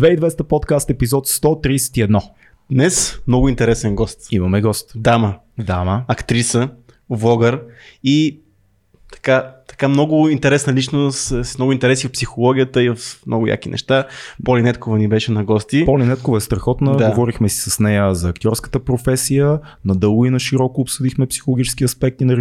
2200 0.00 0.42
подкаст, 0.42 0.90
епизод 0.90 1.26
131. 1.26 2.20
Днес 2.70 3.20
много 3.26 3.48
интересен 3.48 3.96
гост. 3.96 4.28
Имаме 4.30 4.60
гост. 4.60 4.92
Дама, 4.96 5.38
Дама. 5.58 6.04
актриса, 6.08 6.68
влогър 7.10 7.62
и 8.04 8.40
така, 9.12 9.54
така 9.70 9.88
много 9.88 10.28
интересна 10.28 10.72
личност, 10.72 11.44
с 11.44 11.58
много 11.58 11.72
интереси 11.72 12.08
в 12.08 12.12
психологията 12.12 12.82
и 12.82 12.88
в 12.90 12.96
много 13.26 13.46
яки 13.46 13.68
неща. 13.68 14.04
Поли 14.44 14.62
Неткова 14.62 14.98
ни 14.98 15.08
беше 15.08 15.32
на 15.32 15.44
гости. 15.44 15.84
Поли 15.84 16.04
Неткова 16.04 16.36
е 16.36 16.40
страхотна. 16.40 16.96
Да. 16.96 17.08
Говорихме 17.10 17.48
си 17.48 17.70
с 17.70 17.80
нея 17.80 18.14
за 18.14 18.28
актьорската 18.28 18.80
професия. 18.80 19.58
Надълго 19.84 20.26
и 20.26 20.30
на 20.30 20.40
широко 20.40 20.80
обсъдихме 20.80 21.26
психологически 21.26 21.84
аспекти 21.84 22.24
на, 22.24 22.36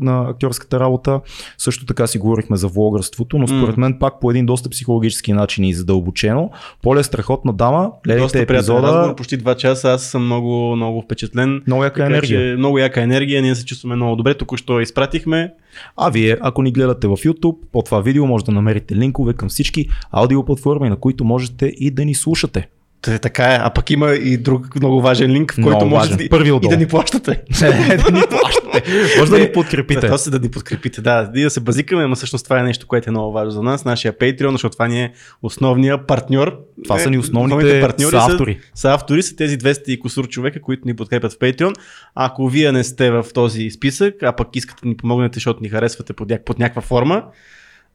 на 0.00 0.28
актьорската 0.28 0.80
работа. 0.80 1.20
Също 1.58 1.86
така 1.86 2.06
си 2.06 2.18
говорихме 2.18 2.56
за 2.56 2.68
влогърството, 2.68 3.38
но 3.38 3.46
според 3.46 3.76
мен 3.76 3.98
пак 3.98 4.20
по 4.20 4.30
един 4.30 4.46
доста 4.46 4.70
психологически 4.70 5.32
начин 5.32 5.64
и 5.64 5.74
задълбочено. 5.74 6.50
Поли 6.82 7.00
е 7.00 7.02
страхотна 7.02 7.52
дама. 7.52 7.90
Гледайте 8.04 8.24
Доста 8.24 8.38
епизода. 8.38 8.82
разговор, 8.82 9.14
почти 9.14 9.38
2 9.38 9.56
часа. 9.56 9.88
Аз 9.88 10.02
съм 10.02 10.24
много, 10.24 10.76
много 10.76 11.02
впечатлен. 11.02 11.62
Много 11.66 11.84
яка 11.84 11.94
Така 11.94 12.06
енергия. 12.06 12.40
Че, 12.40 12.56
много 12.58 12.78
яка 12.78 13.02
енергия, 13.02 13.42
ние 13.42 13.54
се 13.54 13.64
чувстваме 13.64 13.96
много 13.96 14.16
добре. 14.16 14.34
Току-що 14.34 14.80
изпратихме. 14.80 15.52
А 15.96 16.10
вие, 16.10 16.36
ако 16.40 16.62
ни 16.62 16.69
гледате 16.72 17.08
в 17.08 17.16
YouTube, 17.16 17.56
по 17.72 17.82
това 17.82 18.00
видео 18.00 18.26
може 18.26 18.44
да 18.44 18.52
намерите 18.52 18.96
линкове 18.96 19.34
към 19.34 19.48
всички 19.48 19.88
аудиоплатформи, 20.10 20.88
на 20.88 20.96
които 20.96 21.24
можете 21.24 21.66
и 21.66 21.90
да 21.90 22.04
ни 22.04 22.14
слушате. 22.14 22.68
Та, 23.02 23.18
така 23.18 23.44
е. 23.44 23.58
А 23.60 23.70
пък 23.70 23.90
има 23.90 24.10
и 24.10 24.36
друг 24.36 24.74
много 24.76 25.00
важен 25.00 25.30
линк, 25.30 25.52
в 25.54 25.58
Много 25.58 25.70
който 25.78 25.90
важен. 25.90 26.12
можете 26.14 26.28
Първи 26.28 26.50
и 26.62 26.68
да 26.68 26.76
ни 26.76 26.86
плащате. 26.86 27.30
Не, 27.60 27.96
да 27.96 28.10
ни 28.10 28.22
плащате. 28.30 28.82
Може 29.18 29.30
да 29.30 29.38
ни 29.38 29.52
подкрепите. 29.52 30.08
Да, 30.08 30.18
се 30.18 30.30
да 30.30 30.38
ни 30.38 30.50
подкрепите, 30.50 31.00
да. 31.00 31.30
И 31.34 31.42
да 31.42 31.50
се 31.50 31.60
базикаме, 31.60 32.06
но 32.06 32.14
всъщност 32.14 32.44
това 32.44 32.60
е 32.60 32.62
нещо, 32.62 32.86
което 32.86 33.10
е 33.10 33.12
много 33.12 33.32
важно 33.32 33.50
за 33.50 33.62
нас, 33.62 33.84
нашия 33.84 34.12
Patreon, 34.12 34.50
защото 34.50 34.72
това 34.72 34.88
ни 34.88 35.02
е 35.02 35.12
основния 35.42 36.06
партньор. 36.06 36.58
Това 36.84 36.98
са 36.98 37.10
ни 37.10 37.16
Е, 37.16 37.18
основните 37.18 37.80
партньори 37.80 38.10
съавтори. 38.10 38.58
Са, 38.74 38.80
са 38.80 38.92
автори, 38.92 39.22
са 39.22 39.36
тези 39.36 39.58
200 39.58 39.88
и 39.88 40.00
кусур 40.00 40.28
човека, 40.28 40.60
които 40.60 40.82
ни 40.86 40.96
подкрепят 40.96 41.32
в 41.32 41.38
Patreon. 41.38 41.74
Ако 42.14 42.48
вие 42.48 42.72
не 42.72 42.84
сте 42.84 43.10
в 43.10 43.26
този 43.34 43.70
списък, 43.70 44.14
а 44.22 44.32
пък 44.32 44.56
искате 44.56 44.80
да 44.82 44.88
ни 44.88 44.96
помогнете, 44.96 45.36
защото 45.36 45.62
ни 45.62 45.68
харесвате 45.68 46.12
под, 46.12 46.32
под 46.44 46.58
някаква 46.58 46.82
форма, 46.82 47.22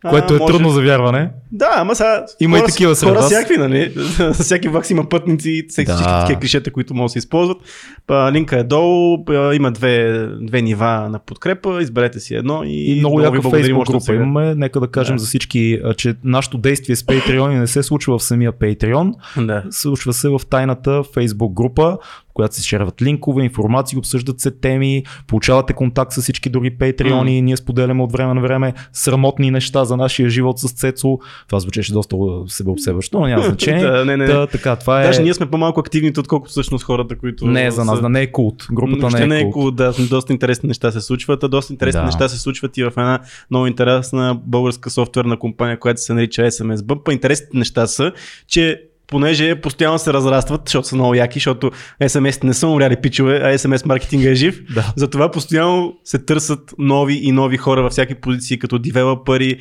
а, 0.03 0.09
Което 0.09 0.35
е 0.35 0.37
може- 0.37 0.51
трудно 0.51 0.69
за 0.69 0.81
вярване. 0.81 1.29
Да, 1.51 1.69
ама 1.75 1.95
сега. 1.95 2.25
Има 2.39 2.57
и 2.57 2.59
хора- 2.59 2.71
такива 2.71 2.95
сред 2.95 3.09
Хора 3.09 3.19
вас. 3.19 3.25
всякакви, 3.25 3.57
нали? 3.57 3.93
Всяки 4.33 4.67
вакс 4.67 4.89
има 4.89 5.09
пътници, 5.09 5.65
всеки 5.69 5.85
Да. 5.85 5.93
всички 5.93 6.11
такива 6.11 6.39
клишета, 6.39 6.71
които 6.71 6.93
могат 6.93 7.05
да 7.05 7.11
се 7.11 7.19
използват. 7.19 7.57
Па, 8.07 8.31
линка 8.31 8.57
е 8.57 8.63
долу, 8.63 9.17
има 9.53 9.71
две, 9.71 10.27
две 10.41 10.61
нива 10.61 11.09
на 11.09 11.19
подкрепа, 11.19 11.81
изберете 11.81 12.19
си 12.19 12.35
едно 12.35 12.61
и, 12.65 12.91
И 12.91 12.99
много 12.99 13.21
яка 13.21 13.37
Facebook 13.37 13.85
група 13.85 14.01
сега. 14.01 14.15
имаме. 14.15 14.55
Нека 14.55 14.79
да 14.79 14.87
кажем 14.87 15.15
Да. 15.15 15.19
за 15.19 15.27
всички, 15.27 15.79
а, 15.83 15.93
че 15.93 16.15
нашето 16.23 16.57
действие 16.57 16.95
с 16.95 17.03
Patreon 17.03 17.49
не 17.49 17.67
се 17.67 17.83
случва 17.83 18.17
в 18.17 18.23
самия 18.23 18.51
Patreon. 18.53 19.11
Да. 19.37 19.63
Случва 19.71 20.13
се 20.13 20.29
в 20.29 20.41
тайната 20.49 20.89
Facebook 20.91 21.53
група, 21.53 21.97
която 22.35 22.55
се 22.55 22.63
шерват 22.63 23.01
линкове, 23.01 23.43
информации, 23.43 23.97
обсъждат 23.97 24.39
се 24.39 24.51
теми, 24.51 25.03
получавате 25.27 25.73
контакт 25.73 26.11
с 26.11 26.21
всички 26.21 26.49
други 26.49 26.77
Patreon, 26.77 27.41
ние 27.41 27.57
споделяме 27.57 28.03
от 28.03 28.11
време 28.11 28.33
на 28.33 28.41
време 28.41 28.73
срамотни 28.93 29.51
неща 29.51 29.85
за 29.85 29.97
нашия 29.97 30.29
живот 30.29 30.59
с 30.59 30.71
Цецо. 30.71 31.19
Това 31.47 31.59
звучеше 31.59 31.93
доста 31.93 32.15
себеобсебващо, 32.47 33.19
но 33.19 33.27
няма 33.27 33.43
значение. 33.47 33.83
Да, 33.83 34.05
не, 34.05 34.17
не, 34.17 34.17
не. 34.17 34.25
Та, 34.25 34.47
така, 34.47 34.75
това 34.75 35.01
е... 35.01 35.05
Даже 35.05 35.21
ние 35.21 35.33
сме 35.33 35.45
по-малко 35.45 35.79
активните, 35.79 36.19
отколкото 36.19 36.51
всъщност 36.51 36.83
хората, 36.83 37.17
които. 37.17 37.47
Не 37.47 37.71
за 37.71 37.85
нас, 37.85 38.01
да 38.01 38.09
не 38.09 38.21
е 38.21 38.31
култ. 38.31 38.67
Групата 38.71 39.17
не 39.17 39.23
е 39.23 39.27
не 39.27 39.39
е 39.39 39.41
култ. 39.41 39.53
кул, 39.53 39.71
да, 39.71 39.93
доста 40.09 40.33
интересни 40.33 40.67
неща 40.67 40.91
се 40.91 41.01
случват, 41.01 41.43
а 41.43 41.47
доста 41.47 41.73
интересни 41.73 42.01
Да. 42.01 42.05
неща 42.05 42.29
се 42.29 42.39
случват 42.39 42.77
и 42.77 42.83
в 42.83 42.91
една 42.97 43.19
много 43.51 43.67
интересна 43.67 44.39
българска 44.45 44.89
софтуерна 44.89 45.39
компания, 45.39 45.79
която 45.79 46.01
се 46.01 46.13
нарича 46.13 46.41
SMS 46.41 46.75
Bump. 46.75 47.13
Интересните 47.13 47.57
неща 47.57 47.87
са, 47.87 48.11
че 48.47 48.81
понеже 49.07 49.55
постоянно 49.55 49.99
се 49.99 50.13
разрастват, 50.13 50.61
защото 50.65 50.87
са 50.87 50.95
много 50.95 51.15
яки, 51.15 51.39
защото 51.39 51.71
SMS 52.01 52.43
не 52.43 52.53
са 52.53 52.67
умряли 52.67 52.95
пичове, 52.95 53.41
а 53.43 53.57
SMS 53.57 53.85
маркетинга 53.85 54.29
е 54.29 54.35
жив. 54.35 54.61
Да. 54.75 54.93
Затова 54.95 55.31
постоянно 55.31 55.93
се 56.03 56.17
търсят 56.17 56.73
нови 56.77 57.13
и 57.13 57.31
нови 57.31 57.57
хора 57.57 57.81
във 57.81 57.91
всяки 57.91 58.15
позиции, 58.15 58.59
като 58.59 58.79
девелопери, 58.79 59.59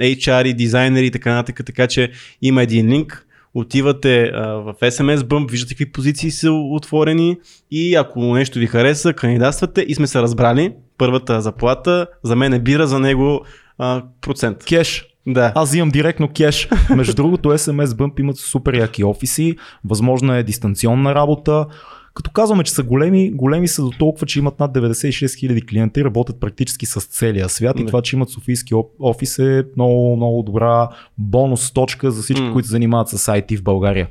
HR, 0.00 0.52
дизайнери 0.52 1.06
и 1.06 1.10
така 1.10 1.34
нататък. 1.34 1.66
Така 1.66 1.86
че 1.86 2.10
има 2.42 2.62
един 2.62 2.88
линк, 2.88 3.26
отивате 3.54 4.22
а, 4.22 4.46
в 4.48 4.74
SMS 4.82 5.16
Bump, 5.16 5.50
виждате 5.50 5.74
какви 5.74 5.92
позиции 5.92 6.30
са 6.30 6.52
отворени 6.52 7.36
и 7.70 7.94
ако 7.94 8.34
нещо 8.34 8.58
ви 8.58 8.66
хареса, 8.66 9.12
кандидатствате 9.12 9.84
и 9.88 9.94
сме 9.94 10.06
се 10.06 10.22
разбрали. 10.22 10.72
Първата 10.98 11.40
заплата 11.40 12.06
за 12.22 12.36
мен 12.36 12.52
е 12.52 12.58
бира, 12.58 12.86
за 12.86 12.98
него 12.98 13.44
а, 13.78 14.02
процент. 14.20 14.64
Кеш. 14.64 15.04
Да. 15.28 15.52
Аз 15.54 15.68
взимам 15.68 15.88
директно 15.90 16.28
кеш. 16.36 16.68
Между 16.96 17.14
другото, 17.14 17.48
SMS 17.48 17.86
Bump 17.86 18.20
имат 18.20 18.36
супер 18.36 18.74
яки 18.74 19.04
офиси, 19.04 19.56
възможна 19.84 20.36
е 20.36 20.42
дистанционна 20.42 21.14
работа. 21.14 21.66
Като 22.14 22.30
казваме, 22.30 22.64
че 22.64 22.72
са 22.72 22.82
големи, 22.82 23.30
големи 23.30 23.68
са 23.68 23.82
до 23.82 23.90
толкова, 23.90 24.26
че 24.26 24.38
имат 24.38 24.60
над 24.60 24.72
96 24.74 25.26
000 25.26 25.68
клиенти, 25.68 26.04
работят 26.04 26.40
практически 26.40 26.86
с 26.86 27.00
целия 27.00 27.48
свят 27.48 27.78
и 27.78 27.82
Да. 27.82 27.86
това, 27.86 28.02
че 28.02 28.16
имат 28.16 28.30
Софийски 28.30 28.74
офис 29.00 29.38
е 29.38 29.64
много, 29.76 30.16
много 30.16 30.42
добра 30.42 30.88
бонус 31.18 31.72
точка 31.72 32.10
за 32.10 32.22
всички, 32.22 32.42
М. 32.42 32.52
които 32.52 32.68
занимават 32.68 33.08
с 33.08 33.18
IT 33.32 33.56
в 33.58 33.62
България. 33.62 34.08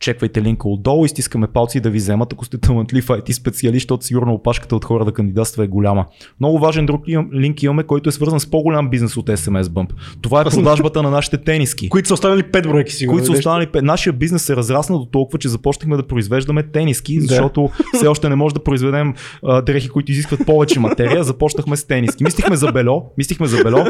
Чеквайте 0.00 0.42
линка 0.42 0.68
отдолу 0.68 1.04
и 1.04 1.08
стискаме 1.08 1.46
палци 1.46 1.80
да 1.80 1.90
ви 1.90 1.98
вземат, 1.98 2.32
ако 2.32 2.44
сте 2.44 2.58
талантлив 2.58 3.06
IT 3.06 3.32
специалист, 3.32 3.82
защото 3.82 4.04
сигурно 4.04 4.32
опашката 4.34 4.76
от 4.76 4.84
хора 4.84 5.04
да 5.04 5.12
кандидатства 5.12 5.64
е 5.64 5.68
голяма. 5.68 6.06
Много 6.40 6.58
важен 6.58 6.86
друг 6.86 7.02
линк 7.34 7.62
имаме, 7.62 7.82
който 7.82 8.08
е 8.08 8.12
свързан 8.12 8.40
с 8.40 8.46
по-голям 8.46 8.90
бизнес 8.90 9.16
от 9.16 9.26
SMS 9.26 9.62
Bump. 9.62 9.88
Това 10.22 10.40
е 10.40 10.44
продажбата 10.44 11.02
на 11.02 11.10
нашите 11.10 11.36
тениски. 11.38 11.88
Които 11.88 12.08
са 12.08 12.14
останали 12.14 12.42
5 12.42 12.62
бройки 12.62 12.92
сигурно. 12.92 13.18
които 13.18 13.26
са 13.26 13.32
останали. 13.32 13.66
пе- 13.66 13.82
Нашия 13.82 14.12
бизнес 14.12 14.42
се 14.42 14.56
разрасна 14.56 14.98
до 14.98 15.04
толкова, 15.04 15.38
че 15.38 15.48
започнахме 15.48 15.96
да 15.96 16.02
произвеждаме 16.02 16.62
тениски, 16.62 17.14
Да. 17.14 17.20
защото 17.20 17.70
все 17.94 18.06
още 18.06 18.28
не 18.28 18.34
може 18.34 18.54
да 18.54 18.60
произведем 18.60 19.14
а, 19.42 19.62
дрехи, 19.62 19.88
които 19.88 20.12
изискват 20.12 20.46
повече 20.46 20.80
материя. 20.80 21.24
Започнахме 21.24 21.76
с 21.76 21.84
тениски. 21.84 22.24
Мислихме 22.24 22.56
за 22.56 22.72
бельо, 22.72 23.02
мислихме 23.18 23.46
за 23.46 23.64
бельо, 23.64 23.84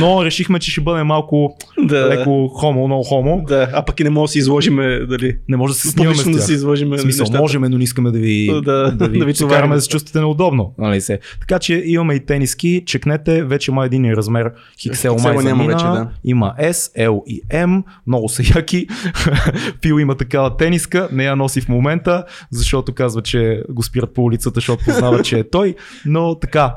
но 0.00 0.24
решихме, 0.24 0.58
че 0.58 0.70
ще 0.70 0.80
бъде 0.80 1.02
малко 1.02 1.56
Да. 1.78 2.08
леко 2.08 2.48
хомо, 2.48 2.86
много 2.86 3.02
хомо. 3.02 3.42
Да, 3.48 3.68
а 3.72 3.84
пък 3.84 4.00
и 4.00 4.04
не 4.04 4.10
може 4.10 4.24
да 4.24 4.32
си 4.32 4.38
изложиме, 4.38 4.98
дали. 4.98 5.36
Не 5.54 5.58
може 5.58 5.72
да 5.72 5.78
се 5.80 5.88
снимаме 5.88 6.14
с 6.14 6.18
Публично 6.18 6.32
да 6.32 6.38
тях. 6.38 6.46
си 6.46 6.52
изложиме 6.52 6.96
В 6.96 7.00
смисъл, 7.00 7.22
нещата. 7.24 7.40
можеме, 7.40 7.68
но 7.68 7.78
не 7.78 7.84
искаме 7.84 8.10
да 8.10 8.18
ви, 8.18 8.46
Да, 8.64 8.90
да 8.90 9.08
ви, 9.08 9.18
да 9.18 9.24
ви 9.24 9.34
се 9.34 9.46
караме 9.48 9.74
да 9.74 9.80
се 9.80 9.88
чувствате 9.88 10.18
неудобно. 10.18 10.74
Нали 10.78 11.00
се. 11.00 11.18
Така 11.40 11.58
че 11.58 11.82
имаме 11.86 12.14
и 12.14 12.26
тениски, 12.26 12.82
чекнете, 12.86 13.44
вече 13.44 13.70
има 13.70 13.86
един 13.86 14.12
размер 14.12 14.52
XL 14.78 15.22
май 15.22 15.44
няма 15.44 15.64
вече, 15.64 15.84
да. 15.84 16.08
има 16.24 16.54
S, 16.60 16.72
L 17.08 17.22
и 17.26 17.42
M, 17.42 17.82
много 18.06 18.28
са 18.28 18.42
яки. 18.56 18.86
Фил 19.82 19.94
има 20.00 20.14
такава 20.14 20.56
тениска, 20.56 21.08
не 21.12 21.24
я 21.24 21.36
носи 21.36 21.60
в 21.60 21.68
момента, 21.68 22.24
защото 22.50 22.92
казва, 22.92 23.22
че 23.22 23.62
го 23.70 23.82
спират 23.82 24.14
по 24.14 24.22
улицата, 24.22 24.54
защото 24.54 24.84
познава, 24.84 25.22
че 25.22 25.38
е 25.38 25.50
той, 25.50 25.74
но 26.06 26.34
така, 26.34 26.74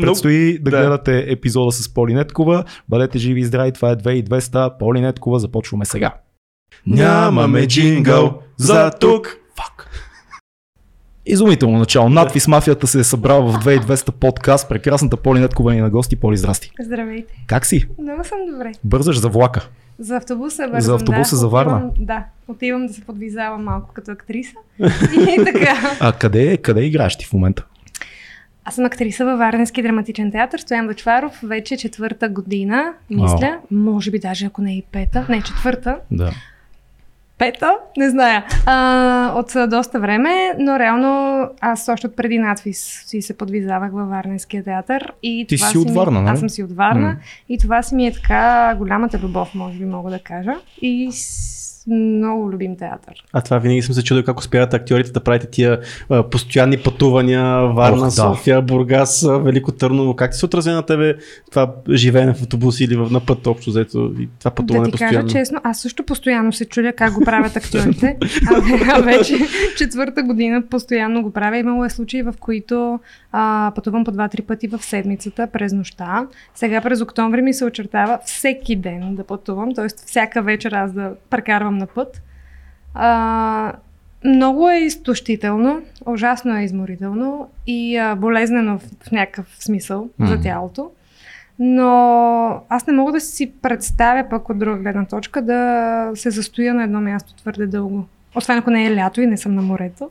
Предстои 0.00 0.58
да, 0.58 0.70
да. 0.70 0.70
гледате 0.70 1.24
епизода 1.28 1.72
с 1.72 1.94
Поли 1.94 2.14
Неткова. 2.14 2.64
Бъдете 2.88 3.18
живи 3.18 3.40
и 3.40 3.44
здрави, 3.44 3.72
това 3.72 3.90
е 3.90 3.96
2200. 3.96 4.78
Поли 4.78 5.00
Неткова, 5.00 5.38
започваме 5.38 5.84
сега. 5.84 6.14
Нямаме 6.86 7.66
джингъл 7.66 8.42
за 8.56 8.90
тук. 8.90 9.36
Фак. 9.56 9.90
Изумително 11.26 11.78
начало. 11.78 12.08
Надвис 12.08 12.48
мафията 12.48 12.86
се 12.86 13.00
е 13.00 13.04
събрала 13.04 13.52
в 13.52 13.64
2200 13.64 14.10
подкаст. 14.10 14.68
Прекрасната 14.68 15.16
Поли 15.16 15.40
Неткова 15.40 15.74
ни 15.74 15.80
на 15.80 15.90
гости. 15.90 16.16
Поли, 16.16 16.36
здрасти. 16.36 16.70
Здравейте. 16.80 17.34
Как 17.46 17.66
си? 17.66 17.88
Много 18.02 18.24
съм 18.24 18.38
добре. 18.52 18.72
Бързаш 18.84 19.20
за 19.20 19.28
влака. 19.28 19.68
За 19.98 20.16
автобуса 20.16 20.62
бързам, 20.62 20.80
За 20.80 20.94
автобуса 20.94 21.36
да. 21.36 21.40
за 21.40 21.48
Варна? 21.48 21.76
Отивам, 21.76 21.92
да, 22.06 22.24
отивам 22.48 22.86
да 22.86 22.92
се 22.94 23.00
подвизавам 23.00 23.64
малко 23.64 23.90
като 23.94 24.10
актриса. 24.10 24.54
И 25.14 25.44
така. 25.44 25.96
А 26.00 26.12
къде, 26.12 26.56
къде 26.56 26.80
играеш 26.84 27.16
ти 27.16 27.26
в 27.26 27.32
момента? 27.32 27.64
Аз 28.64 28.74
съм 28.74 28.84
актриса 28.84 29.24
във 29.24 29.38
Варненски 29.38 29.82
драматичен 29.82 30.32
театър, 30.32 30.58
Стоян 30.58 30.86
Бачваров, 30.86 31.32
вече 31.42 31.76
четвърта 31.76 32.28
година, 32.28 32.92
мисля, 33.10 33.58
може 33.70 34.10
би 34.10 34.18
даже 34.18 34.46
ако 34.46 34.62
не 34.62 34.76
и 34.76 34.82
пета, 34.92 35.26
не, 35.28 35.42
четвърта, 35.42 35.98
Да. 36.10 36.32
Пета, 37.38 37.72
не 37.96 38.10
зная, 38.10 38.44
а, 38.66 39.32
от 39.34 39.70
доста 39.70 40.00
време, 40.00 40.30
но 40.58 40.78
реално 40.78 41.08
аз 41.60 41.88
още 41.88 42.06
от 42.06 42.16
преди 42.16 42.38
надвис 42.38 42.78
си 43.06 43.22
се 43.22 43.36
подвизавах 43.36 43.92
във 43.92 44.08
Варненския 44.08 44.64
театър. 44.64 45.12
И 45.22 45.46
Ти 45.48 45.56
това 45.56 45.68
си 45.68 45.78
от 45.78 45.88
ми- 45.88 45.94
Варна, 45.94 46.22
нали? 46.22 46.32
Аз 46.32 46.38
съм 46.38 46.48
си 46.50 46.62
от 46.62 46.72
Варна 46.72 47.00
М. 47.00 47.16
и 47.48 47.58
това 47.58 47.82
си 47.82 47.94
ми 47.94 48.06
е 48.06 48.12
така 48.12 48.74
голямата 48.78 49.18
любов, 49.18 49.54
може 49.54 49.78
би 49.78 49.84
мога 49.84 50.10
да 50.10 50.18
кажа. 50.18 50.54
И 50.82 51.10
много 51.88 52.52
любим 52.52 52.76
театър. 52.76 53.24
А 53.32 53.40
това 53.40 53.58
винаги 53.58 53.82
съм 53.82 53.94
се 53.94 54.04
чудил 54.04 54.24
как 54.24 54.38
успяват 54.38 54.74
актьорите 54.74 55.12
да 55.12 55.20
правите 55.20 55.46
тия 55.46 55.80
а, 56.10 56.22
постоянни 56.22 56.76
пътувания, 56.76 57.66
Варна, 57.66 57.96
Ох, 57.96 58.04
да. 58.04 58.10
София, 58.10 58.62
Бургас, 58.62 59.26
Велико 59.42 59.72
Търново. 59.72 60.16
Как 60.16 60.30
ти 60.30 60.38
се 60.38 60.46
отрази 60.46 60.70
на 60.70 60.82
тебе 60.82 61.14
това 61.50 61.72
живеене 61.90 62.34
в 62.34 62.42
автобус 62.42 62.80
или 62.80 62.96
в, 62.96 63.10
на 63.10 63.20
път 63.20 63.46
общо 63.46 63.70
взето 63.70 64.12
и 64.18 64.28
това 64.38 64.50
пътуване 64.50 64.84
да 64.84 64.86
ти 64.86 64.90
постоянно? 64.90 65.26
кажа 65.26 65.38
честно, 65.38 65.60
аз 65.64 65.80
също 65.80 66.02
постоянно 66.04 66.52
се 66.52 66.64
чудя 66.64 66.92
как 66.92 67.12
го 67.12 67.24
правят 67.24 67.56
актьорите. 67.56 68.16
А, 68.50 68.62
а 68.96 69.00
вече 69.00 69.34
четвърта 69.76 70.22
година 70.22 70.62
постоянно 70.70 71.22
го 71.22 71.30
правя. 71.30 71.58
Имало 71.58 71.84
е 71.84 71.90
случаи, 71.90 72.22
в 72.22 72.34
които 72.40 73.00
а, 73.32 73.72
пътувам 73.74 74.04
по 74.04 74.10
два-три 74.10 74.42
пъти 74.42 74.68
в 74.68 74.78
седмицата 74.82 75.46
през 75.46 75.72
нощта. 75.72 76.26
Сега 76.54 76.80
през 76.80 77.00
октомври 77.00 77.42
ми 77.42 77.54
се 77.54 77.64
очертава 77.64 78.18
всеки 78.24 78.76
ден 78.76 79.14
да 79.14 79.24
пътувам, 79.24 79.74
т.е. 79.74 79.86
всяка 80.06 80.42
вечер 80.42 80.72
аз 80.72 80.92
да 80.92 81.12
прекарвам 81.30 81.77
на 81.78 81.86
път. 81.86 82.22
А, 82.94 83.72
много 84.24 84.70
е 84.70 84.76
изтощително, 84.76 85.82
ужасно 86.06 86.56
е 86.56 86.62
изморително 86.62 87.50
и 87.66 87.96
а, 87.96 88.14
болезнено 88.14 88.78
в, 88.78 88.82
в 89.02 89.12
някакъв 89.12 89.56
смисъл 89.58 90.08
mm. 90.20 90.26
за 90.26 90.40
тялото. 90.40 90.90
Но 91.58 92.62
аз 92.68 92.86
не 92.86 92.92
мога 92.92 93.12
да 93.12 93.20
си 93.20 93.52
представя 93.62 94.28
пък 94.28 94.48
от 94.48 94.58
друга 94.58 94.78
гледна 94.78 95.04
точка 95.04 95.42
да 95.42 96.10
се 96.14 96.30
застоя 96.30 96.74
на 96.74 96.82
едно 96.82 97.00
място 97.00 97.34
твърде 97.34 97.66
дълго. 97.66 98.04
Освен 98.34 98.58
ако 98.58 98.70
не 98.70 98.86
е 98.86 98.94
лято 98.94 99.20
и 99.20 99.26
не 99.26 99.36
съм 99.36 99.54
на 99.54 99.62
морето. 99.62 100.10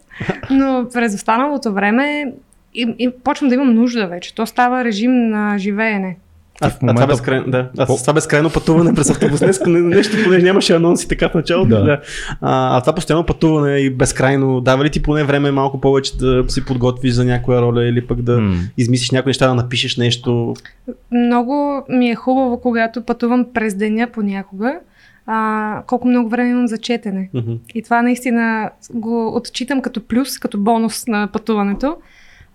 Но 0.50 0.88
през 0.94 1.16
останалото 1.16 1.74
време 1.74 2.34
и, 2.74 2.96
и 3.00 3.12
почвам 3.24 3.50
да 3.50 3.56
имам 3.56 3.76
нужда 3.76 4.08
вече. 4.08 4.36
То 4.36 4.46
става 4.46 4.84
режим 4.84 5.30
на 5.30 5.58
живеене. 5.58 6.18
А, 6.62 6.70
в 6.70 6.82
момента... 6.82 7.02
а 7.02 7.06
това, 7.06 7.14
безкрай... 7.14 7.44
да. 7.48 7.70
а 7.78 7.86
това 7.86 8.14
безкрайно 8.14 8.50
пътуване 8.50 8.94
през 8.94 9.10
автобус. 9.10 9.40
Днес 9.40 9.62
нещо, 9.68 10.18
понеже 10.24 10.46
нямаше 10.46 10.76
анонси 10.76 11.08
така 11.08 11.30
в 11.30 11.34
началото. 11.34 11.70
Да. 11.70 11.84
да. 11.84 12.02
А, 12.42 12.78
а 12.78 12.82
това 12.82 12.96
постоянно 12.96 13.26
пътуване 13.26 13.78
и 13.78 13.90
безкрайно, 13.90 14.62
дава 14.62 14.86
ли 14.86 14.90
ти 14.90 15.02
поне 15.02 15.24
време 15.24 15.52
малко 15.52 15.82
повече 15.82 16.18
да 16.18 16.46
си 16.48 16.66
подготвиш 16.66 17.14
за 17.14 17.26
някоя 17.26 17.62
роля 17.62 17.86
или 17.86 18.08
пък 18.08 18.22
да 18.22 18.38
mm. 18.38 18.58
измислиш 18.78 19.12
някои 19.12 19.30
неща, 19.30 19.48
да 19.48 19.56
напишеш 19.56 19.98
нещо? 19.98 20.54
Много 21.12 21.84
ми 21.90 22.10
е 22.10 22.16
хубаво, 22.16 22.62
когато 22.62 23.02
пътувам 23.02 23.46
през 23.54 23.76
деня 23.76 24.08
понякога. 24.14 24.80
А, 25.26 25.82
колко 25.88 26.08
много 26.08 26.30
време 26.30 26.50
имам 26.50 26.68
за 26.68 26.78
четене. 26.78 27.30
Mm-hmm. 27.36 27.60
И 27.76 27.84
това 27.84 28.02
наистина 28.02 28.70
го 28.94 29.36
отчитам 29.36 29.82
като 29.82 30.08
плюс, 30.08 30.40
като 30.40 30.58
бонус 30.58 31.08
на 31.08 31.28
пътуването. 31.34 31.96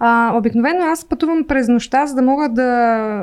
А, 0.04 0.32
обикновено 0.34 0.84
аз 0.84 1.04
пътувам 1.04 1.44
през 1.48 1.68
нощта, 1.68 2.06
за 2.06 2.14
да 2.14 2.22
мога 2.22 2.48
да, 2.48 2.62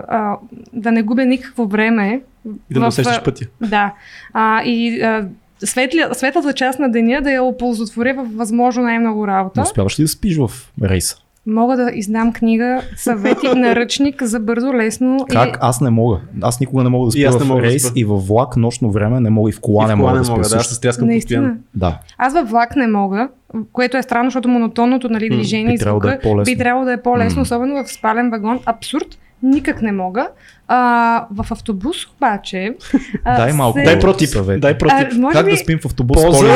а, 0.08 0.38
да 0.74 0.92
не 0.92 1.04
губя 1.04 1.26
никакво 1.26 1.68
време. 1.68 2.22
И 2.70 2.74
да 2.74 2.80
в, 2.80 2.88
усещаш 2.88 3.24
пътя. 3.24 3.46
Да. 3.62 3.94
А, 4.34 4.64
и 4.64 5.02
а, 5.02 5.28
светля, 5.60 6.10
светлата 6.14 6.54
част 6.54 6.80
на 6.80 6.92
деня 6.92 7.22
да 7.22 7.32
я 7.32 7.44
оползотворя 7.44 8.14
в 8.14 8.28
възможно 8.36 8.84
най-много 8.84 9.28
работа. 9.28 9.60
Но 9.60 9.64
успяваш 9.64 10.00
ли 10.00 10.04
да 10.04 10.08
спиш 10.08 10.38
в 10.38 10.52
рейса? 10.84 11.16
Мога 11.46 11.78
да 11.78 11.92
издам 11.94 12.34
книга, 12.34 12.82
съвети, 12.96 13.48
наръчник 13.56 14.24
за 14.24 14.40
бързо, 14.40 14.74
лесно. 14.74 15.26
Как? 15.30 15.50
И... 15.50 15.60
Аз 15.62 15.82
не 15.82 15.90
мога. 15.90 16.20
Аз 16.42 16.60
никога 16.60 16.84
не 16.84 16.90
мога 16.90 17.06
да 17.06 17.12
спя 17.12 17.32
в 17.32 17.62
рейс 17.62 17.94
да 17.94 18.00
и 18.00 18.06
в 18.06 18.16
влак 18.16 18.58
нощно 18.58 18.92
време 18.92 19.20
не 19.20 19.30
мога 19.30 19.50
и 19.50 19.54
в 19.54 19.60
кола, 19.60 19.84
и 19.84 19.86
в 19.86 19.90
не 19.90 19.96
мога 19.96 20.12
не 20.12 20.18
да 20.18 20.26
спя. 20.26 20.36
Да, 20.36 20.56
аз 20.56 20.68
се 20.68 20.76
стряскам 20.76 21.10
постоянно. 21.10 21.56
Да. 21.76 22.00
Аз 22.18 22.34
във 22.34 22.50
влак 22.50 22.76
не 22.76 22.88
мога, 22.88 23.30
което 23.72 23.98
е 23.98 24.02
странно, 24.02 24.30
защото 24.30 24.50
монотонното 24.50 25.10
нали, 25.10 25.30
движение 25.30 25.74
би 25.74 25.80
трябвало 25.80 26.00
да 26.00 26.14
е 26.14 26.20
по-лесно. 26.20 26.54
би 26.54 26.58
трябвало 26.58 26.86
да 26.86 26.94
е 26.94 27.02
по-лесно, 27.02 27.40
mm. 27.40 27.42
особено 27.42 27.84
в 27.84 27.92
спален 27.92 28.30
вагон. 28.30 28.60
Абсурд 28.66 29.18
никак 29.44 29.82
не 29.82 29.92
мога. 29.92 30.28
А, 30.68 31.28
в 31.32 31.52
автобус 31.52 31.98
обаче. 32.16 32.76
А, 33.24 33.38
Дай 33.38 33.54
малко. 33.54 33.80
Се... 33.80 33.84
Дай 33.84 34.00
против. 34.00 34.30
Съвет. 34.30 34.62
Дай 34.62 34.78
против. 34.78 35.20
А, 35.24 35.32
как 35.32 35.46
би... 35.46 35.52
да 35.52 35.58
спим 35.58 35.80
в 35.80 35.86
автобус? 35.86 36.24
Поза, 36.24 36.56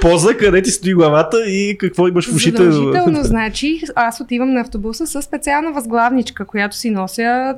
Поза, 0.00 0.36
къде 0.38 0.62
ти 0.62 0.70
стои 0.70 0.94
главата 0.94 1.36
и 1.46 1.76
какво 1.78 2.08
имаш 2.08 2.30
в 2.30 2.34
ушите. 2.34 2.70
Задължително, 2.70 3.22
значи, 3.22 3.80
аз 3.94 4.20
отивам 4.20 4.52
на 4.52 4.60
автобуса 4.60 5.06
с 5.06 5.22
специална 5.22 5.72
възглавничка, 5.72 6.46
която 6.46 6.76
си 6.76 6.90
нося 6.90 7.54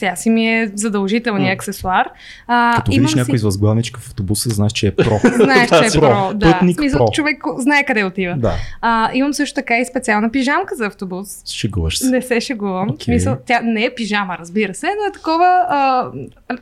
тя 0.00 0.16
си 0.16 0.30
ми 0.30 0.48
е 0.48 0.70
задължителният 0.74 1.50
mm. 1.50 1.54
аксесуар. 1.54 2.08
А, 2.46 2.72
Като 2.76 2.90
видиш 2.90 3.14
някой 3.14 3.38
с 3.38 3.42
възглавничка 3.42 4.00
в 4.00 4.06
автобуса, 4.06 4.50
знаеш, 4.50 4.72
че 4.72 4.86
е 4.86 4.94
про. 4.94 5.18
знаеш, 5.34 5.68
че 5.68 5.98
е 5.98 6.00
про, 6.00 6.34
да. 6.34 6.52
Пътник 6.52 6.78
смисъл, 6.78 7.06
про. 7.06 7.12
човек 7.12 7.42
знае 7.58 7.84
къде 7.84 8.04
отива. 8.04 8.34
Да. 8.38 8.54
А, 8.80 9.10
имам 9.14 9.34
също 9.34 9.54
така 9.54 9.78
и 9.78 9.84
специална 9.84 10.30
пижамка 10.30 10.76
за 10.76 10.86
автобус. 10.86 11.52
Шегуваш 11.52 11.98
се. 11.98 12.10
Не 12.10 12.22
се 12.22 12.40
шегувам. 12.40 12.90
Okay. 12.90 13.04
Смисъл, 13.04 13.36
тя 13.46 13.60
не 13.60 13.84
е 13.84 13.94
пижама, 13.94 14.36
разбира 14.38 14.74
се, 14.74 14.86
но 14.86 15.08
е 15.08 15.12
такова 15.12 15.66
а, 15.68 16.10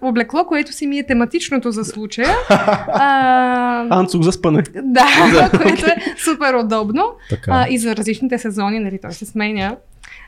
облекло, 0.01 0.45
което 0.45 0.73
си 0.73 0.87
ми 0.87 0.99
е 0.99 1.07
тематичното 1.07 1.71
за 1.71 1.85
случая. 1.85 2.29
а, 2.49 3.99
Анцук 3.99 4.23
за 4.23 4.33
спане. 4.33 4.63
Да, 4.83 5.51
което 5.63 5.87
е 5.87 5.97
супер 6.25 6.55
удобно. 6.55 7.05
Така. 7.31 7.51
А, 7.55 7.67
и 7.71 7.79
за 7.79 7.97
различните 7.97 8.39
сезони, 8.39 8.79
нали, 8.79 8.99
той 9.03 9.13
се 9.13 9.27
сменя. 9.27 9.77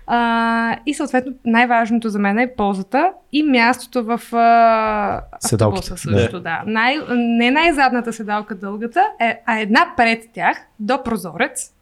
А, 0.06 0.76
и 0.86 0.94
съответно 0.94 1.32
най-важното 1.44 2.08
за 2.08 2.18
мен 2.18 2.38
е 2.38 2.54
ползата 2.56 3.12
и 3.32 3.42
мястото 3.42 4.04
в 4.04 4.34
а, 4.34 5.22
автобуса 5.52 5.96
също. 5.96 6.36
Да. 6.36 6.40
да. 6.40 6.62
Най, 6.66 6.96
не 7.16 7.50
най-задната 7.50 8.12
седалка 8.12 8.54
дългата, 8.54 9.04
е, 9.20 9.40
а 9.46 9.60
една 9.60 9.92
пред 9.96 10.22
тях 10.34 10.58
до 10.80 11.02
прозорец. 11.02 11.72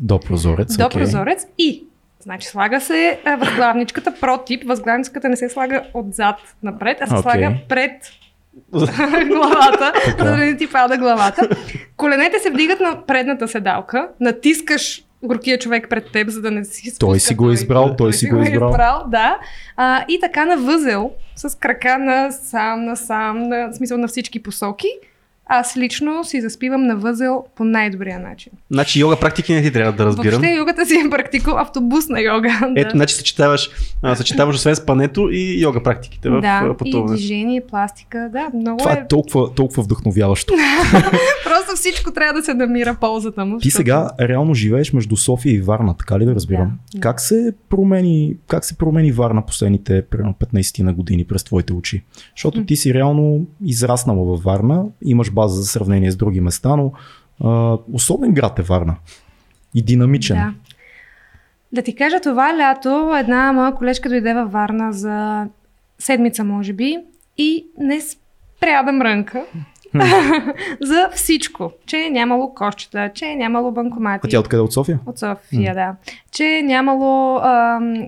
До 0.00 0.20
прозорец. 0.20 0.76
До 0.76 0.84
okay. 0.84 0.92
прозорец 0.92 1.46
и 1.58 1.84
Значи 2.20 2.48
слага 2.48 2.80
се 2.80 3.20
възглавничката 3.38 4.14
протип. 4.20 4.64
Възглавничката 4.66 5.28
не 5.28 5.36
се 5.36 5.48
слага 5.48 5.82
отзад 5.94 6.36
напред, 6.62 6.98
а 7.00 7.06
се 7.06 7.14
okay. 7.14 7.22
слага 7.22 7.54
пред 7.68 7.92
главата, 9.28 9.92
за 10.18 10.24
да 10.24 10.36
не 10.36 10.56
ти 10.56 10.70
пада 10.72 10.98
главата. 10.98 11.48
Коленете 11.96 12.38
се 12.38 12.50
вдигат 12.50 12.80
на 12.80 13.06
предната 13.06 13.48
седалка, 13.48 14.08
натискаш 14.20 15.04
горкия 15.22 15.58
човек 15.58 15.86
пред 15.90 16.12
теб, 16.12 16.28
за 16.28 16.40
да 16.40 16.50
не 16.50 16.64
си 16.64 16.90
спуска. 16.90 16.98
Той 16.98 17.20
си 17.20 17.34
го 17.34 17.50
е 17.50 17.52
избрал, 17.52 17.86
той, 17.86 17.96
той 17.96 18.12
си 18.12 18.26
го 18.26 18.36
е 18.36 18.42
избрал. 18.42 18.70
избрал 18.70 19.04
да. 19.08 19.38
А, 19.76 20.04
и 20.08 20.20
така 20.20 20.44
на 20.44 20.56
възел, 20.56 21.12
с 21.36 21.58
крака 21.58 21.98
на 21.98 22.32
сам, 22.32 22.84
на 22.84 22.96
сам, 22.96 23.42
на, 23.42 23.72
смисъл 23.72 23.98
на 23.98 24.08
всички 24.08 24.42
посоки 24.42 24.88
аз 25.48 25.76
лично 25.76 26.24
си 26.24 26.40
заспивам 26.40 26.86
на 26.86 26.96
възел 26.96 27.44
по 27.56 27.64
най-добрия 27.64 28.18
начин. 28.18 28.52
Значи 28.70 29.00
йога 29.00 29.16
практики 29.20 29.54
не 29.54 29.62
ти 29.62 29.72
трябва 29.72 29.92
да 29.92 30.04
разбирам. 30.04 30.40
Въобще 30.40 30.56
йогата 30.56 30.86
си 30.86 30.94
е 31.06 31.10
практико 31.10 31.50
автобусна 31.50 32.20
йога. 32.20 32.60
Ето, 32.76 32.88
да. 32.88 32.96
значи 32.96 33.14
съчетаваш, 33.14 33.70
а, 34.02 34.16
съчетаваш 34.16 34.56
освен 34.56 34.76
спането 34.76 35.28
и 35.32 35.62
йога 35.62 35.82
практиките 35.82 36.30
в 36.30 36.40
да, 36.40 36.74
пътуване. 36.78 37.14
и 37.14 37.16
движение, 37.16 37.60
пластика, 37.66 38.28
да, 38.32 38.50
много 38.54 38.78
Това 38.78 38.92
е... 38.92 38.94
е 38.94 39.06
толкова, 39.08 39.54
толкова 39.54 39.82
вдъхновяващо. 39.82 40.54
Просто 41.44 41.76
всичко 41.76 42.12
трябва 42.12 42.40
да 42.40 42.44
се 42.44 42.54
намира 42.54 42.96
ползата 43.00 43.44
му. 43.44 43.58
Ти 43.58 43.70
сега 43.70 44.10
реално 44.20 44.54
живееш 44.54 44.92
между 44.92 45.16
София 45.16 45.54
и 45.54 45.60
Варна, 45.60 45.96
така 45.96 46.18
ли 46.18 46.24
да 46.24 46.34
разбирам? 46.34 46.78
Да. 46.94 47.00
Как, 47.00 47.20
се 47.20 47.52
промени, 47.68 48.36
как 48.46 48.64
се 48.64 48.78
промени 48.78 49.12
Варна 49.12 49.46
последните 49.46 50.02
примерно 50.02 50.34
15 50.54 50.82
на 50.82 50.92
години 50.92 51.24
през 51.24 51.44
твоите 51.44 51.72
очи? 51.72 52.02
Защото 52.36 52.64
ти 52.64 52.76
си 52.76 52.94
реално 52.94 53.46
израснала 53.64 54.24
във 54.24 54.42
Варна, 54.42 54.84
имаш 55.02 55.30
база 55.38 55.62
за 55.62 55.66
сравнение 55.66 56.10
с 56.10 56.16
други 56.16 56.40
места, 56.40 56.76
но 56.76 56.92
а, 57.44 57.78
особен 57.92 58.32
град 58.32 58.58
е 58.58 58.62
Варна. 58.62 58.96
И 59.74 59.82
динамичен. 59.82 60.36
Да. 60.36 60.54
Да 61.72 61.82
ти 61.82 61.94
кажа, 61.94 62.20
това 62.20 62.58
лято 62.58 63.16
една 63.16 63.52
моя 63.52 63.74
колежка 63.74 64.08
дойде 64.08 64.34
във 64.34 64.52
Варна 64.52 64.92
за 64.92 65.46
седмица, 65.98 66.44
може 66.44 66.72
би, 66.72 66.98
и 67.38 67.66
не 67.78 68.00
спря 68.00 68.82
да 68.82 68.92
мрънка. 68.92 69.44
За 70.80 71.08
всичко. 71.14 71.72
Че 71.86 71.96
е 71.96 72.10
нямало 72.10 72.54
кощета, 72.54 73.10
че 73.14 73.24
е 73.26 73.36
нямало 73.36 73.70
банкомати. 73.70 74.26
А 74.26 74.30
тя 74.30 74.40
откъде 74.40 74.62
от 74.62 74.72
София? 74.72 75.00
От 75.06 75.18
София, 75.18 75.74
да. 75.74 75.94
Че 76.32 76.44
е 76.44 76.62
нямало 76.62 77.40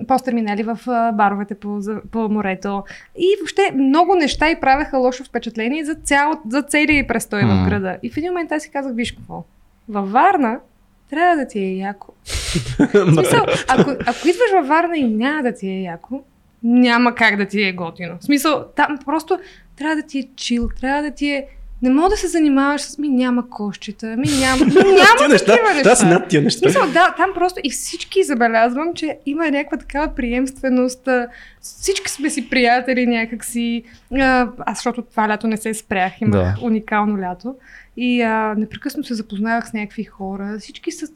посттерминали 0.07 0.63
в 0.63 0.79
а, 0.87 1.11
баровете 1.11 1.55
по, 1.55 1.79
по 2.11 2.29
морето. 2.29 2.83
И 3.17 3.35
въобще 3.39 3.71
много 3.75 4.15
неща 4.15 4.49
и 4.49 4.59
правеха 4.59 4.97
лошо 4.97 5.23
впечатление 5.23 5.85
за, 5.85 5.95
цял, 5.95 6.31
за 6.49 6.61
целия 6.61 7.07
престой 7.07 7.41
в 7.41 7.65
града. 7.65 7.97
И 8.03 8.09
в 8.09 8.17
един 8.17 8.31
момент 8.31 8.51
аз 8.51 8.63
си 8.63 8.71
казах, 8.71 8.95
виж 8.95 9.11
какво, 9.11 9.43
във 9.89 10.11
Варна 10.11 10.59
трябва 11.09 11.35
да 11.35 11.47
ти 11.47 11.59
е 11.59 11.75
яко. 11.75 12.13
в 12.93 13.13
смисъл, 13.13 13.45
ако, 13.67 13.91
ако 13.91 14.27
идваш 14.27 14.51
във 14.53 14.67
Варна 14.67 14.97
и 14.97 15.03
няма 15.03 15.43
да 15.43 15.53
ти 15.53 15.67
е 15.67 15.81
яко, 15.81 16.23
няма 16.63 17.15
как 17.15 17.37
да 17.37 17.45
ти 17.45 17.63
е 17.63 17.73
готино. 17.73 18.17
В 18.19 18.25
смисъл, 18.25 18.65
там 18.75 18.97
просто 19.05 19.39
трябва 19.77 19.95
да 19.95 20.01
ти 20.01 20.19
е 20.19 20.27
чил, 20.35 20.69
трябва 20.81 21.01
да 21.01 21.11
ти 21.11 21.29
е 21.29 21.47
не 21.81 21.89
мога 21.89 22.09
да 22.09 22.17
се 22.17 22.27
занимаваш 22.27 22.81
с 22.81 22.97
ми 22.97 23.09
няма 23.09 23.49
кощета, 23.49 24.07
ми 24.07 24.27
няма, 24.39 24.65
ми 24.65 24.71
няма 24.73 25.27
неща, 25.29 25.55
неща. 25.73 25.83
Да, 25.83 25.95
си 25.95 26.05
над 26.05 26.27
тия 26.27 26.41
неща. 26.41 26.67
Мисъл, 26.67 26.87
да, 26.87 27.13
там 27.17 27.29
просто 27.35 27.59
и 27.63 27.69
всички 27.69 28.23
забелязвам, 28.23 28.93
че 28.93 29.17
има 29.25 29.51
някаква 29.51 29.77
такава 29.77 30.15
приемственост. 30.15 31.07
Всички 31.61 32.11
сме 32.11 32.29
си 32.29 32.49
приятели 32.49 33.07
някакси. 33.07 33.83
Аз, 34.19 34.77
защото 34.77 35.01
това 35.01 35.29
лято 35.29 35.47
не 35.47 35.57
се 35.57 35.73
спрях, 35.73 36.21
имах 36.21 36.41
да. 36.41 36.55
уникално 36.61 37.21
лято. 37.21 37.55
И 37.97 38.21
а, 38.21 38.55
непрекъснато 38.57 39.07
се 39.07 39.13
запознавах 39.13 39.69
с 39.69 39.73
някакви 39.73 40.03
хора. 40.03 40.57
Всички 40.59 40.91
са 40.91 41.07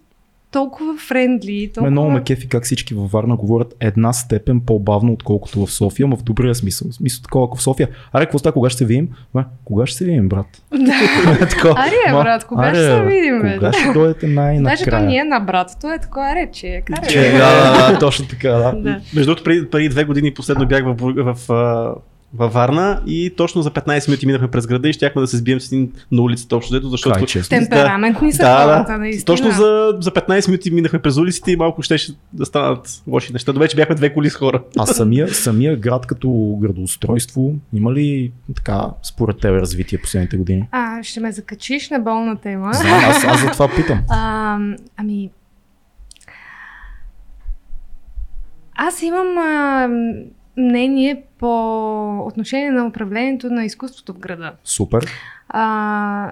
толкова 0.56 0.98
френдли. 0.98 1.72
Толкова... 1.74 1.88
Ме 1.88 1.92
много 1.92 2.12
ме 2.12 2.24
кефи 2.24 2.50
как 2.50 2.64
всички 2.64 2.94
във 2.94 3.12
Варна 3.12 3.36
говорят 3.36 3.76
една 3.80 4.14
степен 4.14 4.62
по-бавно, 4.62 5.14
отколкото 5.14 5.66
в 5.66 5.72
София, 5.72 6.08
но 6.08 6.18
в 6.18 6.24
добрия 6.24 6.56
смисъл. 6.56 6.92
В 6.92 6.96
смисъл 6.96 7.24
такова, 7.24 7.46
ако 7.46 7.58
в 7.58 7.64
София. 7.64 7.90
Аре, 8.14 8.26
какво 8.26 8.40
става, 8.40 8.54
кога 8.54 8.70
ще 8.70 8.78
се 8.78 8.86
видим? 8.86 9.10
Ма, 9.34 9.46
кога 9.66 9.86
ще 9.86 9.98
се 9.98 10.06
видим, 10.06 10.30
брат? 10.30 10.46
Да. 10.72 10.80
Аре, 11.76 12.24
брат, 12.24 12.46
кога 12.46 12.68
аре, 12.68 12.76
ще 12.76 12.84
се 12.84 13.02
видим? 13.02 13.54
Кога 13.54 13.74
ще 13.74 13.94
дойдете 13.94 14.28
най-накрая? 14.28 14.78
Даже 14.78 14.92
то 14.92 15.00
не 15.00 15.18
е 15.18 15.24
на 15.24 15.40
брат, 15.40 15.78
то 15.82 15.94
е 15.94 15.98
такова, 15.98 16.26
аре, 16.26 16.50
че 16.54 16.68
е. 16.68 16.84
Да, 17.38 17.92
да, 17.92 18.00
точно 18.00 18.28
така, 18.28 18.50
да. 18.50 18.72
да. 18.72 19.02
Между 19.16 19.26
другото, 19.26 19.44
преди, 19.44 19.70
преди 19.70 19.90
две 19.90 20.04
години 20.04 20.34
последно 20.34 20.68
бях 20.68 20.84
в, 20.86 20.96
в, 21.00 21.34
в 21.48 21.96
във 22.38 22.54
Варна 22.54 23.02
и 23.08 23.34
точно 23.38 23.62
за 23.62 23.72
15 23.72 24.08
минути 24.08 24.26
минахме 24.26 24.48
през 24.48 24.68
града 24.68 24.90
и 24.90 24.94
щяхме 24.94 25.22
да 25.22 25.28
се 25.28 25.38
сбием 25.38 25.60
с 25.60 25.72
един 25.72 25.92
на 26.12 26.22
улицата 26.22 26.56
общо, 26.56 26.74
дето, 26.74 26.90
защото... 26.90 27.16
Край, 27.16 27.26
честно. 27.26 27.58
Темпераментни 27.58 28.32
са 28.32 28.44
Да, 28.44 28.64
хората, 28.64 28.92
да. 28.92 28.98
наистина. 28.98 29.26
Точно 29.26 29.52
за, 29.52 29.98
за 30.00 30.12
15 30.12 30.48
минути 30.48 30.72
минахме 30.72 31.00
през 31.00 31.18
улиците 31.18 31.52
и 31.52 31.56
малко 31.56 31.82
ще 31.82 31.98
да 32.34 32.46
станат 32.46 33.02
лоши 33.08 33.34
неща. 33.34 33.54
До 33.54 33.60
вече 33.60 33.76
бяхме 33.76 33.96
две 33.96 34.14
коли 34.14 34.30
с 34.30 34.36
хора. 34.36 34.64
А 34.78 34.86
самия, 34.86 35.28
самия 35.28 35.78
град 35.78 36.08
като 36.08 36.58
градоустройство 36.62 37.54
има 37.74 37.94
ли 37.94 38.32
така 38.56 38.88
според 39.04 39.40
тебе 39.40 39.62
развитие 39.62 40.02
последните 40.02 40.38
години? 40.38 40.68
А, 40.72 41.04
ще 41.04 41.20
ме 41.20 41.32
закачиш 41.32 41.90
на 41.90 42.00
болна 42.00 42.36
тема. 42.36 42.74
Знам, 42.74 43.02
аз, 43.06 43.24
аз 43.24 43.42
за 43.42 43.52
това 43.52 43.70
питам. 43.76 44.02
А, 44.10 44.58
ами. 44.98 45.30
Аз 48.76 49.02
имам 49.02 49.38
а, 49.38 49.90
мнение 50.58 51.24
по 51.38 52.28
отношение 52.28 52.72
на 52.72 52.88
управлението 52.88 53.50
на 53.50 53.66
изкуството 53.66 54.14
в 54.14 54.20
града. 54.20 54.54
Супер. 54.64 55.08
А, 55.50 56.32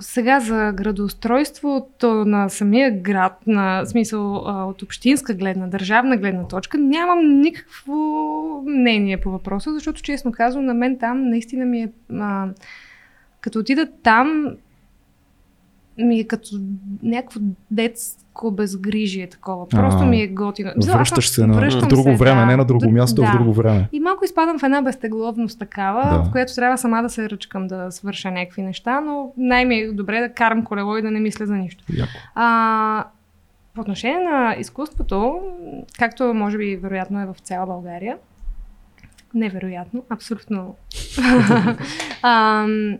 сега 0.00 0.40
за 0.40 0.72
градоустройството 0.74 2.24
на 2.24 2.48
самия 2.48 3.00
град, 3.00 3.46
на 3.46 3.86
смисъл 3.86 4.34
от 4.68 4.82
общинска 4.82 5.34
гледна, 5.34 5.66
държавна 5.66 6.16
гледна 6.16 6.48
точка, 6.48 6.78
нямам 6.78 7.40
никакво 7.40 7.94
мнение 8.66 9.20
по 9.20 9.30
въпроса, 9.30 9.74
защото 9.74 10.02
честно 10.02 10.32
казвам, 10.32 10.64
на 10.64 10.74
мен 10.74 10.98
там 10.98 11.28
наистина 11.28 11.64
ми 11.64 11.82
е. 11.82 11.92
А, 12.12 12.48
като 13.40 13.58
отида 13.58 13.88
там, 14.02 14.56
ми 15.98 16.20
е 16.20 16.24
като 16.24 16.60
някакво 17.02 17.40
детско 18.36 18.50
безгрижие 18.50 19.26
такова. 19.26 19.68
Просто 19.68 20.02
А, 20.02 20.06
ми 20.06 20.22
е 20.22 20.26
готино. 20.26 20.70
Връщаш 20.86 21.30
се 21.30 21.46
на 21.46 21.68
друго 21.88 22.02
се, 22.02 22.16
време, 22.16 22.40
да. 22.40 22.46
не 22.46 22.56
на 22.56 22.64
друго 22.64 22.90
място, 22.90 23.22
а 23.22 23.26
в 23.26 23.32
да. 23.32 23.38
друго 23.38 23.52
време. 23.52 23.88
И 23.92 24.00
малко 24.00 24.24
изпадам 24.24 24.58
в 24.58 24.62
една 24.62 24.82
безтегловност 24.82 25.58
такава, 25.58 26.02
Да. 26.02 26.22
в 26.22 26.32
която 26.32 26.54
трябва 26.54 26.78
сама 26.78 27.02
да 27.02 27.08
се 27.08 27.30
ръчкам 27.30 27.66
да 27.66 27.90
свърша 27.90 28.30
някакви 28.30 28.62
неща, 28.62 29.00
но 29.00 29.32
най-ми 29.36 29.76
е 29.76 29.92
добре 29.92 30.20
да 30.20 30.32
карам 30.32 30.64
колело 30.64 30.96
и 30.96 31.02
да 31.02 31.10
не 31.10 31.20
мисля 31.20 31.46
за 31.46 31.54
нищо. 31.54 31.84
Яко. 31.96 32.12
А, 32.34 33.04
по 33.74 33.80
отношение 33.80 34.18
на 34.18 34.56
изкуството, 34.58 35.40
както 35.98 36.34
може 36.34 36.58
би 36.58 36.76
вероятно 36.76 37.20
е 37.20 37.26
в 37.26 37.36
цяла 37.42 37.66
България, 37.66 38.16
невероятно, 39.34 40.02
абсолютно. 40.10 40.74
Ам, 42.22 42.98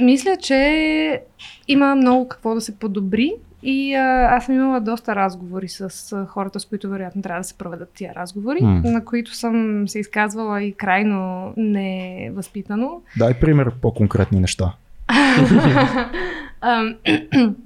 мисля, 0.00 0.36
че 0.36 1.22
има 1.68 1.94
много 1.94 2.28
какво 2.28 2.54
да 2.54 2.60
се 2.60 2.78
подобри 2.78 3.32
и 3.62 3.94
а, 3.94 4.36
аз 4.36 4.46
съм 4.46 4.54
имала 4.54 4.80
доста 4.80 5.16
разговори 5.16 5.68
с 5.68 6.12
а, 6.12 6.26
хората, 6.26 6.60
с 6.60 6.64
които 6.64 6.88
вероятно 6.88 7.22
трябва 7.22 7.40
да 7.40 7.44
се 7.44 7.54
проведат 7.54 7.90
тия 7.94 8.14
разговори, 8.14 8.58
М. 8.62 8.80
на 8.84 9.04
които 9.04 9.34
съм 9.34 9.88
се 9.88 9.98
изказвала 9.98 10.62
и 10.62 10.72
крайно 10.72 11.52
невъзпитано. 11.56 13.00
Дай 13.18 13.40
пример 13.40 13.70
по-конкретни 13.82 14.40
неща. 14.40 14.72
Ам, 16.60 16.96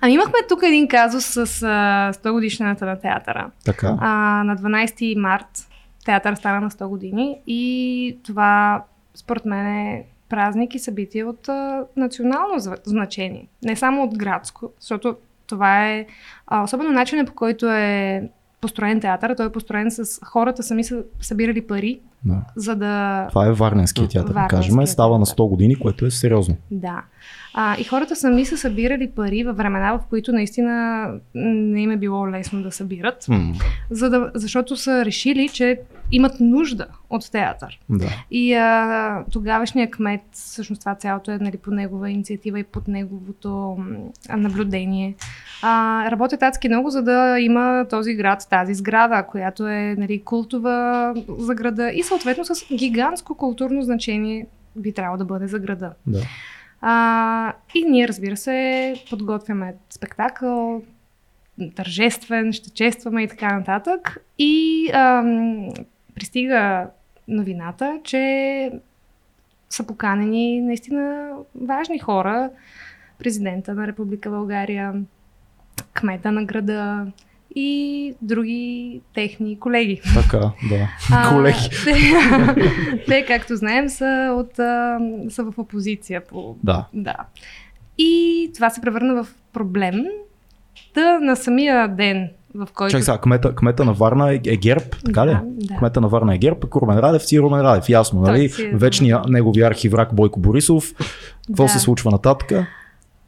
Ами 0.00 0.12
имахме 0.12 0.38
тук 0.48 0.62
един 0.62 0.88
казус 0.88 1.24
с 1.24 1.36
а, 1.36 2.12
100 2.12 2.32
годишната 2.32 2.86
на 2.86 3.00
театъра. 3.00 3.50
Така. 3.64 3.96
А, 4.00 4.42
на 4.44 4.56
12 4.56 5.18
март 5.20 5.68
театър 6.04 6.34
стана 6.34 6.60
на 6.60 6.70
100 6.70 6.86
години 6.86 7.36
и 7.46 8.18
това 8.22 8.82
според 9.14 9.44
мен 9.44 9.66
е 9.66 10.04
празник 10.34 10.74
и 10.74 10.78
събитие 10.78 11.24
от 11.24 11.48
а, 11.48 11.84
национално 11.96 12.54
значение. 12.84 13.48
Не 13.62 13.76
само 13.76 14.02
от 14.02 14.18
градско, 14.18 14.70
защото 14.80 15.16
това 15.46 15.88
е 15.88 16.06
а, 16.46 16.62
особено 16.62 16.90
начинът 16.90 17.26
по 17.26 17.34
който 17.34 17.70
е 17.70 18.22
построен 18.60 19.00
театър. 19.00 19.34
Той 19.36 19.46
е 19.46 19.52
построен 19.52 19.90
с 19.90 20.20
хората 20.24 20.62
сами 20.62 20.84
са 20.84 21.02
събирали 21.20 21.66
пари, 21.66 22.00
Да. 22.24 22.42
за 22.56 22.76
да 22.76 23.26
Това 23.28 23.46
е 23.46 23.52
Варненския 23.52 24.08
театър, 24.08 24.32
да 24.32 24.46
кажем. 24.50 24.86
Става 24.86 25.18
на 25.18 25.24
театър. 25.24 25.42
100 25.42 25.48
години, 25.48 25.76
което 25.76 26.06
е 26.06 26.10
сериозно. 26.10 26.56
Да. 26.70 27.02
А, 27.56 27.76
и 27.78 27.84
хората 27.84 28.16
сами 28.16 28.44
са 28.44 28.56
събирали 28.56 29.10
пари 29.10 29.44
във 29.44 29.56
времена, 29.56 29.92
в 29.92 30.00
които 30.10 30.32
наистина 30.32 31.06
не 31.34 31.80
им 31.80 31.90
е 31.90 31.96
било 31.96 32.30
лесно 32.30 32.62
да 32.62 32.72
събират, 32.72 33.28
М, 33.28 33.52
за 33.90 34.10
да, 34.10 34.30
защото 34.34 34.76
са 34.76 35.04
решили, 35.04 35.48
че 35.48 35.80
имат 36.12 36.40
нужда 36.40 36.86
от 37.10 37.30
театър. 37.32 37.80
Да. 37.90 38.08
И 38.30 38.54
а, 38.54 39.24
тогавашният 39.32 39.90
кмет, 39.90 40.20
всъщност 40.32 40.80
това 40.80 40.94
цялото 40.94 41.30
е 41.30 41.38
нали, 41.38 41.56
по 41.56 41.70
негова 41.70 42.10
инициатива 42.10 42.58
и 42.58 42.64
под 42.64 42.88
неговото 42.88 43.76
наблюдение, 44.36 45.14
а, 45.62 46.10
работят 46.10 46.42
адски 46.42 46.68
много, 46.68 46.90
за 46.90 47.02
да 47.02 47.40
има 47.40 47.86
този 47.90 48.14
град, 48.14 48.46
тази 48.50 48.74
сграда, 48.74 49.26
която 49.26 49.68
е 49.68 49.94
нали, 49.98 50.22
култова 50.22 51.14
за 51.38 51.54
града 51.54 51.90
и 51.90 52.02
съответно 52.14 52.44
с 52.44 52.74
гигантско 52.74 53.34
културно 53.34 53.82
значение 53.82 54.46
би 54.76 54.92
трябвало 54.92 55.18
да 55.18 55.24
бъде 55.24 55.46
за 55.46 55.58
града. 55.58 55.92
да. 56.06 56.20
А, 56.80 57.52
и 57.74 57.84
ние, 57.84 58.08
разбира 58.08 58.36
се, 58.36 58.94
подготвяме 59.10 59.74
спектакъл, 59.90 60.82
тържествен, 61.74 62.52
ще 62.52 62.70
честваме 62.70 63.22
и 63.22 63.28
така 63.28 63.58
нататък. 63.58 64.18
И 64.38 64.90
ам, 64.92 65.68
пристига 66.14 66.86
новината, 67.28 68.00
че 68.04 68.70
са 69.70 69.86
поканени 69.86 70.60
наистина 70.60 71.32
важни 71.54 71.98
хора. 71.98 72.50
Президента 73.18 73.74
на 73.74 73.86
Република 73.86 74.30
България, 74.30 74.94
кмета 75.94 76.32
на 76.32 76.44
града 76.44 77.06
и 77.54 78.14
други 78.22 79.00
техни 79.14 79.58
колеги. 79.58 80.00
Така, 80.14 80.38
да. 80.68 80.88
А, 81.12 81.34
Колеги. 81.34 81.58
Те, 81.84 81.94
те, 83.06 83.24
както 83.26 83.56
знаем, 83.56 83.88
са, 83.88 84.34
от, 84.38 84.54
са 85.32 85.44
в 85.44 85.58
опозиция. 85.58 86.20
По, 86.26 86.56
Да. 86.64 86.86
да. 86.94 87.14
И 87.98 88.50
това 88.54 88.70
се 88.70 88.80
превърна 88.80 89.24
в 89.24 89.28
проблем. 89.52 90.04
Та 90.94 91.20
на 91.20 91.36
самия 91.36 91.88
ден, 91.88 92.28
в 92.54 92.68
който... 92.74 92.90
Чакай 92.90 93.02
сега, 93.02 93.18
кмета, 93.18 93.54
кмета 93.54 93.84
на 93.84 93.92
Варна 93.92 94.32
е, 94.32 94.40
е 94.46 94.56
ГЕРБ, 94.56 94.84
така 95.06 95.26
ли? 95.26 95.30
Да, 95.30 95.42
да. 95.44 95.76
Кмета 95.76 96.00
на 96.00 96.08
Варна 96.08 96.34
е 96.34 96.38
ГЕРБ, 96.38 96.60
Румен 96.76 96.98
Радев 96.98 97.24
си 97.24 97.36
е 97.36 97.40
Румен 97.40 97.60
Радев, 97.60 97.88
ясно, 97.88 98.20
нали? 98.20 98.48
си 98.48 98.62
е 98.62 98.70
Вечният 98.76 99.28
негови 99.28 99.62
архиврак 99.62 100.14
Бойко 100.14 100.40
Борисов. 100.40 100.94
Какво 101.46 101.62
Да. 101.62 101.68
се 101.68 101.78
случва 101.78 102.10
нататък? 102.10 102.52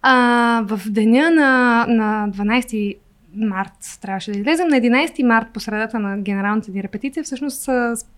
А, 0.03 0.63
в 0.69 0.81
деня 0.91 1.31
на, 1.31 1.87
на 1.89 2.29
12 2.31 2.97
март 3.37 3.99
трябваше 4.03 4.33
да 4.33 4.39
излезем. 4.39 4.69
На 4.69 4.77
11 4.77 5.23
март 5.23 5.47
по 5.55 5.61
средата 5.61 5.99
на 5.99 6.19
генералната 6.19 6.71
ни 6.71 6.83
репетиция 6.83 7.25
всъщност 7.25 7.69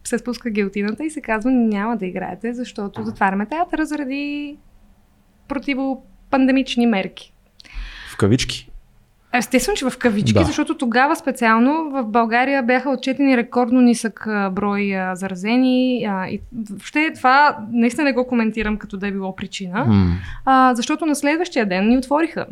се 0.04 0.18
спуска 0.18 0.50
гилтината 0.50 1.04
и 1.04 1.10
се 1.10 1.20
казва 1.20 1.50
няма 1.50 1.96
да 1.96 2.06
играете, 2.06 2.52
защото 2.54 3.02
затваряме 3.02 3.46
театъра 3.46 3.86
заради 3.86 4.56
противопандемични 5.48 6.86
мерки. 6.86 7.32
В 8.12 8.16
кавички. 8.16 8.70
Естествено, 9.32 9.76
че 9.76 9.90
в 9.90 9.98
кавички, 9.98 10.32
Да. 10.32 10.44
защото 10.44 10.76
тогава 10.78 11.16
специално 11.16 11.90
в 11.90 12.04
България 12.04 12.62
бяха 12.62 12.90
отчетени 12.90 13.36
рекордно 13.36 13.80
нисък 13.80 14.24
брой 14.52 14.96
а, 14.96 15.14
заразени. 15.14 16.04
А, 16.08 16.28
и 16.28 16.40
въобще 16.70 17.12
това 17.14 17.58
наистина 17.72 18.04
не 18.04 18.12
го 18.12 18.26
коментирам 18.26 18.76
като 18.76 18.96
да 18.96 19.06
е 19.08 19.12
било 19.12 19.36
причина, 19.36 19.84
М, 19.84 20.12
а, 20.44 20.74
защото 20.74 21.06
на 21.06 21.14
следващия 21.14 21.66
ден 21.66 21.88
ни 21.88 21.98
отвориха. 21.98 22.46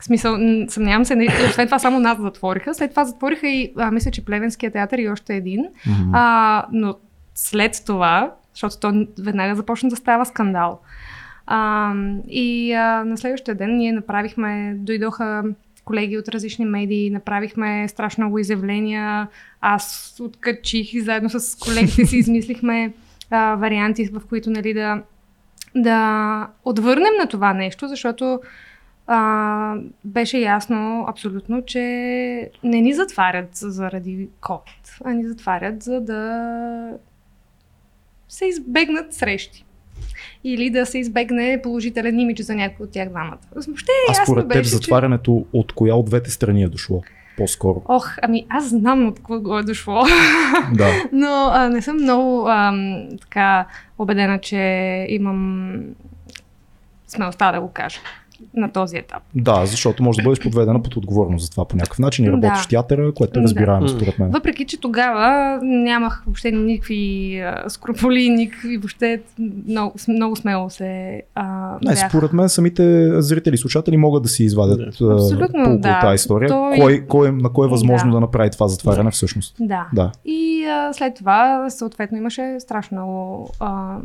В 0.00 0.04
смисъл, 0.04 0.36
съмнявам 0.68 1.04
се, 1.04 1.16
не- 1.16 1.28
освен 1.48 1.66
това 1.66 1.78
само 1.78 2.00
нас 2.00 2.20
затвориха. 2.20 2.74
След 2.74 2.90
това 2.90 3.04
затвориха 3.04 3.48
и, 3.48 3.72
а, 3.76 3.90
мисля, 3.90 4.10
че 4.10 4.24
Плевенския 4.24 4.70
театър 4.70 4.98
и 4.98 5.08
още 5.08 5.34
един. 5.36 5.60
м. 5.86 6.10
А, 6.12 6.66
но 6.72 6.94
след 7.34 7.82
това, 7.86 8.34
защото 8.54 8.78
то 8.80 9.06
веднага 9.18 9.54
започна 9.54 9.88
да 9.88 9.96
става 9.96 10.24
скандал. 10.26 10.80
А, 11.46 11.92
и 12.28 12.72
а, 12.72 13.04
на 13.04 13.16
следващия 13.18 13.54
ден 13.54 13.76
ние 13.76 13.92
направихме, 13.92 14.74
дойдоха 14.78 15.42
колеги 15.84 16.18
от 16.18 16.28
различни 16.28 16.64
медии, 16.64 17.10
направихме 17.10 17.88
страшно 17.88 18.24
много 18.24 18.38
изявления. 18.38 19.28
Аз 19.60 20.16
откачих 20.20 20.94
и 20.94 21.00
заедно 21.00 21.30
с 21.30 21.58
колегите 21.58 22.06
си 22.06 22.16
измислихме 22.18 22.92
а, 23.30 23.54
варианти, 23.54 24.10
в 24.12 24.20
които 24.28 24.50
нали, 24.50 24.74
да, 24.74 25.02
да 25.76 26.48
отвърнем 26.64 27.14
на 27.20 27.26
това 27.26 27.54
нещо, 27.54 27.88
защото 27.88 28.40
а, 29.12 29.74
беше 30.04 30.38
ясно 30.38 31.04
абсолютно, 31.08 31.64
че 31.64 31.80
не 32.64 32.80
ни 32.80 32.94
затварят 32.94 33.48
заради 33.52 34.28
COVID, 34.40 35.00
а 35.04 35.12
ни 35.12 35.26
затварят 35.26 35.82
за 35.82 36.00
да 36.00 36.92
се 38.28 38.46
избегнат 38.46 39.14
срещи. 39.14 39.64
Или 40.44 40.70
да 40.70 40.86
се 40.86 40.98
избегне 40.98 41.60
положителен 41.62 42.20
имидж 42.20 42.40
за 42.40 42.54
някой 42.54 42.84
от 42.84 42.92
тях 42.92 43.08
двамата. 43.08 43.38
Въобще 43.54 43.92
А 44.10 44.14
според 44.14 44.44
теб 44.44 44.48
беше, 44.48 44.62
че... 44.62 44.76
затварянето 44.76 45.46
от 45.52 45.72
коя 45.72 45.94
от 45.94 46.06
двете 46.06 46.30
страни 46.30 46.62
е 46.62 46.68
дошло? 46.68 47.02
По-скоро. 47.36 47.82
Ох, 47.88 48.16
ами 48.22 48.46
аз 48.48 48.68
знам 48.68 49.06
от 49.08 49.20
кого 49.20 49.58
е 49.58 49.62
дошло. 49.62 50.02
Да. 50.72 50.88
Но 51.12 51.50
а, 51.52 51.68
не 51.68 51.82
съм 51.82 51.96
много 51.96 52.48
ам, 52.48 53.08
така 53.20 53.66
убедена, 53.98 54.38
че 54.38 54.56
имам 55.08 55.74
смелостта 57.08 57.52
да 57.52 57.60
го 57.60 57.70
кажа. 57.72 58.00
На 58.54 58.72
този 58.72 58.96
етап. 58.96 59.22
Да, 59.34 59.66
защото 59.66 60.02
може 60.02 60.16
да 60.16 60.22
бъдеш 60.22 60.40
подведена 60.40 60.82
под 60.82 60.96
отговорност 60.96 61.44
за 61.44 61.50
това 61.50 61.64
по 61.64 61.76
някакъв 61.76 61.98
начин 61.98 62.24
и 62.24 62.32
работиш 62.32 62.62
Да. 62.62 62.68
театъра, 62.68 63.12
което 63.14 63.40
е 63.40 63.42
разбираемо 63.42 63.82
Да. 63.82 63.88
според 63.88 64.18
мен. 64.18 64.30
Въпреки, 64.30 64.64
че 64.64 64.80
тогава 64.80 65.30
нямах 65.62 66.22
въобще 66.26 66.50
никакви 66.50 67.42
скрупули, 67.68 68.28
никакви 68.28 68.76
въобще 68.76 69.20
много, 69.68 69.94
много 70.08 70.36
смело 70.36 70.70
се 70.70 71.22
а, 71.34 71.72
Не, 71.82 71.92
бях. 71.94 72.08
според 72.08 72.32
мен 72.32 72.48
самите 72.48 72.82
зрители 73.22 73.56
слушатели 73.56 73.96
могат 73.96 74.22
да 74.22 74.28
си 74.28 74.44
извадят 74.44 74.78
Да. 74.78 74.86
Абсолютно, 75.14 75.78
да. 75.78 76.00
тази 76.00 76.14
история. 76.14 76.48
Той- 76.48 76.78
Кой, 76.78 77.04
кой, 77.08 77.32
на 77.32 77.48
кой 77.48 77.66
е 77.66 77.70
възможно 77.70 78.10
да, 78.10 78.16
Да. 78.16 78.20
направи 78.20 78.50
това 78.50 78.68
затваряне 78.68 79.10
всъщност? 79.10 79.56
Да. 79.60 79.86
Да. 79.92 80.12
И 80.24 80.64
а, 80.64 80.92
след 80.92 81.14
това, 81.14 81.66
съответно, 81.70 82.18
имаше 82.18 82.56
страшно 82.58 82.96
много. 82.96 83.50
А, 83.60 83.96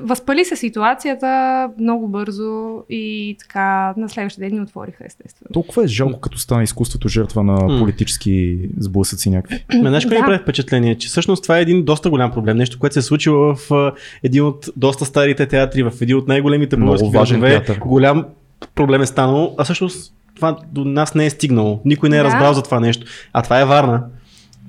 възпали 0.00 0.44
се 0.44 0.56
ситуацията 0.56 1.68
много 1.78 2.08
бързо 2.08 2.82
и 2.90 3.36
така 3.38 3.94
на 3.96 4.08
следващия 4.08 4.48
ден 4.48 4.58
ни 4.58 4.62
отвориха, 4.62 5.04
естествено. 5.06 5.48
Толкова 5.52 5.84
е 5.84 5.86
жалко, 5.86 6.20
като 6.20 6.38
стане 6.38 6.62
изкуството 6.64 7.08
жертва 7.08 7.42
на 7.42 7.78
политически 7.78 8.58
сблъсъци 8.78 9.30
някакви. 9.30 9.64
Ме, 9.74 9.88
знаеш, 9.88 10.04
ми 10.04 10.10
Да. 10.10 10.20
прави 10.20 10.38
впечатление? 10.38 10.98
Че 10.98 11.08
всъщност 11.08 11.42
това 11.42 11.58
е 11.58 11.62
един 11.62 11.84
доста 11.84 12.10
голям 12.10 12.30
проблем. 12.30 12.56
Нещо, 12.56 12.78
което 12.78 12.92
се 12.92 12.98
е 12.98 13.02
случило 13.02 13.54
в 13.56 13.92
един 14.22 14.44
от 14.44 14.68
доста 14.76 15.04
старите 15.04 15.46
театри, 15.46 15.82
в 15.82 15.92
един 16.00 16.16
от 16.16 16.28
най-големите 16.28 16.76
български 16.76 17.10
важен 17.14 17.40
градове. 17.40 17.64
театър. 17.64 17.80
Голям 17.80 18.24
проблем 18.74 19.02
е 19.02 19.06
станал, 19.06 19.54
а 19.58 19.64
всъщност 19.64 20.14
това 20.36 20.56
до 20.72 20.84
нас 20.84 21.14
не 21.14 21.26
е 21.26 21.30
стигнало. 21.30 21.80
Никой 21.84 22.08
не 22.08 22.16
е 22.16 22.18
Да. 22.18 22.24
разбрал 22.24 22.54
за 22.54 22.62
това 22.62 22.80
нещо. 22.80 23.06
А 23.32 23.42
това 23.42 23.60
е 23.60 23.64
Варна. 23.64 24.04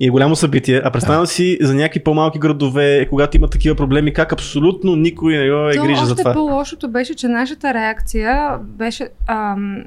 И 0.00 0.06
е 0.06 0.10
голямо 0.10 0.36
събитие. 0.36 0.80
А 0.84 0.90
представя 0.90 1.26
си 1.26 1.58
за 1.60 1.74
някакви 1.74 2.00
по-малки 2.00 2.38
градове, 2.38 3.06
когато 3.10 3.36
има 3.36 3.48
такива 3.48 3.76
проблеми, 3.76 4.12
как 4.12 4.32
абсолютно 4.32 4.96
никой 4.96 5.36
не 5.36 5.50
го 5.50 5.68
е 5.68 5.74
То 5.74 5.82
грижа 5.82 5.96
за 5.96 6.12
още 6.12 6.22
това. 6.22 6.32
по-лошото 6.32 6.88
беше, 6.88 7.14
че 7.14 7.28
нашата 7.28 7.74
реакция 7.74 8.58
беше 8.60 9.08
ам, 9.26 9.84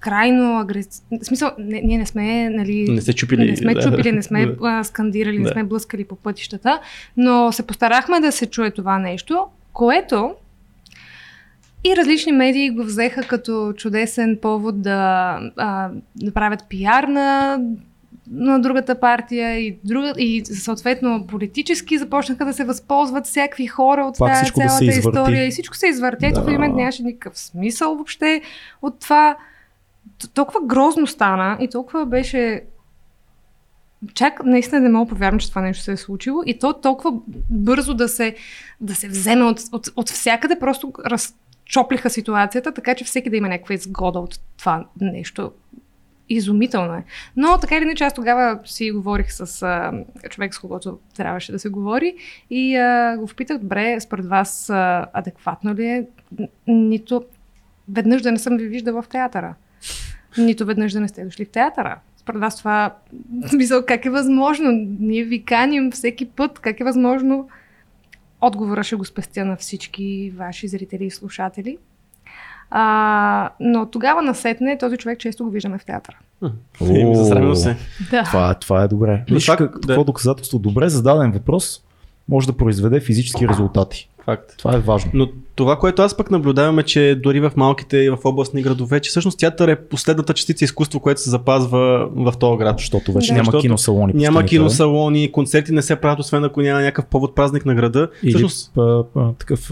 крайно 0.00 0.58
агресивна. 0.58 1.18
В 1.22 1.26
смисъл, 1.26 1.50
не, 1.58 1.80
ние 1.80 1.98
не 1.98 2.06
сме, 2.06 2.50
нали, 2.50 2.86
Не 2.88 3.00
сте 3.00 3.12
чупили. 3.12 3.50
не 3.50 3.56
сме 3.56 3.74
да. 3.74 3.80
чупили, 3.82 4.12
не 4.12 4.22
сме 4.22 4.46
Да. 4.60 4.84
скандирали, 4.84 5.38
не 5.38 5.44
Да. 5.44 5.50
сме 5.50 5.64
блъскали 5.64 6.04
по 6.04 6.16
пътищата, 6.16 6.80
но 7.16 7.52
се 7.52 7.66
постарахме 7.66 8.20
да 8.20 8.32
се 8.32 8.46
чуе 8.46 8.70
това 8.70 8.98
нещо, 8.98 9.44
което 9.72 10.34
и 11.84 11.96
различни 11.96 12.32
медии 12.32 12.70
го 12.70 12.84
взеха 12.84 13.22
като 13.22 13.72
чудесен 13.72 14.38
повод 14.42 14.82
да, 14.82 15.00
а, 15.56 15.90
да 16.16 16.32
правят 16.32 16.60
пиар 16.68 17.04
на, 17.04 17.58
на 18.30 18.60
другата 18.60 19.00
партия 19.00 19.58
и, 19.58 19.78
друга, 19.84 20.12
и 20.18 20.44
съответно 20.44 21.26
политически 21.26 21.98
започнаха 21.98 22.44
да 22.44 22.52
се 22.52 22.64
възползват 22.64 23.26
всякакви 23.26 23.66
хора 23.66 24.04
от 24.04 24.18
Пак 24.18 24.32
тази 24.32 24.52
да 24.52 24.60
цялата 24.60 24.84
история 24.84 25.46
и 25.46 25.50
всичко 25.50 25.76
се 25.76 25.86
извърти. 25.86 26.26
Ето 26.26 26.34
Да. 26.34 26.40
в 26.40 26.48
един 26.48 26.54
момент 26.54 26.76
нямаше 26.76 27.02
никакъв 27.02 27.38
смисъл 27.38 27.94
въобще 27.94 28.42
от 28.82 29.00
това. 29.00 29.36
Толкова 30.34 30.60
грозно 30.64 31.06
стана 31.06 31.56
и 31.60 31.68
толкова 31.68 32.06
беше 32.06 32.62
чак 34.14 34.44
наистина 34.44 34.80
не 34.80 34.88
мога 34.88 35.08
повярвам, 35.08 35.38
че 35.38 35.50
това 35.50 35.62
нещо 35.62 35.84
се 35.84 35.92
е 35.92 35.96
случило 35.96 36.42
и 36.46 36.58
то 36.58 36.72
толкова 36.72 37.20
бързо 37.50 37.94
да 37.94 38.08
се, 38.08 38.36
да 38.80 38.94
се 38.94 39.08
вземе 39.08 39.44
от, 39.44 39.60
от, 39.72 39.88
от 39.96 40.08
всякъде, 40.08 40.58
просто 40.58 40.92
разчоплиха 41.06 42.10
ситуацията, 42.10 42.72
така 42.72 42.94
че 42.94 43.04
всеки 43.04 43.30
да 43.30 43.36
има 43.36 43.48
някаква 43.48 43.74
изгода 43.74 44.18
от 44.18 44.40
това 44.58 44.86
нещо. 45.00 45.52
Изумително 46.32 46.94
е. 46.94 47.04
Но 47.36 47.58
така 47.60 47.76
или 47.76 47.82
иначе 47.82 48.04
аз 48.04 48.14
тогава 48.14 48.58
си 48.64 48.90
говорих 48.90 49.32
с 49.32 49.62
а, 49.62 49.92
човек, 50.28 50.54
с 50.54 50.58
когото 50.58 50.98
трябваше 51.16 51.52
да 51.52 51.58
се 51.58 51.68
говори 51.68 52.16
и 52.50 52.76
а, 52.76 53.16
го 53.16 53.26
впитах, 53.26 53.58
добре, 53.58 54.00
според 54.00 54.26
вас 54.26 54.70
а, 54.70 55.06
адекватно 55.12 55.74
ли 55.74 55.86
е 55.86 56.06
нито 56.66 57.24
веднъж 57.88 58.22
да 58.22 58.32
не 58.32 58.38
съм 58.38 58.56
ви 58.56 58.66
виждала 58.66 59.02
в 59.02 59.08
театъра, 59.08 59.54
нито 60.38 60.66
веднъж 60.66 60.92
да 60.92 61.00
не 61.00 61.08
сте 61.08 61.24
дошли 61.24 61.44
в 61.44 61.50
театъра. 61.50 62.00
Според 62.16 62.40
вас 62.40 62.58
това, 62.58 62.94
смисъл, 63.46 63.86
как 63.86 64.04
е 64.04 64.10
възможно? 64.10 64.70
Ние 65.00 65.24
ви 65.24 65.44
каним 65.44 65.90
всеки 65.90 66.26
път, 66.28 66.58
как 66.58 66.80
е 66.80 66.84
възможно? 66.84 67.48
Отговора 68.40 68.82
ще 68.82 68.96
го 68.96 69.04
спестя 69.04 69.44
на 69.44 69.56
всички 69.56 70.32
ваши 70.36 70.68
зрители 70.68 71.04
и 71.04 71.10
слушатели. 71.10 71.78
А, 72.70 73.50
но 73.60 73.86
тогава 73.86 74.22
насетне 74.22 74.78
този 74.78 74.96
човек 74.96 75.18
често 75.18 75.44
го 75.44 75.50
виждаме 75.50 75.78
в 75.78 75.84
театъра. 75.84 76.16
Засрамил 77.14 77.54
се. 77.54 77.76
Да. 78.10 78.22
Това, 78.22 78.54
това 78.54 78.82
е 78.82 78.88
добре. 78.88 79.24
Но 79.28 79.34
Виж 79.34 79.46
как, 79.46 79.58
да. 79.60 79.70
какво 79.70 80.04
доказателство. 80.04 80.58
Добре 80.58 80.88
зададен 80.88 81.32
въпрос 81.32 81.82
може 82.28 82.46
да 82.46 82.52
произведе 82.52 83.00
физически 83.00 83.48
резултати. 83.48 84.08
Факт. 84.24 84.54
Това 84.58 84.76
е 84.76 84.78
важно. 84.78 85.10
Но 85.14 85.28
това, 85.54 85.78
което 85.78 86.02
аз 86.02 86.16
пък 86.16 86.30
наблюдавам 86.30 86.78
е, 86.78 86.82
че 86.82 87.20
дори 87.22 87.40
в 87.40 87.52
малките 87.56 87.96
и 87.96 88.10
в 88.10 88.18
областни 88.24 88.62
градове, 88.62 89.00
че 89.00 89.10
всъщност 89.10 89.38
театър 89.38 89.68
е 89.68 89.76
последната 89.76 90.34
частица 90.34 90.64
изкуство, 90.64 91.00
което 91.00 91.20
се 91.20 91.30
запазва 91.30 92.08
в 92.16 92.32
този 92.40 92.58
град. 92.58 92.78
Защото 92.78 93.12
вече 93.12 93.28
Да. 93.28 93.34
няма 93.34 93.44
Защото 93.44 93.62
киносалони. 93.62 94.12
Няма 94.14 94.44
киносалони, 94.44 95.32
концерти 95.32 95.72
не 95.72 95.82
се 95.82 95.96
правят, 95.96 96.18
освен 96.18 96.44
ако 96.44 96.62
няма 96.62 96.80
някакъв 96.80 97.06
повод 97.06 97.34
празник 97.34 97.66
на 97.66 97.74
града. 97.74 98.08
Или 98.22 98.30
Всъщност, 98.30 98.72
такъв 99.38 99.70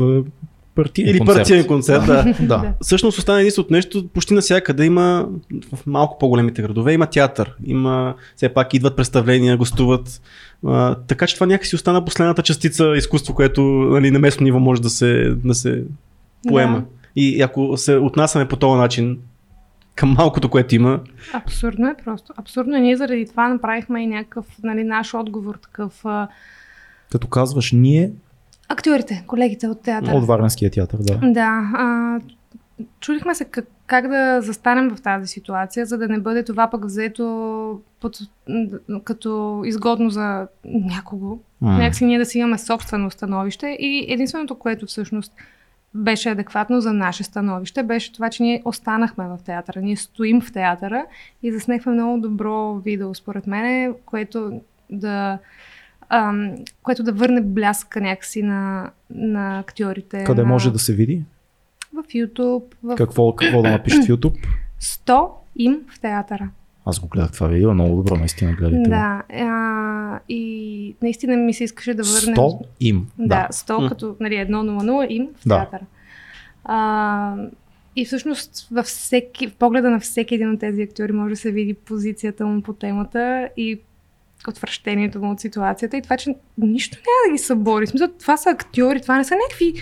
партиен 0.83 1.09
или 1.09 1.19
концерт. 1.19 1.37
партиен 1.37 1.67
концерт, 1.67 2.07
да. 2.07 2.35
Да. 2.41 2.75
Всъщност 2.81 3.19
остана 3.19 3.41
единственото 3.41 3.73
нещо, 3.73 4.09
почти 4.09 4.35
навсякъде 4.35 4.85
има, 4.85 5.29
в 5.75 5.87
малко 5.87 6.19
по-големите 6.19 6.63
градове 6.63 6.93
има 6.93 7.07
театър, 7.07 7.55
има, 7.65 8.15
все 8.37 8.49
пак 8.49 8.75
идват 8.75 8.97
представления, 8.97 9.57
гостуват. 9.57 10.23
А, 10.67 10.95
така 10.95 11.27
че 11.27 11.35
това 11.35 11.47
някакси 11.47 11.75
остана 11.75 12.05
последната 12.05 12.43
частица 12.43 12.93
изкуство, 12.97 13.35
което 13.35 13.63
нали, 13.63 14.11
на 14.11 14.19
местно 14.19 14.45
ниво 14.45 14.59
може 14.59 14.83
да 14.83 14.91
се, 14.91 15.35
да 15.45 15.55
се 15.55 15.85
поема. 16.49 16.79
Да. 16.79 16.85
И 17.17 17.43
ако 17.43 17.77
се 17.77 17.97
отнасяме 17.97 18.49
по 18.49 18.57
този 18.57 18.79
начин 18.79 19.19
към 19.95 20.15
малкото, 20.19 20.51
което 20.51 20.75
има, 20.75 21.01
Абсурдно 21.33 21.89
е 21.89 21.95
просто. 22.05 22.33
Абсурдно 22.37 22.77
е. 22.77 22.81
Ние 22.81 22.97
заради 22.97 23.27
това 23.27 23.49
направихме 23.49 24.03
и 24.03 24.07
някакъв 24.07 24.47
нали, 24.63 24.85
наш 24.85 25.15
отговор 25.15 25.55
такъв. 25.55 26.05
Като 27.13 27.27
казваш 27.27 27.73
ние 27.73 28.11
актьорите, 28.69 29.25
колегите 29.27 29.69
от 29.69 29.83
театъра. 29.83 30.17
от 30.17 30.27
Варненския 30.27 30.71
театър, 30.71 30.99
да. 31.01 31.19
Да. 31.23 31.71
А, 31.75 32.21
чудихме 33.01 33.35
се 33.35 33.45
как, 33.45 33.67
как 33.87 34.09
да 34.09 34.41
застанем 34.43 34.97
в 34.97 35.03
тази 35.03 35.27
ситуация, 35.27 35.87
за 35.87 35.99
да 35.99 36.09
не 36.09 36.19
бъде 36.19 36.45
това 36.45 36.71
пък 36.71 36.85
взето 36.85 37.81
под, 38.01 38.19
като 39.05 39.63
изгодно 39.65 40.11
за 40.11 40.47
някого. 40.65 41.39
М. 41.61 41.79
Някакси 41.79 42.05
ние 42.05 42.19
да 42.19 42.27
си 42.27 42.39
имаме 42.39 42.59
собствено 42.59 43.11
становище 43.11 43.77
и 43.81 44.07
единственото, 44.09 44.55
което 44.55 44.87
всъщност 44.87 45.33
беше 45.95 46.31
адекватно 46.31 46.81
за 46.81 46.93
наше 46.93 47.25
становище, 47.25 47.83
беше 47.83 48.13
това, 48.13 48.31
че 48.31 48.43
ние 48.43 48.63
останахме 48.65 49.25
в 49.25 49.39
театъра. 49.45 49.81
Ние 49.81 49.97
стоим 49.97 50.41
в 50.41 50.53
театъра 50.53 51.07
и 51.43 51.53
заснехме 51.53 51.93
много 51.93 52.21
добро 52.21 52.75
видео, 52.75 53.15
според 53.15 53.47
мен, 53.47 53.95
което 54.07 54.61
да, 54.91 55.39
ам, 56.09 56.55
което 56.83 57.03
да 57.03 57.13
върне 57.13 57.41
бляска 57.41 58.01
някакси 58.01 58.43
на, 58.43 58.91
на 59.11 59.59
актьорите. 59.59 60.25
Къде 60.25 60.43
на, 60.43 60.49
може 60.49 60.73
да 60.73 60.79
се 60.79 60.95
види? 60.95 61.23
В 61.93 62.03
YouTube, 62.03 62.63
в 62.83 62.95
Какво, 62.97 63.37
какво 63.37 63.63
да 63.63 63.71
напишеш 63.71 64.05
в 64.05 64.09
YouTube? 64.09 64.35
100 64.81 65.29
им 65.57 65.81
в 65.95 66.01
театъра. 66.01 66.51
Аз 66.87 67.01
го 67.01 67.09
гледах 67.09 67.33
това 67.33 67.47
видео, 67.47 67.75
много 67.75 67.97
добро, 67.97 68.17
наистина 68.17 68.53
гледайте. 68.53 68.91
Да. 68.91 69.23
А, 69.33 70.21
и 70.29 70.95
наистина 71.03 71.37
ми 71.37 71.55
се 71.55 71.65
искаше 71.65 71.95
да 71.95 72.03
върнем... 72.03 72.37
100 72.37 72.61
им. 72.81 73.07
Да, 73.19 73.49
100 73.53 73.83
М. 73.83 73.89
като 73.89 74.17
нали, 74.21 74.35
100 74.35 75.07
им 75.11 75.29
в 75.37 75.49
Да. 75.49 75.57
театъра. 75.57 75.87
А, 76.65 77.37
и 77.97 78.05
всъщност 78.05 78.69
във 78.71 78.87
всеки, 78.87 79.49
в 79.49 79.55
погледа 79.55 79.91
на 79.91 80.01
всеки 80.01 80.35
един 80.35 80.51
от 80.51 80.61
тези 80.61 80.83
актьори 80.83 81.13
може 81.13 81.31
да 81.35 81.41
се 81.41 81.51
види 81.51 81.75
позицията 81.75 82.47
му 82.47 82.63
по 82.63 82.73
темата 82.73 83.49
и 83.57 83.81
отвращението 84.49 85.21
му 85.21 85.31
от 85.31 85.41
ситуацията 85.41 85.97
и 85.97 86.03
това, 86.03 86.17
че 86.17 86.35
нищо 86.59 86.99
няма 86.99 87.31
да 87.31 87.33
ги 87.33 87.45
събори. 87.45 87.87
В 87.87 87.89
смисъл, 87.89 88.09
това 88.21 88.37
са 88.37 88.51
актьори, 88.51 89.01
това 89.03 89.17
не 89.17 89.25
са 89.25 89.35
някакви 89.35 89.75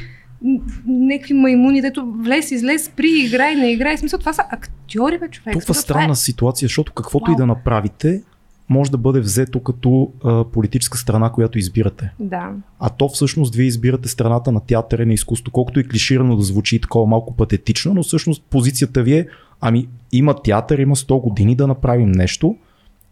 някакви 0.87 1.35
маймуни, 1.35 1.81
дето 1.81 2.13
влез, 2.19 2.51
излез, 2.51 2.85
спри, 2.85 3.11
играй, 3.11 3.55
не 3.55 3.73
играй. 3.73 3.97
В 3.97 4.01
смисъл, 4.01 4.19
това 4.19 4.33
са 4.33 4.45
актьори, 4.51 5.19
бе, 5.19 5.29
човек. 5.29 5.53
Толкова 5.53 5.75
странна 5.75 6.13
е- 6.13 6.15
ситуация, 6.15 6.67
защото 6.67 6.93
каквото 6.93 7.31
и 7.31 7.35
Вау. 7.35 7.37
да 7.37 7.47
направите, 7.47 8.23
може 8.69 8.91
да 8.91 8.99
бъде 8.99 9.21
взето 9.21 9.61
като 9.63 10.13
а, 10.25 10.45
политическа 10.45 10.99
страна, 10.99 11.31
която 11.31 11.59
избирате. 11.59 12.13
Да. 12.21 12.51
А 12.81 12.91
то 12.91 13.09
всъщност 13.09 13.55
вие 13.55 13.67
избирате 13.67 14.09
страната 14.09 14.53
на 14.53 14.61
театъра 14.61 15.03
и 15.03 15.07
на 15.07 15.13
изкуство, 15.13 15.53
колкото 15.53 15.81
и 15.81 15.89
клиширано 15.89 16.37
да 16.37 16.43
звучи 16.43 16.77
и 16.77 16.81
такова 16.81 17.07
малко 17.07 17.37
патетично, 17.37 17.95
но 17.95 18.03
всъщност 18.03 18.43
позицията 18.51 19.03
ви 19.03 19.15
е, 19.19 19.27
ами 19.61 19.89
има 20.13 20.43
театър, 20.43 20.79
има 20.79 20.97
100 20.97 21.21
години 21.23 21.55
да 21.55 21.67
направим 21.67 22.13
нещо 22.13 22.57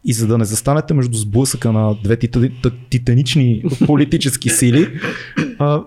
и 0.05 0.13
за 0.13 0.27
да 0.27 0.39
не 0.39 0.45
застанете 0.45 0.95
между 0.95 1.19
сблъсъка 1.19 1.73
на 1.73 1.95
две 2.05 2.19
титанични 2.91 3.63
политически 3.87 4.49
сили, 4.51 5.01
а, 5.59 5.83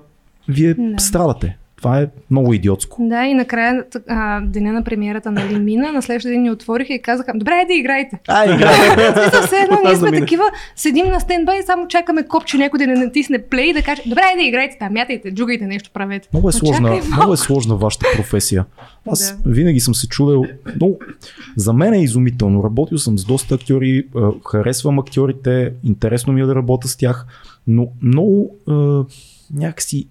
вие 0.47 0.73
Да. 0.73 0.99
страдате. 0.99 1.57
Това 1.77 2.01
е 2.01 2.07
много 2.31 2.53
идиотско. 2.53 2.97
Да, 2.99 3.25
и 3.25 3.33
накрая 3.33 3.83
а, 4.07 4.41
деня 4.41 4.73
на 4.73 4.83
премиерата 4.83 5.31
нали, 5.31 5.59
мина, 5.59 5.91
на 5.91 6.01
следващия 6.01 6.31
ден 6.31 6.41
ни 6.41 6.51
отвориха 6.51 6.93
и 6.93 7.01
казаха, 7.01 7.31
добре, 7.35 7.65
да 7.67 7.73
играйте. 7.73 8.19
Ай, 8.27 8.55
играй! 8.55 8.73
В 8.73 9.21
смисъл, 9.21 9.47
все 9.47 9.55
едно, 9.55 9.77
ние 9.85 9.95
сме 9.95 10.11
такива, 10.11 10.43
седим 10.75 11.07
на 11.07 11.19
стендбай 11.19 11.59
и 11.59 11.63
само 11.63 11.87
чакаме 11.87 12.23
копче 12.23 12.57
някой 12.57 12.79
да 12.79 12.87
не 12.87 13.05
натисне 13.05 13.41
плей 13.41 13.69
и 13.69 13.73
да 13.73 13.81
каже, 13.81 14.01
добре, 14.05 14.21
да 14.37 14.43
играйте 14.43 14.77
там, 14.79 14.93
мятайте, 14.93 15.33
джугайте, 15.33 15.65
нещо 15.65 15.89
правете. 15.93 16.29
Много 16.33 16.49
е, 16.49 16.51
Но 16.53 16.59
сложна, 16.59 16.89
чакай 16.89 17.09
много 17.17 17.33
е 17.33 17.37
сложна 17.37 17.75
вашата 17.75 18.05
професия. 18.15 18.65
Аз 19.11 19.37
Да. 19.43 19.49
винаги 19.51 19.79
съм 19.79 19.95
се 19.95 20.07
чудел. 20.07 20.43
Но 20.81 20.91
за 21.55 21.73
мен 21.73 21.93
е 21.93 22.03
изумително. 22.03 22.63
Работил 22.63 22.97
съм 22.97 23.17
с 23.17 23.25
доста 23.25 23.55
актьори, 23.55 24.07
харесвам 24.51 24.99
актьорите, 24.99 25.73
интересно 25.83 26.33
ми 26.33 26.41
е 26.41 26.45
да 26.45 26.55
работя 26.55 26.87
с 26.87 26.95
тях, 26.95 27.25
но 27.67 27.87
много 28.01 28.55
е, 28.69 28.73
някакси 29.53 30.07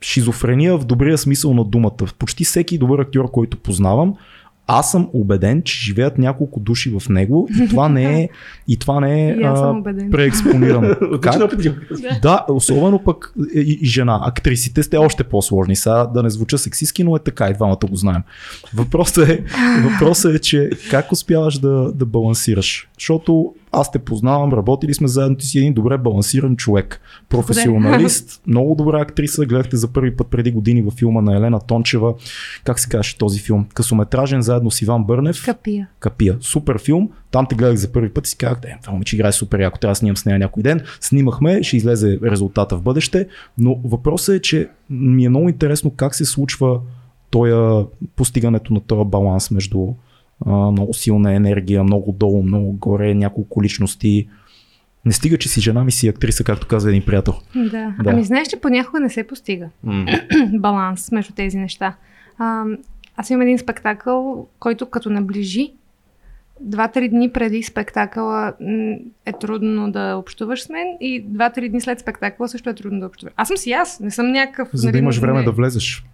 шизофрения 0.00 0.78
в 0.78 0.84
добрия 0.84 1.18
смисъл 1.18 1.54
на 1.54 1.64
думата. 1.64 1.96
Почти 2.18 2.44
всеки 2.44 2.78
добър 2.78 2.98
актьор, 2.98 3.30
който 3.30 3.56
познавам, 3.56 4.14
аз 4.70 4.90
съм 4.90 5.08
убеден, 5.12 5.62
че 5.62 5.84
живеят 5.84 6.18
няколко 6.18 6.60
души 6.60 6.90
в 6.90 7.08
него 7.08 7.48
и 7.62 7.68
това 7.68 7.88
не 7.88 8.22
е, 8.22 8.28
и 8.68 8.76
това 8.76 9.00
не 9.00 9.28
е 9.28 9.32
И 9.40 9.42
а, 9.44 9.82
преекспонирано. 10.10 10.94
Димо. 11.56 11.74
Да, 12.22 12.44
особено 12.48 12.98
пък 13.04 13.34
и, 13.54 13.78
и 13.80 13.86
жена. 13.86 14.20
Актрисите 14.22 14.82
сте 14.82 14.96
още 14.96 15.24
по-сложни. 15.24 15.76
Сега 15.76 16.06
да 16.06 16.22
не 16.22 16.30
звуча 16.30 16.58
сексистски, 16.58 17.04
но 17.04 17.16
е 17.16 17.18
така 17.18 17.48
и 17.48 17.54
двамата 17.54 17.78
го 17.90 17.96
знаем. 17.96 18.22
Въпросът 18.74 19.28
е, 19.28 19.44
въпросът 19.82 20.34
е 20.34 20.38
че 20.38 20.70
как 20.90 21.12
успяваш 21.12 21.58
да, 21.58 21.92
да 21.92 22.06
балансираш? 22.06 22.88
Защото 22.98 23.54
аз 23.80 23.90
те 23.90 23.98
познавам, 23.98 24.52
работили 24.52 24.94
сме 24.94 25.08
заедно, 25.08 25.36
ти 25.36 25.46
си 25.46 25.58
един 25.58 25.74
добре 25.74 25.98
балансиран 25.98 26.56
човек. 26.56 27.00
Професионалист, 27.28 28.42
много 28.46 28.74
добра 28.74 29.00
актриса. 29.00 29.46
Гледахте 29.46 29.76
за 29.76 29.88
първи 29.88 30.16
път 30.16 30.26
преди 30.26 30.50
години 30.50 30.82
във 30.82 30.94
филма 30.94 31.20
на 31.20 31.36
Елена 31.36 31.60
Тончева. 31.60 32.14
Как 32.64 32.78
се 32.78 32.88
казваше 32.88 33.18
този 33.18 33.40
филм? 33.40 33.66
Късометражен 33.74 34.42
заедно 34.42 34.70
с 34.70 34.82
Иван 34.82 35.04
Бърнев. 35.04 35.44
Капия. 35.44 35.88
Капия. 36.00 36.36
Супер 36.40 36.78
филм. 36.78 37.10
Там 37.30 37.46
те 37.46 37.54
гледах 37.54 37.76
за 37.76 37.92
първи 37.92 38.08
път 38.08 38.26
и 38.26 38.30
си 38.30 38.36
казах, 38.36 38.58
е, 38.64 38.78
това 38.82 38.92
момиче 38.92 39.16
играе 39.16 39.32
супер 39.32 39.60
яко, 39.60 39.78
трябва 39.78 39.92
да 39.92 39.96
снимам 39.96 40.16
с 40.16 40.24
нея 40.24 40.38
някой 40.38 40.62
ден. 40.62 40.80
Снимахме, 41.00 41.62
ще 41.62 41.76
излезе 41.76 42.18
резултата 42.22 42.76
в 42.76 42.82
бъдеще, 42.82 43.28
но 43.58 43.80
въпросът 43.84 44.34
е, 44.34 44.40
че 44.40 44.68
ми 44.90 45.24
е 45.24 45.28
много 45.28 45.48
интересно 45.48 45.90
как 45.90 46.14
се 46.14 46.24
случва 46.24 46.80
тоя, 47.30 47.86
постигането 48.16 48.74
на 48.74 48.80
този 48.80 49.08
баланс 49.08 49.50
между 49.50 49.86
а, 50.46 50.70
много 50.70 50.94
силна 50.94 51.34
енергия, 51.34 51.84
много 51.84 52.12
долу, 52.12 52.42
много 52.42 52.72
горе, 52.72 53.14
няколко 53.14 53.62
личности. 53.62 54.28
Не 55.04 55.12
стига, 55.12 55.38
че 55.38 55.48
си 55.48 55.60
жена 55.60 55.84
ми 55.84 55.92
си 55.92 56.08
актриса, 56.08 56.44
както 56.44 56.66
каза 56.66 56.88
един 56.88 57.04
приятел. 57.04 57.34
Да. 57.54 57.94
Да. 58.02 58.10
Ами 58.10 58.24
знаеш, 58.24 58.48
че 58.48 58.60
понякога 58.60 59.00
не 59.00 59.10
се 59.10 59.26
постига 59.26 59.68
М. 59.82 60.06
баланс 60.52 61.12
между 61.12 61.32
тези 61.32 61.58
неща. 61.58 61.96
А, 62.38 62.64
аз 63.16 63.30
имам 63.30 63.42
един 63.42 63.58
спектакъл, 63.58 64.46
който 64.58 64.86
като 64.86 65.10
наближи, 65.10 65.72
два-три 66.60 67.08
дни 67.08 67.32
преди 67.32 67.62
спектакъла 67.62 68.52
е 69.26 69.32
трудно 69.32 69.92
да 69.92 70.14
общуваш 70.16 70.62
с 70.62 70.68
мен 70.68 70.86
и 71.00 71.22
два-три 71.22 71.68
дни 71.68 71.80
след 71.80 72.00
спектакъла 72.00 72.48
също 72.48 72.70
е 72.70 72.74
трудно 72.74 73.00
да 73.00 73.06
общуваш. 73.06 73.32
Аз 73.36 73.48
съм 73.48 73.56
си 73.56 73.72
аз, 73.72 74.00
не 74.00 74.10
съм 74.10 74.32
някакъв... 74.32 74.68
За 74.72 74.86
да 74.86 74.92
нали, 74.92 74.98
имаш 74.98 75.18
време 75.18 75.38
не, 75.38 75.44
да 75.44 75.52
влезеш. 75.52 76.04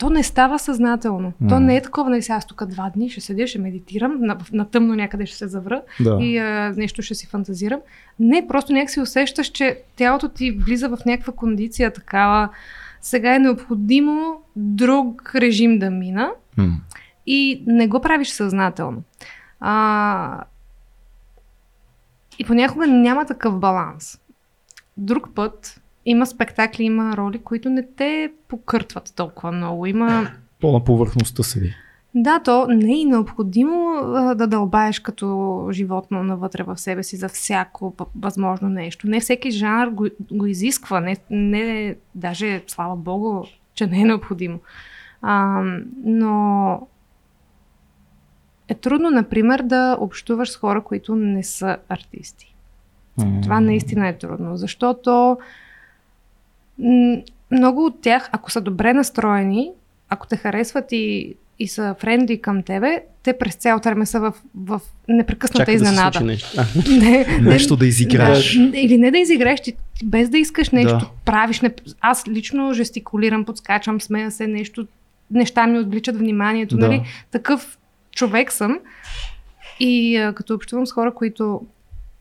То 0.00 0.10
не 0.10 0.22
става 0.22 0.58
съзнателно. 0.58 1.32
То 1.48 1.60
не 1.60 1.76
е 1.76 1.82
такова, 1.82 2.10
нали 2.10 2.22
сега 2.22 2.36
аз 2.36 2.46
тук 2.46 2.66
два 2.66 2.90
дни 2.94 3.10
ще 3.10 3.20
седя, 3.20 3.46
ще 3.46 3.58
медитирам, 3.58 4.16
на, 4.20 4.38
на 4.52 4.64
тъмно 4.70 4.94
някъде 4.94 5.26
ще 5.26 5.36
се 5.36 5.48
завра 5.48 5.82
Да. 6.00 6.18
и 6.20 6.38
а, 6.38 6.74
нещо 6.76 7.02
ще 7.02 7.14
си 7.14 7.26
фантазирам. 7.26 7.80
Не, 8.20 8.46
просто 8.48 8.72
някак 8.72 8.90
си 8.90 9.00
усещаш, 9.00 9.46
че 9.46 9.82
тялото 9.96 10.28
ти 10.28 10.50
влиза 10.50 10.88
в 10.88 10.98
някаква 11.06 11.32
кондиция 11.32 11.92
такава. 11.92 12.48
Сега 13.00 13.34
е 13.34 13.38
необходимо 13.38 14.42
друг 14.56 15.34
режим 15.34 15.78
да 15.78 15.90
мина 15.90 16.30
М. 16.56 16.76
и 17.26 17.64
не 17.66 17.88
го 17.88 18.00
правиш 18.00 18.28
съзнателно. 18.28 19.02
А, 19.60 20.44
и 22.38 22.44
понякога 22.44 22.86
няма 22.86 23.24
такъв 23.24 23.58
баланс. 23.58 24.20
Друг 24.96 25.28
път 25.34 25.79
има 26.06 26.26
спектакли, 26.26 26.84
има 26.84 27.16
роли, 27.16 27.38
които 27.38 27.70
не 27.70 27.86
те 27.96 28.32
покъртват 28.48 29.12
толкова 29.16 29.52
много. 29.52 29.86
Има 29.86 30.30
По-на 30.60 30.84
повърхността 30.84 31.42
седи. 31.42 31.74
да, 32.14 32.40
то 32.42 32.66
не 32.68 33.00
е 33.00 33.04
необходимо 33.04 33.94
а, 34.04 34.34
да 34.34 34.46
дълбаеш 34.46 35.00
като 35.00 35.68
животно 35.72 36.22
навътре 36.22 36.62
в 36.62 36.78
себе 36.78 37.02
си 37.02 37.16
за 37.16 37.28
всяко 37.28 37.94
възможно 38.16 38.68
нещо. 38.68 39.06
Не 39.06 39.20
всеки 39.20 39.50
жанр 39.50 39.88
го, 39.88 40.06
го 40.32 40.46
изисква, 40.46 41.00
не, 41.00 41.16
не 41.30 41.96
даже, 42.14 42.62
слава 42.66 42.96
богу, 42.96 43.44
че 43.74 43.86
не 43.86 44.00
е 44.00 44.04
необходимо. 44.04 44.58
А, 45.22 45.62
но 46.04 46.80
е 48.68 48.74
трудно, 48.74 49.10
например, 49.10 49.62
да 49.62 49.96
общуваш 50.00 50.50
с 50.50 50.56
хора, 50.56 50.84
които 50.84 51.16
не 51.16 51.42
са 51.42 51.76
артисти. 51.88 52.54
М. 53.18 53.40
Това 53.42 53.60
наистина 53.60 54.08
е 54.08 54.18
трудно, 54.18 54.56
защото 54.56 55.38
много 57.50 57.84
от 57.84 58.00
тях, 58.02 58.28
ако 58.32 58.50
са 58.50 58.60
добре 58.60 58.92
настроени, 58.94 59.70
ако 60.08 60.26
те 60.26 60.36
харесват 60.36 60.92
и, 60.92 61.34
и 61.58 61.68
са 61.68 61.94
френдли 61.98 62.40
към 62.40 62.62
тебе, 62.62 63.02
те 63.22 63.38
през 63.38 63.54
цялото 63.54 63.88
време 63.88 64.06
са 64.06 64.20
в, 64.20 64.32
в 64.54 64.80
непрекъсната 65.08 65.58
Чакай 65.58 65.76
да 65.76 65.84
се 65.86 65.92
изненада. 65.92 66.12
случи 66.18 66.24
нещо. 66.26 66.48
А, 66.58 66.64
не, 66.90 67.38
Нещо 67.40 67.76
да 67.76 67.86
изиграеш. 67.86 68.56
Да, 68.58 68.78
или 68.78 68.98
не 68.98 69.10
да 69.10 69.18
изиграеш, 69.18 69.60
ти, 69.60 69.72
ти 69.98 70.04
без 70.04 70.28
да 70.28 70.38
искаш 70.38 70.70
нещо, 70.70 70.98
Да. 70.98 71.10
правиш. 71.24 71.60
Не, 71.60 71.70
аз 72.00 72.28
лично 72.28 72.72
жестикулирам, 72.74 73.44
подскачам, 73.44 74.00
смея 74.00 74.30
се, 74.30 74.46
нещо, 74.46 74.86
неща 75.30 75.66
ми 75.66 75.78
отвличат 75.78 76.16
вниманието. 76.16 76.76
Да. 76.76 76.88
Нали? 76.88 77.02
Такъв 77.30 77.78
човек 78.12 78.52
съм. 78.52 78.78
И 79.80 80.16
а, 80.16 80.32
като 80.32 80.54
общувам 80.54 80.86
с 80.86 80.92
хора, 80.92 81.14
които 81.14 81.60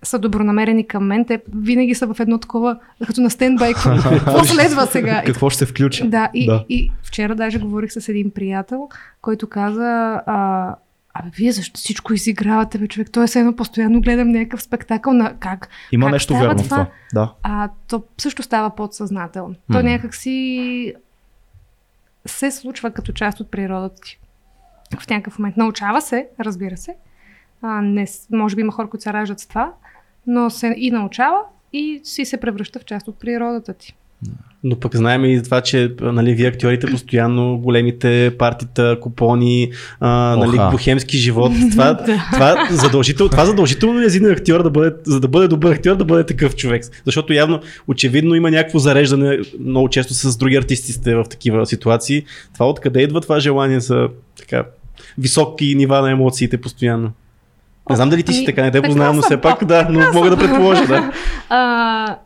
са 0.04 0.20
добронамерени 0.20 0.88
към 0.88 1.06
мен, 1.06 1.26
те 1.26 1.42
винаги 1.56 1.96
са 1.96 2.08
в 2.08 2.20
едно 2.20 2.38
такова, 2.38 2.80
като 3.08 3.22
на 3.22 3.30
стендбай, 3.30 3.74
какво 4.10 4.44
следва 4.44 4.86
сега? 4.86 5.24
Какво 5.26 5.50
ще 5.50 5.58
се 5.58 5.66
включи? 5.66 6.08
Да, 6.08 6.30
и, 6.34 6.46
Да. 6.46 6.66
и 6.70 6.92
вчера 7.04 7.36
даже 7.36 7.60
говорих 7.60 7.92
с 7.92 8.10
един 8.10 8.32
приятел, 8.32 8.90
който 9.22 9.50
каза, 9.50 10.22
а, 10.26 10.76
абе, 11.14 11.30
вие 11.36 11.52
защо 11.52 11.78
всичко 11.80 12.14
изигравате, 12.14 12.78
бе, 12.78 12.88
човек? 12.88 13.08
Той 13.12 13.24
е 13.24 13.28
все 13.28 13.40
едно 13.40 13.56
постоянно 13.56 14.02
гледам 14.02 14.32
някакъв 14.32 14.62
спектакъл 14.62 15.14
на 15.14 15.34
как? 15.40 15.70
Има 15.92 16.06
Как 16.06 16.12
нещо 16.14 16.34
става 16.34 16.48
верно 16.48 16.64
в 16.64 16.66
това? 16.66 16.76
това. 16.78 16.88
Да. 17.14 17.34
А 17.44 17.70
то 17.88 18.04
също 18.18 18.44
става 18.44 18.76
подсъзнателно. 18.76 19.56
То 19.72 19.78
М. 19.78 19.84
някак 19.84 20.16
си 20.16 20.94
се 22.26 22.52
случва 22.52 22.92
като 22.92 23.12
част 23.12 23.40
от 23.40 23.52
природата 23.52 24.02
ти. 24.02 24.20
В 25.00 25.10
някакъв 25.10 25.40
момент. 25.40 25.58
Научава 25.58 26.02
се, 26.02 26.28
разбира 26.40 26.78
се. 26.78 26.96
А, 27.62 27.82
не, 27.82 28.08
може 28.32 28.56
би 28.56 28.62
има 28.62 28.72
хора, 28.72 28.90
които 28.90 29.04
се 29.04 29.14
раждат 29.14 29.40
с 29.40 29.48
това, 29.48 29.74
но 30.28 30.50
се 30.50 30.74
и 30.78 30.92
научава 30.92 31.40
и 31.74 32.02
си 32.04 32.26
се 32.26 32.38
превръща 32.38 32.80
в 32.80 32.86
част 32.86 33.08
от 33.08 33.20
природата 33.20 33.74
ти. 33.74 33.96
Но 34.64 34.76
пък 34.76 34.96
знаем 34.96 35.26
и 35.26 35.44
това, 35.44 35.62
че 35.62 35.96
нали, 36.02 36.36
вие 36.36 36.48
актьорите 36.48 36.88
постоянно 36.92 37.58
големите 37.58 38.36
партита, 38.40 38.98
купони, 39.02 39.72
а, 40.00 40.10
нали, 40.36 40.58
Оха. 40.58 40.70
бухемски 40.72 41.18
живот. 41.18 41.52
Това, 41.72 41.98
това, 42.34 42.68
задължително, 42.72 43.30
това 43.30 43.46
задължително 43.46 44.00
ли 44.00 44.06
е 44.06 44.10
за 44.10 44.18
един 44.18 44.32
актьор 44.32 44.64
да 44.64 44.70
бъде, 44.70 44.96
за 45.06 45.20
да 45.20 45.28
бъде 45.28 45.48
добър 45.48 45.72
актьор, 45.72 45.96
да 45.96 46.06
бъде 46.06 46.26
такъв 46.26 46.56
човек. 46.56 46.84
Защото 47.06 47.34
явно, 47.34 47.60
очевидно 47.88 48.36
има 48.36 48.52
някакво 48.52 48.80
зареждане, 48.80 49.40
много 49.60 49.90
често 49.90 50.14
с 50.14 50.38
други 50.38 50.56
артисти 50.56 50.92
сте 50.92 51.16
в 51.16 51.24
такива 51.30 51.66
ситуации. 51.66 52.24
Това 52.54 52.70
откъде 52.70 53.02
идва 53.02 53.22
това 53.22 53.40
желание 53.40 53.80
за 53.80 54.08
така 54.38 54.64
високи 55.18 55.76
нива 55.76 56.02
на 56.02 56.12
емоциите 56.12 56.62
постоянно? 56.62 57.12
Не 57.90 57.96
знам 57.96 58.10
дали 58.10 58.24
ти 58.24 58.34
си 58.34 58.40
Ами, 58.40 58.46
така, 58.46 58.62
не 58.62 58.72
те 58.72 58.82
познавам, 58.82 59.16
но 59.16 59.22
все 59.22 59.42
пак 59.42 59.66
да, 59.66 59.88
но 59.90 60.14
мога 60.14 60.30
да 60.30 60.38
предположа, 60.38 60.88
да. 60.88 61.12
А, 61.50 62.18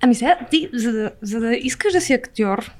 ами 0.00 0.14
сега, 0.14 0.38
ти, 0.50 0.68
за 0.74 0.92
да, 0.92 1.10
за 1.22 1.40
да 1.40 1.54
искаш 1.54 1.92
да 1.92 2.00
си 2.00 2.12
актьор, 2.12 2.70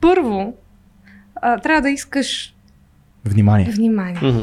първо 0.00 0.54
а, 1.42 1.58
трябва 1.58 1.82
да 1.82 1.90
искаш 1.90 2.54
Внимание. 3.24 3.70
внимание. 3.70 4.18
Мгм. 4.22 4.40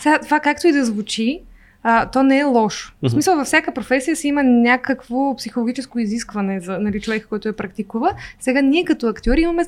Сега, 0.00 0.18
това 0.18 0.40
както 0.40 0.66
и 0.66 0.72
да 0.72 0.84
звучи, 0.84 1.40
а, 1.82 2.06
то 2.06 2.22
не 2.22 2.38
е 2.38 2.44
лошо. 2.44 2.92
В 2.92 3.02
Мгм. 3.02 3.10
смисъл, 3.10 3.36
във 3.36 3.46
всяка 3.46 3.74
професия 3.74 4.16
си 4.16 4.28
има 4.28 4.42
някакво 4.42 5.36
психологическо 5.36 5.98
изискване 5.98 6.60
за 6.60 6.78
нали, 6.78 7.00
човека, 7.00 7.28
който 7.28 7.48
я 7.48 7.56
практикува. 7.56 8.12
Сега 8.40 8.60
ние 8.60 8.84
като 8.84 9.06
актьори 9.08 9.40
имаме 9.40 9.64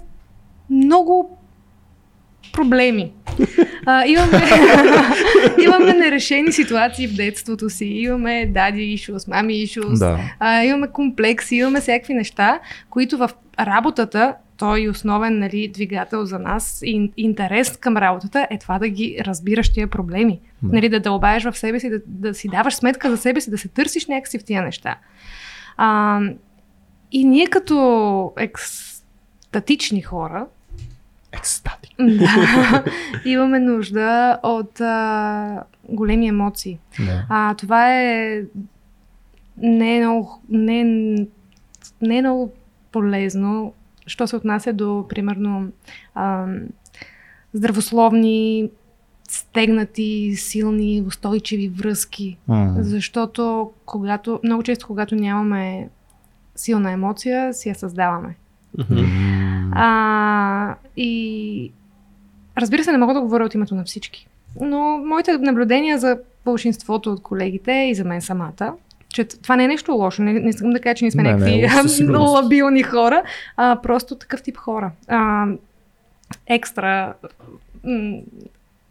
много 0.71 1.39
проблеми. 2.53 3.13
А, 3.87 4.07
имаме, 4.07 4.43
имаме 5.65 5.93
нерешени 5.93 6.53
ситуации 6.53 7.09
в 7.09 7.17
детството 7.17 7.71
си, 7.71 7.85
имаме 7.85 8.47
дади 8.47 8.99
issues, 8.99 9.29
мами 9.29 9.55
issues, 9.55 9.99
Да. 9.99 10.19
а, 10.39 10.65
имаме 10.65 10.89
комплекси, 10.89 11.57
имаме 11.57 11.81
всякакви 11.81 12.15
неща, 12.15 12.61
които 12.91 13.19
в 13.19 13.31
работата, 13.61 14.35
той 14.57 14.89
основен 14.89 15.39
нали, 15.39 15.69
двигател 15.69 16.25
за 16.25 16.39
нас 16.39 16.81
и 16.85 17.13
интерес 17.17 17.77
към 17.77 17.97
работата 17.97 18.47
е 18.51 18.59
това 18.59 18.79
да 18.79 18.89
ги 18.89 19.19
разбираш 19.27 19.73
тия 19.73 19.87
проблеми. 19.89 20.41
Да. 20.63 20.75
Нали, 20.75 20.89
да 20.89 21.01
дълбаеш 21.01 21.45
в 21.45 21.59
себе 21.59 21.81
си, 21.81 21.91
да, 21.91 22.01
да 22.07 22.35
си 22.35 22.49
даваш 22.49 22.75
сметка 22.75 23.11
за 23.11 23.17
себе 23.17 23.41
си, 23.41 23.51
да 23.51 23.59
се 23.59 23.69
търсиш 23.69 24.07
някакси 24.07 24.39
в 24.39 24.45
тия 24.45 24.63
неща. 24.63 24.99
А, 25.77 26.21
и 27.13 27.25
ние 27.25 27.47
като 27.47 28.33
екс, 28.39 28.91
екстатични 29.51 30.03
хора, 30.03 30.47
Екстатик. 31.33 31.93
да, 31.99 32.85
имаме 33.25 33.59
нужда 33.59 34.39
от 34.43 34.81
а, 34.81 35.63
големи 35.89 36.29
емоции. 36.29 36.79
Да. 36.99 37.27
А, 37.29 37.55
това 37.55 38.01
е 38.01 38.43
не 39.57 39.97
е 39.97 40.01
много, 40.01 40.43
не, 40.49 40.81
е- 40.81 41.27
не 42.03 42.17
е 42.19 42.23
много 42.23 42.53
полезно, 42.93 43.73
що 44.07 44.27
се 44.27 44.37
отнася 44.37 44.73
до, 44.73 45.07
примерно, 45.09 45.69
а, 46.15 46.47
здравословни, 47.55 48.71
стегнати, 49.29 50.35
силни, 50.37 51.05
устойчиви 51.07 51.69
връзки. 51.69 52.39
М. 52.49 52.75
Защото 52.79 53.71
когато, 53.87 54.41
много 54.45 54.63
често, 54.63 54.87
когато 54.87 55.15
нямаме 55.15 55.89
силна 56.57 56.93
емоция, 56.93 57.55
си 57.55 57.69
я 57.69 57.75
създаваме. 57.75 58.37
Мгм. 58.79 59.01
А, 59.73 60.75
и 60.97 61.73
разбира 62.59 62.85
се, 62.85 62.93
не 62.93 62.99
мога 62.99 63.15
да 63.15 63.21
говоря 63.21 63.45
от 63.45 63.55
името 63.55 63.75
на 63.75 63.85
всички. 63.85 64.27
Но 64.61 64.99
моите 64.99 65.39
наблюдения 65.39 65.99
за 65.99 66.19
большинството 66.45 67.13
от 67.13 67.23
колегите 67.23 67.73
и 67.73 67.95
за 67.95 68.05
мен 68.05 68.23
самата, 68.23 68.75
че 69.09 69.25
това 69.25 69.57
не 69.57 69.65
е 69.65 69.69
нещо 69.69 69.93
лошо. 69.93 70.23
Не, 70.23 70.33
не 70.33 70.49
искам 70.49 70.71
да 70.71 70.81
кажа, 70.81 70.95
че 70.95 71.05
ние 71.05 71.11
сме 71.11 71.23
Не, 71.23 71.35
не 71.35 71.57
някакви 71.63 71.89
сигурност. 71.89 72.33
лабилни 72.35 72.83
хора, 72.83 73.23
а 73.57 73.79
просто 73.83 74.15
такъв 74.17 74.43
тип 74.43 74.57
хора. 74.57 74.91
А, 75.09 75.47
екстра. 76.47 77.15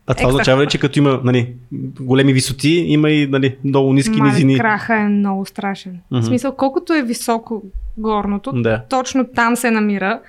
А 0.07 0.13
това 0.13 0.29
означава 0.29 0.63
ли, 0.63 0.67
че 0.67 0.79
като 0.79 0.99
има 0.99 1.21
нали, 1.23 1.53
големи 1.99 2.33
висоти, 2.33 2.69
има 2.69 3.09
и 3.09 3.27
нали, 3.27 3.57
много 3.63 3.93
ниски 3.93 4.17
мале, 4.17 4.31
низини? 4.31 4.57
краха 4.57 4.95
е 4.95 5.03
много 5.03 5.45
страшен. 5.45 5.99
Мгм. 6.11 6.21
В 6.21 6.25
смисъл, 6.25 6.55
колкото 6.55 6.93
е 6.93 7.01
високо 7.01 7.61
горното, 7.97 8.51
Да. 8.51 8.81
точно 8.89 9.25
там 9.25 9.55
се 9.55 9.71
намира 9.71 10.19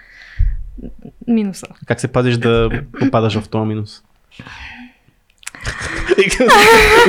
минуса. 1.26 1.66
Как 1.86 2.00
се 2.00 2.08
пазиш 2.08 2.36
да 2.36 2.70
попадаш 3.00 3.38
в 3.38 3.48
този 3.48 3.68
минус? 3.68 4.02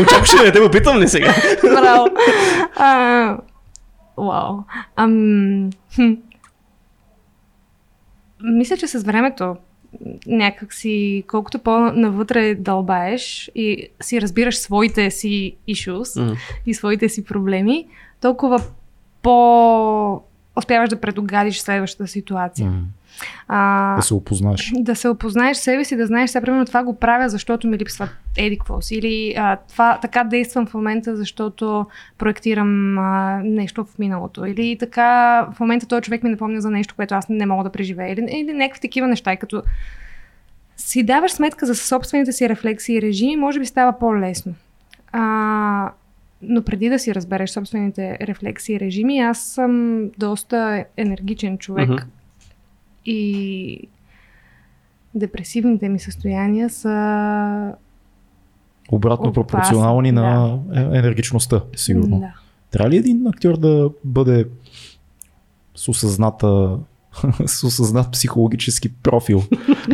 Очакваше 0.02 0.36
да 0.46 0.52
те 0.52 0.60
го 0.60 0.70
питам 0.72 1.00
ли 1.00 1.08
сега? 1.08 1.36
Браво. 1.64 2.08
А, 2.76 3.38
вау. 4.18 4.58
Ам, 4.96 5.70
хм. 5.96 6.12
Мисля, 8.44 8.78
че 8.78 8.88
с 8.88 9.04
времето 9.04 9.56
някак 10.28 10.74
си, 10.74 11.24
колкото 11.28 11.60
по-навътре 11.60 12.56
дълбаеш 12.56 13.52
и 13.56 13.88
си 14.02 14.22
разбираш 14.22 14.58
своите 14.58 15.12
си 15.12 15.56
issues 15.70 16.24
Мгм. 16.24 16.34
и 16.66 16.74
своите 16.74 17.10
си 17.10 17.24
проблеми, 17.24 17.88
толкова 18.22 18.64
по 19.22 20.22
успяваш 20.56 20.90
да 20.90 21.02
предугадиш 21.02 21.60
следващата 21.60 22.08
ситуация. 22.08 22.70
М. 22.70 22.82
А, 23.48 23.96
Да 23.96 24.02
се 24.02 24.14
опознаеш. 24.14 24.72
да 24.80 24.96
се 24.96 25.10
опознаеш 25.10 25.58
себе 25.58 25.86
си, 25.86 25.96
да 25.96 26.08
знаеш, 26.08 26.30
сега 26.30 26.42
примерно 26.46 26.66
това 26.66 26.84
го 26.84 27.00
правя, 27.00 27.30
защото 27.30 27.68
ми 27.68 27.78
липсва 27.78 28.10
еди 28.38 28.58
какво 28.58 28.82
си. 28.82 28.96
Или 28.96 29.34
а, 29.38 29.56
това, 29.56 30.00
така 30.02 30.24
действам 30.24 30.66
в 30.66 30.74
момента, 30.74 31.16
защото 31.16 31.86
проектирам 32.18 32.98
а, 32.98 33.42
нещо 33.44 33.86
в 33.86 34.00
миналото. 34.00 34.46
Или 34.46 34.78
така 34.78 35.42
в 35.54 35.60
момента 35.60 35.88
този 35.88 36.02
човек 36.02 36.24
ми 36.24 36.30
напомня 36.30 36.62
за 36.62 36.70
нещо, 36.70 36.96
което 36.96 37.16
аз 37.16 37.30
не 37.30 37.46
мога 37.46 37.64
да 37.64 37.70
преживея. 37.70 38.12
Или, 38.14 38.26
или 38.32 38.54
някакви 38.54 38.82
такива 38.82 39.08
неща. 39.08 39.34
И 39.34 39.38
като 39.38 39.64
си 40.78 41.04
даваш 41.04 41.32
сметка 41.32 41.66
за 41.66 41.76
собствените 41.76 42.32
си 42.32 42.50
рефлексии 42.50 42.96
и 42.96 43.02
режими, 43.02 43.36
може 43.36 43.60
би 43.60 43.66
става 43.66 44.00
по-лесно. 44.00 44.54
А, 45.12 45.92
но 46.42 46.62
преди 46.62 46.90
да 46.90 47.00
си 47.00 47.16
разбереш 47.16 47.50
собствените 47.50 48.18
рефлексии 48.22 48.76
и 48.76 48.80
режими, 48.80 49.20
аз 49.20 49.42
съм 49.42 50.04
доста 50.18 50.86
енергичен 50.98 51.58
човек. 51.58 51.90
Мгм. 51.90 52.04
И 53.06 53.88
депресивните 55.16 55.90
ми 55.90 56.00
състояния 56.00 56.70
са... 56.70 57.74
Обратно 58.92 59.30
Опасно, 59.30 59.34
пропорционални 59.34 60.12
на 60.12 60.60
е- 60.76 60.80
енергичността, 60.80 61.62
сигурно. 61.76 62.20
Да. 62.20 62.34
Трябва 62.72 62.90
ли 62.90 62.98
един 62.98 63.28
актьор 63.28 63.58
да 63.58 63.90
бъде 64.04 64.46
с 65.76 65.88
осъзната 65.88 66.78
с 67.46 67.64
осъзнат 67.64 68.12
психологически 68.12 68.90
профил, 68.94 69.44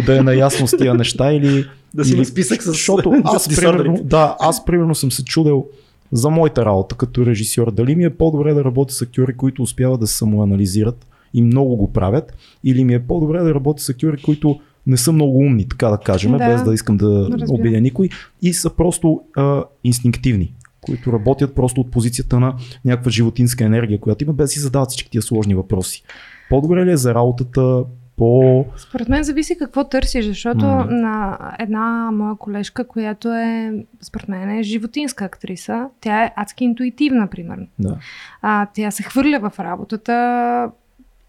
да 0.06 0.17
е 0.17 0.22
наясно 0.24 0.67
с 0.67 0.78
тия 0.78 0.93
неща 0.93 1.34
или... 1.34 1.65
Да 1.93 2.06
си 2.06 2.13
или... 2.13 2.26
списък 2.26 2.63
с 2.63 2.65
Защото 2.65 3.13
аз 3.24 3.56
примерно, 3.56 4.04
да, 4.04 4.38
аз 4.39 4.65
примерно 4.65 4.96
съм 4.96 5.12
се 5.12 5.26
чудел 5.26 5.65
за 6.12 6.30
моята 6.30 6.65
работа 6.65 6.96
като 6.96 7.26
режисьор. 7.26 7.72
Дали 7.72 7.96
ми 7.96 8.04
е 8.04 8.10
по-добре 8.10 8.54
да 8.54 8.63
работя 8.63 8.93
с 8.93 9.02
актьори, 9.02 9.34
които 9.34 9.62
успяват 9.62 10.00
да 10.00 10.08
се 10.08 10.17
самоанализират 10.17 11.08
и 11.38 11.41
много 11.41 11.76
го 11.76 11.93
правят, 11.93 12.34
или 12.63 12.84
ми 12.84 12.93
е 12.93 13.00
по-добре 13.00 13.39
да 13.39 13.54
работя 13.56 13.84
с 13.84 13.89
актьори, 13.89 14.21
които 14.21 14.60
не 14.88 14.97
са 14.97 15.12
много 15.12 15.38
умни, 15.38 15.69
така 15.69 15.88
да 15.88 15.97
кажем, 15.97 16.32
Да. 16.32 16.38
без 16.38 16.63
да 16.63 16.73
искам 16.73 16.97
да 16.97 17.30
Разбирам. 17.32 17.60
обидя 17.60 17.82
никой, 17.82 18.10
и 18.41 18.54
са 18.54 18.69
просто 18.69 19.21
а, 19.36 19.63
инстинктивни 19.84 20.54
които 20.82 21.13
работят 21.13 21.56
просто 21.56 21.82
от 21.82 21.91
позицията 21.91 22.39
на 22.39 22.56
някаква 22.86 23.12
животинска 23.12 23.65
енергия, 23.65 24.00
която 24.00 24.23
имат 24.23 24.36
без 24.36 24.43
да 24.43 24.47
си 24.47 24.60
задават 24.60 24.89
всички 24.89 25.10
тия 25.10 25.21
сложни 25.21 25.56
въпроси. 25.56 26.04
По-добре 26.50 26.86
ли 26.86 26.91
е 26.91 26.97
за 26.97 27.15
работата 27.15 27.84
по... 28.17 28.65
Според 28.78 29.10
мен 29.10 29.23
зависи 29.23 29.58
какво 29.58 29.84
търсиш, 29.84 30.26
защото 30.26 30.65
М. 30.65 30.86
на 30.89 31.38
една 31.60 32.10
моя 32.13 32.36
колежка, 32.36 32.88
която 32.88 33.34
е, 33.34 33.73
според 34.02 34.28
мен, 34.28 34.50
е 34.50 34.63
животинска 34.63 35.26
актриса, 35.26 35.86
тя 36.02 36.23
е 36.23 36.34
адски 36.36 36.63
интуитивна, 36.63 37.28
примерно. 37.28 37.67
Да. 37.80 37.97
А, 38.41 38.67
тя 38.73 38.91
се 38.91 39.04
хвърля 39.04 39.50
в 39.50 39.60
работата 39.60 40.69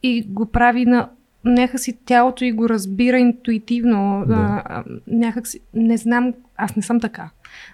и 0.02 0.22
го 0.22 0.46
прави 0.46 0.84
на 0.87 1.08
някакси 1.44 1.98
тялото 2.04 2.44
и 2.44 2.52
го 2.52 2.68
разбира 2.68 3.18
интуитивно. 3.18 4.24
Да. 4.26 4.34
А, 4.34 4.62
а, 4.66 4.84
някакси, 5.06 5.61
не 5.74 5.96
знам, 5.96 6.32
аз 6.56 6.76
не 6.76 6.82
съм 6.82 7.00
така, 7.00 7.30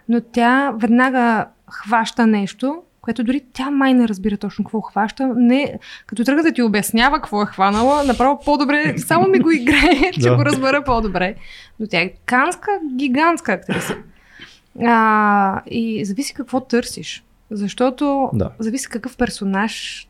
но 0.08 0.20
тя 0.20 0.72
веднага 0.76 1.46
хваща 1.70 2.26
нещо, 2.26 2.76
което 3.00 3.24
дори 3.24 3.42
тя 3.52 3.70
май 3.70 3.94
не 3.94 4.08
разбира 4.08 4.36
точно 4.36 4.64
какво 4.64 4.80
хваща. 4.80 5.32
Не, 5.36 5.78
като 6.06 6.24
тръгва 6.24 6.42
да 6.42 6.52
ти 6.52 6.62
обяснява 6.62 7.16
какво 7.16 7.42
е 7.42 7.46
хванала, 7.46 8.04
направо 8.04 8.40
по-добре, 8.44 8.94
само 8.98 9.28
ми 9.28 9.38
го 9.38 9.50
играе, 9.50 10.10
че 10.12 10.20
Да. 10.20 10.36
го 10.36 10.44
разбера 10.44 10.84
по-добре. 10.84 11.34
Но 11.80 11.86
тя 11.86 12.00
е 12.00 12.12
канска, 12.26 12.70
гигантска 12.94 13.52
актриса. 13.52 13.96
А, 14.84 15.62
и 15.66 16.04
зависи 16.04 16.34
какво 16.34 16.60
търсиш. 16.60 17.24
Защото 17.50 18.30
Да. 18.32 18.50
зависи 18.58 18.88
какъв 18.88 19.16
персонаж 19.16 20.06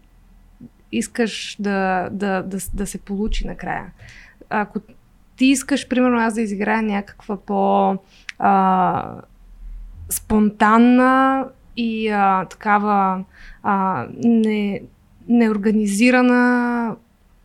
искаш 0.98 1.57
да, 1.61 2.09
да, 2.12 2.42
да, 2.42 2.59
да 2.74 2.87
се 2.87 2.98
получи 2.98 3.46
накрая. 3.46 3.87
Ако 4.50 4.80
ти 5.37 5.46
искаш, 5.46 5.88
примерно, 5.88 6.18
аз 6.18 6.35
да 6.35 6.40
изиграя 6.40 6.83
някаква 6.83 7.37
по 7.37 7.96
а, 8.38 9.14
спонтанна 10.09 11.44
и 11.76 12.09
а, 12.09 12.44
такава 12.44 13.24
а, 13.62 14.07
не, 14.24 14.80
неорганизирана 15.28 16.96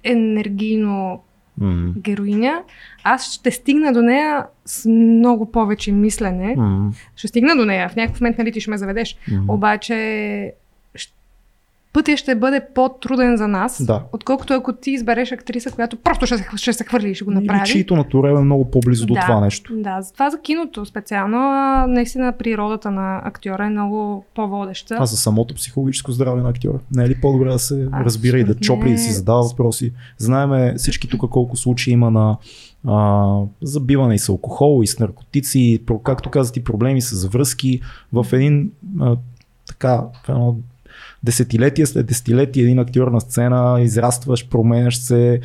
енергийно 0.03 1.23
М. 1.57 1.93
героиня, 1.97 2.63
аз 3.03 3.33
ще 3.33 3.51
стигна 3.51 3.93
до 3.93 4.01
нея 4.01 4.45
с 4.65 4.89
много 4.89 5.51
повече 5.51 5.91
мислене. 5.91 6.55
М. 6.57 6.91
Ще 7.15 7.27
стигна 7.27 7.55
до 7.55 7.65
нея. 7.65 7.89
В 7.89 7.95
някакъв 7.95 8.21
момент, 8.21 8.37
нали, 8.37 8.51
ти 8.51 8.61
ще 8.61 8.71
ме 8.71 8.77
заведеш. 8.77 9.17
М. 9.31 9.53
Обаче 9.53 10.53
пътя 11.93 12.17
ще 12.17 12.35
бъде 12.35 12.61
по-труден 12.75 13.37
за 13.37 13.47
нас, 13.47 13.85
Да. 13.85 14.03
отколкото 14.13 14.53
ако 14.53 14.73
ти 14.73 14.91
избереш 14.91 15.31
актриса, 15.31 15.71
която 15.71 15.97
просто 15.97 16.25
ще 16.25 16.45
ще 16.55 16.73
се 16.73 16.83
хвърли 16.83 17.09
и 17.09 17.15
ще 17.15 17.25
го 17.25 17.31
Или 17.31 17.39
направи. 17.39 17.65
чието 17.65 17.95
натура 17.95 18.29
е 18.29 18.43
много 18.43 18.71
по-близо 18.71 19.05
до 19.05 19.13
Да. 19.13 19.21
това 19.21 19.39
нещо. 19.39 19.73
Да, 19.77 20.01
затова 20.01 20.29
за 20.29 20.39
киното 20.41 20.85
специално, 20.85 21.37
наистина 21.87 22.33
природата 22.39 22.91
на 22.91 23.21
актьора 23.25 23.65
е 23.65 23.69
много 23.69 24.25
по-водеща. 24.35 24.97
А 24.99 25.05
за 25.05 25.17
самото 25.17 25.55
психологическо 25.55 26.11
здраве 26.11 26.41
на 26.41 26.49
актьора. 26.49 26.79
Не 26.95 27.03
е 27.03 27.09
ли 27.09 27.21
по-добре 27.21 27.49
да 27.49 27.59
се 27.59 27.87
А, 27.91 28.05
разбира 28.05 28.37
и 28.39 28.43
да 28.43 28.53
според 28.53 28.63
чопли 28.63 28.91
и 28.91 28.97
си 28.97 29.11
задава 29.11 29.41
въпроси? 29.43 29.93
Знаеме 30.17 30.73
всички 30.77 31.07
тук 31.07 31.29
колко 31.29 31.57
случаи 31.57 31.93
има 31.93 32.11
на 32.11 32.37
а, 32.87 33.27
забиване 33.61 34.15
и 34.15 34.19
с 34.19 34.29
алкохол, 34.29 34.83
и 34.83 34.87
с 34.87 34.99
наркотици, 34.99 35.59
и, 35.59 35.81
както 36.03 36.29
каза 36.29 36.51
ти, 36.53 36.63
проблеми 36.63 37.01
с 37.01 37.27
връзки. 37.27 37.81
В 38.13 38.25
един 38.31 38.71
а, 39.01 39.15
така, 39.67 40.01
в 40.25 40.29
едно 40.29 40.55
десетилетие 41.23 41.85
след 41.85 42.05
десетилетие 42.05 42.63
един 42.63 42.79
актьор 42.79 43.07
на 43.07 43.21
сцена, 43.21 43.81
израстваш, 43.81 44.47
променяш 44.49 44.97
се, 44.97 45.39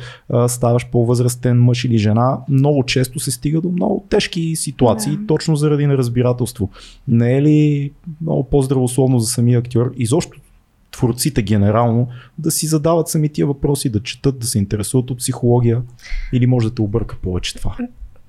ставаш 0.47 0.89
по-възрастен 0.89 1.63
мъж 1.63 1.83
или 1.83 1.97
жена, 1.97 2.37
много 2.49 2.83
често 2.83 3.19
се 3.19 3.31
стига 3.31 3.61
до 3.61 3.69
много 3.71 4.05
тежки 4.09 4.55
ситуации, 4.55 5.17
Да. 5.17 5.27
точно 5.27 5.55
заради 5.55 5.87
неразбирателство. 5.87 6.69
Не 7.07 7.37
е 7.37 7.41
ли 7.41 7.91
много 8.21 8.43
по-здравословно 8.43 9.19
за 9.19 9.27
самия 9.27 9.59
актьор, 9.59 9.91
изобщо 9.97 10.39
творците 10.91 11.41
генерално, 11.41 12.07
да 12.37 12.51
си 12.51 12.67
задават 12.67 13.07
сами 13.07 13.29
тия 13.29 13.47
въпроси, 13.47 13.89
да 13.89 14.03
четат, 14.03 14.39
да 14.39 14.47
се 14.47 14.57
интересуват 14.57 15.11
от 15.11 15.17
психология 15.17 15.81
или 16.33 16.45
може 16.47 16.69
да 16.69 16.75
те 16.75 16.81
обърка 16.81 17.17
повече 17.21 17.55
това? 17.55 17.75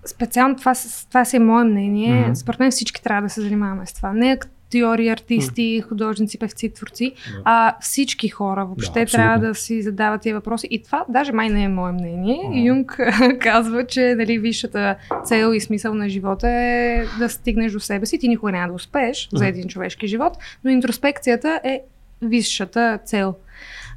Специално 0.06 0.56
това, 0.56 0.74
това 1.08 1.24
си 1.24 1.36
е 1.36 1.40
мое 1.40 1.64
мнение. 1.64 2.20
Мгм. 2.20 2.34
Според 2.34 2.60
мен 2.60 2.70
всички 2.70 3.02
трябва 3.02 3.22
да 3.22 3.28
се 3.28 3.40
занимаваме 3.40 3.86
с 3.86 3.92
това. 3.92 4.12
Не, 4.12 4.26
ак- 4.26 4.50
актьори, 4.66 5.08
артисти, 5.08 5.82
художници, 5.88 6.38
певци, 6.38 6.72
творци, 6.74 7.12
Да. 7.32 7.42
а 7.44 7.76
всички 7.80 8.28
хора 8.28 8.64
въобще 8.66 9.04
Да, 9.04 9.10
трябва 9.10 9.38
да 9.38 9.54
си 9.54 9.82
задават 9.82 10.20
тия 10.22 10.34
въпроси. 10.34 10.68
И 10.70 10.82
това 10.82 11.04
даже 11.08 11.32
май 11.32 11.48
не 11.48 11.62
е 11.62 11.68
мое 11.68 11.92
мнение. 11.92 12.38
А. 12.52 12.58
Юнг 12.58 13.00
казва, 13.40 13.86
че 13.86 14.14
нали, 14.18 14.38
висшата 14.38 14.96
цел 15.24 15.54
и 15.54 15.60
смисъл 15.60 15.94
на 15.94 16.08
живота 16.08 16.48
е 16.50 17.04
да 17.18 17.28
стигнеш 17.28 17.72
до 17.72 17.80
себе 17.80 18.06
си. 18.06 18.18
Ти 18.18 18.28
никога 18.28 18.52
няма 18.52 18.68
да 18.68 18.74
успееш 18.74 19.28
за 19.32 19.44
Мгм. 19.44 19.48
един 19.48 19.68
човешки 19.68 20.06
живот, 20.06 20.32
но 20.64 20.70
интроспекцията 20.70 21.60
е 21.64 21.80
висшата 22.22 22.98
цел. 23.04 23.34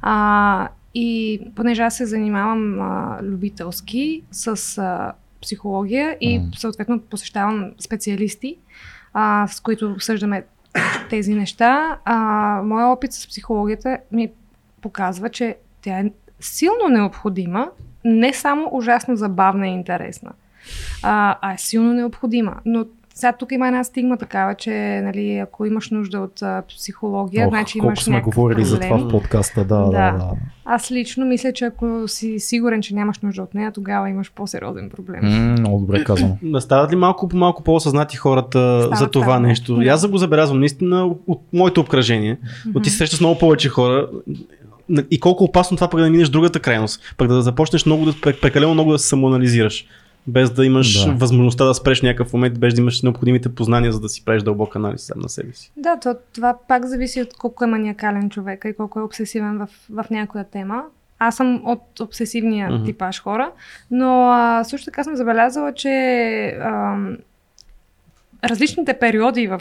А, 0.02 0.68
и 0.94 1.40
понеже 1.56 1.82
аз 1.82 1.96
се 1.96 2.06
занимавам 2.06 2.80
а, 2.80 3.18
любителски 3.22 4.22
с 4.30 4.46
а, 4.78 5.12
психология 5.42 6.16
и 6.20 6.40
съответно 6.56 7.00
посещавам 7.00 7.70
специалисти, 7.78 8.56
а, 9.12 9.46
с 9.48 9.60
които 9.60 9.92
обсъждаме 9.92 10.44
тези 11.10 11.34
неща, 11.34 11.98
а, 12.04 12.16
моя 12.64 12.86
опит 12.86 13.12
с 13.12 13.28
психологията 13.28 13.98
ми 14.12 14.30
показва, 14.82 15.28
че 15.28 15.56
тя 15.82 15.98
е 15.98 16.10
силно 16.40 16.88
необходима, 16.88 17.70
не 18.04 18.32
само 18.32 18.68
ужасно 18.72 19.16
забавна 19.16 19.68
и 19.68 19.72
интересна, 19.72 20.32
а, 21.02 21.38
а 21.40 21.52
е 21.52 21.58
силно 21.58 21.92
необходима. 21.92 22.56
Но 22.64 22.84
сега 23.20 23.32
тук 23.32 23.52
има 23.52 23.66
една 23.66 23.84
стигма 23.84 24.16
такава, 24.16 24.54
че 24.54 25.00
нали, 25.04 25.38
ако 25.38 25.66
имаш 25.66 25.90
нужда 25.90 26.20
от 26.20 26.42
а, 26.42 26.62
психология, 26.68 27.46
Ох, 27.46 27.50
значи 27.50 27.78
имаш 27.78 28.02
сме 28.02 28.20
говорили 28.20 28.64
за 28.64 28.74
проблем. 28.78 28.88
това 28.98 29.08
в 29.08 29.10
подкаста, 29.10 29.64
да, 29.64 29.76
да, 29.76 29.90
Да. 29.90 30.12
да. 30.12 30.30
Аз 30.64 30.90
лично 30.90 31.26
мисля, 31.26 31.52
че 31.52 31.64
ако 31.64 32.08
си 32.08 32.38
сигурен, 32.38 32.82
че 32.82 32.94
нямаш 32.94 33.18
нужда 33.18 33.42
от 33.42 33.54
нея, 33.54 33.72
тогава 33.72 34.08
имаш 34.10 34.32
по-сериозен 34.32 34.90
проблем. 34.90 35.20
М, 35.22 35.52
много 35.52 35.80
добре 35.80 36.04
казано. 36.04 36.36
Да 36.42 36.60
стават 36.60 36.92
ли 36.92 36.96
малко 36.96 37.28
по 37.28 37.36
малко 37.36 37.62
по-осъзнати 37.62 38.16
хората 38.16 38.80
Стават, 38.80 38.98
за 38.98 39.10
това 39.10 39.24
стават. 39.24 39.42
нещо? 39.42 39.76
Да. 39.76 39.84
И 39.84 39.88
аз 39.88 40.00
да 40.00 40.08
го 40.08 40.18
забелязвам 40.18 40.60
наистина 40.60 41.14
от 41.26 41.42
моето 41.52 41.80
обкръжение. 41.80 42.38
Но 42.74 42.80
ти 42.80 42.90
се 42.90 42.96
срещаш 42.96 43.18
с 43.18 43.20
много 43.20 43.38
повече 43.38 43.68
хора. 43.68 44.08
И 45.10 45.20
колко 45.20 45.44
опасно 45.44 45.76
това 45.76 45.88
пък 45.90 46.00
да 46.00 46.10
минеш 46.10 46.28
другата 46.28 46.60
крайност. 46.60 47.14
Пък 47.16 47.28
да 47.28 47.42
започнеш 47.42 47.86
много 47.86 48.04
да, 48.04 48.12
прекалено 48.42 48.74
много 48.74 48.92
да 48.92 48.98
се 48.98 49.08
самоанализираш. 49.08 49.86
Без 50.26 50.50
да 50.50 50.64
имаш 50.66 51.04
Да. 51.04 51.12
възможността 51.12 51.64
да 51.64 51.74
спреш 51.74 52.02
някакъв 52.02 52.32
момент, 52.32 52.58
без 52.60 52.74
да 52.74 52.80
имаш 52.80 53.02
необходимите 53.02 53.54
познания, 53.54 53.92
за 53.92 54.00
да 54.00 54.08
си 54.08 54.24
правиш 54.24 54.42
дълбок 54.42 54.76
анализ 54.76 55.02
сам 55.02 55.20
на 55.20 55.28
себе 55.28 55.52
си. 55.52 55.72
Да, 55.76 56.00
то, 56.00 56.14
това 56.34 56.56
пак 56.68 56.86
зависи 56.86 57.22
от 57.22 57.34
колко 57.38 57.64
е 57.64 57.66
маниакален 57.66 58.30
човек 58.30 58.64
и 58.68 58.76
колко 58.76 58.98
е 59.00 59.02
обсесивен 59.02 59.58
в, 59.58 59.68
в 59.90 60.04
някоя 60.10 60.44
тема. 60.44 60.82
Аз 61.18 61.36
съм 61.36 61.62
от 61.64 62.00
обсесивния 62.00 62.70
Мгм. 62.70 62.84
типаж 62.84 63.22
хора, 63.22 63.50
но 63.90 64.28
а, 64.30 64.64
също 64.64 64.84
така 64.84 65.04
съм 65.04 65.16
забелязала, 65.16 65.74
че 65.74 65.90
ам, 66.64 67.16
различните 68.44 68.98
периоди 68.98 69.46
в, 69.46 69.60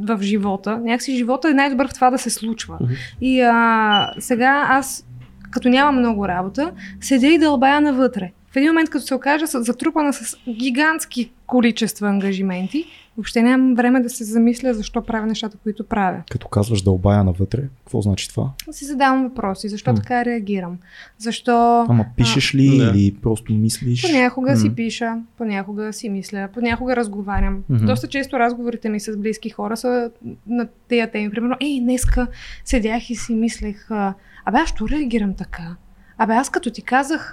в 0.00 0.18
живота, 0.22 0.78
някакси 0.78 1.16
живота 1.16 1.50
е 1.50 1.54
най-добър 1.54 1.88
в 1.88 1.94
това 1.94 2.10
да 2.10 2.18
се 2.18 2.30
случва. 2.30 2.78
Мгм. 2.80 2.92
И 3.20 3.40
а, 3.40 4.10
сега 4.18 4.66
аз, 4.70 5.06
като 5.50 5.68
нямам 5.68 5.98
много 5.98 6.28
работа, 6.28 6.72
седя 7.00 7.26
и 7.26 7.38
дълбая 7.38 7.80
навътре. 7.80 8.32
В 8.52 8.56
един 8.56 8.68
момент, 8.68 8.90
като 8.90 9.04
се 9.06 9.14
окажа 9.14 9.46
затрупана 9.46 10.12
с 10.12 10.36
гигантски 10.48 11.30
количества 11.46 12.08
ангажименти, 12.08 12.84
въобще 13.16 13.42
нямам 13.42 13.74
време 13.74 14.00
да 14.00 14.10
се 14.10 14.24
замисля 14.24 14.74
защо 14.74 15.02
правя 15.02 15.26
нещата, 15.26 15.56
които 15.62 15.84
правя. 15.84 16.22
Като 16.30 16.48
казваш 16.48 16.82
дълбая 16.82 17.24
навътре, 17.24 17.62
какво 17.78 18.00
значи 18.02 18.28
това? 18.28 18.50
Си 18.70 18.84
задавам 18.84 19.22
въпроси, 19.22 19.68
защо 19.68 19.90
М. 19.92 19.96
така 19.96 20.24
реагирам. 20.24 20.78
Защо 21.18 21.86
Ама 21.88 22.06
пишеш 22.16 22.54
ли 22.54 22.78
Да. 22.78 22.84
или 22.84 23.14
просто 23.14 23.52
мислиш? 23.52 24.02
понякога 24.02 24.56
си 24.56 24.68
М. 24.68 24.74
пиша, 24.74 25.16
понякога 25.38 25.92
си 25.92 26.08
мисля, 26.08 26.48
понякога 26.54 26.96
разговарям. 26.96 27.62
Мгм. 27.68 27.86
Доста 27.86 28.06
често 28.08 28.38
разговорите 28.38 28.88
ми 28.88 29.00
с 29.00 29.16
близки 29.16 29.50
хора 29.50 29.76
са 29.76 30.10
на 30.46 30.68
тези 30.88 31.10
теми. 31.12 31.30
Примерно, 31.30 31.56
ей, 31.60 31.80
днеска 31.80 32.26
седях 32.64 33.10
и 33.10 33.14
си 33.14 33.34
мислех, 33.34 33.90
а, 33.90 34.14
абе 34.44 34.58
аз 34.58 34.68
що 34.68 34.88
реагирам 34.88 35.34
така? 35.34 35.76
Абе 36.22 36.34
аз 36.34 36.50
като 36.50 36.70
ти 36.70 36.82
казах, 36.82 37.32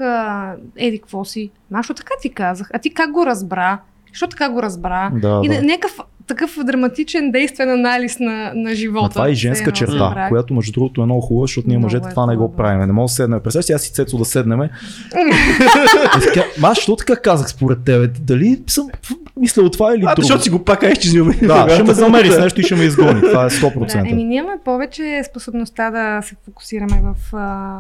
еди, 0.78 1.00
какво 1.00 1.26
си? 1.26 1.52
Ма, 1.72 1.84
що 1.84 1.94
така 1.94 2.14
ти 2.22 2.30
казах? 2.30 2.70
А 2.74 2.80
ти 2.80 2.90
как 2.90 3.12
го 3.12 3.26
разбра? 3.26 3.80
Що 4.12 4.28
така 4.28 4.50
го 4.50 4.62
разбра? 4.62 5.12
Да, 5.14 5.42
и 5.44 5.48
да. 5.48 5.62
някакъв 5.62 6.00
такъв 6.28 6.58
драматичен 6.64 7.32
действен 7.32 7.70
анализ 7.70 8.20
на, 8.20 8.52
на 8.56 8.76
живота. 8.76 9.06
А 9.06 9.10
това 9.10 9.28
е 9.28 9.32
и 9.32 9.36
женска 9.36 9.72
черта, 9.72 9.96
направих. 9.96 10.30
която 10.30 10.54
между 10.54 10.72
другото 10.72 11.02
е 11.02 11.06
много 11.06 11.22
хубава, 11.22 11.44
защото 11.44 11.68
ние 11.68 11.78
Много 11.78 11.86
мъжете 11.86 12.08
е 12.08 12.10
това 12.10 12.26
не 12.26 12.36
го 12.36 12.56
правим. 12.56 12.80
Не 12.80 12.94
мога 12.94 13.06
да 13.06 13.10
седнем. 13.10 13.40
Представяш 13.40 13.66
си, 13.66 13.74
аз 13.74 13.88
и 13.88 13.94
Цецо 13.94 14.18
да 14.18 14.26
така, 16.26 16.44
Ма, 16.60 16.68
аз 16.68 16.78
що 16.78 16.96
така 16.96 17.16
казах 17.16 17.50
според 17.50 17.84
тебе? 17.84 18.08
Дали 18.08 18.64
съм 18.68 18.88
мислил 19.38 19.70
това 19.70 19.96
или 19.96 20.04
А, 20.08 20.16
друго? 20.16 20.22
защото 20.22 20.44
си 20.44 20.50
го 20.50 20.64
пак 20.64 20.80
кажеш, 20.80 20.98
че. 20.98 21.22
Да, 21.22 21.70
ще 21.70 21.84
ме 21.84 21.94
замери 21.94 22.32
с 22.32 22.40
нещо 22.40 22.62
и 22.62 22.64
ще 22.64 22.76
ме 22.76 22.84
изгони. 22.84 23.22
Това 23.22 23.46
е 23.46 23.50
100%. 23.50 24.04
Да, 24.04 24.10
еми 24.10 24.24
ние 24.24 24.38
имаме 24.38 24.58
повече 24.66 25.24
способността 25.30 25.92
да 25.92 26.22
се 26.22 26.36
фокусираме 26.46 27.02
в, 27.04 27.36
а, 27.36 27.80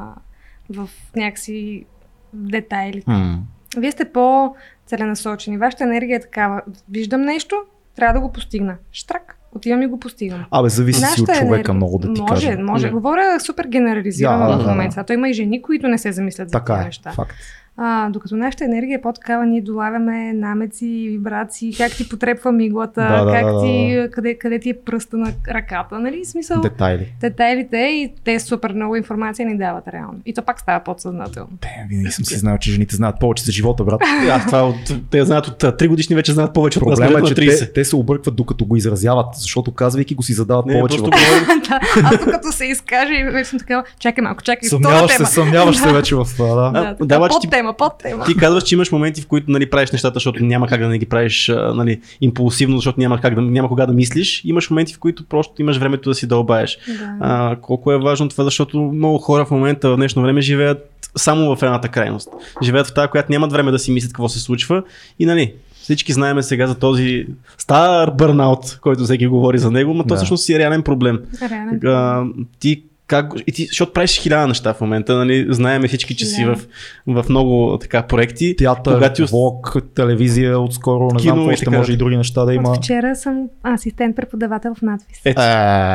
в 0.69 0.89
някакси 1.15 1.85
детайлите. 2.33 3.11
М. 3.11 3.39
Вие 3.77 3.91
сте 3.91 4.05
по-целенасочени. 4.05 5.57
Вашата 5.57 5.83
енергия 5.83 6.17
е 6.17 6.21
такава. 6.21 6.61
Виждам 6.89 7.21
нещо, 7.21 7.55
трябва 7.95 8.13
да 8.13 8.19
го 8.19 8.31
постигна. 8.31 8.75
Штрак, 8.91 9.37
отивам 9.51 9.81
и 9.81 9.87
го 9.87 9.99
постигам. 9.99 10.45
Абе, 10.51 10.69
зависи 10.69 10.99
си 10.99 11.05
от 11.05 11.11
Нашата 11.11 11.33
човека 11.35 11.55
енергия- 11.55 11.73
много 11.73 11.97
да 11.97 12.13
ти 12.13 12.21
може, 12.21 12.47
кажа. 12.47 12.59
Може, 12.59 12.87
Да. 12.87 12.93
Говоря 12.93 13.39
супер 13.39 13.65
генерализирано 13.65 14.47
Да, 14.47 14.53
в 14.53 14.57
да, 14.57 14.69
момента. 14.69 14.95
да. 14.95 15.01
А 15.01 15.05
то 15.05 15.13
има 15.13 15.29
и 15.29 15.33
жени, 15.33 15.61
които 15.61 15.87
не 15.87 15.97
се 15.97 16.11
замислят 16.11 16.49
за 16.49 16.53
Така 16.53 16.73
тези 16.73 16.81
е, 16.81 16.85
неща. 16.85 17.11
факт. 17.11 17.33
А, 17.79 18.09
докато 18.09 18.35
нашата 18.37 18.65
енергия 18.65 18.95
е 18.97 19.01
по-такава, 19.01 19.45
ние 19.45 19.61
долавяме 19.61 20.33
намеци, 20.33 21.07
вибрации, 21.11 21.73
как 21.73 21.91
ти 21.91 22.09
потрепва 22.09 22.51
миглата, 22.51 23.01
Да, 23.01 23.25
да, 23.25 23.31
как 23.31 23.45
да, 23.45 23.51
да, 23.53 23.61
ти, 23.61 24.07
къде, 24.11 24.37
къде 24.37 24.59
ти 24.59 24.69
е 24.69 24.73
пръста 24.85 25.17
на 25.17 25.33
ръката, 25.49 25.99
нали? 25.99 26.25
Смисъл, 26.25 26.61
Детайли. 26.61 27.13
детайлите 27.21 27.77
и 27.77 28.13
те 28.23 28.39
супер 28.39 28.73
много 28.73 28.95
информация 28.95 29.47
ни 29.47 29.57
дават 29.57 29.87
реално. 29.87 30.19
И 30.25 30.33
то 30.33 30.41
пак 30.41 30.59
става 30.59 30.83
подсъзнателно. 30.83 31.49
Те, 31.61 31.69
винаги 31.89 32.11
съм 32.11 32.25
си 32.25 32.37
знал, 32.37 32.57
че 32.57 32.71
жените 32.71 32.95
знаят 32.95 33.19
повече 33.19 33.43
за 33.43 33.51
живота, 33.51 33.83
брат. 33.83 34.01
Аз 34.31 34.45
това 34.45 34.63
от, 34.67 34.75
те 35.11 35.25
знаят 35.25 35.47
от 35.47 35.63
3 35.63 35.87
годишни 35.87 36.15
вече 36.15 36.31
знаят 36.31 36.53
повече 36.53 36.79
от 36.79 36.85
нас. 36.85 36.99
Проблема 36.99 37.19
е, 37.19 37.23
че 37.23 37.35
30. 37.35 37.59
те, 37.59 37.73
те 37.73 37.85
се 37.85 37.95
объркват 37.95 38.35
докато 38.35 38.65
го 38.65 38.75
изразяват, 38.75 39.27
защото 39.33 39.71
казвайки 39.71 40.15
го 40.15 40.23
си 40.23 40.33
задават 40.33 40.65
Не, 40.65 40.73
повече 40.73 40.97
въпроси. 40.97 41.23
Да, 41.69 41.79
Аз 42.03 42.17
като 42.17 42.51
се 42.51 42.65
изкаже 42.65 43.29
вече 43.31 43.49
съм 43.49 43.59
такава, 43.59 43.83
чакай 43.99 44.21
малко, 44.21 44.43
чакай, 44.43 44.69
Съмняваш 44.69 45.11
се, 45.11 45.25
съмняваш 45.25 45.77
се 45.77 45.93
вече 45.93 46.15
в 46.15 46.25
това, 46.37 46.55
да. 46.55 46.71
Да, 46.71 47.19
да, 47.19 47.39
ти- 47.41 47.49
тема, 47.67 47.89
под 47.89 47.97
тема. 47.97 48.25
Ти 48.25 48.37
казваш, 48.37 48.63
че 48.63 48.75
имаш 48.75 48.91
моменти, 48.91 49.21
в 49.21 49.27
които 49.27 49.51
нали, 49.51 49.69
правиш 49.69 49.91
нещата, 49.91 50.13
защото 50.13 50.43
няма 50.43 50.67
как 50.67 50.81
да 50.81 50.87
не 50.87 50.97
ги 50.97 51.05
правиш 51.05 51.51
нали, 51.73 52.01
импулсивно, 52.21 52.77
защото 52.77 52.99
няма, 52.99 53.21
как 53.21 53.35
да, 53.35 53.41
няма 53.41 53.67
кога 53.67 53.85
да 53.85 53.93
мислиш. 53.93 54.41
Имаш 54.45 54.69
моменти, 54.69 54.93
в 54.93 54.99
които 54.99 55.25
просто 55.25 55.61
имаш 55.61 55.77
времето 55.77 56.09
да 56.09 56.15
си 56.15 56.27
дълбаеш. 56.27 56.77
Да. 56.87 57.15
А, 57.19 57.55
колко 57.61 57.91
е 57.91 57.97
важно 57.97 58.29
това, 58.29 58.43
защото 58.43 58.79
много 58.79 59.17
хора 59.17 59.45
в 59.45 59.51
момента 59.51 59.89
в 59.89 59.95
днешно 59.95 60.21
време 60.21 60.41
живеят 60.41 61.09
само 61.15 61.55
в 61.55 61.63
едната 61.63 61.87
крайност. 61.89 62.29
Живеят 62.63 62.87
в 62.87 62.93
тази, 62.93 63.07
която 63.07 63.31
нямат 63.31 63.51
време 63.51 63.71
да 63.71 63.79
си 63.79 63.91
мислят 63.91 64.13
какво 64.13 64.29
се 64.29 64.39
случва. 64.39 64.83
И 65.19 65.25
нали, 65.25 65.53
всички 65.81 66.13
знаеме 66.13 66.43
сега 66.43 66.67
за 66.67 66.75
този 66.75 67.27
стар 67.57 68.11
бърнаут, 68.11 68.79
който 68.81 69.03
всеки 69.03 69.27
говори 69.27 69.57
за 69.57 69.71
него, 69.71 69.93
но 69.93 70.03
то 70.03 70.07
Да. 70.07 70.15
всъщност 70.15 70.43
си 70.43 70.53
е 70.53 70.59
реален 70.59 70.83
проблем. 70.83 71.19
Реален. 71.41 71.79
А, 71.85 72.23
ти 72.59 72.83
как, 73.07 73.33
и 73.47 73.51
ти, 73.51 73.65
защото 73.65 73.93
правиш 73.93 74.19
хиляда 74.19 74.47
неща 74.47 74.73
в 74.73 74.81
момента, 74.81 75.15
нали, 75.15 75.45
знаеме 75.49 75.87
всички, 75.87 76.15
че 76.15 76.25
си 76.25 76.45
в, 76.45 76.59
в 77.07 77.25
много 77.29 77.77
така 77.81 78.03
проекти. 78.03 78.55
Театър, 78.55 78.93
Когато 78.93 79.27
влог, 79.27 79.75
телевизия 79.95 80.59
отскоро, 80.59 81.03
не 81.03 81.19
Кино 81.19 81.21
знам 81.21 81.37
какво 81.37 81.51
и 81.51 81.55
ще 81.55 81.65
така 81.65 81.77
може 81.77 81.93
и 81.93 81.97
други 81.97 82.17
неща 82.17 82.45
да 82.45 82.53
има. 82.53 82.69
От 82.69 82.77
вчера 82.77 83.15
съм 83.15 83.47
асистент 83.73 84.15
преподавател 84.15 84.75
в 84.75 84.81
надвис. 84.81 85.21
Ето, 85.25 85.41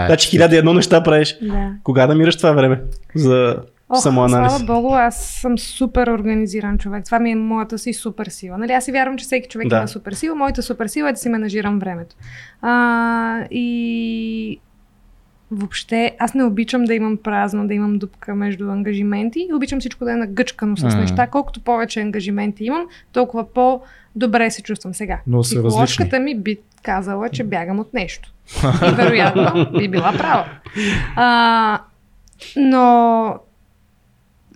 значи 0.07 0.29
хиляда 0.29 0.57
едно 0.57 0.75
неща 0.75 1.03
правиш. 1.03 1.37
Да. 1.43 1.71
Кога 1.83 2.07
намираш 2.07 2.37
това 2.37 2.53
време 2.53 2.83
за 3.15 3.57
Ох, 3.89 4.03
самоанализ? 4.03 4.53
слава 4.53 4.65
богу, 4.65 4.95
аз 4.95 5.27
съм 5.27 5.59
супер 5.59 6.07
организиран 6.07 6.79
човек. 6.79 7.05
Това 7.05 7.19
ми 7.19 7.31
е 7.31 7.35
моята 7.35 7.79
си 7.79 7.93
супер 7.93 8.27
сила. 8.27 8.59
Нали, 8.59 8.73
аз 8.73 8.85
си 8.85 8.93
вярвам, 8.93 9.19
че 9.19 9.25
всеки 9.25 9.49
човек 9.49 9.69
Да. 9.69 9.77
има 9.77 9.89
супер 9.89 10.13
сила. 10.13 10.35
Моята 10.37 10.63
супер 10.63 10.87
сила 10.87 11.09
е 11.09 11.13
да 11.13 11.19
си 11.19 11.29
менажирам 11.29 11.79
времето. 11.79 12.17
А, 12.63 13.45
и 13.51 14.61
въобще, 15.53 16.17
аз 16.19 16.35
не 16.35 16.45
обичам 16.45 16.85
да 16.85 16.95
имам 16.95 17.17
празно, 17.17 17.67
да 17.67 17.75
имам 17.75 17.99
дупка 17.99 18.35
между 18.35 18.71
ангажименти 18.71 19.47
и 19.51 19.55
обичам 19.55 19.81
всичко 19.81 20.05
да 20.05 20.13
е 20.13 20.17
нагъчкано 20.17 20.77
с 20.77 20.97
неща. 20.97 21.27
Колкото 21.27 21.61
повече 21.61 22.01
ангажименти 22.01 22.65
имам, 22.65 22.83
толкова 23.13 23.45
по-добре 23.47 24.51
се 24.51 24.63
чувствам 24.63 24.95
сега. 24.95 25.21
Но 25.27 25.43
са 25.43 25.49
Психоложката 25.51 26.19
ми 26.19 26.35
би 26.37 26.59
казала, 26.83 27.29
че 27.29 27.45
бягам 27.45 27.79
от 27.79 27.95
нещо. 27.95 28.33
И 28.83 28.95
вероятно 28.95 29.43
би 29.73 29.89
била 29.89 30.13
права. 30.13 30.45
А, 31.17 31.81
но 32.57 33.37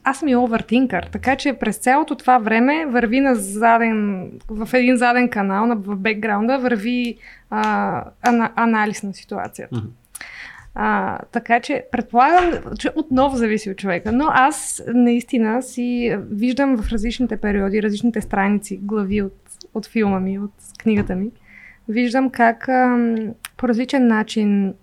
аз 0.04 0.18
съм 0.18 0.28
и 0.28 0.36
овертинкър, 0.36 1.04
така 1.04 1.36
че 1.36 1.52
през 1.52 1.76
цялото 1.76 2.14
това 2.14 2.38
време 2.38 2.86
върви 2.86 3.20
на 3.20 3.34
заден, 3.34 4.30
в 4.48 4.68
един 4.72 4.96
заден 4.96 5.28
канал, 5.28 5.66
на- 5.66 5.76
в 5.76 5.96
бекграунда, 5.96 6.58
върви 6.58 7.16
а, 7.50 8.04
ана, 8.22 8.50
анализ 8.56 9.02
на 9.02 9.14
ситуацията. 9.14 9.76
Мгм. 9.76 9.86
А, 10.78 11.18
така 11.32 11.60
че 11.60 11.84
предполагам, 11.92 12.52
че 12.78 12.90
отново 12.96 13.36
зависи 13.36 13.70
от 13.70 13.76
човека, 13.76 14.12
но 14.12 14.24
аз 14.28 14.82
наистина 14.94 15.62
си 15.62 16.16
виждам 16.30 16.76
в 16.76 16.92
различните 16.92 17.36
периоди, 17.36 17.82
различните 17.82 18.20
страници, 18.20 18.76
глави 18.82 19.22
от, 19.22 19.36
от 19.74 19.86
филма 19.86 20.20
ми, 20.20 20.38
от 20.38 20.52
книгата 20.78 21.16
ми, 21.16 21.30
виждам 21.88 22.30
как 22.30 22.68
ам, 22.68 23.16
по 23.56 23.68
различен 23.68 24.06
начин 24.06 24.74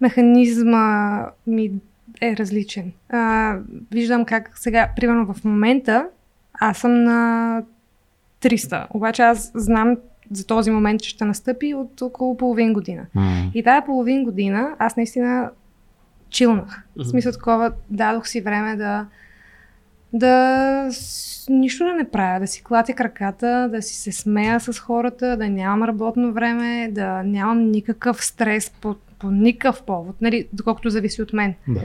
механизма 0.00 1.26
ми 1.46 1.72
е 2.20 2.36
различен. 2.36 2.92
А, 3.08 3.58
виждам 3.90 4.24
как 4.24 4.58
сега, 4.58 4.88
примерно 4.96 5.34
в 5.34 5.44
момента, 5.44 6.08
аз 6.60 6.78
съм 6.78 7.04
на 7.04 7.62
300, 8.42 8.86
обаче 8.90 9.22
аз 9.22 9.52
знам 9.54 9.96
за 10.32 10.46
този 10.46 10.70
момент, 10.70 11.02
че 11.02 11.10
ще 11.10 11.24
настъпи 11.24 11.74
от 11.74 12.02
около 12.02 12.36
половин 12.36 12.72
година. 12.72 13.02
М. 13.14 13.50
И 13.54 13.62
тази 13.62 13.86
половин 13.86 14.24
година 14.24 14.76
аз 14.78 14.96
наистина 14.96 15.50
чилнах. 16.30 16.82
В 16.96 17.04
смисъл 17.04 17.32
такова, 17.32 17.72
дадох 17.90 18.28
си 18.28 18.40
време 18.40 18.76
да 18.76 19.06
да 20.12 20.86
с- 20.90 21.46
нищо 21.50 21.84
да 21.84 21.94
не 21.94 22.10
правя, 22.10 22.40
да 22.40 22.46
си 22.46 22.64
клатя 22.64 22.92
краката, 22.92 23.68
да 23.72 23.82
си 23.82 23.94
се 23.94 24.12
смея 24.12 24.60
с 24.60 24.78
хората, 24.78 25.36
да 25.36 25.48
нямам 25.48 25.82
работно 25.82 26.32
време, 26.32 26.88
да 26.92 27.22
нямам 27.22 27.70
никакъв 27.70 28.24
стрес 28.24 28.70
по, 28.70 28.94
по 29.18 29.30
никакъв 29.30 29.82
повод, 29.82 30.16
нали, 30.20 30.48
доколкото 30.52 30.90
зависи 30.90 31.22
от 31.22 31.32
мен. 31.32 31.54
Да. 31.68 31.80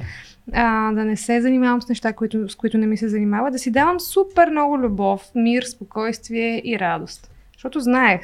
А, 0.54 0.91
да 0.91 1.06
не 1.06 1.18
се 1.18 1.41
занимавам 1.41 1.82
с 1.82 1.89
неща, 1.89 2.14
които, 2.14 2.50
с 2.50 2.56
които 2.56 2.78
не 2.78 2.88
ми 2.88 2.98
се 2.98 3.10
занимава, 3.10 3.52
да 3.52 3.60
си 3.60 3.72
давам 3.72 4.00
супер 4.00 4.50
много 4.50 4.80
любов, 4.80 5.26
мир, 5.36 5.64
спокойствие 5.64 6.62
и 6.66 6.80
радост. 6.80 7.32
Защото 7.58 7.80
знаех, 7.80 8.22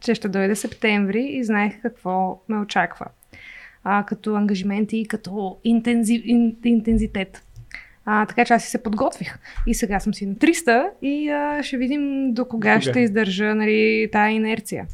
че 0.00 0.14
ще 0.14 0.28
дойде 0.28 0.56
септември 0.56 1.22
и 1.22 1.44
знаех 1.44 1.82
какво 1.82 2.40
ме 2.48 2.58
очаква. 2.58 3.06
А, 3.84 4.04
като 4.06 4.34
ангажименти 4.34 4.96
и 4.96 5.06
като 5.08 5.58
интензи, 5.64 6.22
ин, 6.24 6.56
интензитет. 6.64 7.42
А, 8.04 8.26
така 8.26 8.44
че 8.44 8.54
аз 8.54 8.64
си 8.64 8.70
се 8.70 8.82
подготвих. 8.82 9.38
И 9.66 9.74
сега 9.74 10.00
съм 10.00 10.14
си 10.14 10.26
на 10.26 10.34
300 10.34 10.88
и 11.02 11.30
а, 11.30 11.62
ще 11.62 11.76
видим 11.76 12.34
до 12.34 12.44
кога 12.44 12.72
Кога? 12.72 12.80
ще 12.80 13.00
издържа 13.00 13.54
нали, 13.54 14.08
тая 14.12 14.30
инерция. 14.30 14.86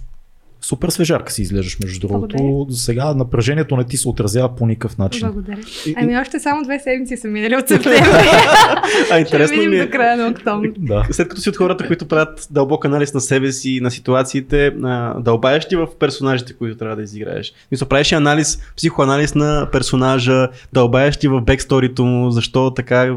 Супер 0.66 0.88
свежарка 0.88 1.32
си 1.32 1.42
изглеждаш, 1.42 1.78
между 1.84 2.08
другото. 2.08 2.36
Благодаря. 2.36 2.72
За 2.72 2.80
сега 2.80 3.14
напрежението 3.14 3.76
не 3.76 3.84
ти 3.84 3.96
се 3.96 4.08
отразява 4.08 4.56
по 4.56 4.66
никакъв 4.66 4.98
начин. 4.98 5.20
Благодаря. 5.20 5.60
И- 5.86 5.94
Ами 5.96 6.18
още 6.18 6.40
само 6.40 6.62
две 6.62 6.78
седмици 6.78 7.16
са 7.16 7.28
минали 7.28 7.56
от 7.56 7.68
септември. 7.68 8.00
А 8.06 9.06
ще 9.06 9.18
интересно 9.18 9.56
видим 9.56 9.70
ми 9.70 9.76
до 9.76 9.82
е, 9.82 9.90
края 9.90 10.16
на 10.16 10.28
октомври. 10.28 10.72
Да. 10.78 11.06
след 11.10 11.28
като 11.28 11.40
си 11.40 11.48
от 11.48 11.56
хората, 11.56 11.86
които 11.86 12.08
правят 12.08 12.48
дълбок 12.50 12.84
анализ 12.84 13.14
на 13.14 13.20
себе 13.20 13.52
си, 13.52 13.80
на 13.82 13.90
ситуациите, 13.90 14.70
дълбаеш 15.18 15.68
ти 15.68 15.76
в 15.76 15.88
персонажите, 15.98 16.52
които 16.52 16.76
трябва 16.78 16.96
да 16.96 17.02
изиграеш. 17.02 17.52
Мисля, 17.70 17.86
правиш 17.86 18.12
ли 18.12 18.16
анализ, 18.16 18.58
психоанализ 18.76 19.34
на 19.34 19.68
персонажа, 19.72 20.48
дълбаеш 20.72 21.16
ти 21.16 21.28
в 21.28 21.40
бексторито 21.40 22.04
му, 22.04 22.30
защо 22.30 22.70
така, 22.70 23.16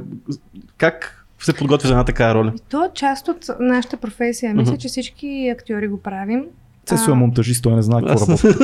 как 0.78 1.26
се 1.39 1.54
подготвя 1.54 1.88
за 1.88 1.93
една 1.93 2.04
така 2.06 2.36
роля? 2.36 2.54
И 2.56 2.60
То 2.70 2.86
е 2.86 2.89
част 2.93 3.28
от 3.28 3.45
нашата 3.60 3.97
професия. 3.97 4.56
Мисля, 4.56 4.78
че 4.78 4.88
всички 4.88 5.50
актьори 5.58 5.88
го 5.88 6.02
правим. 6.02 6.43
Цесо 6.90 7.12
е 7.12 7.16
монтажист, 7.16 7.64
той 7.64 7.74
не 7.74 7.82
знае 7.82 8.02
какво 8.02 8.14
Аз- 8.14 8.44
работи. 8.46 8.64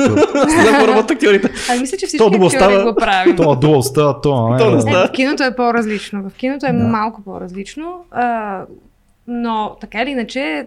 За 0.72 0.88
работят 0.88 1.10
актьорите. 1.10 1.50
А 1.70 1.76
мисля, 1.76 1.96
че 1.96 2.06
всички 2.06 2.18
То 2.20 2.26
актьори 2.26 2.50
става- 2.50 2.84
го 2.84 2.94
правим. 2.96 3.36
Това 3.36 3.54
дуал 3.54 3.82
става, 3.82 4.20
това 4.20 4.50
не. 4.50 4.58
То 4.58 4.70
не 4.70 4.80
става. 4.80 5.04
Е, 5.04 5.06
в 5.06 5.12
киното 5.12 5.42
е 5.42 5.56
по-различно. 5.56 6.22
В 6.22 6.34
киното 6.34 6.66
е 6.66 6.72
Да. 6.72 6.78
малко 6.78 7.22
по-различно. 7.22 8.04
А, 8.10 8.62
но 9.26 9.76
така 9.80 10.02
или 10.02 10.10
иначе, 10.10 10.66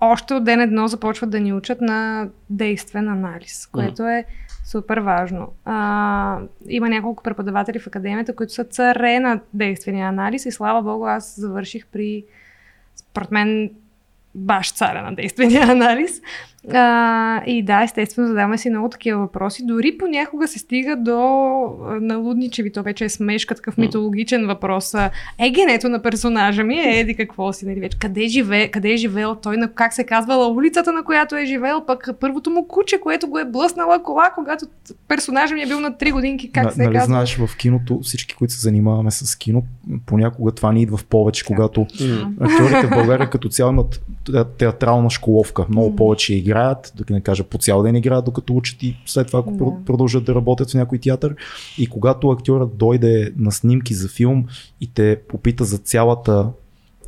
още 0.00 0.34
от 0.34 0.44
ден 0.44 0.60
едно 0.60 0.88
започват 0.88 1.30
да 1.30 1.40
ни 1.40 1.52
учат 1.52 1.80
на 1.80 2.28
действен 2.50 3.08
анализ, 3.08 3.66
което 3.66 4.02
е 4.02 4.24
супер 4.64 4.98
важно. 4.98 5.48
А, 5.64 6.38
има 6.68 6.88
няколко 6.88 7.22
преподаватели 7.22 7.78
в 7.78 7.86
академията, 7.86 8.34
които 8.34 8.52
са 8.52 8.64
царе 8.64 9.20
на 9.20 9.40
действения 9.52 10.08
анализ 10.08 10.46
и 10.46 10.52
слава 10.52 10.82
богу, 10.82 11.06
аз 11.06 11.34
завърших 11.36 11.86
при, 11.86 12.24
според 12.96 13.30
мен, 13.30 13.70
баш 14.34 14.72
царя 14.72 15.02
на 15.02 15.14
действения 15.14 15.62
анализ. 15.70 16.22
А, 16.68 16.86
и 17.46 17.62
да, 17.62 17.82
естествено, 17.82 18.28
задаваме 18.28 18.58
си 18.58 18.70
много 18.70 18.88
такива 18.88 19.18
въпроси. 19.18 19.62
Дори 19.64 19.98
понякога 19.98 20.48
се 20.48 20.58
стига 20.58 20.96
до 20.96 21.18
налудничеви, 22.00 22.72
то 22.72 22.82
вече 22.82 23.04
е 23.04 23.08
смешка, 23.08 23.54
такъв 23.54 23.76
митологичен 23.78 24.46
въпрос. 24.46 24.94
А, 24.94 25.10
Е, 25.38 25.50
генето 25.50 25.88
на 25.88 26.02
персонажа 26.02 26.64
ми 26.64 26.74
е 26.76 27.00
еди 27.00 27.14
какво 27.14 27.52
си, 27.52 27.66
нали 27.66 27.80
вече. 27.80 27.98
Къде, 27.98 28.26
живее, 28.26 28.68
къде 28.68 28.90
е 28.90 28.96
живеел 28.96 29.34
той, 29.34 29.56
на 29.56 29.68
как 29.68 29.92
се 29.92 30.04
казвала 30.04 30.48
улицата, 30.48 30.92
на 30.92 31.02
която 31.02 31.36
е 31.36 31.44
живеел, 31.44 31.82
пък 31.86 32.08
първото 32.20 32.50
му 32.50 32.64
куче, 32.64 32.98
което 32.98 33.26
го 33.28 33.38
е 33.38 33.44
блъснала 33.46 34.02
кола, 34.02 34.30
когато 34.30 34.66
персонажа 35.08 35.54
ми 35.54 35.62
е 35.62 35.66
бил 35.66 35.80
на 35.80 35.92
3 35.92 36.12
годинки, 36.12 36.50
как 36.50 36.64
На- 36.64 36.70
се 36.70 36.82
нали 36.82 36.92
казва. 36.92 37.06
знаеш, 37.06 37.36
в 37.36 37.56
киното, 37.56 38.00
всички, 38.00 38.34
които 38.34 38.54
се 38.54 38.60
занимаваме 38.60 39.10
с 39.10 39.36
кино, 39.36 39.62
понякога 40.06 40.52
това 40.52 40.72
ни 40.72 40.82
идва 40.82 40.96
в 40.96 41.04
повече, 41.04 41.44
когато 41.44 41.86
актьорите 42.40 42.86
в 42.86 42.90
България 42.90 43.30
като 43.30 43.48
цяло 43.48 43.72
имат 43.72 44.00
те- 44.24 44.44
театрална 44.58 45.10
школовка. 45.10 45.64
Много 45.68 45.96
повече 45.96 46.34
играят, 46.56 46.92
да 46.96 47.14
не 47.14 47.20
кажа 47.20 47.44
по 47.44 47.58
цял 47.58 47.82
ден 47.82 47.96
играят, 47.96 48.24
докато 48.24 48.54
учат 48.54 48.82
и 48.82 48.96
след 49.06 49.26
това, 49.26 49.38
ако 49.38 49.50
Да. 49.50 49.58
про- 49.58 49.84
продължат 49.84 50.24
да 50.24 50.34
работят 50.34 50.70
в 50.70 50.74
някой 50.74 50.98
театър. 50.98 51.34
И 51.78 51.86
когато 51.86 52.30
актьорът 52.30 52.76
дойде 52.76 53.32
на 53.36 53.52
снимки 53.52 53.94
за 53.94 54.08
филм 54.08 54.44
и 54.80 54.90
те 54.94 55.20
попита 55.28 55.64
за 55.64 55.78
цялата 55.78 56.48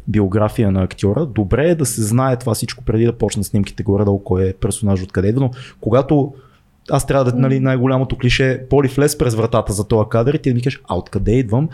биография 0.08 0.70
на 0.72 0.82
актьора, 0.82 1.26
добре 1.26 1.68
е 1.68 1.74
да 1.74 1.86
се 1.86 2.02
знае 2.02 2.36
това 2.38 2.54
всичко 2.54 2.84
преди 2.84 3.04
да 3.04 3.12
почне 3.12 3.44
снимките 3.44 3.82
горе-долу 3.82 4.24
кой 4.24 4.48
е 4.48 4.52
персонаж 4.52 5.02
откъде 5.02 5.28
идва, 5.28 5.40
но 5.40 5.50
когато 5.80 6.34
аз 6.90 7.06
трябва 7.06 7.24
да, 7.24 7.38
нали, 7.38 7.60
най-голямото 7.60 8.16
клише 8.16 8.50
е 8.52 8.66
Поли 8.68 8.88
влез 8.88 9.18
през 9.18 9.34
вратата 9.34 9.72
за 9.72 9.88
този 9.88 10.08
кадър 10.10 10.34
и 10.34 10.38
ти 10.38 10.54
ми 10.54 10.62
кажеш, 10.62 10.80
а 10.88 10.96
откъде 10.96 11.32
идвам? 11.32 11.68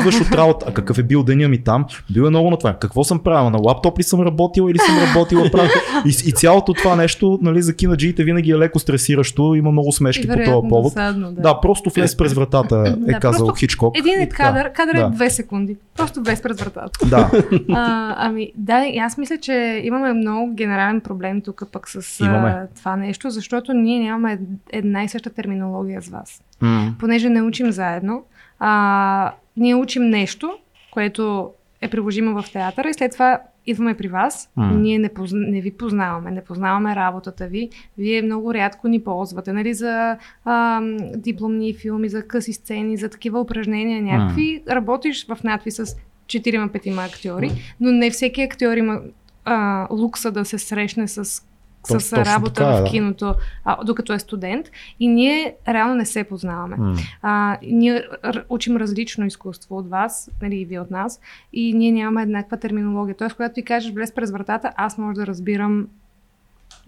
Идваш 0.00 0.20
от 0.20 0.32
работа, 0.32 0.66
а 0.68 0.74
какъв 0.74 0.98
е 0.98 1.02
бил 1.02 1.22
деня 1.22 1.48
ми 1.48 1.58
там? 1.58 1.84
Бил 2.10 2.22
е 2.22 2.30
много 2.30 2.50
на 2.50 2.56
това. 2.58 2.74
Какво 2.74 3.04
съм 3.04 3.18
правил? 3.18 3.50
На 3.50 3.58
лаптоп 3.58 3.98
ли 3.98 4.02
съм 4.02 4.20
работил 4.20 4.68
или 4.70 4.78
съм 4.78 4.98
работила 4.98 5.50
правил? 5.50 5.70
И, 6.06 6.08
и 6.08 6.32
цялото 6.32 6.74
това 6.74 6.96
нещо, 6.96 7.38
нали, 7.42 7.62
за 7.62 7.76
кинаджиите 7.76 8.24
винаги 8.24 8.50
е 8.50 8.58
леко 8.58 8.78
стресиращо, 8.78 9.54
има 9.54 9.70
много 9.72 9.92
смешки 9.92 10.28
по 10.28 10.34
този 10.34 10.68
повод. 10.68 10.84
досадно, 10.84 11.32
Да. 11.32 11.40
да, 11.40 11.60
просто 11.60 11.90
влез 11.90 12.16
през 12.16 12.32
вратата, 12.32 12.94
е 13.08 13.12
Да, 13.12 13.20
казал 13.20 13.52
Хичкок. 13.58 13.98
Един 13.98 14.20
е 14.20 14.28
кадър, 14.28 14.72
кадър 14.72 14.94
е 14.94 14.98
Да. 14.98 15.10
две 15.10 15.30
секунди. 15.30 15.76
Просто 15.96 16.22
влез 16.22 16.42
през 16.42 16.60
вратата. 16.60 17.06
Да, 17.06 17.30
а, 17.72 18.14
ами, 18.18 18.52
да, 18.56 18.84
аз 19.00 19.18
мисля, 19.18 19.38
че 19.38 19.80
имаме 19.84 20.12
много 20.12 20.54
генерален 20.54 21.00
проблем 21.00 21.40
тук 21.40 21.62
пък 21.72 21.88
с 21.88 22.20
Имаме. 22.20 22.66
това 22.76 22.96
нещо, 22.96 23.30
защото 23.30 23.72
ние 23.72 24.00
нямаме 24.00 24.38
една 24.70 25.04
и 25.04 25.08
съща 25.08 25.30
терминология 25.30 26.02
с 26.02 26.08
вас. 26.08 26.42
М, 26.60 26.94
Понеже 26.98 27.28
не 27.28 27.42
учим 27.42 27.72
заедно, 27.72 28.24
а, 28.58 29.32
ние 29.56 29.74
учим 29.74 30.02
нещо, 30.02 30.58
което 30.90 31.50
е 31.80 31.88
приложимо 31.88 32.42
в 32.42 32.52
театъра 32.52 32.90
и 32.90 32.94
след 32.94 33.12
това 33.12 33.40
идваме 33.66 33.94
при 33.94 34.08
вас. 34.08 34.50
М. 34.56 34.70
Ние 34.74 34.98
не, 34.98 35.08
позна, 35.08 35.46
не 35.48 35.60
ви 35.60 35.70
познаваме, 35.70 36.30
не 36.30 36.44
познаваме 36.44 36.96
работата 36.96 37.46
ви. 37.46 37.70
Вие 37.98 38.22
много 38.22 38.54
рядко 38.54 38.88
ни 38.88 39.04
ползвате, 39.04 39.52
нали, 39.52 39.74
за 39.74 40.16
а, 40.44 40.80
дипломни 41.16 41.74
филми, 41.74 42.08
за 42.08 42.22
къси 42.22 42.52
сцени, 42.52 42.96
за 42.96 43.08
такива 43.08 43.40
упражнения 43.40 44.02
някакви. 44.02 44.62
Работиш 44.70 45.26
в 45.26 45.38
надпис 45.44 45.76
с 45.76 45.96
4-5 46.26 47.06
актьори, 47.06 47.50
но 47.80 47.90
не 47.92 48.10
всеки 48.10 48.42
актьор 48.42 48.76
има 48.76 49.00
а, 49.44 49.86
лукса 49.90 50.30
да 50.30 50.44
се 50.44 50.58
срещне 50.58 51.08
с 51.08 51.42
То- 51.88 52.00
с 52.00 52.10
точно 52.10 52.24
работа 52.26 52.52
така 52.54 52.70
е, 52.70 52.80
в 52.80 52.84
киното, 52.84 53.34
а, 53.64 53.84
докато 53.84 54.12
е 54.12 54.18
студент. 54.18 54.66
И 55.00 55.08
ние 55.08 55.54
реално 55.68 55.94
не 55.94 56.06
се 56.06 56.24
познаваме. 56.24 56.76
м. 56.78 56.94
А, 57.22 57.56
ние 57.62 58.04
учим 58.48 58.76
различно 58.76 59.26
изкуство 59.26 59.76
от 59.76 59.90
вас, 59.90 60.30
нали, 60.42 60.56
и 60.56 60.64
вие 60.64 60.80
от 60.80 60.90
нас, 60.90 61.20
и 61.52 61.74
ние 61.74 61.92
нямаме 61.92 62.22
еднаква 62.22 62.56
терминология. 62.56 63.16
Тоест, 63.16 63.36
когато 63.36 63.54
ти 63.54 63.62
кажеш 63.62 63.92
влез 63.92 64.12
през 64.12 64.30
вратата, 64.30 64.72
аз 64.76 64.98
мога 64.98 65.14
да 65.14 65.26
разбирам 65.26 65.86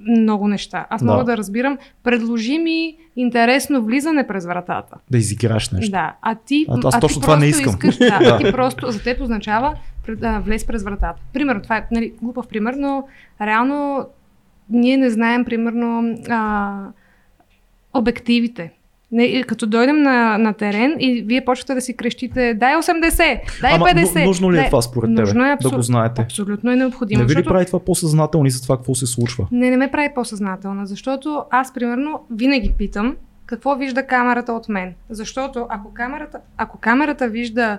много 0.01 0.49
неща. 0.49 0.87
Аз 0.91 1.05
Да. 1.05 1.13
мога 1.13 1.25
да 1.25 1.37
разбирам, 1.37 1.79
предложи 2.03 2.59
ми 2.59 2.97
интересно 3.17 3.83
влизане 3.83 4.27
през 4.27 4.47
вратата. 4.47 4.97
да 5.11 5.19
изиграш 5.19 5.71
нещо. 5.71 5.91
Да, 5.91 6.15
а 6.23 6.35
ти, 6.37 6.67
А- 6.69 6.79
аз 6.85 6.95
а 6.95 7.01
точно 7.01 7.15
ти 7.15 7.23
това 7.23 7.37
не 7.37 7.47
искам. 7.47 7.73
Искаш, 7.73 7.97
да, 7.99 8.19
Да. 8.25 8.39
ти 8.39 8.53
просто, 8.53 8.91
за 8.91 9.03
теб 9.03 9.21
означава 9.21 9.75
влез 10.41 10.67
през 10.67 10.83
вратата. 10.83 11.21
Примерно, 11.33 11.63
това 11.63 11.77
е 11.77 11.87
нали, 11.93 12.13
глупав 12.23 12.49
пример, 12.49 12.75
но 12.75 13.05
реално 13.41 14.07
ние 14.71 14.97
не 14.97 15.11
знаем, 15.11 15.45
примерно, 15.45 16.19
а, 16.29 16.79
обективите. 17.95 18.73
Не, 19.13 19.25
и 19.25 19.43
като 19.43 19.67
дойдем 19.67 20.03
на, 20.03 20.39
на 20.39 20.53
терен 20.53 20.97
и 20.99 21.23
вие 21.23 21.45
почвате 21.45 21.75
да 21.75 21.81
си 21.81 21.97
крещите 21.97 22.55
дай 22.55 22.75
80, 22.75 23.41
дай 23.61 23.73
Ама 23.75 23.87
50. 23.87 24.21
ну- 24.21 24.27
нужно 24.27 24.53
ли 24.53 24.57
е 24.57 24.61
дай... 24.61 24.67
това 24.67 24.83
според 24.83 25.11
тебе? 25.11 25.21
Нужно 25.21 25.45
е 25.45 25.47
да 25.47 25.53
абсол... 25.53 25.71
го 25.71 25.83
знаете. 25.83 26.23
Абсолютно 26.23 26.73
е 26.73 26.77
необходимо. 26.77 27.19
Не 27.19 27.25
ви 27.25 27.31
ли 27.31 27.35
защото... 27.35 27.49
прави 27.49 27.67
това 27.67 27.85
по-съзнателни 27.85 28.51
за 28.51 28.63
това 28.63 28.77
какво 28.77 28.95
се 28.95 29.07
случва? 29.07 29.47
Не, 29.53 29.71
не 29.71 29.77
ме 29.77 29.91
прави 29.91 30.09
по-съзнателна, 30.15 30.87
защото 30.87 31.45
аз, 31.51 31.75
примерно, 31.75 32.21
винаги 32.31 32.73
питам 32.79 33.17
какво 33.47 33.75
вижда 33.75 34.07
камерата 34.07 34.53
от 34.53 34.69
мен. 34.69 34.95
Защото 35.11 35.67
ако 35.69 35.95
камерата, 35.95 36.39
ако 36.57 36.79
камерата 36.79 37.29
вижда 37.29 37.79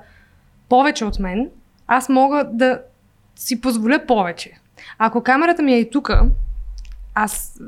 повече 0.69 1.05
от 1.05 1.19
мен, 1.19 1.49
аз 1.87 2.09
мога 2.09 2.49
да 2.53 2.79
си 3.35 3.61
позволя 3.61 3.99
повече. 4.07 4.51
Ако 4.97 5.21
камерата 5.21 5.61
ми 5.63 5.73
е 5.73 5.79
и 5.79 5.89
тук, 5.89 6.11
аз 7.15 7.59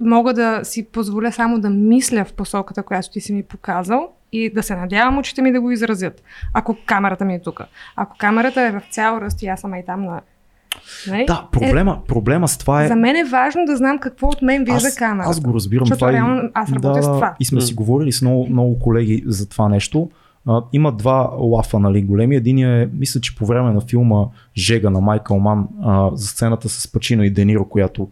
мога 0.00 0.34
да 0.34 0.60
си 0.62 0.86
позволя 0.86 1.32
само 1.32 1.58
да 1.60 1.70
мисля 1.70 2.24
в 2.24 2.32
посоката, 2.32 2.82
която 2.82 3.10
ти 3.10 3.20
си 3.20 3.32
ми 3.32 3.42
показал 3.42 4.08
и 4.32 4.52
да 4.54 4.62
се 4.62 4.76
надявам 4.76 5.18
очите 5.18 5.42
ми 5.42 5.52
да 5.52 5.60
го 5.60 5.70
изразят. 5.70 6.22
Ако 6.54 6.76
камерата 6.86 7.24
ми 7.24 7.34
е 7.34 7.42
тук. 7.42 7.60
Ако 7.96 8.16
камерата 8.18 8.62
е 8.62 8.70
в 8.70 8.82
цял 8.90 9.18
ръст 9.20 9.42
и 9.42 9.46
аз 9.46 9.60
съм 9.60 9.74
и 9.74 9.84
там 9.86 10.04
на 10.04 10.20
Нали? 11.08 11.24
Да, 11.26 11.48
проблема, 11.52 12.00
проблема 12.08 12.48
с 12.48 12.58
това 12.58 12.82
Е, 12.82 12.84
е... 12.84 12.88
за 12.88 12.96
мен 12.96 13.16
е 13.16 13.24
важно 13.24 13.64
да 13.66 13.76
знам 13.76 13.98
какво 13.98 14.28
от 14.28 14.42
мен 14.42 14.64
вижда 14.64 14.88
аз, 14.88 14.94
камерата. 14.94 15.30
аз 15.30 15.40
го 15.40 15.54
разбирам. 15.54 15.86
Защото 15.86 15.98
това 15.98 16.10
и- 16.10 16.14
реално 16.14 16.50
аз 16.54 16.72
работя 16.72 16.94
да, 16.94 17.02
с 17.02 17.06
това. 17.06 17.34
И 17.40 17.44
сме 17.44 17.60
си 17.60 17.74
говорили 17.74 18.12
с 18.12 18.22
много, 18.22 18.46
много 18.50 18.78
колеги 18.78 19.22
за 19.26 19.48
това 19.48 19.68
нещо. 19.68 20.10
А, 20.46 20.62
има 20.72 20.92
два 20.92 21.30
лафа, 21.38 21.78
нали, 21.78 22.02
големи. 22.02 22.36
Един 22.36 22.58
е, 22.58 22.88
мисля, 22.92 23.20
че 23.20 23.36
по 23.36 23.46
време 23.46 23.72
на 23.72 23.80
филма 23.80 24.24
Жега 24.56 24.90
на 24.90 25.00
Майкъл 25.00 25.38
Ман 25.38 25.68
а, 25.82 26.10
за 26.14 26.26
сцената 26.26 26.68
с 26.68 26.92
Пачино 26.92 27.22
и 27.22 27.30
Дениро, 27.30 27.64
която 27.64 28.08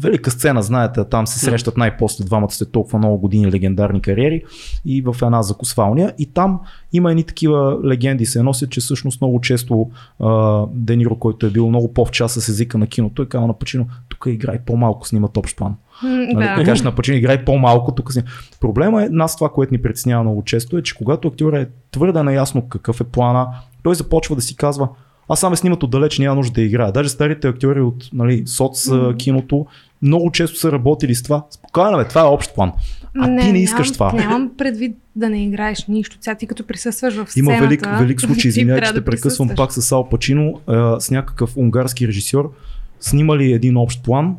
велика 0.00 0.30
сцена, 0.30 0.62
знаете, 0.62 1.04
там 1.04 1.26
се 1.26 1.38
срещат 1.38 1.76
най-после 1.76 2.24
двамата 2.24 2.50
след 2.50 2.72
толкова 2.72 2.98
много 2.98 3.18
години 3.18 3.52
легендарни 3.52 4.00
кариери 4.00 4.42
и 4.84 5.02
в 5.02 5.16
една 5.22 5.42
закусвалня. 5.42 6.12
И 6.18 6.26
там 6.26 6.60
има 6.92 7.10
едни 7.10 7.24
такива 7.24 7.78
легенди 7.84 8.26
се 8.26 8.42
носят, 8.42 8.70
че 8.70 8.80
всъщност 8.80 9.20
много 9.20 9.40
често 9.40 9.90
а, 10.20 10.64
Дениро, 10.72 11.16
който 11.16 11.46
е 11.46 11.50
бил 11.50 11.68
много 11.68 11.92
по-в-часа 11.92 12.40
с 12.40 12.48
езика 12.48 12.78
на 12.78 12.86
киното, 12.86 13.14
той 13.14 13.26
казва 13.26 13.46
на 13.46 13.58
Пачино, 13.58 13.86
тук 14.08 14.24
играй 14.26 14.58
по-малко, 14.58 15.08
снимат 15.08 15.36
общ 15.36 15.56
план. 15.56 15.74
Нали, 16.02 16.46
да. 16.46 16.56
да 16.56 16.64
кажеш 16.64 16.84
на 16.84 16.94
Пачино, 16.94 17.16
играй 17.16 17.44
по-малко 17.44 17.94
тук 17.94 18.12
си. 18.12 18.22
Проблема 18.60 19.04
е, 19.04 19.08
нас 19.08 19.36
това, 19.36 19.48
което 19.48 19.74
ни 19.74 19.82
притеснява 19.82 20.22
много 20.22 20.44
често 20.44 20.78
е, 20.78 20.82
че 20.82 20.94
когато 20.94 21.28
актьор 21.28 21.52
е 21.52 21.68
твърде 21.90 22.22
наясно 22.22 22.68
какъв 22.68 23.00
е 23.00 23.04
плана, 23.04 23.48
той 23.82 23.94
започва 23.94 24.36
да 24.36 24.42
си 24.42 24.56
казва, 24.56 24.88
аз 25.28 25.40
сам 25.40 25.50
ме 25.50 25.56
снимат 25.56 25.82
отдалеч, 25.82 26.18
няма 26.18 26.34
нужда 26.34 26.54
да 26.54 26.62
играя. 26.62 26.92
Даже 26.92 27.08
старите 27.08 27.48
актьори 27.48 27.80
от 27.80 28.08
нали, 28.12 28.42
соц 28.46 28.88
киното 29.18 29.66
много 30.02 30.30
често 30.30 30.58
са 30.58 30.72
работили 30.72 31.14
с 31.14 31.22
това. 31.22 31.44
Спокойно, 31.50 31.98
бе, 31.98 32.08
това 32.08 32.20
е 32.20 32.24
общ 32.24 32.54
план. 32.54 32.72
А 33.18 33.24
ти 33.40 33.52
не 33.52 33.58
искаш 33.58 33.90
нямам, 33.90 33.92
това. 33.92 34.12
Нямам 34.12 34.50
предвид 34.58 34.96
да 35.16 35.30
не 35.30 35.44
играеш 35.44 35.86
нищо. 35.86 36.16
Сега 36.20 36.34
ти 36.34 36.46
като 36.46 36.66
присъстваш 36.66 37.14
в 37.14 37.30
сцената... 37.30 37.54
Има 37.54 37.66
велик, 37.66 37.86
велик 37.98 38.20
случай, 38.20 38.48
извинявай, 38.48 38.80
че 38.80 38.84
трябва 38.84 38.94
те 38.94 39.00
да 39.00 39.04
прекъсвам 39.04 39.50
пак 39.56 39.72
с 39.72 39.92
Ал 39.92 40.08
Пачино, 40.08 40.60
а, 40.66 41.00
с 41.00 41.10
някакъв 41.10 41.56
унгарски 41.56 42.08
режисьор. 42.08 42.52
Снимали 43.00 43.52
един 43.52 43.76
общ 43.76 44.04
план 44.04 44.36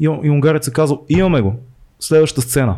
и, 0.00 0.04
и 0.04 0.30
унгарец 0.30 0.68
е 0.68 0.72
казал, 0.72 1.04
имаме 1.08 1.40
го, 1.40 1.54
следващата 2.00 2.42
сцена. 2.42 2.76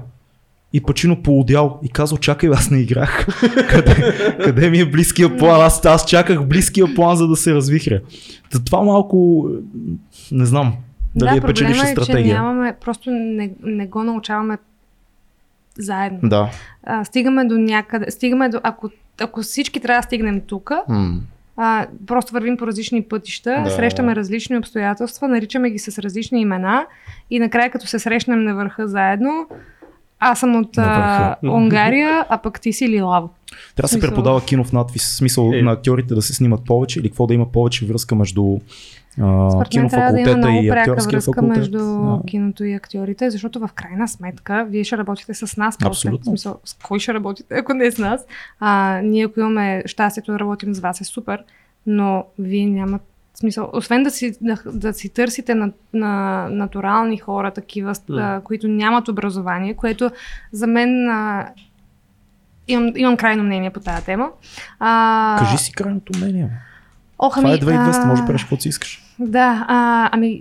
И 0.76 0.80
Пачино 0.80 1.22
поудял 1.22 1.80
и 1.82 1.88
казал, 1.88 2.18
чакай, 2.18 2.50
аз 2.50 2.70
не 2.70 2.78
играх. 2.78 3.26
къде, 3.70 4.14
къде 4.44 4.70
ми 4.70 4.78
е 4.78 4.90
близкия 4.90 5.36
план? 5.36 5.60
Аз, 5.60 5.84
аз 5.84 6.06
чаках 6.06 6.46
близкия 6.46 6.94
план, 6.94 7.16
за 7.16 7.28
да 7.28 7.36
се 7.36 7.54
развихря. 7.54 8.00
Та 8.52 8.64
това 8.64 8.82
малко, 8.82 9.48
не 10.32 10.46
знам, 10.46 10.72
дали 11.14 11.30
да, 11.30 11.36
е 11.36 11.40
проблема 11.40 11.70
е, 11.70 11.74
че 11.74 11.86
стратегия. 11.86 12.34
нямаме, 12.34 12.76
просто 12.80 13.10
не, 13.10 13.50
не 13.62 13.86
го 13.86 14.02
научаваме 14.02 14.58
заедно. 15.78 16.18
Да. 16.22 16.50
А, 16.82 17.04
стигаме 17.04 17.44
до 17.44 17.58
някъде, 17.58 18.10
стигаме 18.10 18.48
до, 18.48 18.60
ако, 18.62 18.90
ако 19.20 19.42
всички 19.42 19.80
трябва 19.80 19.98
да 20.00 20.06
стигнем 20.06 20.40
тук, 20.40 20.72
а, 21.56 21.86
просто 22.06 22.32
вървим 22.32 22.56
по 22.56 22.66
различни 22.66 23.02
пътища, 23.02 23.62
Да. 23.64 23.70
срещаме 23.70 24.16
различни 24.16 24.56
обстоятелства, 24.58 25.28
наричаме 25.28 25.70
ги 25.70 25.78
с 25.78 25.98
различни 25.98 26.40
имена 26.40 26.86
и 27.30 27.38
накрая 27.38 27.70
като 27.70 27.86
се 27.86 27.98
срещнем 27.98 28.44
на 28.44 28.54
върха 28.54 28.88
заедно, 28.88 29.46
аз 30.20 30.40
съм 30.40 30.56
от 30.56 30.78
а. 30.78 31.36
Унгария, 31.44 32.26
а 32.28 32.38
пък 32.38 32.60
ти 32.60 32.72
си 32.72 32.88
Лилаво. 32.88 33.30
Трябва 33.76 33.84
да 33.84 33.88
се 33.88 34.00
преподава 34.00 34.44
кино 34.44 34.64
в 34.64 34.72
надвис, 34.72 35.16
смисъл 35.16 35.50
Е. 35.54 35.62
на 35.62 35.72
актьорите 35.72 36.14
да 36.14 36.22
се 36.22 36.34
снимат 36.34 36.64
повече 36.64 37.00
или 37.00 37.08
какво 37.08 37.26
да 37.26 37.34
има 37.34 37.52
повече 37.52 37.86
връзка 37.86 38.14
между 38.14 38.58
а, 39.20 39.56
да 39.56 39.64
кинофакултета 39.64 40.36
много 40.36 40.58
и 40.62 40.68
пряка 40.68 40.80
актьорския 40.90 41.16
връзка 41.16 41.32
факултет. 41.32 41.58
между 41.58 41.78
Да. 41.78 42.20
киното 42.26 42.64
и 42.64 42.74
актьорите, 42.74 43.30
защото 43.30 43.60
в 43.60 43.70
крайна 43.74 44.08
сметка 44.08 44.66
вие 44.70 44.84
ще 44.84 44.98
работите 44.98 45.34
с 45.34 45.56
нас. 45.56 45.76
Абсолютно. 45.84 46.24
Смисъл, 46.24 46.58
с 46.64 46.74
кой 46.74 46.98
ще 46.98 47.14
работите, 47.14 47.54
ако 47.54 47.74
не 47.74 47.90
с 47.90 47.98
нас? 47.98 48.26
А, 48.60 49.00
ние, 49.04 49.24
ако 49.24 49.40
имаме 49.40 49.82
щастието 49.86 50.32
да 50.32 50.38
работим 50.38 50.74
с 50.74 50.80
вас, 50.80 51.00
е 51.00 51.04
супер, 51.04 51.44
но 51.86 52.24
вие 52.38 52.66
нямат 53.36 53.40
смисъл, 53.40 53.70
освен 53.72 54.02
да 54.02 54.10
си, 54.10 54.36
да, 54.40 54.56
да 54.66 54.92
си 54.92 55.08
търсите 55.08 55.54
на, 55.54 55.72
на 55.92 56.48
натурални 56.50 57.18
хора, 57.18 57.50
такива, 57.50 57.94
а, 58.10 58.40
които 58.40 58.68
нямат 58.68 59.08
образование, 59.08 59.74
което 59.74 60.10
за 60.52 60.66
мен 60.66 61.08
а, 61.08 61.48
имам, 62.68 62.92
имам 62.96 63.16
крайно 63.16 63.44
мнение 63.44 63.70
по 63.70 63.80
тази 63.80 64.04
тема. 64.04 64.30
А, 64.78 65.36
Кажи 65.38 65.58
си 65.58 65.72
крайното 65.72 66.12
мнение. 66.18 66.50
Ох, 67.18 67.34
Това 67.34 67.50
е 67.50 67.52
ами, 67.52 67.60
2200, 67.60 68.02
а, 68.02 68.06
може 68.06 68.22
да 68.22 68.26
правиш 68.26 68.42
каквото 68.42 68.62
си 68.62 68.68
искаш. 68.68 69.02
да, 69.18 69.64
а, 69.68 70.08
ами 70.12 70.40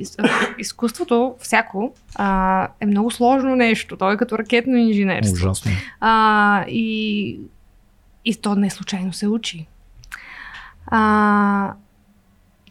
изкуството, 0.58 1.36
всяко, 1.40 1.94
а, 2.16 2.68
е 2.80 2.86
много 2.86 3.12
сложно 3.12 3.56
нещо. 3.56 3.98
То 3.98 4.12
е 4.12 4.18
като 4.18 4.38
ракетно 4.38 4.78
инженерство. 4.78 5.34
Ужасно. 5.34 5.72
А, 6.00 6.66
и, 6.68 7.40
и 8.26 8.36
то 8.36 8.56
не 8.56 8.70
случайно 8.70 9.14
се 9.14 9.28
учи. 9.28 9.68
А, 10.88 11.74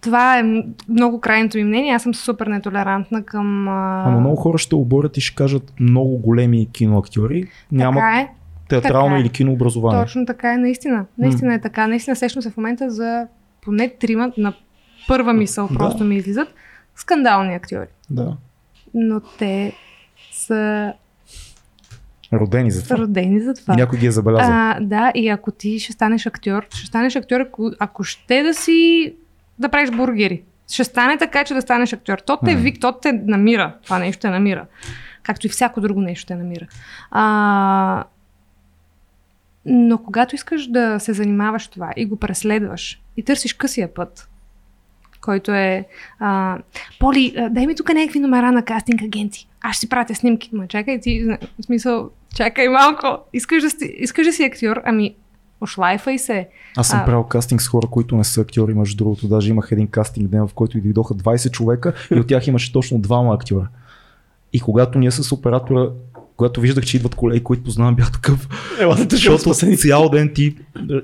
това 0.04 0.38
е 0.38 0.42
м- 0.42 0.62
много 0.88 1.20
крайното 1.20 1.56
ми 1.58 1.64
мнение. 1.64 1.94
Аз 1.94 2.02
съм 2.02 2.14
супер 2.14 2.46
нетолерантна 2.46 3.22
към... 3.22 3.68
А... 3.68 4.04
Ама 4.06 4.20
много 4.20 4.36
хора 4.36 4.58
ще 4.58 4.74
оборят 4.74 5.16
и 5.16 5.20
ще 5.20 5.36
кажат 5.36 5.72
много 5.80 6.18
големи 6.18 6.68
киноактьори 6.72 7.44
нямат 7.72 8.00
Така 8.00 8.20
е. 8.20 8.28
театрално 8.68 9.06
така 9.06 9.16
е. 9.16 9.20
или 9.20 9.28
кинообразование. 9.28 10.02
Точно 10.04 10.26
така 10.26 10.52
е, 10.52 10.56
наистина. 10.56 11.04
Наистина 11.18 11.54
е 11.54 11.60
така. 11.60 11.86
Наистина 11.86 12.16
сещам 12.16 12.42
се 12.42 12.50
в 12.50 12.56
момента 12.56 12.90
за 12.90 13.26
поне 13.62 13.88
трима 13.90 14.32
на 14.36 14.52
първа 15.08 15.32
мисъл 15.32 15.68
Да. 15.68 15.78
просто 15.78 16.04
ми 16.04 16.16
излизат 16.16 16.48
скандални 16.96 17.54
актьори. 17.54 17.86
Да. 18.10 18.36
Но 18.94 19.20
те 19.38 19.72
са 20.32 20.92
Родени 22.32 22.70
за 22.70 22.84
това. 22.84 22.98
родени 22.98 23.40
за 23.40 23.54
това. 23.54 23.74
И 23.74 23.76
някой 23.76 23.98
ги 23.98 24.06
е 24.06 24.10
забелязал. 24.10 24.50
А, 24.50 24.78
да, 24.80 25.12
и 25.14 25.28
ако 25.28 25.50
ти 25.50 25.78
ще 25.78 25.92
станеш 25.92 26.26
актьор, 26.26 26.66
ще 26.70 26.86
станеш 26.86 27.16
актьор, 27.16 27.40
ако, 27.40 27.70
ако 27.78 28.04
ще 28.04 28.42
да 28.42 28.54
си 28.54 29.14
да 29.58 29.68
правиш 29.68 29.90
бургери. 29.90 30.42
Ще 30.72 30.84
стане 30.84 31.18
така, 31.18 31.44
че 31.44 31.54
да 31.54 31.62
станеш 31.62 31.92
актьор. 31.92 32.18
То 32.18 32.38
те 32.44 32.54
вик, 32.54 32.80
то 32.80 32.92
те 32.92 33.12
намира. 33.12 33.74
Това 33.84 33.98
нещо 33.98 34.20
те 34.20 34.30
намира. 34.30 34.66
Както 35.22 35.46
и 35.46 35.50
всяко 35.50 35.80
друго 35.80 36.00
нещо 36.00 36.26
те 36.26 36.34
намира. 36.34 36.66
А, 37.10 38.04
но 39.66 39.98
когато 39.98 40.34
искаш 40.34 40.66
да 40.66 40.98
се 41.00 41.12
занимаваш 41.12 41.68
това 41.68 41.92
и 41.96 42.06
го 42.06 42.16
преследваш 42.16 43.02
и 43.16 43.22
търсиш 43.22 43.52
късия 43.52 43.94
път, 43.94 44.28
който 45.20 45.52
е 45.52 45.86
а, 46.18 46.58
Поли, 47.00 47.34
дай 47.50 47.66
ми 47.66 47.74
тук 47.74 47.94
някакви 47.94 48.20
номера 48.20 48.52
на 48.52 48.62
кастинг 48.62 49.02
агенти. 49.02 49.48
Аз 49.60 49.76
ще 49.76 49.80
си 49.80 49.88
пратя 49.88 50.14
снимки. 50.14 50.50
Ма 50.52 50.68
чакай 50.68 51.00
ти, 51.00 51.24
в 51.24 51.64
смисъл, 51.64 52.10
чакай 52.36 52.68
малко. 52.68 53.18
Искаш 53.32 53.62
да, 53.62 53.70
си, 53.70 53.94
искаш 53.98 54.26
да 54.26 54.32
си 54.32 54.44
актьор, 54.44 54.82
ами 54.84 55.14
ошлайфай 55.64 56.18
се. 56.18 56.48
Аз 56.76 56.88
съм 56.88 57.00
а- 57.00 57.04
правил 57.04 57.24
кастинг 57.24 57.62
с 57.62 57.68
хора, 57.68 57.86
които 57.86 58.16
не 58.16 58.24
са 58.24 58.40
актьори, 58.40 58.74
между 58.74 58.96
другото. 58.96 59.28
Даже 59.28 59.50
имах 59.50 59.68
един 59.70 59.86
кастинг 59.86 60.28
ден, 60.28 60.46
в 60.46 60.54
който 60.54 60.80
дойдоха 60.80 61.14
20 61.14 61.50
човека 61.50 61.92
и 62.10 62.18
от 62.18 62.26
тях 62.26 62.46
имаше 62.46 62.72
точно 62.72 62.98
двама 62.98 63.34
актьора. 63.34 63.68
И 64.52 64.60
когато 64.60 64.98
ние 64.98 65.10
с 65.10 65.32
оператора, 65.32 65.88
когато 66.36 66.60
виждах, 66.60 66.84
че 66.84 66.96
идват 66.96 67.14
колеги, 67.14 67.44
които 67.44 67.62
познавам, 67.62 67.94
бях 67.94 68.12
такъв, 68.12 68.48
Ела, 68.80 68.96
да 68.96 69.16
защото 69.16 69.54
цял 69.76 70.08
ден 70.08 70.30
ти 70.34 70.56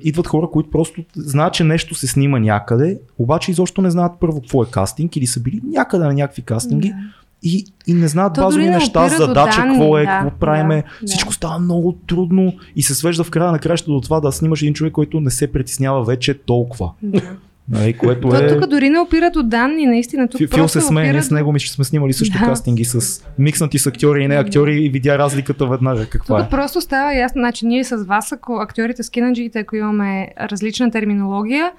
идват 0.03 0.27
хора, 0.27 0.49
които 0.53 0.71
просто 0.71 1.05
знаят, 1.17 1.55
че 1.55 1.65
нещо 1.65 1.95
се 1.95 2.07
снима 2.07 2.39
някъде, 2.39 2.99
обаче 3.19 3.51
изобщо 3.51 3.83
не 3.83 3.91
знаят 3.91 4.13
първо 4.21 4.41
какво 4.41 4.63
е 4.63 4.67
кастинг 4.71 5.17
или 5.17 5.27
са 5.27 5.41
били 5.41 5.61
някъде 5.65 6.05
на 6.05 6.15
някакви 6.15 6.43
кастинги 6.43 6.89
Да. 6.89 6.95
И, 7.43 7.67
и 7.87 7.95
не 7.95 8.09
знаят 8.09 8.35
То 8.35 8.41
базови 8.41 8.65
не 8.65 8.71
неща, 8.71 9.09
задача, 9.09 9.63
какво 9.63 9.99
е, 9.99 10.01
да, 10.01 10.07
какво 10.09 10.39
правиме. 10.39 10.77
да, 10.77 10.83
да. 11.01 11.07
Всичко 11.07 11.33
става 11.33 11.59
много 11.59 11.99
трудно 12.07 12.53
и 12.77 12.83
се 12.83 12.95
свежда 12.95 13.25
в 13.25 13.31
края 13.31 13.53
на 13.53 13.59
краща 13.59 13.91
до 13.91 14.01
това 14.01 14.21
да 14.21 14.33
снимаш 14.33 14.63
един 14.63 14.75
човек, 14.75 14.93
който 14.93 15.21
не 15.21 15.31
се 15.31 15.53
притеснява 15.53 16.05
вече 16.05 16.35
толкова. 16.35 16.91
Да. 17.03 17.23
Нали, 17.69 17.93
което 17.93 18.29
То, 18.29 18.37
е... 18.37 18.49
тук 18.49 18.67
дори 18.67 18.91
не 18.91 18.99
опира 18.99 19.31
до 19.31 19.43
данни, 19.43 19.87
наистина. 19.87 20.29
Тук 20.29 20.41
Фи- 20.41 20.49
Фил 20.49 20.57
просто 20.57 20.81
се 20.81 20.87
смее, 20.87 21.05
опира 21.05 21.13
ние 21.13 21.23
с 21.23 21.31
него 21.31 21.53
мисля, 21.53 21.65
че 21.65 21.73
сме 21.73 21.85
снимали 21.85 22.13
също 22.13 22.39
Да. 22.39 22.45
кастинги 22.45 22.85
с 22.85 23.25
микснати 23.39 23.79
с 23.79 23.87
актьори 23.87 24.25
и 24.25 24.29
не 24.29 24.35
актьори 24.35 24.77
и 24.77 24.89
видя 24.89 25.19
разликата 25.19 25.67
веднага 25.67 26.07
каква 26.07 26.39
Тук 26.39 26.47
е. 26.47 26.51
просто 26.51 26.81
става 26.81 27.15
ясно, 27.15 27.41
значи 27.41 27.67
ние 27.67 27.85
с 27.85 28.05
вас, 28.05 28.33
ако 28.33 28.53
актьорите 28.55 29.03
с 29.03 29.11
кинаджиите, 29.11 29.59
ако 29.59 29.77
имаме 29.77 30.29
различна 30.41 30.91
терминология, 30.91 31.73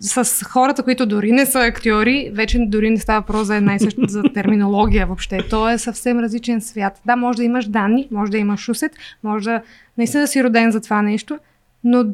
с 0.00 0.44
хората, 0.44 0.82
които 0.82 1.06
дори 1.06 1.32
не 1.32 1.46
са 1.46 1.58
актьори, 1.58 2.30
вече 2.34 2.58
дори 2.68 2.90
не 2.90 2.98
става 2.98 3.20
въпрос 3.20 3.46
за 3.46 3.56
една 3.56 3.74
и 3.74 3.80
съща 3.80 4.02
за 4.08 4.22
терминология 4.34 5.06
въобще. 5.06 5.38
То 5.50 5.68
е 5.68 5.78
съвсем 5.78 6.18
различен 6.18 6.60
свят. 6.60 7.00
Да, 7.06 7.16
може 7.16 7.36
да 7.36 7.44
имаш 7.44 7.68
данни, 7.68 8.08
може 8.10 8.30
да 8.32 8.38
имаш 8.38 8.68
усет, 8.68 8.92
може 9.22 9.44
да 9.44 9.62
наистина 9.98 10.22
да 10.22 10.26
си 10.26 10.44
роден 10.44 10.70
за 10.70 10.80
това 10.80 11.02
нещо, 11.02 11.38
но 11.84 12.04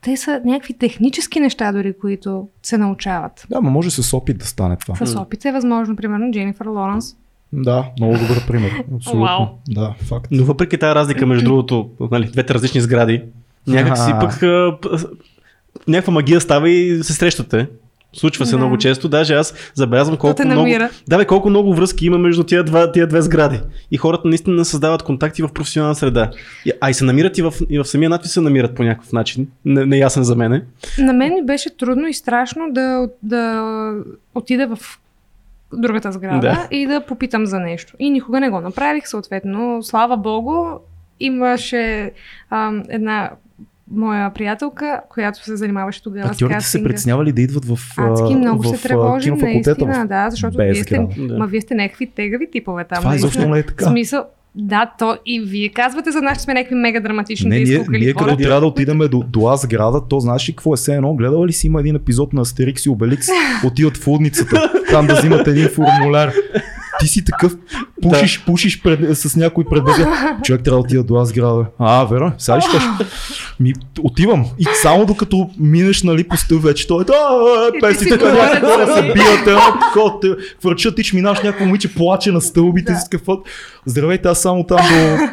те 0.00 0.16
са 0.16 0.40
някакви 0.44 0.74
технически 0.74 1.40
неща 1.40 1.72
дори, 1.72 1.92
които 2.00 2.48
се 2.62 2.78
научават. 2.78 3.46
Да, 3.50 3.60
но 3.60 3.70
може 3.70 3.90
с 3.90 4.16
опит 4.16 4.38
да 4.38 4.46
стане 4.46 4.76
това. 4.76 5.06
С 5.06 5.16
опит 5.16 5.44
е 5.44 5.52
възможно, 5.52 5.96
примерно 5.96 6.32
Дженнифър 6.32 6.66
Лоренс. 6.66 7.16
Да, 7.52 7.90
много 7.98 8.12
добър 8.18 8.46
пример. 8.46 8.84
Абсолютно. 8.96 9.24
Вау. 9.24 9.46
Да, 9.68 9.94
факт. 10.08 10.28
Но 10.30 10.44
въпреки 10.44 10.78
тази 10.78 10.94
разлика, 10.94 11.26
между 11.26 11.44
другото, 11.44 11.90
нали, 12.10 12.26
двете 12.26 12.54
различни 12.54 12.80
сгради, 12.80 13.22
някак 13.66 13.98
си 13.98 14.10
А. 14.14 14.20
пък 14.20 14.42
някаква 15.88 16.12
магия 16.12 16.40
става 16.40 16.70
и 16.70 17.02
се 17.02 17.12
срещате. 17.12 17.66
Случва 18.16 18.46
се 18.46 18.50
Да. 18.50 18.56
много 18.58 18.78
често. 18.78 19.08
Даже 19.08 19.34
аз 19.34 19.54
забелязвам 19.74 20.16
колко 20.16 20.46
много... 20.46 20.70
Да, 21.08 21.18
бе, 21.18 21.24
колко 21.24 21.50
много 21.50 21.74
връзки 21.74 22.06
има 22.06 22.18
между 22.18 22.44
тия, 22.44 22.64
два, 22.64 22.92
тия 22.92 23.06
две 23.06 23.22
сгради. 23.22 23.60
И 23.90 23.96
хората 23.96 24.28
наистина 24.28 24.64
създават 24.64 25.02
контакти 25.02 25.42
в 25.42 25.48
професионална 25.54 25.94
среда. 25.94 26.30
А 26.80 26.90
и 26.90 26.94
се 26.94 27.04
намират 27.04 27.38
и 27.38 27.42
в, 27.42 27.54
и 27.70 27.78
в 27.78 27.84
самия 27.84 28.10
надпис 28.10 28.32
се 28.32 28.40
намират 28.40 28.74
по 28.74 28.82
някакъв 28.82 29.12
начин. 29.12 29.48
Не, 29.64 29.86
неясен 29.86 30.22
за 30.22 30.36
мене. 30.36 30.62
На 30.98 31.12
мен 31.12 31.34
ми 31.34 31.42
беше 31.44 31.76
трудно 31.76 32.08
и 32.08 32.14
страшно 32.14 32.62
да, 32.70 33.08
да 33.22 33.94
отида 34.34 34.76
в 34.76 34.98
другата 35.72 36.12
сграда 36.12 36.40
Да. 36.40 36.68
и 36.70 36.86
да 36.86 37.06
попитам 37.06 37.46
за 37.46 37.60
нещо. 37.60 37.94
И 37.98 38.10
никога 38.10 38.40
не 38.40 38.50
го 38.50 38.60
направих, 38.60 39.08
съответно. 39.08 39.82
Слава 39.82 40.16
Богу, 40.16 40.64
имаше 41.20 42.12
ам, 42.50 42.82
една 42.88 43.30
моя 43.92 44.30
приятелка, 44.30 45.00
която 45.08 45.44
се 45.44 45.56
занимаваше 45.56 46.02
тогава 46.02 46.28
с 46.28 46.30
Актьорите 46.30 46.54
се 46.54 46.58
кастинга. 46.58 46.88
притеснявали 46.88 47.32
да 47.32 47.42
идват 47.42 47.64
в, 47.66 47.78
Адски 47.98 48.34
много 48.34 48.62
в 48.62 48.66
се 48.68 48.88
тревожим, 48.88 49.34
кинофакултета. 49.34 49.84
наистина, 49.84 50.04
в- 50.04 50.08
да, 50.08 50.30
защото 50.30 50.56
вие 50.58 50.74
сте. 50.74 51.06
Да. 51.18 51.38
ма 51.38 51.46
вие 51.46 51.60
сте 51.60 51.74
някакви 51.74 52.06
тегави 52.06 52.50
типове 52.50 52.84
там. 52.84 52.98
Това 52.98 53.10
наистина. 53.10 53.28
изобщо 53.30 53.48
не 53.48 53.58
е 53.58 53.62
така. 53.62 53.84
Смисъл, 53.84 54.24
да, 54.54 54.92
то 54.98 55.16
и 55.26 55.40
вие 55.40 55.68
казвате 55.68 56.10
за 56.10 56.20
нас, 56.20 56.38
че 56.38 56.44
сме 56.44 56.54
някакви 56.54 56.74
мега 56.74 57.00
драматични 57.00 57.48
Не, 57.50 57.56
да 57.56 57.64
ние, 57.64 57.84
ние 57.90 58.14
като 58.14 58.36
трябва 58.36 58.60
да 58.60 58.66
отидем 58.66 58.98
до, 59.00 59.22
до 59.22 59.48
А 59.48 59.56
сграда, 59.56 60.08
то 60.08 60.20
знаеш 60.20 60.48
ли 60.48 60.52
какво 60.52 60.74
е 60.74 60.76
все 60.76 60.94
едно? 60.94 61.14
Гледала 61.14 61.46
ли 61.46 61.52
си 61.52 61.66
има 61.66 61.80
един 61.80 61.96
епизод 61.96 62.32
на 62.32 62.40
Астерикс 62.40 62.86
и 62.86 62.90
Обеликс, 62.90 63.26
отиват 63.66 63.96
в 63.96 64.06
лудницата, 64.06 64.72
там 64.90 65.06
да 65.06 65.14
взимат 65.14 65.46
един 65.46 65.68
формуляр. 65.68 66.32
Ти 67.02 67.08
си 67.08 67.24
такъв, 67.24 67.56
пушиш, 68.02 68.44
пушиш 68.46 68.82
пред, 68.82 69.18
с 69.18 69.36
някой 69.36 69.64
пред 69.70 69.84
тебе. 69.84 70.08
Човек 70.42 70.62
трябва 70.62 70.80
да 70.80 70.84
отида 70.84 71.02
до 71.04 71.16
А 71.16 71.24
сграда. 71.24 71.66
А, 71.78 72.04
верно, 72.04 72.32
сега 72.38 72.56
ли 72.56 72.60
ще? 72.60 72.78
Ми, 73.60 73.72
отивам. 74.00 74.46
И 74.58 74.66
само 74.82 75.06
докато 75.06 75.50
минеш 75.58 76.02
нали, 76.02 76.28
по 76.28 76.36
стъл 76.36 76.58
вече, 76.58 76.86
той 76.86 77.02
е, 77.02 77.06
а, 77.12 77.68
И 77.68 77.72
ти 77.72 77.78
песи 77.80 78.04
си 78.04 78.10
така, 78.10 78.30
говорят 78.30 78.62
някакви 78.62 78.72
хора 78.72 78.96
се 78.96 79.02
бият, 79.02 79.46
едно 79.46 79.60
такова, 79.94 80.36
хвърчат, 80.60 80.96
ти 80.96 81.16
минаш 81.16 81.42
някакво 81.42 81.64
момиче, 81.64 81.94
плаче 81.94 82.32
на 82.32 82.40
стълбите, 82.40 82.92
Да. 82.92 82.98
си 82.98 83.10
такъв, 83.10 83.38
Здравейте, 83.86 84.28
аз 84.28 84.42
само 84.42 84.66
там 84.66 84.78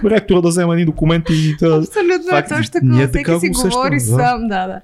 до 0.04 0.10
ректора 0.10 0.42
да 0.42 0.48
взема 0.48 0.74
едни 0.74 0.86
документи 0.86 1.34
и 1.34 1.56
да, 1.56 1.76
Абсолютно 1.76 2.38
е 2.38 2.44
точно 2.44 2.72
така 2.72 3.08
Всеки 3.08 3.40
си 3.40 3.50
го 3.50 3.52
усещаме, 3.52 3.70
говори 3.70 3.96
да. 3.96 4.02
сам. 4.02 4.48
Да, 4.48 4.68
да. 4.68 4.82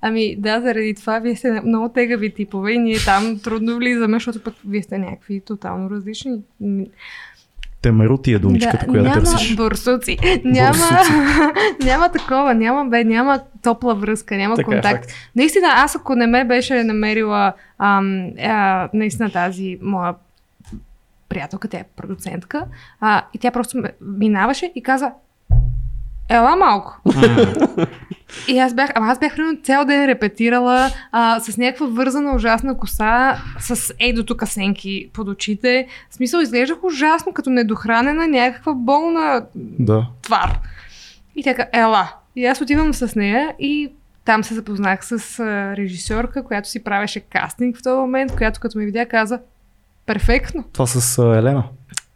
Ами 0.00 0.36
да, 0.36 0.60
заради 0.60 0.94
това 0.94 1.18
вие 1.18 1.36
сте 1.36 1.60
много 1.60 1.88
тегави 1.88 2.34
типове 2.34 2.72
и 2.72 2.78
ние 2.78 2.98
там 3.04 3.38
трудно 3.38 3.76
влизаме, 3.76 4.16
защото 4.16 4.42
пък 4.42 4.54
вие 4.66 4.82
сте 4.82 4.98
някакви 4.98 5.40
тотално 5.40 5.90
различни. 5.90 6.40
Темерути 7.82 8.32
е 8.32 8.38
думичката, 8.38 8.86
да, 8.86 8.86
която 8.86 9.08
няма 9.08 9.14
търсиш. 9.14 9.56
бурсуци. 9.56 10.18
Няма, 10.44 10.68
Бурсуци. 10.72 11.12
няма 11.84 12.08
такова, 12.08 12.54
няма 12.54 12.84
бе, 12.84 13.04
няма 13.04 13.40
топла 13.62 13.94
връзка, 13.94 14.36
няма 14.36 14.56
Така 14.56 14.70
е, 14.70 14.74
контакт. 14.74 15.04
факт. 15.04 15.16
Наистина, 15.36 15.68
аз 15.74 15.96
ако 15.96 16.14
не 16.14 16.26
ме 16.26 16.44
беше 16.44 16.84
намерила 16.84 17.52
ам, 17.78 18.30
а, 18.42 18.88
наистина 18.94 19.30
тази 19.30 19.78
моя 19.82 20.14
приятелка, 21.28 21.68
тя 21.68 21.78
е 21.78 21.84
продуцентка, 21.96 22.64
а, 23.00 23.22
и 23.34 23.38
тя 23.38 23.50
просто 23.50 23.82
минаваше 24.00 24.72
и 24.74 24.82
каза 24.82 25.12
Ела 26.28 26.56
малко. 26.56 27.00
И 28.48 28.58
аз 28.58 28.74
бях, 28.74 28.90
ама 28.94 29.06
аз 29.12 29.18
бях 29.18 29.34
примерно 29.36 29.58
цял 29.62 29.84
ден 29.84 30.06
репетирала 30.06 30.90
а, 31.12 31.40
с 31.40 31.56
някаква 31.56 31.86
вързана 31.86 32.34
ужасна 32.34 32.76
коса, 32.78 33.36
с 33.60 33.94
ей 34.00 34.12
до 34.12 34.24
тук 34.24 34.48
сенки 34.48 35.10
под 35.12 35.28
очите. 35.28 35.86
В 36.10 36.14
смисъл, 36.14 36.40
изглеждах 36.40 36.84
ужасно, 36.84 37.32
като 37.32 37.50
недохранена 37.50 38.28
някаква 38.28 38.72
болна 38.74 39.46
Да. 39.54 40.06
твар. 40.22 40.58
И 41.36 41.42
тя 41.42 41.54
каза, 41.54 41.68
ела. 41.72 42.12
И 42.36 42.46
аз 42.46 42.60
отивам 42.60 42.94
с 42.94 43.14
нея 43.16 43.54
и 43.58 43.92
там 44.24 44.44
се 44.44 44.54
запознах 44.54 45.04
с 45.04 45.38
а, 45.40 45.76
режисьорка, 45.76 46.44
която 46.44 46.68
си 46.68 46.84
правеше 46.84 47.20
кастинг 47.20 47.76
в 47.78 47.82
този 47.82 48.00
момент, 48.00 48.36
която 48.36 48.60
като 48.60 48.78
ме 48.78 48.84
видя 48.84 49.06
каза, 49.06 49.40
перфектно. 50.06 50.64
Това 50.72 50.86
с 50.86 51.18
а, 51.18 51.38
Елена. 51.38 51.64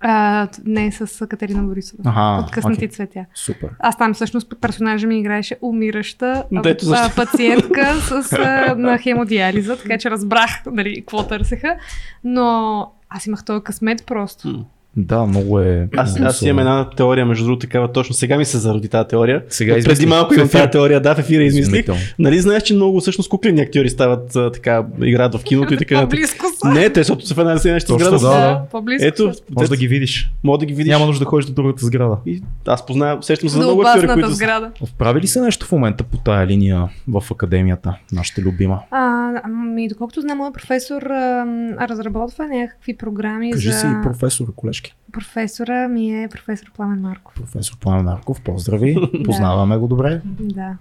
А, 0.02 0.48
не 0.64 0.92
с 0.92 1.26
Катерина 1.28 1.62
Борисова. 1.62 2.02
Аха, 2.06 2.44
От 2.44 2.50
късните 2.50 2.78
окей. 2.78 2.88
цветя. 2.88 3.24
Супер. 3.34 3.70
Аз 3.78 3.98
там 3.98 4.14
всъщност 4.14 4.54
персонажа 4.60 5.06
ми 5.06 5.18
играеше 5.18 5.56
умираща 5.62 6.44
Дето 6.52 6.86
а, 6.90 7.10
пациентка 7.16 7.94
с, 8.00 8.32
а, 8.32 8.74
на 8.78 8.98
хемодиализа, 8.98 9.76
така 9.76 9.98
че 9.98 10.10
разбрах 10.10 10.50
нали, 10.66 11.00
какво 11.00 11.26
търсеха. 11.26 11.76
Но 12.24 12.86
аз 13.08 13.26
имах 13.26 13.44
този 13.44 13.64
късмет 13.64 14.06
просто. 14.06 14.64
Да, 14.96 15.26
много 15.26 15.60
е. 15.60 15.88
Аз, 15.96 16.14
много 16.14 16.28
аз 16.28 16.42
имам 16.42 16.58
една 16.58 16.90
теория, 16.90 17.26
между 17.26 17.44
другото, 17.44 17.60
такава 17.60 17.92
точно. 17.92 18.14
Сега 18.14 18.38
ми 18.38 18.44
се 18.44 18.58
зароди 18.58 18.88
тази 18.88 19.08
теория. 19.08 19.42
Сега 19.48 19.72
От 19.72 19.76
преди 19.76 19.92
измислих. 19.92 20.08
малко 20.08 20.34
В 20.34 20.36
имам 20.36 20.48
тази 20.48 20.70
теория, 20.70 21.00
да, 21.00 21.14
в 21.14 21.18
ефира 21.18 21.42
измислих. 21.42 21.86
Нали 22.18 22.38
знаеш, 22.38 22.62
че 22.62 22.74
много 22.74 23.00
всъщност 23.00 23.30
куклени 23.30 23.60
актьори 23.60 23.90
стават 23.90 24.36
а, 24.36 24.52
така, 24.52 24.84
играят 25.02 25.34
в 25.34 25.42
киното 25.44 25.74
и 25.74 25.76
така. 25.76 26.00
По-близко 26.00 26.46
са. 26.62 26.68
Не, 26.68 26.90
те, 26.90 27.00
защото 27.00 27.26
са 27.26 27.34
в 27.34 27.38
една 27.38 27.54
Точно, 27.54 27.98
сграда. 27.98 28.18
да, 28.18 28.28
да. 28.30 28.62
по-близко 28.70 29.06
Ето. 29.06 29.32
Може 29.56 29.70
да 29.70 29.76
ги 29.76 29.88
видиш. 29.88 30.30
мога 30.44 30.58
да 30.58 30.66
ги 30.66 30.74
видиш. 30.74 30.90
Няма 30.90 31.06
нужда 31.06 31.24
да 31.24 31.28
ходиш 31.28 31.46
до 31.46 31.52
другата 31.52 31.86
сграда. 31.86 32.16
И 32.26 32.42
аз 32.66 32.86
познавам, 32.86 33.22
сещам 33.22 33.48
се 33.48 33.56
за 33.56 33.62
много 33.62 33.82
актьори, 33.82 34.08
които 34.08 34.28
са. 34.28 34.34
сграда. 34.34 34.70
Прави 34.98 35.20
ли 35.20 35.26
се 35.26 35.40
нещо 35.40 35.66
в 35.66 35.72
момента 35.72 36.04
по 36.04 36.16
тая 36.18 36.46
линия 36.46 36.88
в 37.08 37.24
академията, 37.30 37.94
нашата 38.12 38.42
любима? 38.42 38.80
А, 38.90 39.30
ами, 39.44 39.88
доколкото 39.88 40.20
знам, 40.20 40.38
моят 40.38 40.54
професор 40.54 41.02
а, 41.02 41.46
разработва 41.88 42.46
някакви 42.46 42.96
програми 42.96 43.52
Кажи 43.52 43.70
за... 43.72 43.78
си 43.78 43.86
професор, 44.02 44.46
колежки. 44.82 44.94
Професора 45.12 45.88
ми 45.88 46.22
е 46.22 46.28
професор 46.28 46.72
Пламен 46.72 47.00
Марков. 47.00 47.34
Професор 47.34 47.78
Пламен 47.78 48.04
Марков, 48.04 48.40
поздрави. 48.40 48.96
Познаваме 49.24 49.76
го 49.76 49.88
добре. 49.88 50.20
Да. 50.24 50.76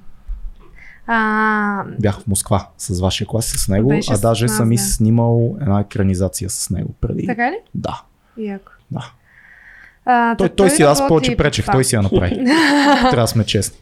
А, 1.07 1.83
Бях 1.99 2.19
в 2.21 2.27
Москва 2.27 2.69
с 2.77 2.99
вашия 2.99 3.27
клас 3.27 3.45
с 3.45 3.67
него, 3.67 3.89
Беше 3.89 4.13
а 4.13 4.17
даже 4.17 4.45
нас, 4.45 4.57
съм 4.57 4.71
и 4.71 4.75
да. 4.75 4.81
снимал 4.81 5.55
една 5.61 5.79
екранизация 5.79 6.49
с 6.49 6.69
него 6.69 6.93
преди. 7.01 7.27
така 7.27 7.51
ли? 7.51 7.57
Да, 7.75 8.01
Яко. 8.37 8.71
да. 8.91 9.11
А, 10.05 10.35
Той, 10.35 10.49
та 10.49 10.55
той 10.55 10.69
си, 10.69 10.83
аз 10.83 11.07
повече 11.07 11.31
по 11.31 11.37
пречех, 11.37 11.65
той 11.71 11.83
си 11.83 11.95
я 11.95 12.01
направи. 12.01 12.35
Трябва 13.01 13.15
да 13.15 13.27
сме 13.27 13.45
честни. 13.45 13.77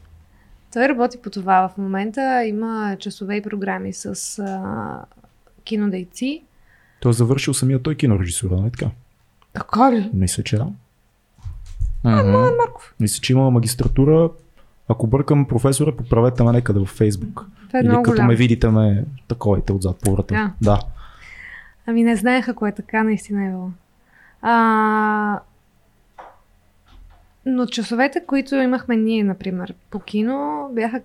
Той 0.74 0.90
работи 0.90 1.18
по 1.24 1.30
това 1.30 1.70
в 1.70 1.78
момента. 1.78 2.44
Има 2.46 2.96
часове 3.00 3.36
и 3.36 3.42
програми 3.42 3.94
с 3.94 4.40
а, 4.40 5.06
кинодейци. 5.64 6.44
Той 7.00 7.10
е 7.10 7.14
завършил 7.14 7.54
самия 7.54 7.82
той 7.84 7.96
кинорежисура, 7.96 8.56
нали 8.56 8.72
така? 8.72 8.92
Така 9.60 9.92
ли? 9.92 10.10
Мисля, 10.14 10.44
че 10.44 10.58
да. 10.58 10.68
Мгм. 12.04 12.46
Мисля, 13.00 13.22
че 13.22 13.34
има 13.34 13.52
магистратура. 13.52 14.30
Ако 14.88 15.08
бъркам 15.08 15.48
професора, 15.48 15.96
поправете 15.96 16.44
ме 16.44 16.52
някъде 16.52 16.80
във 16.80 16.90
Фейсбук. 16.90 17.46
Това 17.68 17.80
е 17.80 17.82
Или 17.82 17.90
като 17.90 18.12
голямо. 18.12 18.28
ме 18.28 18.36
видите, 18.36 18.70
ме 18.70 19.06
таковите 19.28 19.74
отзад 19.74 20.00
по 20.00 20.16
врата. 20.16 20.36
Да. 20.36 20.54
да. 20.62 20.80
Ами 21.86 22.04
не 22.04 22.16
знаеха 22.16 22.54
кое 22.54 22.70
е 22.70 22.76
така, 22.76 23.04
наистина 23.04 23.46
е 23.46 23.50
било. 23.50 23.70
А, 24.42 25.40
но 27.46 27.66
часовете, 27.66 28.24
които 28.28 28.56
имахме 28.56 28.96
ние, 28.96 29.24
например, 29.24 29.74
по 29.90 30.00
кино, 30.00 30.70
бяха 30.72 31.02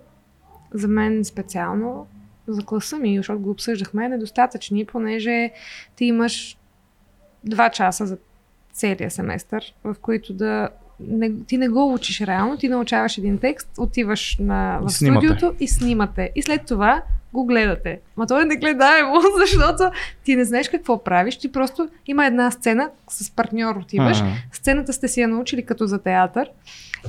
за 0.74 0.88
мен 0.88 1.24
специално 1.24 2.06
за 2.46 2.64
класа 2.64 2.98
ми, 2.98 3.16
защото 3.16 3.40
го 3.40 3.50
обсъждахме, 3.50 4.08
недостатъчни, 4.08 4.84
понеже 4.84 5.50
ти 5.96 6.04
имаш 6.04 6.58
два 7.44 7.70
часа 7.70 8.06
за 8.06 8.18
целия 8.74 9.10
семестър, 9.10 9.74
в 9.84 9.96
които 10.00 10.32
да 10.32 10.68
не, 11.00 11.30
ти 11.38 11.58
не 11.58 11.68
го 11.68 11.94
учиш 11.94 12.20
реално, 12.20 12.56
ти 12.56 12.68
научаваш 12.68 13.18
един 13.18 13.38
текст, 13.38 13.68
отиваш 13.78 14.36
на, 14.40 14.78
И 14.82 14.86
в 14.86 14.90
снимате. 14.90 15.26
студиото 15.26 15.56
и 15.60 15.68
снимате. 15.68 16.30
И 16.34 16.42
след 16.42 16.66
това 16.66 17.02
го 17.32 17.44
гледате. 17.44 18.00
Ма 18.16 18.26
то 18.26 18.40
е 18.40 18.44
негледаемо, 18.44 19.14
защото 19.38 19.90
ти 20.24 20.36
не 20.36 20.44
знаеш 20.44 20.68
какво 20.68 21.04
правиш, 21.04 21.36
ти 21.36 21.52
просто 21.52 21.88
има 22.06 22.26
една 22.26 22.50
сцена 22.50 22.90
с 23.08 23.30
партньор 23.30 23.76
отиваш, 23.76 24.20
Ага. 24.20 24.30
сцената 24.52 24.92
сте 24.92 25.08
си 25.08 25.20
я 25.20 25.28
научили 25.28 25.62
като 25.62 25.86
за 25.86 25.98
театър 25.98 26.50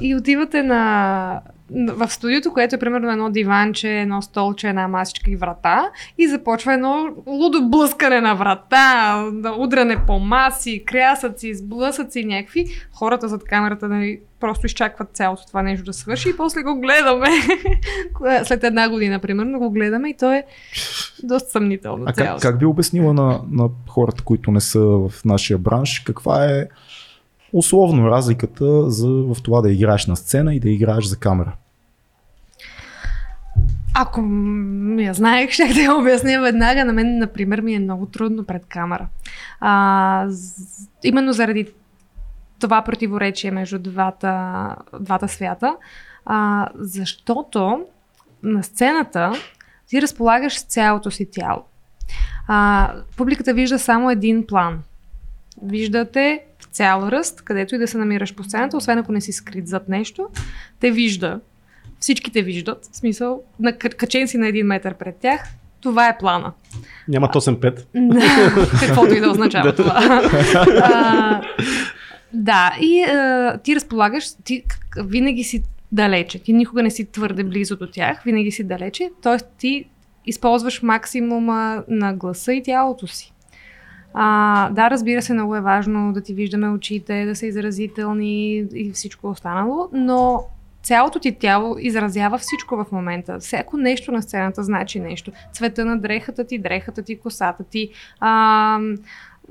и 0.02 0.16
отивате 0.16 0.64
на, 0.64 1.41
в 1.72 2.10
студиото, 2.10 2.54
което 2.54 2.76
е 2.76 2.80
примерно 2.80 3.12
едно 3.12 3.30
диванче, 3.30 4.00
едно 4.00 4.22
столче, 4.22 4.70
една 4.70 4.88
масичка 4.88 5.32
и 5.32 5.36
врата 5.36 5.89
и 6.18 6.28
започва 6.28 6.74
едно 6.74 7.08
лудо 7.28 7.70
блъскане 7.70 8.22
на 8.22 8.36
врата, 8.36 9.16
да 9.34 9.52
удряне 9.52 10.06
по 10.08 10.20
маси, 10.20 10.84
крясъци, 10.86 11.56
сблъсъци 11.56 12.26
някакви. 12.26 12.66
Хората 12.93 13.28
зад 13.28 13.43
камерата 13.43 13.88
нали, 13.88 14.20
просто 14.39 14.66
изчакват 14.66 15.10
цялото 15.14 15.48
това 15.48 15.62
нещо 15.62 15.86
да 15.86 15.93
свърши 15.93 16.30
и 16.30 16.38
после 16.38 16.64
го 16.64 16.80
гледаме. 16.80 17.28
След 18.43 18.64
една 18.64 18.89
година, 18.89 19.20
примерно, 19.20 19.60
го 19.60 19.72
гледаме 19.72 20.10
и 20.10 20.18
то 20.18 20.34
е 20.34 20.43
доста 21.24 21.50
съмнително 21.50 22.04
А 22.08 22.14
как, 22.14 22.41
как 22.41 22.60
би 22.60 22.66
обяснила 22.66 23.14
на, 23.14 23.41
на 23.52 23.70
хората, 23.88 24.24
които 24.24 24.52
не 24.52 24.62
са 24.62 24.80
в 24.80 25.12
нашия 25.26 25.58
бранш, 25.58 26.00
каква 26.00 26.46
е 26.46 26.68
условно 27.56 28.08
разликата 28.08 28.89
за, 28.89 29.10
в 29.10 29.38
това 29.43 29.62
да 29.62 29.72
играеш 29.72 30.08
на 30.08 30.16
сцена 30.16 30.56
и 30.56 30.60
да 30.60 30.70
играеш 30.70 31.06
за 31.06 31.20
камера? 31.20 31.56
Ако 33.93 34.22
я 34.97 35.14
знаех, 35.14 35.49
ще 35.51 35.74
да 35.74 35.82
я 35.82 35.95
обясня 35.95 36.41
веднага. 36.41 36.86
На 36.86 36.93
мен, 36.93 37.18
например, 37.18 37.62
ми 37.62 37.74
е 37.74 37.80
много 37.80 38.06
трудно 38.06 38.45
пред 38.45 38.66
камера. 38.66 39.08
А, 39.60 40.28
именно 41.03 41.34
заради 41.34 41.68
това 42.60 42.82
противоречие 42.82 43.51
между 43.51 43.80
двата, 43.80 44.76
двата 44.99 45.28
свята, 45.28 45.76
а, 46.26 46.70
защото 46.76 47.86
на 48.43 48.64
сцената 48.64 49.32
ти 49.88 50.01
разполагаш 50.01 50.60
с 50.60 50.64
цялото 50.64 51.12
си 51.12 51.28
тяло. 51.32 51.64
А, 52.47 52.91
публиката 53.18 53.53
вижда 53.53 53.80
само 53.80 54.12
един 54.12 54.47
план. 54.47 54.84
Виждате 55.64 56.39
цял 56.76 57.07
ръст, 57.11 57.41
където 57.41 57.76
и 57.76 57.78
да 57.78 57.88
се 57.88 57.97
намираш 57.97 58.36
по 58.36 58.43
сцената, 58.43 58.78
освен 58.78 58.97
ако 58.97 59.11
не 59.11 59.21
си 59.21 59.32
скрит 59.32 59.67
зад 59.67 59.89
нещо, 59.89 60.28
те 60.80 60.91
вижда. 60.91 61.39
Всички 61.99 62.32
те 62.32 62.41
виждат. 62.41 62.89
В 62.91 62.97
смисъл, 62.97 63.41
на, 63.59 63.78
качен 63.78 64.28
си 64.28 64.38
на 64.38 64.47
един 64.47 64.65
метър 64.65 64.93
пред 64.93 65.15
тях, 65.15 65.47
това 65.82 66.07
е 66.07 66.17
плана. 66.17 66.51
Няма 67.07 67.28
8-5. 67.28 68.80
Каквото 68.88 69.13
и 69.13 69.19
да 69.19 69.32
означава 69.32 69.76
това. 69.76 69.93
а, 70.84 71.41
да, 72.34 72.78
и 72.82 73.01
а, 73.01 73.57
ти 73.63 73.76
разполагаш, 73.76 74.26
ти 74.43 74.63
винаги 74.97 75.43
си 75.43 75.63
далече. 75.91 76.39
Ти 76.39 76.53
никога 76.53 76.84
не 76.84 76.91
си 76.91 77.11
твърде 77.11 77.43
близо 77.43 77.76
до 77.76 77.88
тях, 77.88 78.23
винаги 78.23 78.51
си 78.51 78.63
далече. 78.63 79.09
Т.е. 79.21 79.38
ти 79.57 79.86
използваш 80.26 80.82
максимума 80.82 81.84
на 81.88 82.13
гласа 82.13 82.53
и 82.53 82.63
тялото 82.63 83.07
си. 83.07 83.34
А, 84.18 84.70
да, 84.70 84.89
разбира 84.89 85.22
се, 85.22 85.34
много 85.34 85.55
е 85.55 85.61
важно 85.61 86.13
да 86.13 86.22
ти 86.22 86.34
виждаме 86.34 86.70
очите, 86.70 87.26
да 87.26 87.36
са 87.36 87.45
изразителни 87.45 88.55
и 88.74 88.91
всичко 88.93 89.30
останало, 89.30 89.89
но 89.93 90.43
цялото 90.84 91.20
ти 91.20 91.32
тяло 91.32 91.76
изразява 91.80 92.38
всичко 92.38 92.76
в 92.76 92.86
момента. 92.91 93.39
Всяко 93.39 93.78
нещо 93.78 94.11
на 94.11 94.22
сцената 94.22 94.63
значи 94.63 94.99
нещо. 94.99 95.32
Цвета 95.53 95.86
на 95.86 95.99
дрехата 95.99 96.47
ти, 96.47 96.57
дрехата 96.59 97.01
ти, 97.03 97.20
косата 97.20 97.63
ти, 97.63 97.89
а, 98.20 98.80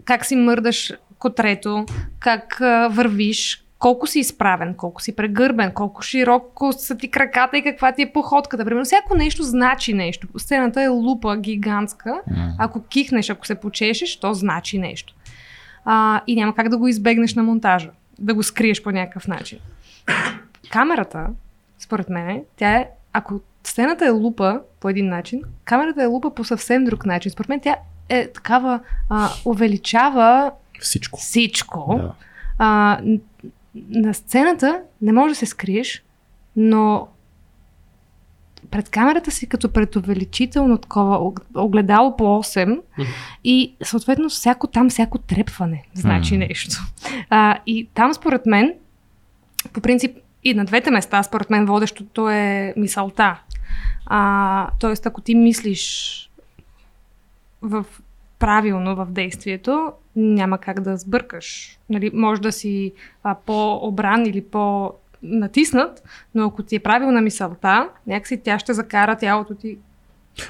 как 0.05 0.25
си 0.25 0.37
мърдаш 0.37 0.93
котрето, 1.19 1.87
как 2.19 2.61
а, 2.61 2.89
вървиш, 2.89 3.64
колко 3.85 4.07
си 4.07 4.19
изправен, 4.19 4.75
колко 4.75 5.03
си 5.03 5.17
прегърбен, 5.17 5.73
колко 5.73 6.03
широко 6.03 6.73
са 6.73 6.97
ти 6.97 7.11
краката 7.11 7.59
и 7.59 7.63
каква 7.63 7.93
ти 7.93 8.03
е 8.03 8.13
походката. 8.13 8.65
Примерно, 8.65 8.85
всяко 8.85 9.17
нещо 9.17 9.43
значи 9.43 9.95
нещо. 9.95 10.29
Сцената 10.39 10.83
е 10.83 10.89
лупа 10.89 11.37
гигантска. 11.37 12.21
Ако 12.59 12.83
кихнеш, 12.83 13.31
ако 13.31 13.47
се 13.47 13.55
почешеш, 13.55 14.17
то 14.21 14.35
значи 14.35 14.79
нещо. 14.79 15.15
А, 15.85 16.21
и 16.27 16.37
няма 16.37 16.55
как 16.55 16.69
да 16.69 16.79
го 16.79 16.89
избегнеш 16.89 17.35
на 17.35 17.43
монтажа. 17.43 17.91
Да 18.19 18.35
го 18.35 18.43
скриеш 18.43 18.83
по 18.83 18.91
някакъв 18.91 19.29
начин. 19.29 19.59
Камерата, 20.71 21.27
според 21.79 22.09
мен, 22.09 22.43
тя 22.57 22.77
е, 22.77 22.89
ако 23.13 23.41
сцената 23.65 24.07
е 24.07 24.11
лупа 24.11 24.61
по 24.81 24.89
един 24.89 25.09
начин, 25.09 25.43
камерата 25.65 26.03
е 26.03 26.07
лупа 26.07 26.35
по 26.35 26.45
съвсем 26.45 26.85
друг 26.85 27.07
начин. 27.07 27.31
Според 27.31 27.49
мен 27.49 27.61
тя 27.61 27.77
е 28.09 28.29
такава, 28.29 28.81
а, 29.11 29.29
увеличава 29.45 30.53
всичко. 30.81 31.19
Всичко. 31.19 32.01
Да. 32.03 32.13
А, 32.59 32.99
на 33.75 34.15
сцената 34.15 34.83
не 35.03 35.13
можеш 35.13 35.33
да 35.33 35.39
се 35.39 35.47
скриеш, 35.47 36.03
но 36.57 37.09
пред 38.71 38.89
камерата 38.89 39.31
си 39.31 39.49
като 39.49 39.73
пред 39.73 39.97
увеличително 39.97 40.79
такова 40.79 41.33
огледало 41.55 42.17
по 42.17 42.25
8 42.25 42.67
mm-hmm. 42.67 43.07
и 43.45 43.75
съответно 43.83 44.29
всяко 44.29 44.67
там, 44.67 44.91
всяко 44.91 45.19
трепване 45.19 45.85
значи 45.95 46.35
mm-hmm. 46.35 46.49
нещо. 46.49 46.77
А, 47.31 47.59
и 47.67 47.89
там 47.95 48.15
според 48.15 48.47
мен, 48.47 48.75
по 49.73 49.81
принцип 49.81 50.17
и 50.45 50.55
на 50.55 50.65
двете 50.65 50.91
места, 50.91 51.23
според 51.23 51.51
мен 51.51 51.67
водещото 51.67 52.31
е 52.31 52.75
мисълта. 52.77 53.41
А, 54.07 54.71
тоест, 54.81 55.07
ако 55.07 55.21
ти 55.21 55.35
мислиш 55.35 56.15
в 57.63 57.85
правилно 58.39 58.97
в 58.97 59.07
действието, 59.11 59.93
няма 60.17 60.59
как 60.59 60.81
да 60.81 60.97
сбъркаш. 60.97 61.79
Нали, 61.91 62.11
може 62.15 62.41
да 62.41 62.53
си 62.53 62.93
а, 63.23 63.37
по-обран 63.47 64.27
или 64.27 64.41
по 64.41 64.93
натиснат, 65.23 66.03
но 66.35 66.47
ако 66.47 66.63
ти 66.63 66.77
е 66.77 66.81
правилна 66.81 67.21
мисълта, 67.21 67.89
някакси 68.07 68.41
тя 68.45 68.59
ще 68.59 68.73
закара 68.73 69.17
тялото 69.17 69.55
ти 69.55 69.79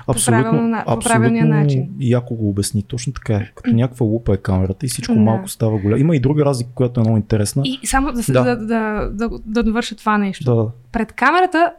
Абсолютно, 0.07 0.45
по, 0.45 0.51
правилно, 0.51 0.83
по 0.87 0.99
правилния 0.99 1.45
начин. 1.45 1.89
Яко 2.01 2.35
го 2.35 2.49
обясни. 2.49 2.83
Точно 2.83 3.13
така 3.13 3.35
е. 3.35 3.53
Като 3.55 3.71
някаква 3.71 4.07
лупа 4.07 4.35
е 4.35 4.37
камерата 4.37 4.87
и 4.87 4.89
всичко 4.89 5.15
да. 5.15 5.21
малко 5.21 5.49
става 5.49 5.79
голямо. 5.79 6.01
Има 6.01 6.17
и 6.17 6.21
друга 6.21 6.45
разлика, 6.45 6.71
която 6.75 7.01
е 7.01 7.03
много 7.03 7.17
интересна. 7.17 7.63
И 7.65 7.87
само 7.87 8.13
да, 8.13 8.23
да. 8.33 8.45
да, 8.45 8.57
да, 8.57 9.11
да, 9.11 9.31
да 9.47 9.63
довърша 9.63 9.97
това 9.97 10.19
нещо. 10.19 10.55
Да. 10.55 10.71
Пред 10.93 11.13
камерата 11.13 11.73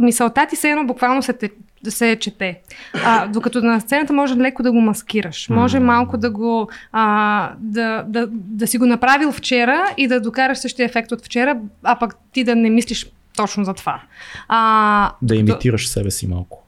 мисълта 0.00 0.46
ти 0.46 0.56
се 0.56 0.70
едно 0.70 0.84
буквално 0.84 1.22
се, 1.22 1.34
да 1.84 1.90
се 1.90 2.16
чете. 2.20 2.60
А, 3.04 3.26
докато 3.26 3.62
на 3.62 3.80
сцената 3.80 4.12
може 4.12 4.36
леко 4.36 4.62
да 4.62 4.72
го 4.72 4.80
маскираш. 4.80 5.48
Може 5.48 5.80
малко 5.80 6.18
да 6.18 6.30
го 6.30 6.70
а, 6.92 7.52
да, 7.58 8.04
да, 8.08 8.28
да 8.30 8.66
си 8.66 8.78
го 8.78 8.86
направил 8.86 9.32
вчера 9.32 9.94
и 9.96 10.08
да 10.08 10.20
докараш 10.20 10.58
същия 10.58 10.86
ефект 10.86 11.12
от 11.12 11.24
вчера, 11.24 11.58
а 11.82 11.98
пък 11.98 12.16
ти 12.32 12.44
да 12.44 12.56
не 12.56 12.70
мислиш 12.70 13.06
точно 13.36 13.64
за 13.64 13.74
това. 13.74 14.02
А, 14.48 15.12
да 15.22 15.36
имитираш 15.36 15.82
до... 15.82 15.88
себе 15.88 16.10
си 16.10 16.26
малко. 16.26 16.66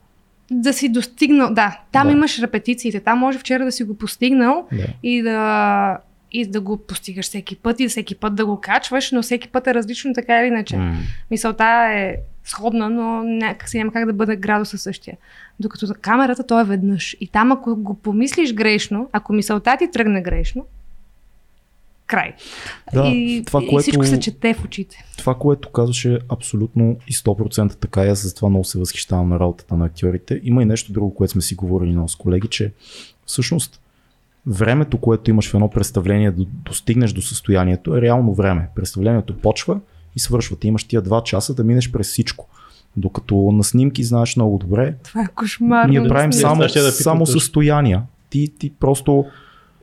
Да 0.50 0.72
си 0.72 0.88
достигнал, 0.88 1.54
да. 1.54 1.80
Там 1.92 2.06
да. 2.06 2.12
имаш 2.12 2.38
репетициите. 2.38 3.00
Там 3.00 3.18
може 3.18 3.38
вчера 3.38 3.64
да 3.64 3.72
си 3.72 3.84
го 3.84 3.98
постигнал 3.98 4.66
да. 4.72 4.86
и 5.02 5.22
да 5.22 5.98
и 6.32 6.46
да 6.46 6.60
го 6.60 6.76
постигаш 6.76 7.26
всеки 7.26 7.56
път 7.56 7.80
и 7.80 7.88
всеки 7.88 8.14
път 8.14 8.34
да 8.34 8.46
го 8.46 8.60
качваш, 8.60 9.10
но 9.10 9.22
всеки 9.22 9.48
път 9.48 9.66
е 9.66 9.74
различно 9.74 10.14
така 10.14 10.40
или 10.40 10.46
иначе. 10.46 10.76
Mm. 10.76 10.94
Мисълта 11.30 11.88
е 11.94 12.16
сходна, 12.44 12.90
но 12.90 13.22
някакси 13.22 13.78
няма 13.78 13.92
как 13.92 14.06
да 14.06 14.12
бъде 14.12 14.36
градуса 14.36 14.78
същия. 14.78 15.16
Докато 15.60 15.86
за 15.86 15.94
камерата 15.94 16.46
то 16.46 16.60
е 16.60 16.64
веднъж. 16.64 17.16
И 17.20 17.26
там 17.26 17.52
ако 17.52 17.76
го 17.76 17.94
помислиш 17.94 18.54
грешно, 18.54 19.08
ако 19.12 19.32
мисълта 19.32 19.76
ти 19.78 19.90
тръгне 19.90 20.22
грешно, 20.22 20.66
край. 22.06 22.34
Да, 22.92 23.08
и, 23.08 23.42
това, 23.46 23.62
и 23.62 23.68
което, 23.68 23.82
всичко 23.82 24.04
се 24.04 24.20
чете 24.20 24.54
в 24.54 24.64
очите. 24.64 25.04
Това, 25.18 25.34
което 25.34 25.70
казваше 25.70 26.18
абсолютно 26.28 26.96
и 27.08 27.12
100% 27.12 27.74
така, 27.74 28.04
и 28.04 28.08
аз 28.08 28.22
за 28.22 28.34
това 28.34 28.48
много 28.48 28.64
се 28.64 28.78
възхищавам 28.78 29.28
на 29.28 29.40
работата 29.40 29.76
на 29.76 29.86
актьорите. 29.86 30.40
Има 30.42 30.62
и 30.62 30.66
нещо 30.66 30.92
друго, 30.92 31.14
което 31.14 31.32
сме 31.32 31.42
си 31.42 31.54
говорили 31.54 31.90
много 31.90 32.08
с 32.08 32.16
колеги, 32.16 32.48
че 32.48 32.72
всъщност 33.26 33.81
времето, 34.46 34.98
което 34.98 35.30
имаш 35.30 35.50
в 35.50 35.54
едно 35.54 35.70
представление 35.70 36.30
да 36.30 36.44
достигнеш 36.44 37.12
до 37.12 37.22
състоянието 37.22 37.96
е 37.96 38.00
реално 38.00 38.34
време. 38.34 38.68
Представлението 38.74 39.38
почва 39.38 39.80
и 40.16 40.20
свършва. 40.20 40.56
Ти 40.56 40.68
имаш 40.68 40.84
тия 40.84 41.02
два 41.02 41.22
часа 41.22 41.54
да 41.54 41.64
минеш 41.64 41.92
през 41.92 42.08
всичко. 42.08 42.48
Докато 42.96 43.34
на 43.36 43.64
снимки 43.64 44.04
знаеш 44.04 44.36
много 44.36 44.58
добре. 44.58 44.94
Това 45.04 45.22
е 45.22 45.26
кошмар. 45.34 45.88
Ние 45.88 46.08
правим 46.08 46.32
само, 46.32 46.60
да 46.60 46.92
само 46.92 47.26
състояния. 47.26 48.02
Ти, 48.30 48.52
ти 48.58 48.70
просто 48.70 49.24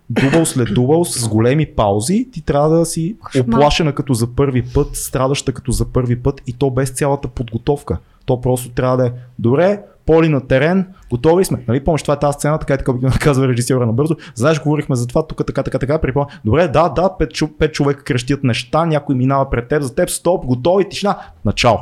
дубъл 0.10 0.46
след 0.46 0.74
дубъл 0.74 1.06
с 1.06 1.28
големи 1.28 1.66
паузи, 1.66 2.28
ти 2.32 2.42
трябва 2.42 2.70
да 2.70 2.86
си 2.86 3.16
Кошмар. 3.24 3.44
оплашена 3.44 3.96
като 3.96 4.14
за 4.14 4.36
първи 4.36 4.62
път, 4.74 4.96
страдаща 4.96 5.54
като 5.54 5.72
за 5.72 5.86
първи 5.86 6.16
път 6.16 6.42
и 6.48 6.54
то 6.54 6.70
без 6.70 6.90
цялата 6.90 7.28
подготовка. 7.28 7.98
То 8.26 8.42
просто 8.42 8.70
трябва 8.70 8.98
да 8.98 9.08
е 9.08 9.12
добре, 9.40 9.82
поли 10.10 10.30
на 10.30 10.48
терен, 10.48 10.86
готови 11.10 11.46
сме. 11.46 11.64
Нали, 11.68 11.84
помниш, 11.84 12.02
това 12.02 12.14
е 12.14 12.20
тази 12.20 12.34
сцена, 12.34 12.60
така 12.60 12.74
и 12.74 12.78
така 12.78 12.92
обикновено 12.92 13.20
казва 13.22 13.48
режисьора 13.48 13.86
набързо. 13.86 14.16
Знаеш, 14.36 14.62
говорихме 14.62 14.96
за 14.96 15.08
това, 15.08 15.28
тук 15.28 15.46
така, 15.48 15.64
така, 15.64 15.80
така, 15.80 16.02
припомня. 16.02 16.28
Добре, 16.46 16.68
да, 16.68 16.90
да, 16.90 17.18
пет, 17.18 17.30
пет 17.60 17.74
човека 17.74 18.04
крещят 18.04 18.44
неща, 18.44 18.86
някой 18.86 19.16
минава 19.16 19.50
пред 19.50 19.68
теб, 19.68 19.82
за 19.82 19.96
теб, 19.96 20.10
стоп, 20.10 20.46
готови, 20.46 20.90
тишина, 20.90 21.18
начало. 21.46 21.80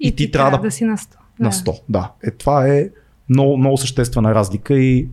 И, 0.00 0.08
и 0.08 0.10
ти, 0.10 0.16
ти 0.16 0.30
трябва 0.30 0.50
да, 0.50 0.58
да 0.58 0.70
си 0.70 0.84
на 0.84 0.96
100. 0.96 1.16
На 1.40 1.52
100, 1.52 1.80
да. 1.88 2.10
Е, 2.24 2.30
това 2.30 2.68
е 2.68 2.88
много, 3.28 3.56
много 3.56 3.76
съществена 3.76 4.34
разлика 4.34 4.74
и 4.74 5.08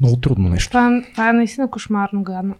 много 0.00 0.16
трудно 0.16 0.48
нещо. 0.48 0.70
Това, 0.70 1.02
това 1.12 1.30
е 1.30 1.32
наистина 1.32 1.70
кошмарно 1.70 2.22
гадно. 2.22 2.54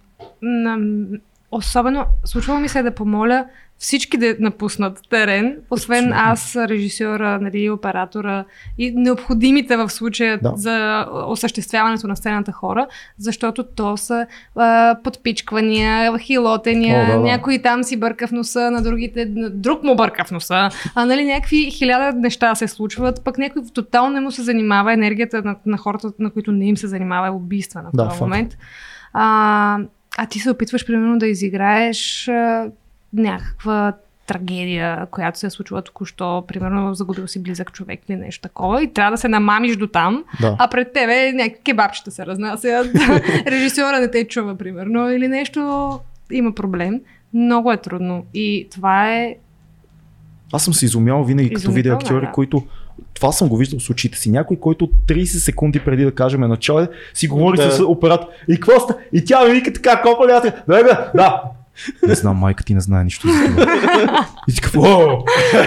Особено, 1.55 2.07
случва 2.24 2.61
ми 2.61 2.68
се 2.68 2.82
да 2.82 2.94
помоля 2.94 3.46
всички 3.78 4.16
да 4.16 4.36
напуснат 4.40 5.00
терен, 5.11 5.57
освен 5.70 6.05
Абсолютно. 6.05 6.32
аз, 6.32 6.57
режисьора, 6.57 7.38
нали, 7.40 7.70
оператора 7.70 8.44
и 8.78 8.92
необходимите 8.96 9.76
в 9.76 9.90
случая 9.90 10.38
да. 10.42 10.52
за 10.57 11.07
осъществяването 11.26 12.07
на 12.07 12.16
сцената 12.16 12.52
хора, 12.52 12.86
защото 13.18 13.62
то 13.62 13.96
са 13.96 14.26
а, 14.57 14.96
подпичквания, 15.05 16.18
хилотения, 16.18 17.02
О, 17.02 17.07
да, 17.07 17.12
да. 17.12 17.20
някой 17.20 17.59
там 17.59 17.84
си 17.84 17.96
бърка 17.96 18.26
в 18.26 18.32
носа, 18.32 18.70
на 18.70 18.82
другите 18.82 19.26
друг 19.50 19.82
му 19.82 19.96
бърка 19.96 20.24
в 20.24 20.30
носа, 20.30 20.70
а 20.94 21.05
нали 21.07 21.24
някакви 21.24 21.70
хиляда 21.70 22.18
неща 22.18 22.55
се 22.55 22.68
случват, 22.68 23.24
пък 23.24 23.38
някой 23.38 23.62
тотално 23.74 24.11
не 24.11 24.20
му 24.20 24.30
се 24.30 24.42
занимава, 24.42 24.92
енергията 24.92 25.42
на, 25.42 25.57
на 25.66 25.76
хората, 25.76 26.12
на 26.18 26.30
които 26.30 26.52
не 26.52 26.66
им 26.66 26.76
се 26.76 26.88
занимава 26.88 27.26
е 27.26 27.30
убийствена 27.30 27.90
в 27.92 27.96
да, 27.96 28.09
този 28.09 28.20
момент. 28.20 28.57
А, 29.12 29.78
а 30.19 30.27
ти 30.27 30.39
се 30.39 30.51
опитваш, 30.51 30.87
примерно, 30.87 31.19
да 31.19 31.27
изиграеш 31.27 32.29
а, 32.29 32.71
някаква 33.12 33.93
трагедия, 34.27 35.07
която 35.11 35.39
се 35.39 35.47
е 35.47 35.51
случила 35.51 35.83
току-що, 35.83 36.45
примерно 36.49 36.95
загубил 36.95 37.27
си 37.27 37.43
близък 37.43 37.73
човек 37.73 38.01
или 38.09 38.17
нещо 38.17 38.43
такова 38.43 38.83
и 38.83 38.93
трябва 38.93 39.11
да 39.11 39.19
се 39.19 39.29
намамиш 39.29 39.77
до 39.77 39.87
там, 39.87 40.25
да. 40.41 40.57
а 40.59 40.69
пред 40.69 40.93
тебе 40.93 41.33
някакви 41.33 41.62
кебабчета 41.62 42.11
се 42.11 42.27
разнасят, 42.27 42.87
режисьора 43.47 44.01
не 44.01 44.11
те 44.11 44.29
чува, 44.29 44.59
примерно, 44.59 45.11
или 45.11 45.29
нещо 45.29 46.01
има 46.33 46.55
проблем. 46.55 47.01
Много 47.35 47.73
е 47.73 47.77
трудно 47.77 48.25
и 48.35 48.69
това 48.71 49.15
е 49.15 49.37
аз 50.53 50.65
съм 50.65 50.75
се 50.75 50.85
изумял 50.85 51.25
винаги, 51.25 51.51
като 51.51 51.73
видя 51.73 51.93
актьори, 51.93 52.27
да. 52.27 52.33
които 52.33 52.67
това 53.15 53.33
съм 53.33 53.49
го 53.49 53.57
виждал 53.57 53.81
с 53.81 53.91
очите 53.91 54.19
си. 54.19 54.31
Някой, 54.31 54.57
който 54.57 54.89
30 55.07 55.25
секунди 55.25 55.81
преди 55.81 56.05
да 56.05 56.15
кажем 56.15 56.41
начало, 56.41 56.87
си 57.15 57.29
говори 57.29 57.57
да. 57.57 57.71
с 57.71 57.81
оператор. 57.81 58.27
И 58.49 58.61
какво? 58.61 58.89
И 59.12 59.25
тя 59.25 59.45
ми 59.45 59.53
вика 59.53 59.73
така, 59.73 60.03
копа 60.03 60.27
ли 60.27 60.33
аз? 60.33 60.43
Да, 60.43 60.53
да, 60.67 61.11
да. 61.15 61.43
Не 62.09 62.14
знам, 62.14 62.37
майка 62.37 62.64
ти 62.64 62.75
не 62.75 62.81
знае 62.81 63.05
нищо 63.05 63.29
за 63.29 63.47
това. 63.47 64.27
И 64.49 64.55
ти 64.55 64.61
какво? 64.61 65.25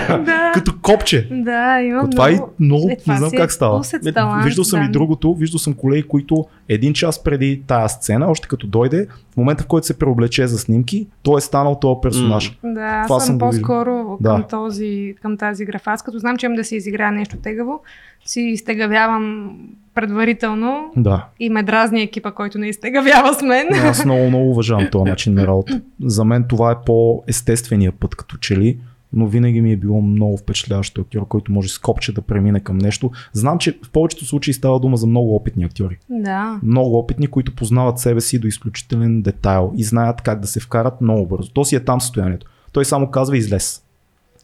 Да, 0.09 0.51
Като 0.53 0.73
копче. 0.81 1.27
да, 1.31 1.81
има 1.81 2.01
Но 2.03 2.09
това 2.09 2.29
е 2.29 2.39
много, 2.59 2.89
Е, 2.91 2.95
това 2.95 3.13
не 3.13 3.19
знам 3.19 3.29
е 3.33 3.37
как 3.37 3.51
става. 3.51 3.81
Е, 4.05 4.11
талант, 4.11 4.45
Виждал 4.45 4.63
съм 4.63 4.79
да. 4.79 4.85
и 4.85 4.89
другото, 4.89 5.33
виждал 5.33 5.59
съм 5.59 5.73
колеги, 5.73 6.03
които 6.03 6.45
един 6.69 6.93
час 6.93 7.23
преди 7.23 7.61
тая 7.67 7.89
сцена, 7.89 8.27
още 8.27 8.47
като 8.47 8.67
дойде, 8.67 9.07
в 9.33 9.37
момента 9.37 9.63
в 9.63 9.67
който 9.67 9.87
се 9.87 9.99
преоблече 9.99 10.47
за 10.47 10.57
снимки, 10.57 11.07
той 11.23 11.37
е 11.37 11.41
станал 11.41 11.79
този 11.81 11.95
персонаж. 12.01 12.57
Да, 12.63 13.05
аз 13.09 13.25
съм, 13.25 13.37
по-скоро 13.39 14.17
Да. 14.21 14.29
към, 14.29 14.43
този, 14.49 15.15
към 15.21 15.37
тази 15.37 15.65
графа. 15.65 15.91
Аз 15.91 16.01
като 16.01 16.19
знам, 16.19 16.37
че 16.37 16.45
имам 16.45 16.55
да 16.55 16.63
се 16.63 16.75
изиграя 16.75 17.11
нещо 17.11 17.37
тегаво, 17.37 17.79
си 18.25 18.41
изтегавявам 18.41 19.51
предварително 19.97 20.91
Да. 20.97 21.25
и 21.39 21.49
ме 21.49 21.63
дразни 21.63 22.01
екипа, 22.01 22.31
който 22.31 22.57
не 22.57 22.67
изтегавява 22.67 23.33
с 23.33 23.41
мен. 23.41 23.67
Но 23.71 23.77
Аз 23.79 24.05
много, 24.05 24.27
много 24.27 24.49
уважавам 24.49 24.87
този 24.91 25.03
начин 25.03 25.33
на 25.33 25.47
работа. 25.47 25.81
За 26.01 26.25
мен 26.25 26.45
това 26.49 26.71
е 26.71 26.75
по-естествения 26.85 27.91
път, 27.91 28.15
като 28.15 28.37
че 28.37 28.57
ли, 28.57 28.79
но 29.13 29.27
винаги 29.27 29.61
ми 29.61 29.71
е 29.71 29.77
било 29.77 30.01
много 30.01 30.37
впечатляващ 30.37 30.97
актьор, 30.97 31.27
който 31.27 31.51
може 31.51 31.69
с 31.69 31.79
копче 31.79 32.13
да 32.13 32.21
премине 32.21 32.59
към 32.59 32.77
нещо. 32.77 33.11
Знам, 33.33 33.57
че 33.57 33.77
в 33.83 33.89
повечето 33.89 34.25
случаи 34.25 34.53
става 34.53 34.79
дума 34.79 34.97
за 34.97 35.07
много 35.07 35.35
опитни 35.35 35.63
актьори. 35.63 35.97
Да. 36.09 36.59
Много 36.63 36.97
опитни, 36.97 37.27
които 37.27 37.55
познават 37.55 37.99
себе 37.99 38.21
си 38.21 38.39
до 38.39 38.47
изключителен 38.47 39.21
детайл 39.21 39.71
и 39.75 39.83
знаят 39.83 40.21
как 40.21 40.39
да 40.39 40.47
се 40.47 40.59
вкарат 40.59 41.01
много 41.01 41.25
бързо. 41.27 41.51
То 41.51 41.65
си 41.65 41.75
е 41.75 41.79
там 41.79 42.01
състоянието. 42.01 42.47
Той 42.71 42.85
само 42.85 43.07
казва 43.07 43.37
излез. 43.37 43.83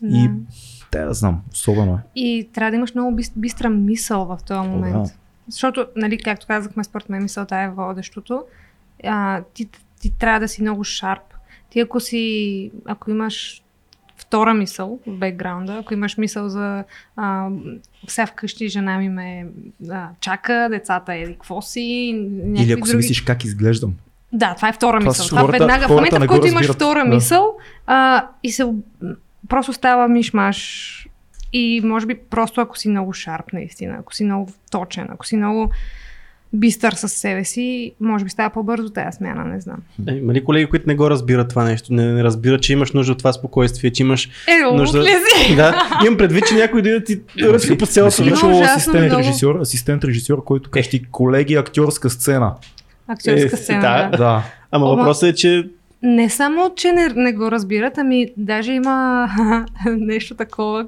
да. 0.02 0.18
И 0.18 0.30
те 0.92 1.00
да 1.00 1.14
знам, 1.14 1.42
особено 1.54 1.94
е. 1.94 1.98
И 2.16 2.50
трябва 2.54 2.72
да 2.72 2.78
имаш 2.78 2.96
много 2.96 3.12
бис- 3.12 3.34
бистра 3.36 3.70
мисъл 3.70 4.26
в 4.26 4.38
този 4.44 4.70
момент. 4.70 4.94
да. 4.96 5.10
Защото, 5.48 5.86
нали, 5.96 6.18
както 6.18 6.48
казахме, 6.48 6.84
според 6.84 7.10
мен 7.10 7.24
мисълта 7.24 7.58
е 7.58 7.70
водещото. 7.70 8.44
А, 9.04 9.42
ти, 9.54 9.70
ти 10.02 10.12
трябва 10.20 10.40
да 10.40 10.48
си 10.48 10.62
много 10.62 10.84
шарп. 10.84 11.22
Ти 11.70 11.80
ако 11.80 12.00
си, 12.00 12.72
ако 12.86 13.12
имаш 13.12 13.64
втора 14.18 14.54
мисъл 14.54 15.00
в 15.08 15.18
бекграунда, 15.18 15.74
ако 15.74 15.94
имаш 15.94 16.18
мисъл 16.18 16.50
за 16.50 16.84
а, 17.16 17.50
сега 18.08 18.26
вкъщи 18.26 18.68
жена 18.68 18.98
ми 18.98 19.10
ме 19.10 19.46
а, 19.90 20.08
чака, 20.20 20.68
децата 20.72 21.14
е 21.14 21.26
какво 21.26 21.62
си, 21.62 21.82
Или 22.56 22.72
ако 22.72 22.86
си 22.88 22.92
други... 22.92 22.98
мислиш 22.98 23.22
как 23.22 23.44
изглеждам. 23.44 23.94
Да, 24.34 24.54
това 24.56 24.70
е 24.70 24.74
втора 24.74 25.00
Това 25.00 25.10
мисъл. 25.10 25.28
Това 25.28 25.42
хората- 25.42 25.60
веднага, 25.60 25.88
в 25.88 25.90
момента, 25.90 26.20
в 26.20 26.28
който 26.28 26.48
имаш 26.48 26.72
втора 26.72 27.00
Да. 27.00 27.06
мисъл 27.06 27.58
а, 27.88 28.28
и 28.44 28.52
се 28.52 28.66
просто 29.50 29.74
става 29.74 30.08
мишмаш 30.08 30.90
и 31.54 31.82
може 31.84 32.06
би 32.06 32.16
просто 32.30 32.62
ако 32.62 32.78
си 32.78 32.90
много 32.90 33.14
шарп 33.14 33.54
наистина, 33.54 33.96
ако 34.00 34.14
си 34.14 34.24
много 34.24 34.50
точен, 34.72 35.08
ако 35.10 35.26
си 35.28 35.38
много 35.38 35.70
бистър 36.56 36.94
със 36.94 37.14
себе 37.14 37.44
си, 37.44 37.94
може 38.00 38.24
би 38.24 38.30
става 38.30 38.50
по-бързо 38.50 38.90
тази 38.90 39.18
смяна, 39.18 39.44
не 39.46 39.60
знам. 39.60 39.78
Е, 40.08 40.14
Има 40.14 40.34
ли 40.34 40.44
колеги, 40.44 40.66
които 40.66 40.88
не 40.88 40.96
го 40.96 41.10
разбират 41.10 41.50
това 41.50 41.64
нещо? 41.64 41.94
Не, 41.94 42.14
не 42.14 42.24
разбират, 42.24 42.62
че 42.62 42.74
имаш 42.74 42.92
нужда 42.92 43.12
от 43.12 43.18
това 43.18 43.34
спокойствие, 43.34 43.92
че 43.92 44.04
имаш 44.04 44.30
Е, 44.48 44.76
нужда... 44.76 45.04
си? 45.04 45.56
да, 45.56 45.90
имам 46.06 46.18
предвид, 46.18 46.48
че 46.48 46.56
някой 46.56 46.82
дойде 46.82 47.04
ти 47.04 47.22
ръчка 47.42 47.78
по 47.78 47.86
цялото 47.86 48.16
Си 48.16 48.30
асистент 48.64 49.06
много. 49.06 49.20
режисьор, 49.20 49.56
асистент 49.56 50.04
режисьор, 50.04 50.44
който 50.44 50.70
каже 50.70 50.90
ти 50.90 51.04
колеги 51.04 51.56
актьорска 51.56 52.10
сцена. 52.10 52.54
Актьорска 53.08 53.46
Е, 53.46 53.58
сцена, 53.58 53.82
да. 53.82 54.10
да. 54.10 54.18
Да. 54.18 54.44
Ама 54.72 54.86
въпросът 54.86 55.30
е, 55.30 55.36
че 55.36 55.70
Не 56.02 56.30
само, 56.30 56.72
че 56.76 56.92
не, 56.92 57.08
не 57.16 57.34
го 57.34 57.52
разбират, 57.52 57.98
ами 57.98 58.28
даже 58.38 58.72
има 58.74 59.28
нещо 59.88 60.36
такова. 60.36 60.86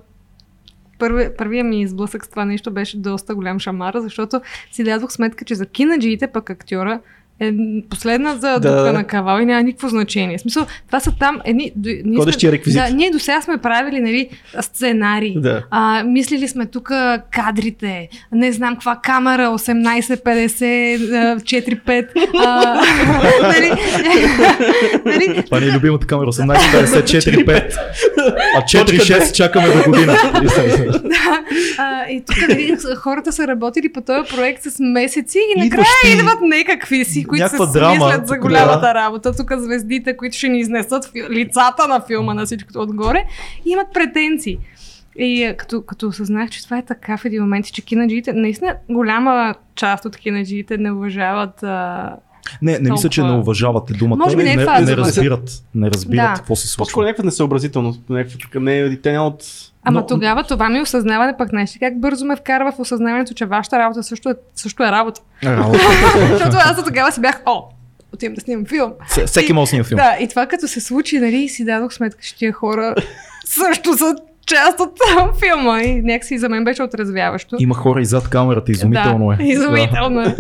Първи, 1.00 1.30
първия 1.38 1.64
ми 1.64 1.82
изблъсък 1.82 2.26
с 2.26 2.30
това 2.30 2.46
нещо 2.46 2.72
беше 2.72 2.98
доста 2.98 3.36
голям 3.36 3.60
шамар, 3.60 3.94
защото 3.98 4.42
си 4.72 4.84
дадох 4.84 5.12
сметка, 5.12 5.46
че 5.46 5.56
за 5.56 5.66
кинаджиите 5.66 6.28
пък 6.28 6.50
актьора 6.50 7.00
е 7.40 7.54
последна 7.90 8.36
за 8.36 8.40
Да. 8.50 8.60
дупка 8.60 8.94
на 8.94 9.04
кавал 9.04 9.42
и 9.42 9.46
няма 9.46 9.64
никакво 9.64 9.88
значение. 9.88 10.38
В 10.38 10.42
смисъл, 10.42 10.66
това 10.88 11.00
са 11.00 11.12
там 11.20 11.42
едни... 11.46 11.72
до- 11.76 11.90
Ние 12.06 12.18
Ходещи 12.18 12.52
реквизити. 12.52 12.84
Да, 12.84 12.96
ние 12.96 13.12
до 13.12 13.20
сега 13.20 13.42
сме 13.42 13.58
правили 13.58 14.00
нали, 14.00 14.30
сценарии. 14.62 15.34
Да. 15.38 15.64
А, 15.72 16.04
мислили 16.04 16.48
сме 16.48 16.66
тук 16.66 16.92
кадрите, 17.32 18.08
не 18.32 18.52
знам 18.52 18.74
каква 18.74 19.00
камера, 19.04 19.42
18-50, 19.42 21.38
4-5. 21.38 22.08
а, 22.38 22.82
нали, 23.42 23.72
нали, 25.06 25.44
Това 25.46 25.60
ни 25.60 25.68
е 25.68 25.72
любимата 25.72 26.08
камера 26.08 26.28
1854-5. 26.28 27.74
А 28.58 28.62
4-6 28.62 29.32
чакаме 29.32 29.68
до 29.68 29.84
година. 29.84 30.18
а, 31.78 32.10
и 32.10 32.24
тук 32.28 32.38
нали, 32.50 32.76
хората 32.98 33.32
са 33.32 33.48
работили 33.48 33.94
по 33.94 34.02
този 34.02 34.36
проект 34.36 34.64
с 34.64 34.76
месеци 34.80 35.40
и 35.58 35.60
накрая 35.60 35.86
идват 36.14 36.42
някакви 36.42 37.06
си, 37.06 37.25
които 37.28 37.44
Някаква 37.44 37.68
се 37.68 37.80
драма, 37.80 37.96
смислят 37.96 38.28
за 38.28 38.38
голямата 38.38 38.80
да. 38.80 38.94
работа. 38.94 39.36
Тук 39.36 39.52
звездите, 39.58 40.18
които 40.18 40.38
ще 40.38 40.48
ни 40.48 40.60
изнесат 40.60 41.12
лицата 41.30 41.88
на 41.88 42.02
филма 42.02 42.34
на 42.34 42.46
всичкото 42.46 42.80
отгоре, 42.80 43.26
имат 43.66 43.88
претенции. 43.94 44.60
И 45.18 45.44
а, 45.44 45.58
като, 45.58 45.82
като 45.82 46.08
осъзнах, 46.08 46.50
че 46.50 46.64
това 46.64 46.78
е 46.78 46.86
така 46.86 47.18
в 47.18 47.26
един 47.26 47.42
момент, 47.42 47.66
че 47.66 47.82
кинаджиите, 47.82 48.34
наистина 48.34 48.76
голяма 48.90 49.56
част 49.76 50.06
от 50.06 50.18
кинаджиите 50.18 50.78
не 50.78 50.92
уважават 50.92 51.64
а, 51.64 52.16
Не, 52.62 52.80
не 52.80 52.92
мисля, 52.92 53.10
че 53.10 53.22
не 53.22 53.28
Толкова. 53.28 53.42
уважавате 53.42 53.94
думата. 53.94 54.18
Може 54.18 54.36
би 54.36 54.44
не 54.44 54.52
е 54.52 54.56
не, 54.56 54.66
не 54.66 54.86
за- 54.86 54.98
разбират. 54.98 55.52
Не 55.76 55.92
разбират 55.92 56.26
Да. 56.26 56.34
какво 56.36 56.56
се 56.56 56.64
по-скоро 56.68 56.86
случва. 56.86 57.04
някаква 57.04 57.24
несъобразителност. 57.24 58.02
Някаква, 58.10 58.38
не, 58.56 58.96
те 58.96 59.12
няма 59.12 59.28
от... 59.28 59.44
Ама 59.84 60.00
Но- 60.00 60.06
тогава 60.06 60.44
това 60.44 60.70
ми 60.70 60.82
осъзнаване 60.82 61.38
пък 61.38 61.54
нещо 61.54 61.80
как 61.80 62.00
бързо 62.00 62.26
ме 62.26 62.36
вкарва 62.36 62.72
в 62.72 62.80
осъзнаването, 62.80 63.34
че 63.34 63.46
вашата 63.46 63.80
работа 63.80 64.04
също 64.04 64.30
е, 64.30 64.34
също 64.56 64.84
е 64.84 64.88
работа. 64.88 65.22
Работа. 65.44 65.80
Защото 66.30 66.58
аз 66.58 66.84
тогава 66.84 67.12
си 67.12 67.22
бях, 67.22 67.42
о, 67.46 67.64
отивам 68.14 68.34
да 68.36 68.42
снимам 68.42 68.66
филм. 68.66 68.92
Се- 69.08 69.26
Всеки 69.26 69.54
може 69.54 69.64
да 69.64 69.70
снима 69.70 69.84
филм. 69.84 69.98
Да, 69.98 70.18
и 70.20 70.28
това 70.28 70.46
като 70.46 70.68
се 70.68 70.82
случи, 70.82 71.20
нали, 71.20 71.50
си 71.50 71.66
дадох 71.66 71.94
сметка, 71.94 72.22
че 72.24 72.36
тия 72.36 72.54
хора 72.54 72.96
също 73.46 73.94
са 73.94 74.16
част 74.46 74.80
от 74.80 74.92
филма 75.40 75.82
и 75.82 76.02
някакси 76.02 76.38
за 76.38 76.50
мен 76.50 76.64
беше 76.64 76.84
отрезвяващо. 76.84 77.56
Има 77.60 77.76
хора 77.76 78.02
и 78.02 78.06
зад 78.06 78.30
камерата, 78.30 78.72
изумително 78.72 79.28
да, 79.28 79.44
е. 79.44 79.48
Изумително 79.48 80.22
е. 80.22 80.36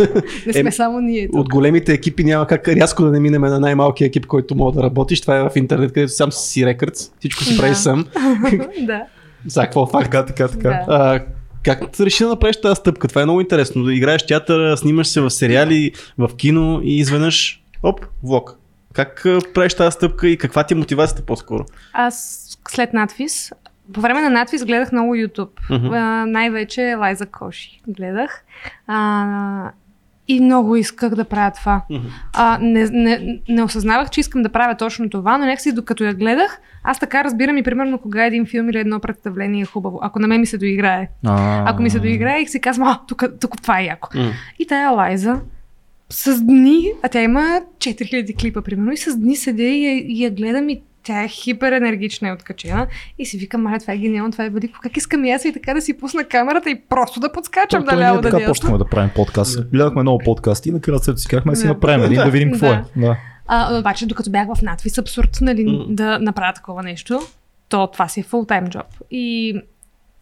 Не 0.45 0.53
сме 0.53 0.59
Еми, 0.59 0.71
само 0.71 0.99
ние. 0.99 1.27
тук. 1.27 1.35
От 1.35 1.49
големите 1.49 1.93
екипи 1.93 2.23
няма 2.23 2.47
как 2.47 2.67
рязко 2.67 3.03
да 3.03 3.11
не 3.11 3.19
минем 3.19 3.41
на 3.41 3.59
най-малкия 3.59 4.05
екип, 4.05 4.25
който 4.25 4.55
мога 4.55 4.71
да 4.71 4.83
работиш. 4.83 5.21
Това 5.21 5.37
е 5.37 5.41
в 5.41 5.51
интернет, 5.55 5.93
където 5.93 6.11
сам 6.11 6.31
си 6.31 6.65
рекърдс. 6.65 7.11
Всичко 7.19 7.43
си 7.43 7.55
Да. 7.55 7.61
прави 7.61 7.75
сам. 7.75 8.05
да. 8.81 9.01
За 9.47 9.61
какво 9.61 9.85
факт? 9.87 10.03
Така, 10.11 10.25
така, 10.25 10.47
така. 10.47 10.69
Да. 10.69 10.85
А, 10.87 11.19
как 11.63 11.99
реши 11.99 12.23
да 12.23 12.29
направиш 12.29 12.61
тази 12.61 12.75
стъпка? 12.75 13.07
Това 13.07 13.21
е 13.21 13.25
много 13.25 13.41
интересно. 13.41 13.83
Да 13.83 13.93
играеш 13.93 14.25
театър, 14.25 14.75
снимаш 14.75 15.07
се 15.07 15.21
в 15.21 15.29
сериали, 15.29 15.91
в 16.17 16.29
кино 16.37 16.81
и 16.83 16.99
изведнъж, 16.99 17.61
оп, 17.83 18.05
влог. 18.23 18.57
Как 18.93 19.25
правиш 19.53 19.73
тази 19.73 19.91
стъпка 19.91 20.27
и 20.27 20.37
каква 20.37 20.63
ти 20.63 20.73
е 20.73 20.77
мотивацията 20.77 21.21
по-скоро? 21.25 21.65
Аз 21.93 22.41
след 22.69 22.93
надвис, 22.93 23.51
по 23.93 24.01
време 24.01 24.21
на 24.21 24.29
надвис 24.29 24.65
гледах 24.65 24.91
много 24.91 25.15
YouTube. 25.15 25.59
Мгм. 25.69 25.93
А, 25.93 26.25
най-вече 26.25 26.95
Лайза 26.95 27.25
Коши 27.25 27.81
гледах. 27.87 28.43
А, 28.87 29.71
и 30.27 30.39
много 30.39 30.75
исках 30.75 31.15
да 31.15 31.25
правя 31.25 31.51
това. 31.51 31.81
Мгм. 31.89 32.07
А, 32.33 32.57
не, 32.61 32.89
не, 32.91 33.39
не 33.49 33.63
осъзнавах, 33.63 34.09
че 34.09 34.19
искам 34.19 34.41
да 34.41 34.49
правя 34.49 34.75
точно 34.77 35.09
това, 35.09 35.37
но 35.37 35.45
някакси 35.45 35.71
докато 35.71 36.03
я 36.03 36.13
гледах, 36.13 36.59
аз 36.83 36.99
така 36.99 37.23
разбирам 37.23 37.57
и 37.57 37.63
примерно 37.63 37.97
кога 37.97 38.25
един 38.25 38.45
филм 38.45 38.69
или 38.69 38.77
едно 38.77 38.99
представление 38.99 39.61
е 39.61 39.65
хубаво. 39.65 39.99
Ако 40.01 40.19
на 40.19 40.27
мен 40.27 40.39
ми 40.39 40.45
се 40.45 40.57
доиграе. 40.57 41.09
А, 41.25 41.63
Ако 41.71 41.81
ми 41.81 41.89
се 41.89 41.99
доиграе 41.99 42.39
и 42.39 42.47
си 42.47 42.61
казвам, 42.61 42.87
а, 42.87 42.99
тук, 43.07 43.23
тук 43.41 43.61
това 43.61 43.79
е 43.79 43.85
яко. 43.85 44.09
М. 44.15 44.31
И 44.59 44.67
тая 44.67 44.91
Лайза 44.91 45.41
с 46.09 46.41
дни, 46.41 46.91
а 47.03 47.09
тя 47.09 47.21
има 47.21 47.61
4000 47.77 48.39
клипа, 48.39 48.61
примерно, 48.61 48.91
и 48.91 48.97
с 48.97 49.17
дни 49.17 49.35
седя 49.35 49.63
и 49.63 49.85
я, 49.85 49.93
и 49.93 50.23
я 50.23 50.31
гледам 50.31 50.69
и 50.69 50.81
тя 51.05 51.23
е 51.23 51.27
хиперенергична 51.27 52.27
и 52.27 52.31
откачена. 52.31 52.87
И 53.19 53.25
си 53.25 53.37
викам, 53.37 53.61
маля, 53.61 53.79
това 53.79 53.93
е 53.93 53.97
гениално, 53.97 54.31
това 54.31 54.45
е 54.45 54.49
велико. 54.49 54.79
Как 54.83 54.97
искам 54.97 55.25
и 55.25 55.31
аз 55.31 55.45
и 55.45 55.53
така 55.53 55.73
да 55.73 55.81
си 55.81 55.97
пусна 55.97 56.23
камерата 56.23 56.69
и 56.69 56.81
просто 56.89 57.19
да 57.19 57.31
подскачам 57.31 57.83
наляво 57.83 58.13
ние 58.13 58.21
да 58.21 58.27
така 58.27 58.37
дясно. 58.37 58.51
почнахме 58.51 58.77
да 58.77 58.85
правим 58.85 59.09
подкаст. 59.15 59.69
Гледахме 59.71 60.01
много 60.01 60.21
подкасти 60.25 60.69
и 60.69 60.71
накрая 60.71 60.99
се 60.99 61.17
си 61.17 61.27
казахме 61.27 61.51
да 61.51 61.55
си 61.55 61.67
Да. 61.67 61.73
направим 61.73 62.05
един, 62.05 62.17
да 62.17 62.29
видим 62.29 62.51
какво 62.51 62.67
Да. 62.67 62.73
е. 62.73 62.99
Да. 62.99 63.17
А, 63.47 63.79
обаче, 63.79 64.05
докато 64.05 64.31
бях 64.31 64.47
в 64.47 64.61
надвис, 64.61 64.97
абсурд, 64.97 65.37
нали, 65.41 65.85
да 65.89 66.19
направя 66.19 66.53
такова 66.53 66.83
нещо, 66.83 67.19
то 67.69 67.87
това 67.87 68.07
си 68.07 68.19
е 68.19 68.23
фултайм 68.23 68.67
джоб. 68.67 68.85
И 69.11 69.55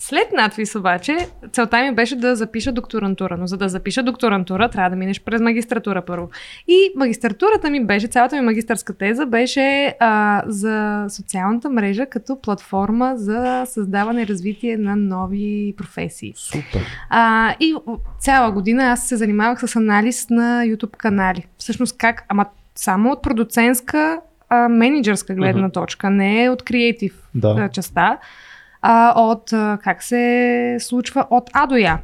след 0.08 0.32
надвис 0.34 0.76
обаче, 0.76 1.18
целта 1.51 1.84
ми 1.84 1.95
беше 1.95 2.16
да 2.16 2.36
запиша 2.36 2.72
докторантура, 2.72 3.38
но 3.38 3.47
за 3.47 3.58
да 3.58 3.70
запиша 3.70 4.04
докторантура, 4.04 4.70
трябва 4.70 4.89
да 4.89 4.95
минеш 4.95 5.22
през 5.22 5.41
магистратура 5.41 6.01
първо. 6.06 6.30
И 6.68 6.91
магистратурата 6.95 7.70
ми 7.70 7.86
беше, 7.86 8.08
цялата 8.08 8.36
ми 8.36 8.41
магистърска 8.41 8.93
теза 8.97 9.26
беше 9.26 9.95
а, 9.99 10.43
за 10.47 11.06
социалната 11.10 11.70
мрежа 11.70 12.06
като 12.06 12.41
платформа 12.41 13.14
за 13.16 13.64
създаване 13.66 14.22
и 14.22 14.28
развитие 14.28 14.78
на 14.78 14.95
нови 14.95 15.74
професии. 15.78 16.34
Супер. 16.36 16.86
А, 17.10 17.56
и 17.60 17.76
цяла 18.20 18.51
година 18.51 18.84
аз 18.84 19.08
се 19.08 19.18
занимавах 19.18 19.60
с 19.60 19.76
анализ 19.76 20.30
на 20.30 20.64
YouTube 20.66 20.97
канали. 20.97 21.45
Всъщност 21.58 21.97
как, 21.97 22.26
ама 22.30 22.45
само 22.76 23.12
от 23.12 23.24
продуцентска, 23.24 24.20
а, 24.49 24.70
менеджерска 24.70 25.34
гледна 25.36 25.62
Мгм. 25.62 25.72
точка, 25.72 26.10
не 26.10 26.49
от 26.49 26.64
креатив 26.64 27.14
Да. 27.36 27.70
частта, 27.70 28.18
а 28.86 29.21
от 29.21 29.53
а, 29.53 29.77
как 29.84 30.03
се 30.03 30.77
случва 30.79 31.27
от 31.29 31.49
А 31.53 31.67
до 31.67 31.75
Я. 31.75 31.99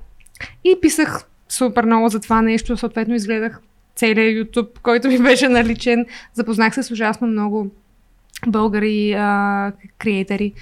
И 0.63 0.77
писах 0.81 1.23
супер 1.49 1.83
много 1.83 2.09
за 2.09 2.19
това 2.19 2.41
нещо, 2.41 2.77
съответно 2.77 3.15
изгледах 3.15 3.61
целият 3.95 4.47
YouTube, 4.47 4.79
който 4.83 5.07
ми 5.07 5.19
беше 5.19 5.49
наличен. 5.49 6.05
Запознах 6.33 6.75
се 6.75 6.83
с 6.83 6.91
ужасно 6.91 7.27
много 7.27 7.67
българи 8.47 9.13
а, 9.13 9.71
креатори. 9.97 10.53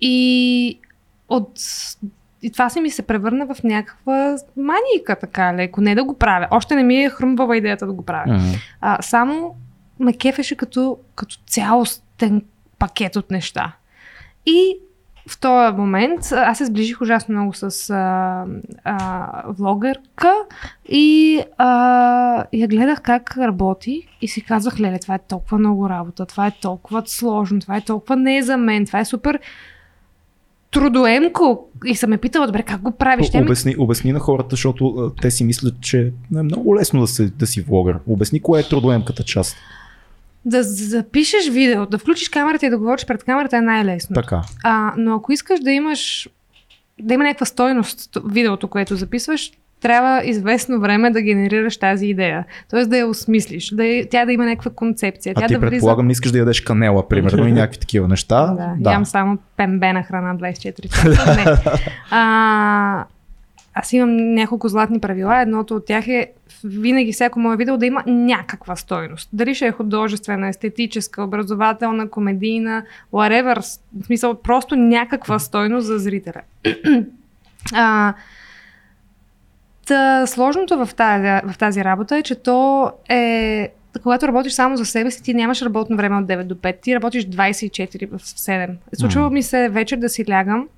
И 0.00 0.78
от 1.28 1.50
и 2.42 2.50
това 2.50 2.70
си 2.70 2.80
ми 2.80 2.90
се 2.90 3.02
превърна 3.02 3.46
в 3.46 3.62
някаква 3.62 4.36
манийка, 4.56 5.16
така 5.20 5.54
леко. 5.54 5.80
Не 5.80 5.94
да 5.94 6.04
го 6.04 6.18
правя. 6.18 6.48
Още 6.50 6.74
не 6.74 6.82
ми 6.82 7.04
е 7.04 7.10
хрумвала 7.10 7.56
идеята 7.56 7.86
да 7.86 7.92
го 7.92 8.04
правя. 8.04 8.34
Мгм. 8.34 8.44
А, 8.80 9.02
само 9.02 9.54
ме 10.00 10.12
кефеше 10.12 10.56
като, 10.56 10.98
като 11.14 11.36
цялостен 11.46 12.42
пакет 12.78 13.16
от 13.16 13.30
неща. 13.30 13.72
И 14.46 14.78
в 15.28 15.40
този 15.40 15.76
момент 15.76 16.20
аз 16.32 16.58
се 16.58 16.64
сближих 16.64 17.00
ужасно 17.00 17.34
много 17.34 17.52
с 17.54 17.90
а, 17.90 18.44
а, 18.84 19.42
влогърка 19.48 20.32
и 20.88 21.40
а, 21.58 22.46
я 22.52 22.68
гледах 22.68 23.02
как 23.02 23.38
работи 23.38 24.08
и 24.20 24.28
си 24.28 24.40
казах, 24.44 24.80
леле, 24.80 24.98
това 24.98 25.14
е 25.14 25.18
толкова 25.28 25.58
много 25.58 25.88
работа, 25.88 26.26
това 26.26 26.46
е 26.46 26.52
толкова 26.62 27.02
сложно, 27.06 27.60
това 27.60 27.76
е 27.76 27.80
толкова 27.80 28.16
не 28.16 28.36
е 28.36 28.42
за 28.42 28.56
мен, 28.56 28.86
това 28.86 29.00
е 29.00 29.04
супер 29.04 29.40
трудоемко. 30.70 31.68
И 31.86 31.96
съм 31.96 32.10
ме 32.10 32.18
питала, 32.18 32.46
добре, 32.46 32.62
как 32.62 32.80
го 32.80 32.90
правиш? 32.90 33.32
Ми 33.32 33.42
Обясни, 33.42 33.74
обясни 33.78 34.12
на 34.12 34.18
хората, 34.18 34.48
защото 34.50 35.12
те 35.22 35.30
си 35.30 35.44
мислят, 35.44 35.74
че 35.80 36.12
е 36.36 36.42
много 36.42 36.76
лесно 36.76 37.00
да, 37.00 37.06
се, 37.06 37.28
да 37.28 37.46
си 37.46 37.60
влогър. 37.60 37.98
Обясни 38.06 38.42
кое 38.42 38.60
е 38.60 38.68
трудоемката 38.68 39.22
част. 39.22 39.56
Да 40.44 40.62
запишеш 40.62 41.48
видео, 41.50 41.86
да 41.86 41.98
включиш 41.98 42.28
камерата 42.28 42.66
и 42.66 42.70
да 42.70 42.78
говориш 42.78 43.06
пред 43.06 43.24
камерата 43.24 43.56
е 43.56 43.60
най-лесно. 43.60 44.14
Така. 44.14 44.42
А, 44.64 44.92
но 44.96 45.14
ако 45.14 45.32
искаш 45.32 45.60
да 45.60 45.70
имаш 45.70 46.28
да 47.00 47.14
има 47.14 47.24
някаква 47.24 47.46
стойност 47.46 48.18
видеото, 48.24 48.68
което 48.68 48.96
записваш, 48.96 49.52
трябва 49.80 50.22
известно 50.24 50.80
време 50.80 51.10
да 51.10 51.22
генерираш 51.22 51.76
тази 51.76 52.06
идея. 52.06 52.44
Тоест 52.70 52.90
да 52.90 52.98
я 52.98 53.06
осмислиш, 53.06 53.70
да 53.70 53.84
я, 53.84 54.08
тя 54.08 54.24
да 54.24 54.32
има 54.32 54.44
някаква 54.44 54.70
концепция. 54.70 55.34
А 55.36 55.40
тя 55.40 55.46
ти 55.46 55.54
да 55.54 55.58
влиза... 55.60 55.70
предполагам 55.70 56.06
не 56.06 56.12
искаш 56.12 56.32
да 56.32 56.38
ядеш 56.38 56.60
канела, 56.60 57.08
примерно, 57.08 57.48
и 57.48 57.52
някакви 57.60 57.80
такива 57.80 58.08
неща. 58.08 58.46
Да, 58.46 58.74
да. 58.78 58.92
Ям 58.92 59.06
само 59.06 59.38
пембена 59.56 60.02
храна 60.02 60.36
24 60.36 60.88
часа. 60.88 61.34
Не. 61.36 61.56
А, 62.10 63.04
аз 63.74 63.92
имам 63.92 64.34
няколко 64.34 64.68
златни 64.68 65.00
правила. 65.00 65.40
Едното 65.40 65.76
от 65.76 65.86
тях 65.86 66.08
е 66.08 66.32
винаги 66.64 67.12
всяко 67.12 67.38
мое 67.38 67.56
видео 67.56 67.76
да 67.76 67.86
има 67.86 68.02
някаква 68.06 68.76
стойност. 68.76 69.28
Дали 69.32 69.54
ще 69.54 69.66
е 69.66 69.72
художествена, 69.72 70.48
естетическа, 70.48 71.22
образователна, 71.22 72.10
комедийна, 72.10 72.84
whatever. 73.12 73.60
В 74.00 74.06
смисъл, 74.06 74.34
просто 74.34 74.76
някаква 74.76 75.38
стойност 75.38 75.86
за 75.86 75.98
зрителя. 75.98 76.40
а, 77.74 78.14
та, 79.86 80.26
сложното 80.26 80.86
в 80.86 80.94
тази, 80.94 81.52
в 81.52 81.58
тази 81.58 81.84
работа 81.84 82.16
е, 82.16 82.22
че 82.22 82.34
то 82.34 82.92
е 83.08 83.68
когато 84.02 84.28
работиш 84.28 84.52
само 84.52 84.76
за 84.76 84.84
себе 84.86 85.10
си, 85.10 85.22
ти 85.22 85.34
нямаш 85.34 85.62
работно 85.62 85.96
време 85.96 86.16
от 86.16 86.26
9 86.26 86.44
до 86.44 86.54
5, 86.54 86.80
ти 86.80 86.94
работиш 86.94 87.26
24 87.26 88.08
в 88.08 88.18
7. 88.18 88.74
Случва 88.98 89.30
ми 89.30 89.42
се 89.42 89.68
вечер 89.68 89.96
да 89.96 90.08
си 90.08 90.24
лягам 90.30 90.68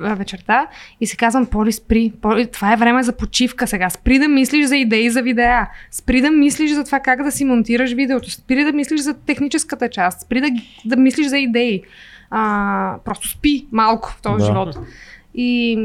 вечерта 0.00 0.66
и 1.00 1.06
си 1.06 1.16
казвам, 1.16 1.46
Поли, 1.46 1.72
спри, 1.72 2.12
Поли, 2.22 2.46
това 2.46 2.72
е 2.72 2.76
време 2.76 3.02
за 3.02 3.16
почивка 3.16 3.66
сега. 3.66 3.90
Спри 3.90 4.18
да 4.18 4.28
мислиш 4.28 4.66
за 4.66 4.76
идеи 4.76 5.10
за 5.10 5.22
видеа. 5.22 5.68
Спри 5.90 6.20
да 6.20 6.30
мислиш 6.30 6.72
за 6.72 6.84
това 6.84 7.00
как 7.00 7.22
да 7.22 7.30
си 7.30 7.44
монтираш 7.44 7.92
видеото. 7.92 8.30
Спри 8.30 8.64
да 8.64 8.72
мислиш 8.72 9.00
за 9.00 9.14
техническата 9.14 9.88
част. 9.88 10.20
Спри 10.20 10.40
да, 10.40 10.48
да 10.84 10.96
мислиш 10.96 11.26
за 11.26 11.38
идеи. 11.38 11.82
А, 12.30 12.96
просто 13.04 13.28
спи 13.28 13.66
малко 13.72 14.10
в 14.10 14.22
този 14.22 14.38
Да. 14.38 14.44
живот. 14.44 14.78
И, 15.34 15.78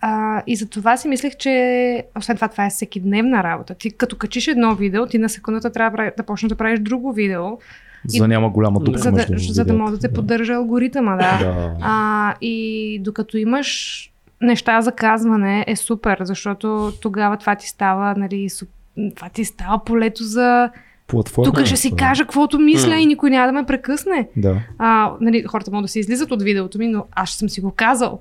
а, 0.00 0.42
и 0.46 0.56
за 0.56 0.68
това 0.68 0.96
си 0.96 1.08
мислех, 1.08 1.36
че 1.36 2.04
освен 2.18 2.36
това, 2.36 2.48
това 2.48 2.66
е 2.66 2.70
всеки 2.70 3.00
дневна 3.00 3.42
работа. 3.42 3.74
Ти 3.74 3.90
като 3.90 4.16
качиш 4.16 4.48
едно 4.48 4.74
видео, 4.74 5.06
ти 5.06 5.18
на 5.18 5.28
секундата 5.28 5.72
трябва 5.72 6.10
да 6.16 6.22
почнеш 6.22 6.48
да 6.48 6.56
правиш 6.56 6.80
друго 6.80 7.12
видео, 7.12 7.58
За 8.06 8.18
да 8.18 8.28
няма 8.28 8.50
голяма 8.50 8.80
дупка 8.80 8.98
за 9.00 9.12
да, 9.12 9.26
между 9.30 9.52
за 9.52 9.64
да 9.64 9.72
може 9.72 9.92
да 9.92 9.98
те 9.98 10.12
поддържа 10.12 10.54
алгоритъма. 10.54 11.16
Да. 11.16 11.38
Да. 11.38 11.76
А, 11.80 12.34
и 12.40 12.98
докато 12.98 13.36
имаш 13.36 14.08
неща 14.40 14.80
за 14.80 14.92
казване 14.92 15.64
е 15.66 15.76
супер, 15.76 16.18
защото 16.20 16.92
тогава 17.00 17.36
това 17.36 17.54
ти 17.54 17.68
става, 17.68 18.14
нали, 18.16 18.48
суп- 18.50 18.68
това 19.16 19.28
ти 19.28 19.44
става 19.44 19.84
полето 19.84 20.22
за 20.24 20.70
Платформа. 21.06 21.44
тук 21.52 21.64
ще 21.64 21.76
си 21.76 21.90
да. 21.90 21.96
кажа 21.96 22.22
каквото 22.24 22.58
мисля 22.58 22.90
М. 22.90 22.96
и 22.96 23.06
никой 23.06 23.30
няма 23.30 23.46
да 23.46 23.52
ме 23.52 23.66
прекъсне. 23.66 24.28
Да. 24.36 24.60
А, 24.78 25.12
нали, 25.20 25.42
хората 25.42 25.70
могат 25.70 25.84
да 25.84 25.88
се 25.88 25.98
излизат 26.00 26.30
от 26.30 26.42
видеото 26.42 26.78
ми, 26.78 26.88
но 26.88 27.04
аз 27.12 27.28
ще 27.28 27.38
съм 27.38 27.48
си 27.48 27.60
го 27.60 27.70
казал. 27.70 28.20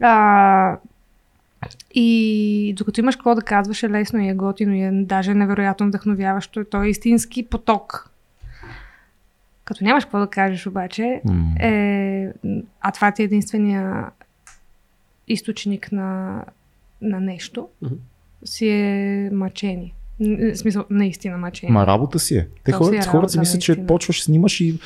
А, 0.00 0.76
и 1.94 2.74
докато 2.78 3.00
имаш 3.00 3.16
какво 3.16 3.34
да 3.34 3.42
казваш 3.42 3.82
е 3.82 3.90
лесно 3.90 4.18
и 4.20 4.28
е 4.28 4.34
готино 4.34 4.74
и 4.74 4.82
е 4.82 4.90
даже 4.92 5.34
невероятно 5.34 5.86
вдъхновяващо. 5.86 6.64
Той 6.64 6.86
е 6.86 6.90
истински 6.90 7.46
поток. 7.46 8.09
Като 9.70 9.84
нямаш 9.84 10.04
какво 10.04 10.18
да 10.18 10.26
кажеш 10.26 10.66
обаче, 10.66 11.20
М. 11.24 11.54
е, 11.60 12.28
а 12.80 12.90
това 12.94 13.12
ти 13.12 13.22
е 13.22 13.24
единствения 13.24 14.04
източник 15.28 15.92
на, 15.92 16.42
на 17.02 17.20
нещо, 17.20 17.68
Мгм. 17.82 17.94
си 18.44 18.68
е 18.68 19.30
мъчение. 19.32 19.94
В 20.20 20.56
смисъл, 20.56 20.84
наистина 20.90 21.38
мъчение. 21.38 21.72
Ма 21.72 21.86
работа 21.86 22.18
си 22.18 22.36
е. 22.36 22.48
Те 22.64 22.72
То 22.72 22.78
хората, 22.78 23.02
си 23.02 23.08
е 23.08 23.10
хората 23.10 23.28
си 23.28 23.36
работа, 23.36 23.40
мислят, 23.40 23.62
че 23.62 23.86
почваш, 23.86 24.22
снимаш 24.22 24.60
и 24.60 24.78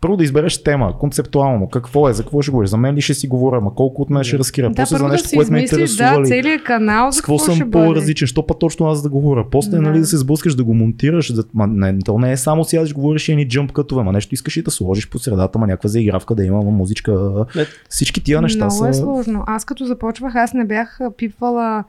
първо 0.00 0.16
да 0.16 0.24
избереш 0.24 0.62
тема, 0.62 0.98
концептуално, 0.98 1.68
какво 1.68 2.08
е, 2.08 2.12
за 2.12 2.22
какво 2.22 2.42
ще 2.42 2.50
говориш, 2.50 2.70
за 2.70 2.76
мен 2.76 2.94
ли 2.94 3.00
ще 3.00 3.14
си 3.14 3.28
говоря, 3.28 3.60
ма 3.60 3.74
колко 3.74 4.02
от 4.02 4.10
мен 4.10 4.24
ще 4.24 4.38
разкрия, 4.38 4.68
да, 4.68 4.74
после 4.74 4.96
за 4.96 5.04
да 5.04 5.10
нещо, 5.10 5.28
си 5.28 5.36
което 5.36 5.52
ме 5.52 5.60
интересува 5.60 6.10
да, 6.10 6.20
ли, 6.20 6.26
целият 6.26 6.62
канал, 6.62 7.12
с 7.12 7.16
за 7.16 7.22
какво 7.22 7.38
какво 7.38 7.52
съм 7.52 7.70
по-различен, 7.70 8.28
що 8.28 8.46
па 8.46 8.58
точно 8.58 8.86
аз 8.86 9.02
да 9.02 9.08
говоря. 9.08 9.44
После 9.50 9.70
Да. 9.70 9.82
нали, 9.82 9.98
да 9.98 10.06
се 10.06 10.16
сблъскаш, 10.16 10.54
да 10.54 10.64
го 10.64 10.74
монтираш, 10.74 11.32
да, 11.32 11.44
ма, 11.54 11.66
не, 11.66 11.98
то 11.98 12.18
не 12.18 12.32
е 12.32 12.36
само 12.36 12.64
сядаш, 12.64 12.94
говориш 12.94 13.28
и 13.28 13.32
едни 13.32 13.48
джъмп 13.48 13.72
катове, 13.72 14.02
ма 14.02 14.12
нещо 14.12 14.34
искаш 14.34 14.56
и 14.56 14.62
да 14.62 14.70
сложиш 14.70 15.08
по 15.08 15.18
средата, 15.18 15.58
ма 15.58 15.66
някаква 15.66 15.88
заигравка 15.88 16.34
да 16.34 16.44
има, 16.44 16.62
ма 16.62 16.70
музичка. 16.70 17.46
Е. 17.56 17.64
Всички 17.88 18.24
тия 18.24 18.42
неща 18.42 18.64
Много 18.64 18.78
са... 18.78 18.88
е 18.88 18.94
сложно. 18.94 19.44
Аз 19.46 19.64
като 19.64 19.84
започвах, 19.84 20.34
аз 20.34 20.54
не 20.54 20.64
бях 20.64 21.00
а, 21.00 21.10
пипвала 21.10 21.84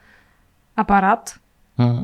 апарат, 0.76 1.40
М. 1.78 2.04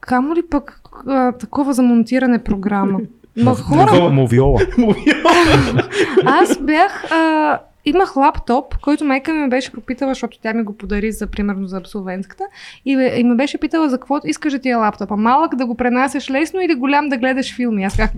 камо 0.00 0.34
ли 0.34 0.42
пък 0.50 0.80
а, 1.06 1.32
такова 1.32 1.72
за 1.72 1.82
монтиране 1.82 2.38
програма. 2.38 3.00
Ма 3.36 3.54
хора, 3.54 4.10
Мовиола, 4.10 4.60
аз 6.24 6.58
бях... 6.58 7.12
А, 7.12 7.58
имах 7.84 8.16
лаптоп, 8.16 8.78
който 8.78 9.04
майка 9.04 9.32
ми 9.32 9.40
ме 9.40 9.48
беше 9.48 9.72
попитала, 9.72 10.10
защото 10.10 10.38
тя 10.40 10.52
ми 10.52 10.62
го 10.62 10.72
подари 10.74 11.12
за, 11.12 11.26
примерно, 11.26 11.66
за 11.66 11.76
абсолвентката. 11.76 12.44
И, 12.84 12.96
ме- 12.96 13.14
и 13.16 13.24
ме 13.24 13.34
беше 13.34 13.58
питала 13.58 13.88
за 13.88 13.98
какво 13.98 14.16
искаш 14.24 14.52
да 14.52 14.58
ти 14.58 14.68
е 14.68 14.74
лаптопа. 14.74 15.16
Малък 15.16 15.54
да 15.54 15.66
го 15.66 15.74
пренасяш 15.74 16.30
лесно 16.30 16.60
или 16.60 16.74
голям 16.74 17.08
да 17.08 17.16
гледаш 17.16 17.56
филми. 17.56 17.84
Аз 17.84 17.96
казах, 17.96 18.10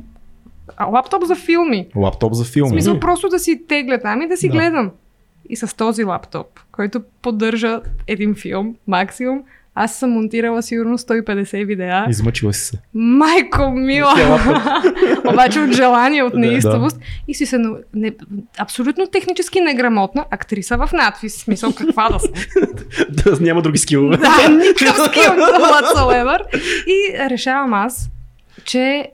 а, 0.77 0.85
лаптоп 0.85 1.25
за 1.25 1.35
филми. 1.37 1.87
Лаптоп 1.97 2.33
за 2.33 2.45
В 2.45 2.49
филми. 2.49 2.71
смисъл 2.71 3.01
просто 3.01 3.29
да 3.29 3.39
си 3.39 3.63
тегля 3.69 3.99
там 3.99 4.23
и 4.23 4.29
да 4.29 4.37
си 4.37 4.49
Да. 4.49 4.53
гледам. 4.53 4.91
И 5.49 5.57
с 5.57 5.77
този 5.77 6.05
лаптоп, 6.05 6.47
който 6.73 7.01
поддържа 7.23 7.81
един 8.07 8.35
филм, 8.35 8.75
максимум, 8.87 9.43
аз 9.81 9.95
съм 9.95 10.11
монтирала 10.11 10.63
сигурно 10.63 10.99
150 10.99 11.67
видеа. 11.67 12.07
Измъчила 12.11 12.53
си 12.53 12.61
се. 12.61 12.77
Майко 12.95 13.71
мила! 13.71 14.15
Обаче 15.33 15.61
от 15.61 15.73
желание, 15.73 16.23
от 16.23 16.33
Да. 16.33 16.39
неистовост. 16.39 16.99
И 17.29 17.35
си 17.35 17.47
се... 17.47 17.59
Не, 17.95 18.13
абсолютно 18.59 19.07
технически 19.07 19.61
неграмотна 19.61 20.25
актриса 20.31 20.77
в 20.77 20.91
надпис. 20.93 21.35
Смисъл 21.35 21.73
каква 21.73 22.09
да 22.09 22.19
съм. 22.19 22.31
да, 23.11 23.41
няма 23.41 23.63
други 23.63 23.79
скилове. 23.79 24.17
Да, 24.17 24.49
никакъв 24.51 25.07
скил 25.07 25.23
whatsoever. 25.33 26.39
И 26.87 27.19
решавам 27.31 27.75
аз, 27.75 28.09
че 28.65 29.11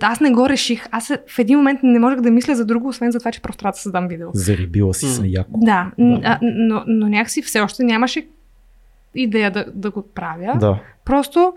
аз 0.00 0.20
не 0.20 0.30
го 0.30 0.48
реших. 0.48 0.86
Аз 0.90 1.12
в 1.26 1.38
един 1.38 1.58
момент 1.58 1.80
не 1.82 1.98
можех 1.98 2.20
да 2.20 2.30
мисля 2.30 2.54
за 2.54 2.64
друго, 2.64 2.88
освен 2.88 3.10
за 3.12 3.18
това, 3.18 3.30
че 3.30 3.42
просто 3.42 3.58
трябва 3.58 3.72
да 3.72 3.78
създам 3.78 4.08
видео. 4.08 4.28
Зарибила 4.34 4.94
си 4.94 5.06
се 5.06 5.26
яко. 5.26 5.50
Да, 5.54 5.90
н- 5.98 6.20
а, 6.24 6.38
но, 6.42 6.84
но 6.86 7.08
някакси 7.08 7.42
все 7.42 7.60
още 7.60 7.84
нямаше 7.84 8.26
идея 9.14 9.50
да, 9.50 9.64
да 9.74 9.90
го 9.90 10.02
правя. 10.14 10.56
Да. 10.60 10.80
Просто 11.04 11.54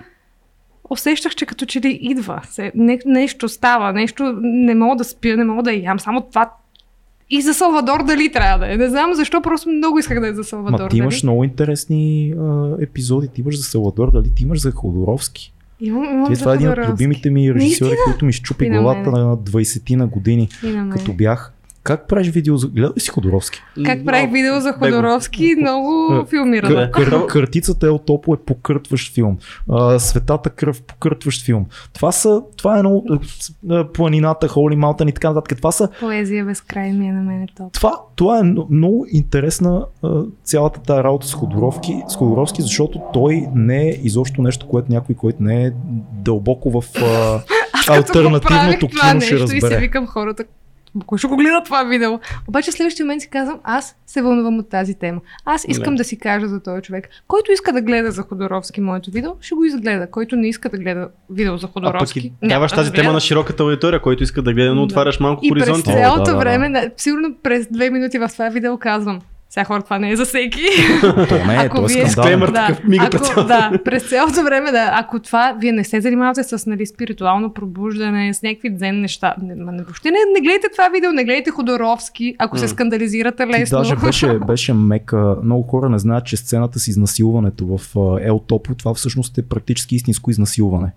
усещах, 0.89 1.35
че 1.35 1.45
като 1.45 1.65
че 1.65 1.81
ли 1.81 1.99
идва. 2.01 2.41
Се, 2.49 2.71
не, 2.75 2.99
нещо 3.05 3.49
става, 3.49 3.93
нещо 3.93 4.33
не 4.41 4.75
мога 4.75 4.95
да 4.95 5.03
спя, 5.03 5.37
не 5.37 5.43
мога 5.43 5.63
да 5.63 5.73
ям. 5.73 5.99
Само 5.99 6.21
това 6.21 6.51
и 7.29 7.41
за 7.41 7.53
Салвадор 7.53 8.03
дали 8.03 8.31
трябва 8.31 8.59
да 8.65 8.73
е. 8.73 8.77
Не 8.77 8.89
знам 8.89 9.13
защо, 9.13 9.41
просто 9.41 9.69
много 9.69 9.99
исках 9.99 10.19
да 10.19 10.27
е 10.27 10.33
за 10.33 10.43
Салвадор 10.43 10.83
Ма 10.83 10.89
ти 10.89 10.97
имаш 10.97 11.15
дали. 11.15 11.25
много 11.25 11.43
интересни 11.43 12.33
а, 12.39 12.75
епизоди. 12.81 13.27
Ти 13.27 13.41
имаш 13.41 13.57
за 13.57 13.63
Салвадор, 13.63 14.11
дали 14.11 14.33
ти 14.35 14.43
имаш 14.43 14.61
за 14.61 14.71
Ходоровски. 14.71 15.53
Имам, 15.81 16.03
имам 16.03 16.27
Ти 16.27 16.35
за 16.35 16.39
това 16.39 16.51
е 16.51 16.55
един 16.55 16.69
от 16.69 16.77
любимите 16.89 17.29
ми 17.29 17.53
режисьори, 17.53 17.89
Наистина? 17.89 18.05
който 18.05 18.25
ми 18.25 18.33
щупи 18.33 18.69
главата 18.69 19.11
на 19.11 19.37
20 19.37 19.95
на 19.95 20.07
години, 20.07 20.49
И 20.63 20.67
на 20.67 20.85
мен. 20.85 20.89
като 20.89 21.13
бях. 21.13 21.53
Как 21.87 22.07
правиш 22.07 22.27
видео 22.29 22.57
за... 22.57 22.67
Гледай 22.67 22.91
си 22.97 23.09
Ходоровски. 23.09 23.61
Как 23.85 24.05
правих 24.05 24.31
видео 24.31 24.59
за. 24.59 24.73
Ходоровски, 24.73 25.55
много 25.59 26.07
Да. 26.11 26.25
филмирано. 26.25 26.75
Да. 26.75 26.91
Кър, 26.91 27.25
картицата 27.27 27.87
Ел 27.87 27.97
Топо 27.97 28.33
е 28.33 28.37
покъртващ 28.37 29.13
филм. 29.13 29.37
А, 29.71 29.99
Светата 29.99 30.49
кръв 30.49 30.81
покъртващ 30.81 31.45
филм. 31.45 31.65
Това 31.93 32.11
са, 32.11 32.41
това 32.57 32.75
е 32.75 32.79
едно, 32.79 33.03
а, 33.69 33.87
планината, 33.87 34.47
Холи 34.47 34.75
Маутън 34.75 35.07
и 35.07 35.13
така 35.13 35.29
нататък. 35.29 35.57
Това 35.57 35.71
са 35.71 35.89
Поезия 35.99 36.45
без 36.45 36.61
край 36.61 36.91
ми 36.93 37.07
е 37.07 37.11
на 37.11 37.21
мен 37.21 37.47
топ. 37.57 37.73
това, 37.73 37.93
това 38.15 38.39
е 38.39 38.43
много 38.69 39.05
интересна 39.11 39.85
цялата 40.43 40.79
тази 40.81 41.03
работа 41.03 41.27
с 41.27 41.33
Ходоровски, 41.33 42.01
с 42.07 42.15
Ходоровски, 42.15 42.61
защото 42.61 43.01
той 43.13 43.47
не 43.55 43.87
е 43.87 43.99
изобщо 44.03 44.41
нещо, 44.41 44.67
което 44.67 44.91
някой, 44.91 45.15
който 45.15 45.43
не 45.43 45.65
е 45.65 45.71
дълбоко 46.13 46.81
в 46.81 46.83
а, 46.95 47.39
това 48.89 49.09
кино 49.09 49.21
ще 49.21 49.33
нещо 49.33 49.35
и 49.35 49.47
се 49.47 49.55
разбере. 49.55 49.79
викам 49.79 50.07
хората, 50.07 50.43
кой 51.05 51.17
ще 51.17 51.27
го 51.27 51.37
гледа 51.37 51.61
това 51.65 51.83
видео? 51.83 52.19
Обаче 52.47 52.71
в 52.71 52.73
следващия 52.73 53.05
момент 53.05 53.21
си 53.21 53.29
казвам, 53.29 53.59
аз 53.63 53.95
се 54.05 54.21
вълнувам 54.21 54.59
от 54.59 54.69
тази 54.69 54.95
тема. 54.95 55.21
Аз 55.45 55.65
искам 55.67 55.93
Да. 55.93 55.97
да 55.97 56.03
си 56.03 56.19
кажа 56.19 56.47
за 56.47 56.59
този 56.63 56.81
човек. 56.81 57.09
Който 57.27 57.51
иска 57.51 57.73
да 57.73 57.81
гледа 57.81 58.11
за 58.11 58.21
Ходоровски 58.21 58.81
моето 58.81 59.11
видео, 59.11 59.31
ще 59.41 59.55
го 59.55 59.65
изгледа. 59.65 60.11
Който 60.11 60.35
не 60.35 60.47
иска 60.47 60.69
да 60.69 60.77
гледа 60.77 61.09
видео 61.29 61.57
за 61.57 61.65
А 61.65 61.67
пък 61.67 61.73
Ходоровски, 61.73 62.33
и 62.43 62.47
даваш 62.47 62.71
да 62.71 62.75
тази 62.75 62.91
тема 62.91 63.11
на 63.13 63.19
широката 63.19 63.63
аудитория, 63.63 64.01
който 64.01 64.23
иска 64.23 64.41
да 64.41 64.53
гледа, 64.53 64.75
но 64.75 64.81
Да. 64.81 64.85
отваряш 64.85 65.19
малко 65.19 65.45
И 65.45 65.51
през. 65.51 65.69
О, 65.69 65.81
цялото 65.81 66.23
да, 66.23 66.25
да, 66.25 66.31
да. 66.31 66.37
време, 66.37 66.69
да, 66.69 66.91
сигурно 66.97 67.35
през 67.43 67.67
две 67.71 67.89
минути 67.89 68.19
в 68.19 68.29
това 68.33 68.49
видео 68.49 68.77
казвам, 68.77 69.19
сега 69.49 69.63
хора, 69.63 69.81
това 69.81 69.99
не 69.99 70.11
е 70.11 70.15
за 70.15 70.25
всеки. 70.25 70.61
То 71.01 71.45
не 71.47 71.55
е, 71.55 71.57
Ако 71.57 71.77
то 71.77 71.83
е 71.83 71.87
вие-. 71.87 72.05
Дисклеймър. 72.05 72.49
такъв 72.49 72.83
мига 72.83 73.09
през 73.09 73.21
ако, 73.21 73.33
цялото 73.33 73.47
да, 73.47 73.79
през 73.85 74.09
цялото 74.09 74.43
време, 74.43 74.71
да, 74.71 74.91
ако 74.93 75.19
това, 75.19 75.57
вие 75.59 75.71
не 75.71 75.83
се 75.83 76.01
занимавате 76.01 76.43
с 76.43 76.65
нали, 76.65 76.85
спиритуално 76.85 77.53
пробуждане, 77.53 78.33
с 78.33 78.41
някакви 78.41 78.69
дзен 78.75 79.01
неща, 79.01 79.35
не, 79.41 79.55
не, 79.55 79.83
въобще 79.83 80.11
не, 80.11 80.17
не 80.33 80.41
гледайте 80.41 80.67
това 80.71 80.89
видео, 80.89 81.11
не 81.11 81.23
гледайте 81.23 81.49
Ходоровски, 81.51 82.35
ако 82.39 82.57
се 82.57 82.67
скандализирате 82.67 83.45
Ти 83.45 83.49
лесно. 83.49 83.77
даже 83.77 83.95
беше, 83.95 84.39
беше 84.47 84.73
мека. 84.73 85.35
Много 85.43 85.63
хора 85.63 85.89
не 85.89 85.99
знаят, 85.99 86.25
че 86.25 86.37
сцената 86.37 86.79
с 86.79 86.87
изнасилването 86.87 87.77
в 87.77 87.95
Ел 88.21 88.39
Топо, 88.39 88.75
това 88.75 88.93
всъщност 88.93 89.37
е 89.37 89.41
практически 89.41 89.95
истинско 89.95 90.31
изнасилване. 90.31 90.91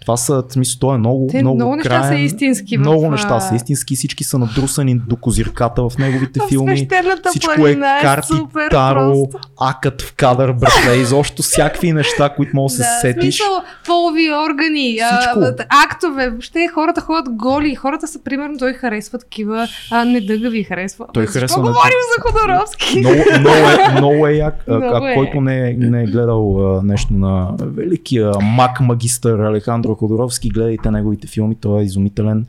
Това 0.00 0.16
са, 0.16 0.44
смисъл, 0.48 0.78
то 0.80 0.94
е 0.94 0.98
много, 0.98 1.28
Те, 1.30 1.40
много, 1.40 1.56
много 1.56 1.76
неща 1.76 1.88
краен, 1.88 2.04
са 2.04 2.14
истински. 2.14 2.78
Много 2.78 3.10
неща 3.10 3.40
са 3.40 3.54
истински, 3.54 3.96
всички 3.96 4.24
са 4.24 4.38
надрусани 4.38 4.94
до 4.94 5.16
козирката 5.16 5.88
в 5.88 5.98
неговите 5.98 6.40
в 6.44 6.48
филми. 6.48 6.88
Всичко 7.30 7.52
е 7.52 7.54
планина 7.56 7.98
е 7.98 8.02
карти, 8.02 8.26
супер 8.26 8.70
таро, 8.70 9.12
просто. 9.12 9.48
акът 9.60 10.02
в 10.02 10.14
кадър, 10.14 10.52
братле, 10.52 10.96
изобщо 10.96 11.42
всякакви 11.42 11.92
неща, 11.92 12.28
които 12.36 12.50
може 12.54 12.76
да 12.76 12.84
се 12.84 13.00
сетиш. 13.00 13.36
смисъл, 13.36 13.62
полови 13.86 14.30
органи, 14.50 14.98
Всичко. 15.10 15.40
а, 15.40 15.84
актове, 15.90 16.30
въобще 16.30 16.68
хората 16.74 17.00
ходят 17.00 17.34
голи, 17.34 17.74
хората 17.74 18.08
са 18.08 18.22
примерно, 18.24 18.58
той 18.58 18.72
харесва 18.72 19.18
такива, 19.18 19.68
а, 19.90 20.04
недъгави 20.04 20.64
харесва. 20.64 21.06
Той 21.14 21.26
Защо 21.26 21.38
харесва 21.38 21.58
недъгави. 21.58 21.74
говорим 21.74 21.98
за 22.16 22.22
Ходоровски? 22.22 22.98
Много, 23.00 23.40
много, 23.40 23.56
е, 23.56 23.92
много 23.98 24.26
е 24.26 24.32
як. 24.32 24.68
Много 24.68 25.04
а, 25.04 25.10
е. 25.10 25.14
който 25.14 25.40
не 25.40 25.70
е, 25.70 25.72
не 25.72 26.02
е 26.02 26.06
гледал 26.06 26.76
а, 26.78 26.82
нещо 26.82 27.12
на 27.12 27.48
великия 27.60 28.32
мак 28.42 28.80
магистър 28.80 29.38
Алехандро 29.38 29.89
Ходоровски, 29.94 30.48
гледайте 30.48 30.90
неговите 30.90 31.26
филми, 31.26 31.54
той 31.60 31.80
е 31.80 31.84
изумителен 31.84 32.46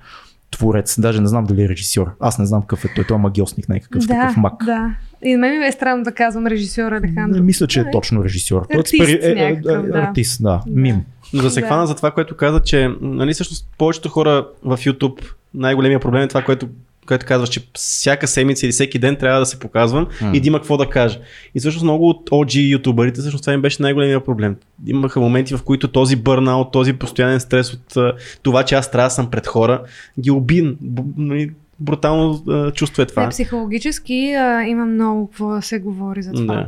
творец. 0.52 1.00
Даже 1.02 1.22
не 1.22 1.28
знам 1.28 1.44
дали 1.46 1.64
е 1.64 1.70
режисьор. 1.70 2.12
Аз 2.20 2.40
не 2.40 2.46
знам 2.46 2.62
какъв 2.62 2.86
е 2.86 2.94
той. 2.96 3.04
Той 3.08 3.18
е 3.18 3.20
магиосник, 3.20 3.70
някакъв 3.70 4.02
да, 4.06 4.08
такъв 4.08 4.38
мак. 4.38 4.54
да. 4.66 4.96
И 5.24 5.34
на 5.34 5.38
мен 5.40 5.60
ми 5.60 5.66
е 5.66 5.72
странно 5.72 6.04
да 6.04 6.12
казвам 6.12 6.48
режисьор 6.48 6.92
Алехандро. 6.92 7.36
Не 7.36 7.42
мисля, 7.42 7.68
че 7.68 7.80
е 7.80 7.92
точно 7.92 8.24
режисьор. 8.24 8.66
Той 8.72 8.78
е, 8.78 8.80
Артист 8.80 9.04
експери- 9.04 9.24
е, 9.24 9.32
е, 9.32 9.52
някакъв, 9.52 9.86
е, 9.86 9.88
да. 9.88 9.98
артист, 10.00 10.44
да. 10.44 10.50
Да. 10.50 10.62
Мим. 10.82 11.02
Но 11.34 11.42
да 11.42 11.52
се 11.52 11.60
Да. 11.60 11.66
хвана 11.66 11.88
за 11.88 11.96
това, 11.96 12.12
което 12.12 12.38
каза, 12.38 12.60
че 12.60 12.90
нали, 13.02 13.34
всъщност 13.34 13.68
повечето 13.78 14.10
хора 14.10 14.48
в 14.64 14.78
YouTube, 14.78 15.26
най-големия 15.54 16.00
проблем 16.00 16.24
е 16.24 16.28
това, 16.28 16.42
което 16.44 16.68
което 17.08 17.26
казваш, 17.26 17.50
че 17.50 17.68
всяка 17.74 18.28
седмица 18.28 18.66
или 18.66 18.72
всеки 18.72 19.00
ден 19.00 19.16
трябва 19.16 19.40
да 19.40 19.46
се 19.46 19.60
показвам 19.60 20.08
М. 20.22 20.32
и 20.34 20.42
да 20.42 20.48
има 20.48 20.58
какво 20.58 20.78
да 20.78 20.90
кажа. 20.90 21.20
И 21.56 21.60
всъщност 21.60 21.84
много 21.84 22.10
от 22.10 22.30
OG 22.30 22.68
ютубърите, 22.70 23.22
всъщност 23.22 23.44
това 23.44 23.54
им 23.54 23.62
беше 23.62 23.82
най-големия 23.82 24.24
проблем. 24.24 24.56
Имаха 24.86 25.20
моменти, 25.20 25.58
в 25.58 25.64
които 25.64 25.88
този 25.88 26.16
бърнаут, 26.16 26.72
този 26.72 26.94
постоянен 26.94 27.40
стрес 27.40 27.74
от 27.74 27.98
това, 28.44 28.64
че 28.64 28.76
аз 28.76 28.92
трябва 28.92 29.06
да 29.08 29.12
съм 29.12 29.30
пред 29.30 29.48
хора, 29.48 29.84
ги 30.20 30.32
уби. 30.32 30.76
Б- 30.82 31.04
нали, 31.18 31.52
брутално 31.80 32.44
чувство 32.72 33.02
е 33.02 33.06
това. 33.06 33.24
Не, 33.24 33.30
психологически 33.30 34.34
а, 34.34 34.64
има 34.64 34.86
много 34.86 35.28
какво 35.28 35.50
да 35.50 35.62
се 35.62 35.80
говори 35.80 36.22
за 36.24 36.32
това. 36.32 36.56
Да. 36.56 36.68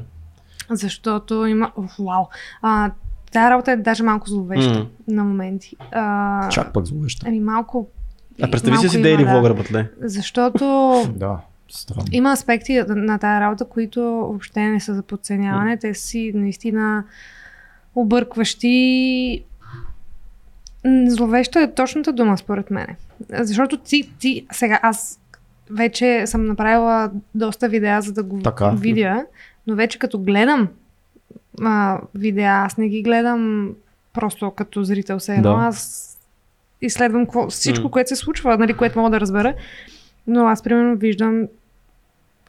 Защото 0.71 1.45
има... 1.45 1.71
Оф, 1.77 1.91
вау. 1.99 2.23
А, 2.61 2.91
тази 3.31 3.49
работа 3.49 3.71
е 3.71 3.75
даже 3.75 4.03
малко 4.03 4.29
зловеща 4.29 4.79
М. 4.79 4.85
на 5.07 5.23
моменти. 5.23 5.75
А, 5.91 6.49
Чак 6.49 6.73
пък 6.73 6.85
зловеща. 6.85 7.25
Ами 7.29 7.39
малко... 7.39 7.87
А 8.41 8.51
представи 8.51 8.77
си 8.77 8.89
си 8.89 9.01
дейли 9.01 9.23
влогър, 9.25 9.53
батле. 9.53 9.89
Защото 10.01 10.65
Да. 11.15 11.37
Странно. 11.69 12.05
има 12.11 12.31
аспекти 12.31 12.83
на 12.87 13.17
тази 13.17 13.41
работа, 13.41 13.65
които 13.65 14.01
въобще 14.03 14.61
не 14.61 14.79
са 14.79 14.93
за 14.95 15.03
подценяване. 15.03 15.77
Те 15.77 15.93
си 15.93 16.31
наистина 16.35 17.03
объркващи. 17.95 19.43
Зловеща 21.07 21.61
е 21.61 21.73
точната 21.73 22.13
дума, 22.13 22.37
според 22.37 22.71
мен. 22.71 22.87
Защото 23.31 23.77
ти, 23.77 24.09
ти 24.19 24.45
сега 24.51 24.79
аз 24.81 25.19
вече 25.69 26.23
съм 26.27 26.45
направила 26.45 27.11
доста 27.35 27.69
видеа, 27.69 28.01
за 28.01 28.13
да 28.13 28.23
го 28.23 28.41
Така. 28.41 28.69
видя, 28.69 29.25
но 29.67 29.75
вече 29.75 29.99
като 29.99 30.19
гледам 30.19 30.67
а, 31.61 31.99
видеа, 32.15 32.51
аз 32.51 32.77
не 32.77 32.89
ги 32.89 33.01
гледам 33.01 33.71
просто 34.13 34.51
като 34.51 34.83
зрител 34.83 35.19
се 35.19 35.33
едно, 35.35 35.57
Да. 35.57 35.63
аз 35.63 36.09
изследвам 36.83 37.25
какво, 37.25 37.49
всичко, 37.49 37.83
М. 37.83 37.91
което 37.91 38.09
се 38.09 38.15
случва, 38.15 38.57
нали, 38.57 38.73
което 38.73 38.99
мога 38.99 39.11
да 39.11 39.19
разбера. 39.19 39.53
Но 40.27 40.47
аз, 40.47 40.63
примерно, 40.63 40.95
виждам 40.97 41.47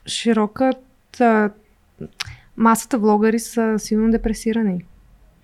широката 0.07 1.51
масата 2.57 2.99
влогари 2.99 3.39
са 3.39 3.74
силно 3.78 4.11
депресирани. 4.11 4.85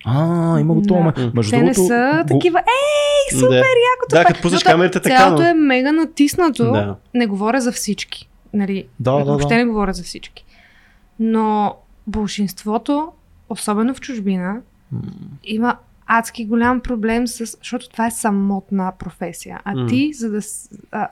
А, 0.05 0.19
има 0.59 0.73
го 0.73 0.81
това. 0.81 1.11
Да. 1.11 1.31
Между 1.35 1.51
Те 1.51 1.61
не 1.61 1.73
са 1.73 2.19
го- 2.21 2.27
такива, 2.27 2.59
ей, 2.59 3.39
супер, 3.39 3.49
Да. 3.49 3.55
якото 3.55 3.69
Да, 4.01 4.07
това 4.09 4.21
е». 4.21 4.25
като 4.25 4.41
пуснеш 4.41 4.63
камерите 4.63 4.99
така, 4.99 5.17
Цялото 5.17 5.41
но- 5.41 5.47
е 5.47 5.53
мега 5.53 5.91
натиснато. 5.91 6.63
Да. 6.63 6.95
Не 7.13 7.27
говоря 7.27 7.61
за 7.61 7.71
всички. 7.71 8.29
Нали, 8.53 8.87
Да, 8.99 9.11
да, 9.11 9.23
въобще 9.23 9.47
да. 9.49 9.55
не 9.55 9.65
говоря 9.65 9.93
за 9.93 10.03
всички. 10.03 10.45
Но 11.19 11.75
большинството, 12.07 13.11
особено 13.49 13.93
в 13.93 14.01
чужбина, 14.01 14.57
М. 14.91 14.99
има 15.43 15.75
адски 16.17 16.45
голям 16.45 16.79
проблем 16.81 17.27
с... 17.27 17.57
Защото 17.57 17.89
това 17.89 18.07
е 18.07 18.11
самотна 18.11 18.93
професия. 18.99 19.59
А 19.63 19.87
ти, 19.87 20.13
за 20.13 20.29
да, 20.29 20.39
а, 20.91 21.07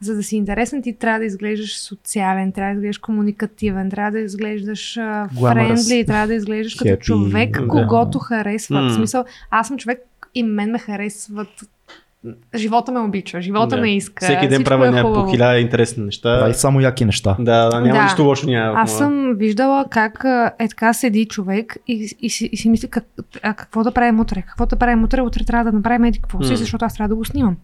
за 0.00 0.14
да 0.14 0.22
си 0.22 0.36
интересен, 0.36 0.82
ти 0.82 0.98
трябва 0.98 1.18
да 1.18 1.24
изглеждаш 1.24 1.78
социален, 1.78 2.52
трябва 2.52 2.74
да 2.74 2.78
изглеждаш 2.78 2.98
комуникативен, 2.98 3.90
трябва 3.90 4.10
да 4.10 4.20
изглеждаш 4.20 4.94
френдли, 5.40 6.06
трябва 6.06 6.26
да 6.26 6.34
изглеждаш 6.34 6.74
като 6.74 6.90
Happy, 6.90 7.00
човек, 7.00 7.60
да. 7.60 7.68
когато 7.68 8.18
харесват. 8.18 8.90
В 8.90 8.94
смисъл, 8.94 9.24
аз 9.50 9.68
съм 9.68 9.78
човек 9.78 10.00
и 10.34 10.42
мен 10.42 10.70
ме 10.70 10.78
харесват. 10.78 11.48
Живота 12.54 12.92
ме 12.92 13.00
обича, 13.00 13.40
живота 13.42 13.76
Да. 13.76 13.82
ме 13.82 13.96
иска. 13.96 14.24
Всеки 14.24 14.48
ден 14.48 14.64
правя 14.64 14.86
е 14.86 14.90
някакво 14.90 15.14
хубаво. 15.14 15.30
хиляда 15.30 15.58
интересни 15.58 16.04
неща. 16.04 16.38
Прави 16.40 16.54
само 16.54 16.80
яки 16.80 17.04
неща. 17.04 17.36
Да, 17.38 17.68
да, 17.68 17.80
няма 17.80 17.98
Да. 17.98 18.02
нищо 18.02 18.24
лошо 18.24 18.46
няма. 18.46 18.80
Аз 18.80 18.98
съм 18.98 19.34
виждала 19.36 19.84
как 19.90 20.24
е 20.58 20.68
така 20.68 20.92
седи 20.92 21.26
човек 21.26 21.76
и, 21.88 22.16
и, 22.20 22.30
си, 22.30 22.48
и 22.52 22.56
си 22.56 22.68
мисли 22.68 22.88
как, 22.88 23.04
а, 23.42 23.54
какво 23.54 23.82
да 23.82 23.92
правим 23.92 24.20
утре, 24.20 24.42
какво 24.42 24.66
да 24.66 24.76
правим 24.76 25.04
утре, 25.04 25.20
утре 25.20 25.44
трябва 25.44 25.64
да 25.70 25.76
направим 25.76 26.04
еди 26.04 26.18
какво 26.18 26.42
си, 26.42 26.56
защото 26.56 26.84
аз 26.84 26.94
трябва 26.94 27.08
да 27.08 27.14
го 27.16 27.24
снимам. 27.24 27.56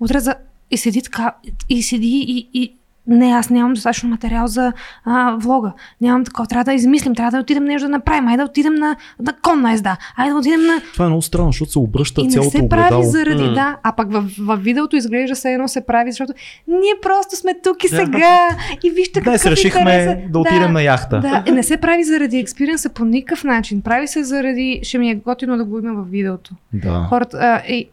Утре 0.00 0.18
за... 0.18 0.34
И 0.70 0.76
седи 0.76 1.02
така, 1.02 1.34
и 1.68 1.82
седи 1.82 2.24
и, 2.28 2.48
и 2.54 2.76
не, 3.08 3.26
аз 3.26 3.50
нямам 3.50 3.74
достатъчно 3.74 4.08
материал 4.08 4.46
за 4.46 4.72
а, 5.04 5.36
влога. 5.38 5.72
Нямам 6.00 6.24
такова. 6.24 6.46
Трябва 6.46 6.64
да 6.64 6.72
измислим, 6.72 7.14
трябва 7.14 7.30
да 7.30 7.38
отидем 7.38 7.64
нещо 7.64 7.86
да 7.88 7.92
направим. 7.92 8.28
Айде 8.28 8.42
да 8.42 8.44
отидем 8.44 8.74
на, 8.74 8.96
на 9.20 9.32
конна 9.42 9.72
езда. 9.72 9.96
Айде 10.16 10.32
да 10.32 10.38
отидем 10.38 10.60
на... 10.60 10.80
Това 10.92 11.04
е 11.04 11.08
много 11.08 11.22
странно, 11.22 11.52
защото 11.52 11.72
се 11.72 11.78
обръща 11.78 12.20
И 12.20 12.24
не 12.24 12.30
цялото 12.30 12.50
се 12.50 12.68
прави 12.68 12.82
огледало. 12.82 13.02
заради, 13.02 13.42
М. 13.42 13.52
да. 13.54 13.76
А 13.82 13.92
пък 13.92 14.12
в, 14.12 14.30
в 14.38 14.56
видеото 14.56 14.96
изглежда 14.96 15.36
се 15.36 15.52
едно 15.52 15.68
се 15.68 15.86
прави, 15.86 16.10
защото 16.12 16.32
ние 16.68 16.92
просто 17.02 17.36
сме 17.36 17.54
тук 17.62 17.84
и 17.84 17.88
сега. 17.88 18.48
И 18.84 18.90
вижте 18.90 19.20
Днес 19.20 19.42
какъв 19.42 19.52
решихме 19.52 19.80
интерес 19.80 20.06
е. 20.06 20.28
да 20.30 20.38
отидем 20.38 20.72
на 20.72 20.82
яхта. 20.82 21.20
Да, 21.20 21.52
не 21.52 21.62
се 21.62 21.76
прави 21.76 22.04
заради 22.04 22.38
експириенса 22.38 22.88
по 22.90 23.04
никакъв 23.04 23.44
начин. 23.44 23.82
Прави 23.82 24.06
се 24.08 24.24
заради, 24.24 24.80
ще 24.82 24.98
ми 24.98 25.10
е 25.10 25.14
готино 25.14 25.56
да 25.56 25.64
го 25.64 25.78
има 25.78 25.94
в 25.94 26.10
видеото. 26.10 26.54
Да. 26.72 27.06
Хората, 27.08 27.36
а, 27.40 27.62
и, 27.68 27.88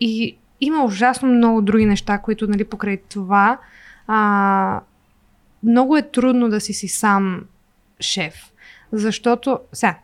и 0.00 0.36
има 0.60 0.84
ужасно 0.84 1.28
много 1.28 1.62
други 1.62 1.86
неща, 1.86 2.18
които, 2.18 2.46
нали, 2.46 2.64
покрай 2.64 2.96
това, 3.08 3.58
а, 4.14 4.80
много 5.62 5.96
е 5.96 6.02
трудно 6.02 6.48
да 6.48 6.60
си 6.60 6.72
си 6.72 6.88
сам 6.88 7.44
шеф. 8.00 8.34
Защото, 8.92 9.58
сега, 9.72 9.98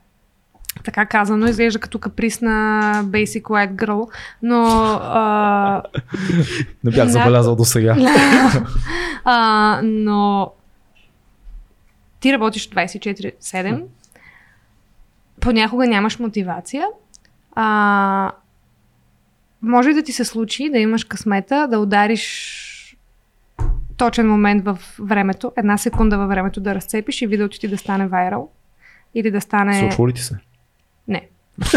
така 0.85 1.07
казано, 1.07 1.47
изглежда 1.47 1.79
като 1.79 1.99
каприсна 1.99 2.93
basic 3.05 3.43
white 3.43 3.75
girl, 3.75 4.11
но 4.43 4.65
а, 5.03 5.83
Не 6.85 6.91
бях 6.91 7.09
забелязал 7.09 7.57
до 7.57 7.65
сега. 7.65 7.97
а, 9.25 9.81
но 9.85 10.53
ти 12.21 12.33
работиш 12.33 12.71
24-7, 12.71 13.85
понякога 15.41 15.87
нямаш 15.87 16.19
мотивация, 16.19 16.87
а, 17.55 18.33
може 19.63 19.93
да 19.93 20.03
ти 20.03 20.13
се 20.13 20.25
случи 20.25 20.71
да 20.71 20.79
имаш 20.79 21.05
късмета, 21.05 21.69
да 21.71 21.79
удариш 21.79 22.65
точен 23.99 24.29
момент 24.29 24.65
в 24.65 24.79
времето, 25.01 25.53
една 25.57 25.79
секунда 25.79 26.19
във 26.19 26.29
времето 26.29 26.61
да 26.61 26.75
разцепиш 26.75 27.23
и 27.23 27.27
видеото 27.27 27.59
ти 27.59 27.69
да 27.69 27.79
стане 27.79 28.07
вайрал. 28.07 28.51
Или 29.15 29.31
да 29.31 29.41
стане... 29.41 29.79
Случва 29.79 30.09
ли 30.09 30.13
ти 30.13 30.23
се? 30.23 30.37
Не. 31.09 31.29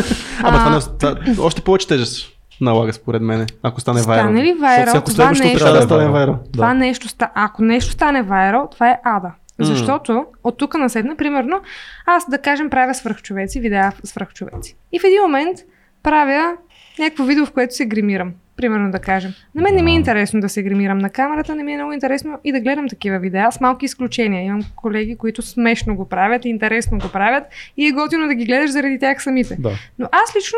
Ама 0.44 0.58
това, 0.58 0.70
не, 1.10 1.34
това 1.34 1.46
още 1.46 1.62
повече 1.62 1.88
тежест 1.88 2.32
налага 2.62 2.94
според 2.94 3.22
мен, 3.22 3.48
ако 3.64 3.82
стане 3.82 4.02
вайрал. 4.02 4.26
Стане 4.26 4.44
ли 4.44 4.54
вайрал, 4.54 4.88
всяко 4.88 5.12
това 5.12 5.30
нещо, 5.30 5.58
Трябва 5.58 5.78
да 5.78 5.84
стане 5.84 6.10
вайрал. 6.10 6.40
това 6.54 6.74
нещо, 6.74 7.08
ста- 7.08 7.30
ако 7.36 7.64
нещо 7.64 7.92
стане 7.92 8.22
вайрал, 8.24 8.70
това 8.72 8.90
е 8.90 9.00
ада. 9.04 9.32
Защото 9.60 10.26
от 10.44 10.58
тук 10.58 10.74
наседна, 10.74 11.16
примерно, 11.16 11.62
аз 12.06 12.30
да 12.30 12.38
кажем 12.38 12.70
правя 12.70 12.94
свръхчовеци, 12.94 13.60
видеа 13.60 13.92
свръхчовеци. 14.04 14.76
И 14.92 15.00
в 15.00 15.04
един 15.04 15.22
момент 15.22 15.58
правя 16.04 16.54
някакво 17.00 17.24
видео, 17.24 17.46
в 17.46 17.52
което 17.52 17.76
се 17.76 17.86
гримирам. 17.86 18.34
Примерно 18.58 18.92
да 18.92 19.00
кажем. 19.00 19.34
На 19.56 19.62
мен 19.62 19.76
не 19.76 19.82
ми 19.82 19.92
е 19.92 19.96
интересно 19.96 20.42
да 20.42 20.50
се 20.50 20.64
гримирам 20.64 20.98
на 20.98 21.10
камерата, 21.10 21.56
не 21.56 21.64
ми 21.64 21.74
е 21.74 21.76
много 21.76 21.94
интересно 21.94 22.40
и 22.44 22.52
да 22.52 22.60
гледам 22.60 22.90
такива 22.90 23.20
видеа 23.20 23.52
с 23.52 23.60
малки 23.60 23.86
изключения. 23.86 24.44
Имам 24.44 24.62
колеги, 24.76 25.16
които 25.16 25.42
смешно 25.42 25.96
го 25.96 26.10
правят, 26.10 26.46
интересно 26.46 27.00
го 27.00 27.10
правят 27.10 27.44
и 27.78 27.88
е 27.88 27.92
готино 27.92 28.28
да 28.28 28.36
ги 28.36 28.46
гледаш 28.46 28.72
заради 28.72 29.00
тях 29.00 29.24
самите. 29.24 29.56
Да. 29.60 29.72
Но 30.00 30.10
аз 30.12 30.36
лично 30.36 30.58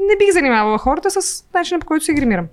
не 0.00 0.16
бих 0.18 0.32
занимавала 0.32 0.78
хората 0.78 1.10
с 1.10 1.44
начина 1.54 1.80
по 1.80 1.86
който 1.86 2.04
се 2.04 2.14
гримирам. 2.14 2.46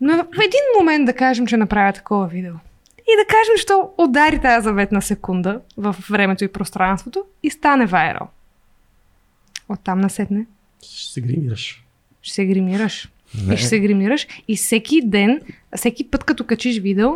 Но 0.00 0.16
в 0.16 0.38
един 0.38 0.60
момент 0.78 1.06
да 1.06 1.12
кажем, 1.12 1.46
че 1.46 1.56
направя 1.56 1.92
такова 1.92 2.26
видео. 2.26 2.54
И 2.98 3.12
да 3.18 3.24
кажем, 3.28 3.54
че 3.66 3.72
удари 3.98 4.40
тази 4.40 4.64
заветна 4.64 5.02
секунда 5.02 5.60
в 5.76 5.96
времето 6.10 6.44
и 6.44 6.48
пространството 6.48 7.24
и 7.42 7.50
стане 7.50 7.86
вайрал. 7.86 8.28
Оттам 9.68 10.00
насетне 10.00 10.46
Ще 10.82 11.12
се 11.12 11.20
гримираш. 11.20 11.84
ще 12.22 12.34
се 12.34 12.44
гримираш. 12.44 13.08
Не. 13.46 13.54
И 13.54 13.56
ще 13.56 13.66
се 13.66 13.80
гримираш. 13.80 14.26
И 14.48 14.56
всеки 14.56 15.00
ден, 15.04 15.40
всеки 15.76 16.10
път 16.10 16.24
като 16.24 16.44
качиш 16.44 16.80
видео, 16.80 17.10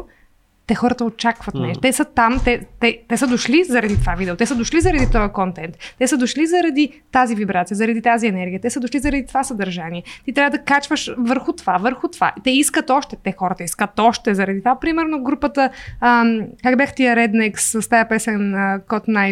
те 0.67 0.75
хората 0.75 1.05
очакват 1.05 1.55
нещо. 1.55 1.81
Те 1.81 1.93
са 1.93 2.05
там, 2.05 2.41
те, 2.45 2.67
те, 2.81 3.01
те 3.09 3.17
са 3.17 3.27
дошли 3.27 3.65
заради 3.65 4.01
това 4.01 4.15
видео, 4.15 4.37
те 4.37 4.47
са 4.47 4.55
дошли 4.55 4.81
заради 4.81 5.11
този 5.13 5.33
контент, 5.33 5.77
те 5.99 6.07
са 6.07 6.17
дошли 6.17 6.47
заради 6.47 7.01
тази 7.13 7.35
вибрация, 7.35 7.77
заради 7.77 8.03
тази 8.03 8.27
енергия, 8.27 8.61
те 8.61 8.71
са 8.71 8.81
дошли 8.81 8.99
заради 8.99 9.27
това 9.27 9.45
съдържание. 9.45 10.03
Ти 10.25 10.33
трябва 10.33 10.59
да 10.59 10.65
качваш 10.65 11.11
върху 11.19 11.53
това, 11.53 11.77
върху 11.77 12.09
това. 12.09 12.33
Те 12.45 12.51
искат 12.51 12.91
още, 12.91 13.17
те 13.25 13.35
хората 13.39 13.65
искат 13.65 13.99
още 13.99 14.35
заради 14.35 14.59
това. 14.59 14.81
Примерно 14.81 15.23
групата, 15.23 15.71
ам, 16.01 16.41
как 16.63 16.79
бях 16.79 16.95
тия 16.95 17.17
Rednecks 17.17 17.81
с 17.81 17.89
тази 17.89 18.09
песен 18.09 18.53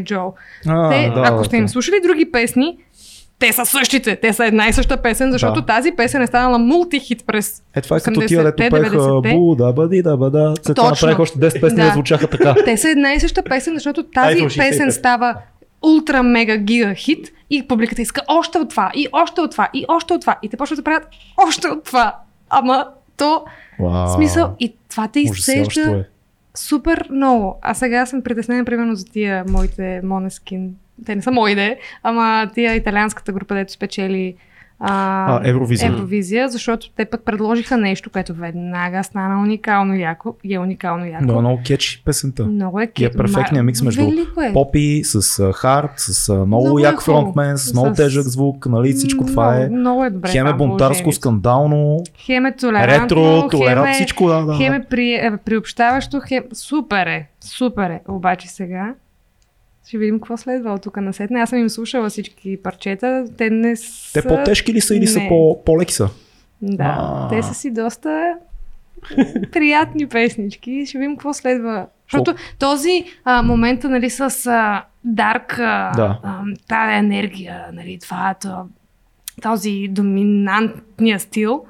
Joe. 0.02 0.32
А, 0.66 0.90
Те, 0.90 1.10
да, 1.14 1.22
ако 1.26 1.44
сте 1.44 1.56
им 1.56 1.68
слушали 1.68 1.96
други 2.02 2.32
песни, 2.32 2.78
те 3.43 3.52
са 3.52 3.66
същите. 3.66 4.16
Те 4.16 4.32
са 4.32 4.44
една 4.44 4.69
и 4.69 4.73
съща 4.73 4.97
песен, 4.97 5.32
защото 5.32 5.60
Да. 5.60 5.66
тази 5.66 5.93
песен 5.93 6.23
е 6.23 6.27
станала 6.27 6.59
мултихит 6.59 7.27
през 7.27 7.62
Е, 7.74 7.81
това 7.81 7.97
е 7.97 8.01
като 8.01 8.20
80-те, 8.20 8.27
тия, 8.27 8.44
дето 8.44 8.56
пеха 8.56 8.97
90-те. 8.97 9.31
Буда, 9.31 9.73
бъди, 9.73 10.02
да, 10.02 10.16
бада. 10.16 10.55
След 10.56 10.77
това 10.77 10.89
Точно. 10.89 11.06
направиха 11.06 11.23
още 11.23 11.39
10 11.40 11.60
песни, 11.60 11.77
Да. 11.77 11.85
да 11.85 11.93
звучаха 11.93 12.27
така. 12.27 12.55
Те 12.64 12.77
са 12.77 12.89
една 12.89 13.12
и 13.12 13.20
съща 13.20 13.43
песен, 13.43 13.74
защото 13.74 14.02
тази 14.05 14.36
65. 14.39 14.56
песен 14.59 14.93
става 14.93 15.35
ултра 15.82 16.23
мега 16.23 16.56
гига 16.56 16.94
хит 16.94 17.32
и 17.51 17.69
публиката 17.69 18.02
иска 18.02 18.20
още 18.28 18.59
от 18.59 18.70
това, 18.70 18.90
и 18.94 19.09
още 19.12 19.40
от 19.40 19.51
това, 19.51 19.69
и 19.74 19.85
още 19.89 20.14
от 20.14 20.20
това. 20.20 20.39
И 20.43 20.48
те 20.48 20.56
почват 20.56 20.77
да 20.77 20.82
правят 20.82 21.09
още 21.48 21.69
от 21.69 21.85
това. 21.85 22.16
Ама 22.51 22.86
то, 23.16 23.44
Вау. 23.81 24.09
смисъл, 24.09 24.51
и 24.60 24.74
това 24.90 25.09
те 25.09 25.20
изцежда 25.20 25.81
е. 25.90 26.05
супер 26.55 27.06
много. 27.10 27.59
А 27.62 27.74
сега 27.74 28.06
съм 28.06 28.23
притеснена, 28.23 28.64
примерно, 28.64 28.94
за 28.94 29.05
тия 29.05 29.44
моите 29.48 30.01
Монескин. 30.05 30.74
Те 31.06 31.16
не 31.16 31.22
са 31.22 31.30
мои, 31.30 31.54
де, 31.54 31.78
ама 32.02 32.50
тия 32.54 32.74
италианската 32.74 33.32
група, 33.32 33.54
дето 33.54 33.72
спечели 33.72 34.34
а, 34.84 35.36
А, 35.36 35.40
Евровизия. 35.44 35.88
Евровизия, 35.88 36.48
защото 36.48 36.90
те 36.90 37.04
пък 37.04 37.24
предложиха 37.24 37.76
нещо, 37.76 38.10
което 38.10 38.34
веднага 38.34 39.04
стана 39.04 39.42
уникално 39.42 39.94
яко. 39.94 40.34
И 40.44 40.54
е 40.54 40.58
уникално 40.58 41.06
яко. 41.06 41.26
Да, 41.26 41.34
много 41.34 41.60
кетчи 41.66 42.02
песента. 42.04 42.46
Много 42.46 42.80
е 42.80 42.90
И 42.98 43.04
е 43.04 43.10
перфектният 43.10 43.66
микс 43.66 43.82
между 43.82 44.02
е. 44.02 44.52
Попи, 44.52 45.00
с 45.04 45.52
хард, 45.52 45.90
с 45.96 46.28
много, 46.28 46.46
Много 46.46 46.78
е 46.78 46.82
як 46.82 47.00
хубаво. 47.00 47.22
фронтмен, 47.22 47.58
с 47.58 47.72
много 47.72 47.94
С- 47.94 47.96
тежък 47.96 48.24
звук, 48.24 48.66
нали, 48.66 48.92
всичко 48.92 49.26
това 49.26 49.56
е. 49.56 49.68
Много, 49.68 50.04
е 50.04 50.10
добре. 50.10 50.28
Хем 50.28 50.46
е 50.46 50.52
бунтарско, 50.52 51.12
скандално, 51.12 52.02
Хем 52.16 52.46
е 52.46 52.56
толерантно, 52.56 53.04
ретро, 53.04 53.48
толерант, 53.48 53.88
е, 53.88 53.92
всичко, 53.92 54.28
да, 54.28 54.42
да. 54.42 54.54
хем 54.54 54.72
е 54.72 54.84
при, 54.90 55.12
е, 55.12 55.32
приобщаващо, 55.44 56.20
хем... 56.28 56.44
Супер 56.52 57.06
е, 57.06 57.28
супер 57.40 57.90
е. 57.90 58.00
Обаче 58.08 58.48
сега 58.48 58.94
ще 59.86 59.98
видим 59.98 60.16
какво 60.16 60.36
следва 60.36 60.72
от 60.72 60.82
тук 60.82 60.96
на 60.96 61.12
сетне. 61.12 61.40
Аз 61.40 61.50
съм 61.50 61.59
им 61.59 61.68
слушала 61.68 62.09
всички 62.09 62.62
парчета. 62.62 63.24
Те 63.38 63.50
не 63.50 63.76
са... 63.76 64.12
Те 64.12 64.28
по-тежки 64.28 64.72
ли 64.72 64.80
са 64.80 64.96
или 64.96 65.06
са 65.06 65.18
Не. 65.18 65.28
по- 65.28 65.64
по-леки 65.64 65.94
са? 65.94 66.09
Да, 66.62 66.96
А. 66.98 67.28
те 67.28 67.42
са 67.42 67.54
си 67.54 67.70
доста 67.70 68.34
приятни 69.52 70.06
песнички. 70.09 70.86
Ще 70.86 70.98
видим 70.98 71.16
какво 71.16 71.34
следва. 71.34 71.86
Защото 72.12 72.34
този 72.59 73.04
а, 73.24 73.42
момента, 73.42 73.88
нали, 73.88 74.10
с 74.10 74.20
а, 74.46 74.84
дарк, 75.04 75.59
а, 75.59 75.92
Да. 75.96 76.20
а, 76.22 76.40
тая 76.68 76.98
енергия, 76.98 77.64
нали, 77.72 77.98
това, 78.02 78.34
то, 78.42 78.66
този 79.42 79.88
доминантния 79.90 81.20
стил, 81.20 81.64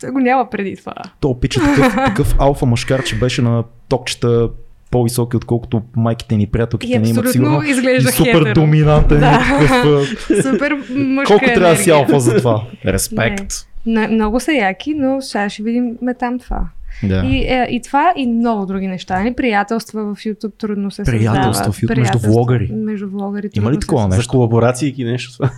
той 0.00 0.10
го 0.10 0.18
няма 0.18 0.50
преди 0.50 0.76
това. 0.76 0.94
То 1.20 1.40
пича 1.40 1.60
такъв, 1.60 1.94
такъв 2.06 2.34
алфа 2.38 2.66
мъжкар, 2.66 3.04
че 3.04 3.18
беше 3.18 3.42
на 3.42 3.64
токчета 3.88 4.50
по-високи, 4.90 5.36
отколкото 5.36 5.82
майките 5.96 6.36
ни, 6.36 6.42
И 6.42 6.46
приятелките 6.46 6.98
ни 6.98 7.08
имат 7.08 7.32
сигурно. 7.32 7.62
изглежда 7.62 8.08
и 8.08 8.12
супер 8.12 8.32
хетеро. 8.32 8.54
доминантен. 8.54 9.20
Да. 9.20 9.58
такъв, 9.60 10.08
Супер 10.42 10.76
мъжка 10.90 11.26
Колко 11.26 11.44
трябва 11.44 11.74
да 11.74 11.76
си 11.76 11.90
алфа 11.90 12.20
за 12.20 12.36
това? 12.36 12.64
Респект. 12.86 13.52
Не, 13.86 14.08
много 14.08 14.40
са 14.40 14.52
яки, 14.52 14.94
но 14.94 15.20
сега 15.20 15.48
ще 15.48 15.62
видим 15.62 15.96
там 16.18 16.38
това. 16.38 16.68
Да. 17.02 17.22
И, 17.26 17.36
е, 17.36 17.66
и 17.70 17.82
това 17.82 18.12
и 18.16 18.26
много 18.26 18.66
други 18.66 18.86
неща. 18.86 19.18
Нали? 19.18 19.34
Приятелства 19.34 20.14
в 20.14 20.18
YouTube 20.18 20.58
трудно 20.58 20.90
се 20.90 21.02
Приятелства 21.02 21.72
в 21.72 21.80
YouTube 21.80 21.98
между 21.98 22.18
влогари. 22.18 22.70
Между 22.72 23.08
влогари 23.08 23.50
Има 23.54 23.72
ли 23.72 23.80
такова 23.80 24.08
нещо? 24.08 24.22
За 24.22 24.28
колаборации 24.28 24.94
и 24.98 25.04
нещо. 25.04 25.48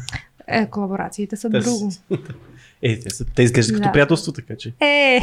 Е, 0.49 0.67
колаборациите 0.67 1.37
са 1.37 1.51
Те 1.51 1.59
друго. 1.59 1.93
Е, 2.83 3.01
те, 3.01 3.11
са, 3.11 3.25
те 3.25 3.43
изглеждат 3.43 3.77
като 3.77 3.89
Да. 3.89 3.93
приятелство, 3.93 4.33
така 4.33 4.55
че. 4.59 4.73
Е, 4.81 5.21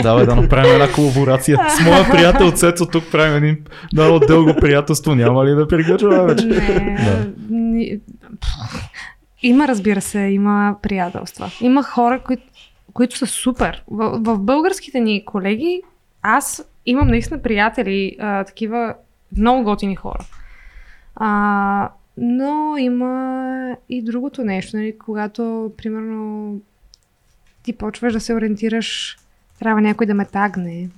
Давай 0.02 0.26
да 0.26 0.36
направим 0.36 0.72
една 0.72 0.92
колаборация. 0.92 1.58
С 1.76 1.80
моя 1.84 2.10
приятел 2.10 2.50
Цецо 2.52 2.86
тук 2.86 3.04
правим 3.10 3.36
един 3.44 3.64
много 3.92 4.18
дълго 4.18 4.54
приятелство. 4.60 5.14
Няма 5.14 5.46
ли 5.46 5.50
да 5.54 5.68
пригъчваме 5.68 6.34
вече? 6.34 6.46
не, 7.50 7.96
Да. 7.96 7.98
Има, 9.42 9.68
разбира 9.68 10.00
се, 10.00 10.18
има 10.20 10.76
приятелства. 10.82 11.50
Има 11.60 11.82
хора, 11.82 12.20
които, 12.20 12.42
които 12.92 13.18
са 13.18 13.26
супер. 13.26 13.82
В, 13.90 14.18
в 14.20 14.38
българските 14.38 15.00
ни 15.00 15.24
колеги, 15.24 15.82
аз 16.22 16.64
имам 16.86 17.08
наистина 17.08 17.42
приятели, 17.42 18.16
а, 18.20 18.44
такива 18.44 18.94
много 19.36 19.62
готини 19.62 19.96
хора. 19.96 20.24
А, 21.16 21.88
но 22.20 22.76
има 22.78 23.76
и 23.88 24.02
другото 24.02 24.44
нещо, 24.44 24.76
нали, 24.76 24.98
когато, 24.98 25.72
примерно, 25.76 26.60
ти 27.62 27.72
почваш 27.72 28.12
да 28.12 28.20
се 28.20 28.34
ориентираш, 28.34 29.18
трябва 29.58 29.80
някой 29.80 30.06
да 30.06 30.14
ме 30.14 30.24
тагне. 30.24 30.88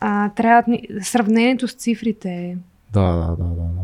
А, 0.00 0.28
трябва 0.28 0.62
ни- 0.66 0.88
сравнението 1.00 1.68
с 1.68 1.74
цифрите. 1.74 2.56
Да, 2.92 3.12
да, 3.12 3.36
да, 3.36 3.44
да. 3.44 3.54
да. 3.54 3.82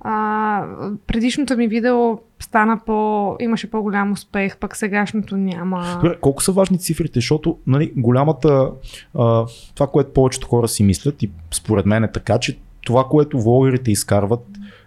А, 0.00 0.66
предишното 1.06 1.56
ми 1.56 1.68
видео 1.68 2.18
стана 2.40 2.80
по... 2.86 3.36
имаше 3.40 3.70
по-голям 3.70 4.12
успех, 4.12 4.56
пък 4.56 4.76
сегашното 4.76 5.36
няма. 5.36 5.98
Добре, 6.02 6.16
колко 6.20 6.42
са 6.42 6.52
важни 6.52 6.78
цифрите, 6.78 7.20
защото 7.20 7.58
нали, 7.66 7.92
голямата, 7.96 8.70
а, 9.18 9.46
това, 9.74 9.86
което 9.86 10.12
повечето 10.12 10.46
хора 10.48 10.68
си 10.68 10.84
мислят 10.84 11.22
и 11.22 11.30
според 11.50 11.86
мен 11.86 12.04
е 12.04 12.12
така, 12.12 12.38
че 12.38 12.58
това, 12.86 13.04
което 13.04 13.40
влогерите 13.40 13.90
изкарват 13.90 14.40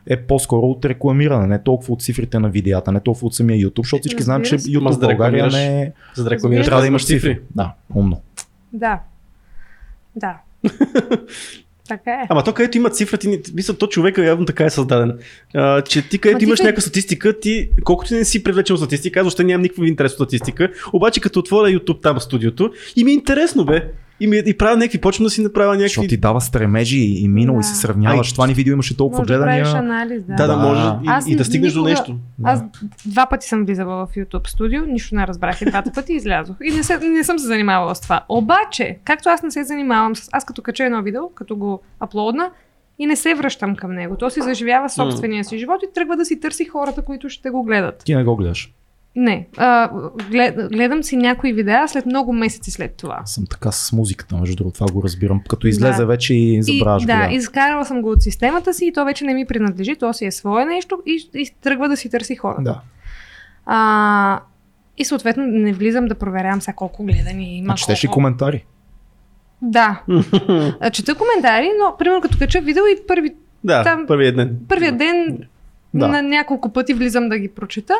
е 0.07 0.17
по-скоро 0.17 0.65
от 0.67 0.85
рекламиране, 0.85 1.47
не 1.47 1.63
толкова 1.63 1.93
от 1.93 2.01
цифрите 2.01 2.39
на 2.39 2.49
видеята, 2.49 2.91
не 2.91 2.99
толкова 2.99 3.27
от 3.27 3.35
самия 3.35 3.67
YouTube, 3.67 3.77
защото 3.83 4.01
всички 4.01 4.23
знаем, 4.23 4.41
че. 4.43 4.57
YouTube 4.57 4.89
в 4.89 4.93
за 4.93 4.99
да 4.99 5.07
България 5.07 5.33
рекламираш. 5.45 5.53
не 5.53 5.81
е... 5.81 5.91
За 6.15 6.23
да 6.23 6.29
рекламираш, 6.29 6.65
Трябва 6.65 6.81
да 6.81 6.87
имаш 6.87 7.05
цифри. 7.05 7.29
цифри. 7.33 7.43
Да, 7.55 7.73
умно. 7.95 8.21
Да. 8.73 8.99
Да. 10.15 10.37
така 11.87 12.11
е. 12.11 12.25
Ама 12.29 12.43
то, 12.43 12.53
където 12.53 12.77
има 12.77 12.89
цифра, 12.89 13.17
ти, 13.17 13.41
мисля, 13.53 13.73
то 13.73 13.87
човека 13.87 14.25
явно 14.25 14.45
така 14.45 14.65
е 14.65 14.69
създаден. 14.69 15.19
А, 15.55 15.81
че 15.81 16.09
ти 16.09 16.19
където 16.19 16.39
ти 16.39 16.45
имаш 16.45 16.59
те- 16.59 16.63
някаква 16.63 16.81
статистика, 16.81 17.39
ти, 17.39 17.69
колкото 17.83 18.13
не 18.13 18.25
си 18.25 18.43
привлечен 18.43 18.73
от 18.73 18.79
статистика, 18.79 19.19
аз 19.19 19.23
въобще 19.23 19.43
нямам 19.43 19.61
никакъв 19.61 19.85
интерес 19.85 20.11
от 20.11 20.17
статистика, 20.17 20.71
обаче 20.93 21.21
като 21.21 21.39
отворя 21.39 21.67
YouTube 21.69 22.01
там 22.01 22.19
студиото, 22.19 22.71
и 22.95 23.03
ми 23.03 23.11
е 23.11 23.13
интересно, 23.13 23.65
бе. 23.65 23.91
И, 24.19 24.27
ми, 24.27 24.41
и 24.45 24.57
правя 24.57 24.77
някакви, 24.77 24.97
почвам 24.97 25.23
да 25.23 25.29
си 25.29 25.41
направя 25.41 25.67
някакви... 25.67 25.83
Защото 25.83 26.07
ти 26.07 26.17
дава 26.17 26.41
стремежи 26.41 26.99
и 26.99 27.27
минало 27.27 27.55
Да. 27.55 27.59
и 27.59 27.63
се 27.63 27.75
сравняваш. 27.75 28.27
Ай, 28.27 28.33
Това 28.33 28.47
ни 28.47 28.53
видео 28.53 28.73
имаше 28.73 28.97
толкова 28.97 29.19
Може 29.19 29.27
да 29.27 29.37
гледания. 29.37 29.65
анализ, 29.67 30.23
да. 30.23 30.35
Да, 30.35 30.47
да, 30.47 30.55
Да. 30.55 30.63
може 30.63 30.81
Аз 31.07 31.27
и, 31.27 31.31
и 31.31 31.35
да 31.35 31.45
стигнеш 31.45 31.73
никога- 31.73 31.83
до 31.83 31.89
нещо. 31.89 32.15
Аз 32.43 32.63
два 33.05 33.25
пъти 33.25 33.47
съм 33.47 33.65
влизала 33.65 34.05
в 34.05 34.09
YouTube 34.09 34.47
студио, 34.47 34.85
нищо 34.85 35.15
не 35.15 35.27
разбрах 35.27 35.61
и 35.61 35.65
двата 35.65 35.91
пъти 35.91 36.13
излязох. 36.13 36.55
И 36.63 36.71
не, 36.71 36.83
се, 36.83 36.97
не 36.99 37.23
съм 37.23 37.39
се 37.39 37.45
занимавала 37.47 37.95
с 37.95 38.01
това. 38.01 38.25
Обаче, 38.29 38.97
както 39.03 39.29
аз 39.29 39.43
не 39.43 39.51
се 39.51 39.63
занимавам 39.63 40.15
с... 40.15 40.29
Аз 40.31 40.45
като 40.45 40.61
кача 40.61 40.83
едно 40.85 41.01
видео, 41.03 41.29
като 41.29 41.55
го 41.55 41.81
аплодна, 41.99 42.49
и 42.99 43.05
не 43.05 43.15
се 43.15 43.35
връщам 43.35 43.75
към 43.75 43.93
него. 43.93 44.15
То 44.15 44.29
си 44.29 44.41
заживява 44.41 44.89
собствения 44.89 45.43
си 45.43 45.57
живот 45.57 45.81
и 45.83 45.93
тръгва 45.93 46.17
да 46.17 46.25
си 46.25 46.39
търси 46.39 46.65
хората, 46.65 47.01
които 47.01 47.29
ще 47.29 47.49
го 47.49 47.63
гледат. 47.63 48.01
Ти 48.05 48.15
не 48.15 48.23
го 48.23 48.35
гледаш. 48.35 48.73
Не. 49.19 49.47
А, 49.57 49.89
глед, 50.29 50.71
гледам 50.71 51.03
си 51.03 51.17
някои 51.17 51.53
видеа 51.53 51.87
след 51.87 52.05
много 52.05 52.33
месеци 52.33 52.71
след 52.71 52.93
това. 52.93 53.21
Съм 53.25 53.45
така 53.49 53.71
с 53.71 53.91
музиката, 53.91 54.37
между 54.37 54.55
другото, 54.55 54.73
това 54.75 54.87
го 54.87 55.03
разбирам. 55.03 55.41
Като 55.49 55.67
излезе 55.67 55.97
Да. 55.97 56.05
вече 56.05 56.33
и 56.33 56.63
забравяш 56.63 57.03
и, 57.03 57.05
да, 57.05 57.27
изкарала 57.31 57.85
съм 57.85 58.01
го 58.01 58.09
от 58.09 58.21
системата 58.21 58.73
си 58.73 58.85
и 58.85 58.93
то 58.93 59.05
вече 59.05 59.25
не 59.25 59.33
ми 59.33 59.45
принадлежи, 59.45 59.95
то 59.95 60.13
си 60.13 60.25
е 60.25 60.31
свое 60.31 60.65
нещо 60.65 60.99
и, 61.05 61.29
и 61.33 61.49
тръгва 61.61 61.89
да 61.89 61.97
си 61.97 62.09
търси 62.09 62.35
хората. 62.35 62.61
да. 62.63 62.81
А, 63.65 64.39
и 64.97 65.05
съответно 65.05 65.43
не 65.45 65.73
влизам 65.73 66.05
да 66.05 66.15
проверявам 66.15 66.61
сега 66.61 66.75
колко 66.75 67.03
гледани 67.03 67.57
има. 67.57 67.73
А 67.73 67.75
четеш 67.75 68.03
ли 68.03 68.07
колко... 68.07 68.13
коментари? 68.15 68.65
Да. 69.61 70.01
Чета 70.91 71.15
коментари, 71.15 71.69
но 71.79 71.95
примерно 71.97 72.21
като 72.21 72.37
кача 72.37 72.61
видео 72.61 72.83
и 72.85 73.07
първи, 73.07 73.35
Да, 73.63 73.83
Там- 73.83 74.05
първият 74.07 74.35
ден. 74.35 74.57
първия 74.67 74.97
ден 74.97 75.37
Да. 75.93 76.07
на 76.07 76.21
няколко 76.21 76.69
пъти 76.69 76.93
влизам 76.93 77.29
да 77.29 77.37
ги 77.37 77.47
прочета. 77.47 77.93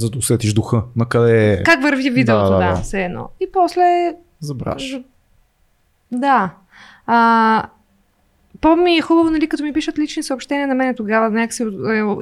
За 0.00 0.10
да 0.10 0.18
усетиш 0.18 0.52
духа. 0.52 0.82
На 0.96 1.04
къде 1.04 1.52
е. 1.52 1.62
Как 1.62 1.82
върви 1.82 2.10
видеото, 2.10 2.50
Да, 2.50 2.58
да, 2.58 2.66
да, 2.66 2.74
да, 2.74 2.82
все 2.82 3.04
едно. 3.04 3.28
И 3.40 3.46
после 3.52 4.14
Забраш. 4.40 5.00
Да. 6.12 6.54
А, 7.06 7.68
по-ми 8.60 8.96
е 8.96 9.00
хубаво, 9.00 9.30
нали, 9.30 9.46
като 9.46 9.62
ми 9.62 9.72
пишат 9.72 9.98
лични 9.98 10.22
съобщения 10.22 10.68
на 10.68 10.74
мен 10.74 10.94
тогава, 10.94 11.30
някакси 11.30 11.62
е, 11.62 11.66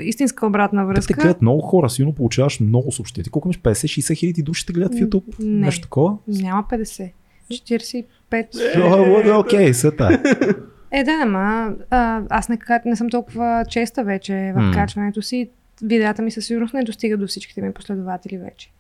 истинска 0.05 0.46
обратна 0.46 0.82
Те 0.82 0.88
те 0.88 0.94
връзка. 0.94 1.14
гледат 1.14 1.42
много 1.42 1.60
хора, 1.60 1.90
сигурно 1.90 2.14
получаваш 2.14 2.60
много 2.60 2.92
съобщения. 2.92 3.30
Колко 3.30 3.48
имаш 3.48 3.60
50-60 3.60 4.16
хиляди 4.16 4.42
души 4.42 4.66
те 4.66 4.72
гледат 4.72 4.94
в 4.94 4.98
YouTube? 4.98 5.22
Не. 5.38 5.66
Нещо 5.66 5.82
такова? 5.82 6.16
Няма 6.28 6.64
50. 6.70 7.10
45. 7.52 8.06
О, 8.76 9.36
о, 9.36 9.40
Окей, 9.40 9.74
сета. 9.74 10.22
Е, 10.92 11.05
да, 11.05 11.18
ама 11.22 11.72
аз 12.30 12.48
не, 12.48 12.59
не 12.86 12.96
съм 12.96 13.10
толкова 13.10 13.64
честа 13.70 14.05
вече 14.05 14.52
в 14.56 14.70
качването 14.74 15.22
си. 15.22 15.50
Видеята 15.82 16.22
ми 16.22 16.30
със 16.30 16.46
сигурност 16.46 16.74
не 16.74 16.84
достигат 16.84 17.20
до 17.20 17.26
всичките 17.26 17.62
ми 17.62 17.72
последователи 17.72 18.38
вече. 18.38 18.70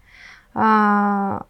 А, 0.54 1.40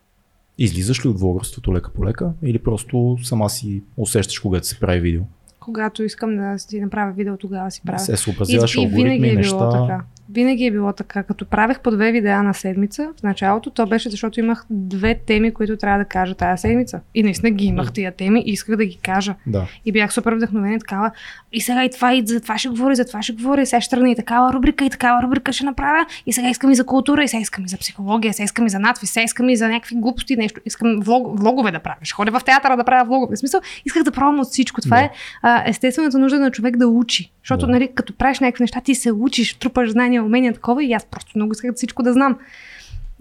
Излизаш 0.58 1.04
ли 1.04 1.08
от 1.08 1.20
влогарството 1.20 1.74
лека 1.74 1.92
по 1.92 2.04
лека 2.04 2.32
или 2.42 2.58
просто 2.58 3.16
сама 3.22 3.50
си 3.50 3.82
усещаш 3.96 4.38
когато 4.38 4.66
се 4.66 4.80
прави 4.80 5.00
видео? 5.00 5.22
Когато 5.68 6.02
искам 6.02 6.36
да 6.36 6.58
си 6.58 6.80
направя 6.80 7.12
видео, 7.12 7.36
тогава 7.36 7.70
си 7.70 7.82
правя. 7.86 7.98
се 7.98 8.16
съобразяваш 8.16 8.74
и, 8.74 8.80
и 8.82 8.86
винаги 8.86 9.28
е 9.28 9.34
неща. 9.34 9.56
било 9.56 9.70
така. 9.70 10.00
Винаги 10.32 10.66
е 10.66 10.70
било 10.70 10.92
така. 10.92 11.22
Като 11.22 11.46
правех 11.46 11.80
по 11.80 11.90
две 11.90 12.12
видеа 12.12 12.42
на 12.42 12.54
седмица 12.54 13.08
в 13.20 13.22
началото, 13.22 13.70
то 13.70 13.86
беше 13.86 14.10
защото 14.10 14.40
имах 14.40 14.64
две 14.70 15.14
теми, 15.26 15.54
които 15.54 15.76
трябва 15.76 15.98
да 15.98 16.04
кажа 16.04 16.34
тази 16.34 16.60
седмица. 16.60 17.00
И 17.14 17.22
наистина 17.22 17.50
ги 17.50 17.64
имах 17.66 17.92
тия 17.92 18.12
теми 18.12 18.42
и 18.46 18.50
исках 18.50 18.76
да 18.76 18.84
ги 18.84 18.98
кажа. 19.02 19.34
Да. 19.46 19.66
И 19.84 19.92
бях 19.92 20.12
супер 20.12 20.32
вдъхновена 20.32 20.74
и 20.74 20.78
такава. 20.78 21.10
И 21.52 21.60
сега 21.60 21.84
и 21.84 21.90
това, 21.90 22.14
и 22.14 22.26
за 22.26 22.40
това 22.40 22.58
ще 22.58 22.68
говоря, 22.68 22.92
и 22.92 22.96
за 22.96 23.04
това 23.04 23.22
ще 23.22 23.32
говоря, 23.32 23.62
и 23.62 23.66
сега 23.66 23.80
ще 23.80 23.90
тръгна 23.90 24.10
и 24.10 24.16
такава 24.16 24.52
рубрика, 24.52 24.84
и 24.84 24.90
такава 24.90 25.22
рубрика 25.22 25.52
ще 25.52 25.64
направя. 25.64 26.06
И 26.26 26.32
сега 26.32 26.48
искам 26.50 26.70
и 26.70 26.74
за 26.74 26.86
култура, 26.86 27.24
и 27.24 27.28
сега 27.28 27.40
искам 27.40 27.64
и 27.64 27.68
за 27.68 27.78
психология, 27.78 28.34
сега 28.34 28.44
искам 28.44 28.66
и 28.66 28.70
за 28.70 28.78
надпис, 28.78 29.10
сега 29.10 29.24
искам 29.24 29.48
и 29.48 29.56
за 29.56 29.68
някакви 29.68 29.96
глупости, 29.96 30.36
нещо. 30.36 30.60
Искам 30.64 31.00
влог, 31.00 31.40
влогове 31.40 31.70
да 31.70 31.78
правя. 31.78 31.96
Ще 32.02 32.14
ходя 32.14 32.38
в 32.38 32.44
театъра 32.44 32.76
да 32.76 32.84
правя 32.84 33.04
влогове. 33.04 33.36
В 33.36 33.38
смисъл, 33.38 33.60
исках 33.84 34.02
да 34.02 34.12
пробвам 34.12 34.40
от 34.40 34.48
всичко. 34.48 34.80
Това 34.80 34.96
Да. 34.96 35.02
е 35.02 35.10
а, 35.42 35.57
естествената 35.66 36.18
нужда 36.18 36.38
на 36.38 36.50
човек 36.50 36.76
да 36.76 36.88
учи. 36.88 37.32
Защото, 37.42 37.66
Да. 37.66 37.72
нали, 37.72 37.88
като 37.94 38.16
правиш 38.16 38.40
някакви 38.40 38.62
неща, 38.62 38.80
ти 38.80 38.94
се 38.94 39.12
учиш, 39.12 39.54
трупаш 39.54 39.90
знания, 39.90 40.24
умения, 40.24 40.52
такова, 40.54 40.84
и 40.84 40.92
аз 40.92 41.04
просто 41.04 41.32
много 41.34 41.52
исках 41.52 41.74
всичко 41.74 42.02
да 42.02 42.12
знам. 42.12 42.38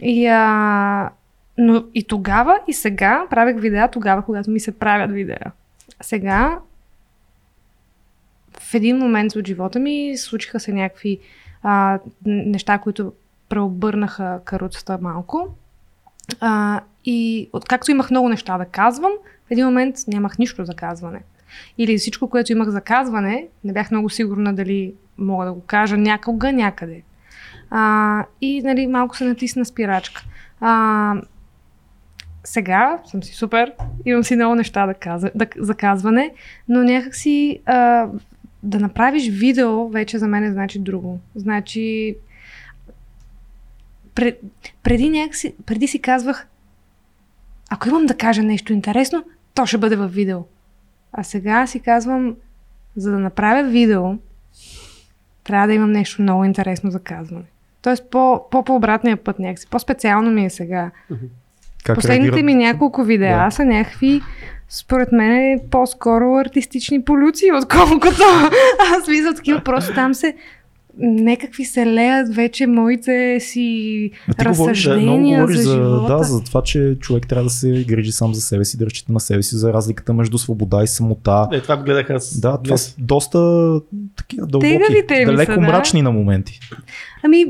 И, 0.02 0.28
а, 0.28 1.10
но 1.58 1.84
и 1.94 2.04
тогава, 2.04 2.60
и 2.68 2.74
сега 2.74 3.26
правех 3.30 3.60
видеа 3.60 3.88
тогава, 3.88 4.22
когато 4.22 4.52
ми 4.52 4.60
се 4.60 4.80
правят 4.80 5.12
видеа. 5.12 5.52
Сега 6.02 6.60
в 8.60 8.74
един 8.74 8.98
момент 8.98 9.36
от 9.36 9.48
живота 9.48 9.80
ми 9.80 10.14
случиха 10.18 10.60
се 10.60 10.74
някакви 10.74 11.20
а, 11.64 12.00
неща, 12.26 12.78
които 12.78 13.14
преобърнаха 13.50 14.40
каруцата 14.46 14.98
малко. 15.02 15.48
А, 16.40 16.82
и 17.06 17.50
откакто 17.54 17.92
имах 17.92 18.12
много 18.12 18.30
неща 18.30 18.58
да 18.58 18.66
казвам, 18.66 19.12
в 19.48 19.52
един 19.52 19.66
момент 19.66 19.96
нямах 20.08 20.38
нищо 20.38 20.66
за 20.66 20.74
казване. 20.74 21.22
Или 21.78 21.98
всичко, 21.98 22.30
което 22.30 22.52
имах 22.52 22.70
за 22.70 22.82
казване, 22.82 23.48
не 23.64 23.74
бях 23.74 23.92
много 23.92 24.10
сигурна 24.10 24.54
дали 24.54 24.94
мога 25.18 25.46
да 25.46 25.54
го 25.54 25.62
кажа 25.62 25.98
някога, 25.98 26.54
някъде. 26.54 27.02
А, 27.70 28.26
и 28.42 28.62
нали, 28.62 28.88
малко 28.88 29.18
се 29.18 29.26
натисна 29.26 29.66
спирачка. 29.66 30.24
А, 30.62 31.14
сега 32.44 33.00
съм 33.06 33.24
си 33.24 33.36
супер, 33.36 33.74
имам 34.06 34.24
си 34.24 34.36
много 34.36 34.56
неща 34.56 34.86
да 34.86 34.94
каза, 34.94 35.32
да, 35.36 35.48
за 35.58 35.76
казване, 35.76 36.34
но 36.70 36.84
някакси 36.84 37.60
а, 37.66 38.08
да 38.64 38.80
направиш 38.80 39.30
видео 39.30 39.90
вече 39.90 40.18
за 40.18 40.28
мен 40.28 40.52
значи 40.52 40.80
друго. 40.80 41.20
Значи 41.36 42.16
пред, 44.16 44.42
преди, 44.84 45.10
някакси, 45.10 45.56
преди 45.66 45.88
си 45.88 46.02
казвах, 46.02 46.48
ако 47.70 47.90
имам 47.90 48.06
да 48.06 48.18
кажа 48.18 48.44
нещо 48.44 48.74
интересно, 48.74 49.24
то 49.54 49.66
ще 49.66 49.78
бъде 49.78 49.96
във 49.96 50.14
видео. 50.14 50.40
А 51.14 51.24
сега 51.24 51.68
си 51.68 51.80
казвам, 51.80 52.36
за 52.96 53.12
да 53.12 53.20
направя 53.20 53.64
видео, 53.70 54.04
трябва 55.44 55.68
да 55.68 55.74
имам 55.74 55.92
нещо 55.92 56.22
много 56.22 56.44
интересно 56.46 56.92
за 56.92 57.00
казване. 57.00 57.44
Тоест 57.82 58.10
по, 58.12 58.42
по, 58.52 58.64
по 58.64 58.76
обратния 58.76 59.18
път 59.18 59.40
някакси. 59.40 59.68
По-специално 59.68 60.32
ми 60.32 60.46
е 60.46 60.50
сега. 60.50 60.92
Как 61.84 61.96
Последните 61.96 62.32
реагират? 62.32 62.46
ми 62.46 62.56
няколко 62.56 63.04
видеа 63.04 63.46
Да. 63.46 63.52
са 63.52 63.66
някакви, 63.66 64.22
според 64.70 65.12
мен, 65.12 65.60
по-скоро 65.72 66.36
артистични 66.36 67.04
полюции, 67.04 67.52
отколкото 67.52 68.24
аз 68.98 69.08
мисля 69.08 69.34
такива. 69.34 69.62
Просто 69.62 69.94
там 69.94 70.14
се 70.14 70.36
някакви 71.00 71.66
се 71.66 71.86
леят 71.86 72.36
вече 72.36 72.68
моите 72.68 73.40
си 73.40 74.12
А 74.28 74.34
ти 74.34 74.48
говориш, 74.48 74.58
много 74.58 74.70
разсъждения 74.70 75.40
говориш 75.40 75.58
за, 75.58 75.64
за, 75.64 75.76
живота. 75.76 76.18
да, 76.18 76.24
за 76.24 76.44
това, 76.44 76.62
че 76.62 76.98
човек 77.00 77.28
трябва 77.28 77.44
да 77.44 77.50
се 77.50 77.86
грижи 77.88 78.12
сам 78.12 78.34
за 78.34 78.42
себе 78.42 78.66
си, 78.66 78.78
да 78.78 78.86
разчита 78.86 79.14
на 79.14 79.20
себе 79.20 79.44
си, 79.44 79.56
за 79.56 79.74
разликата 79.74 80.14
между 80.14 80.38
свобода 80.38 80.84
и 80.84 80.88
самота. 80.88 81.48
Е, 81.52 81.62
това 81.62 81.78
гледах 81.78 82.10
аз. 82.10 82.40
Да, 82.40 82.62
това 82.64 82.78
са 82.78 82.96
доста 83.00 83.40
такива 84.16 84.48
дълбоки, 84.48 85.04
далеко 85.10 85.52
са, 85.52 85.60
да. 85.60 85.68
мрачни 85.68 86.02
на 86.02 86.12
моменти. 86.12 86.60
Ами, 87.24 87.46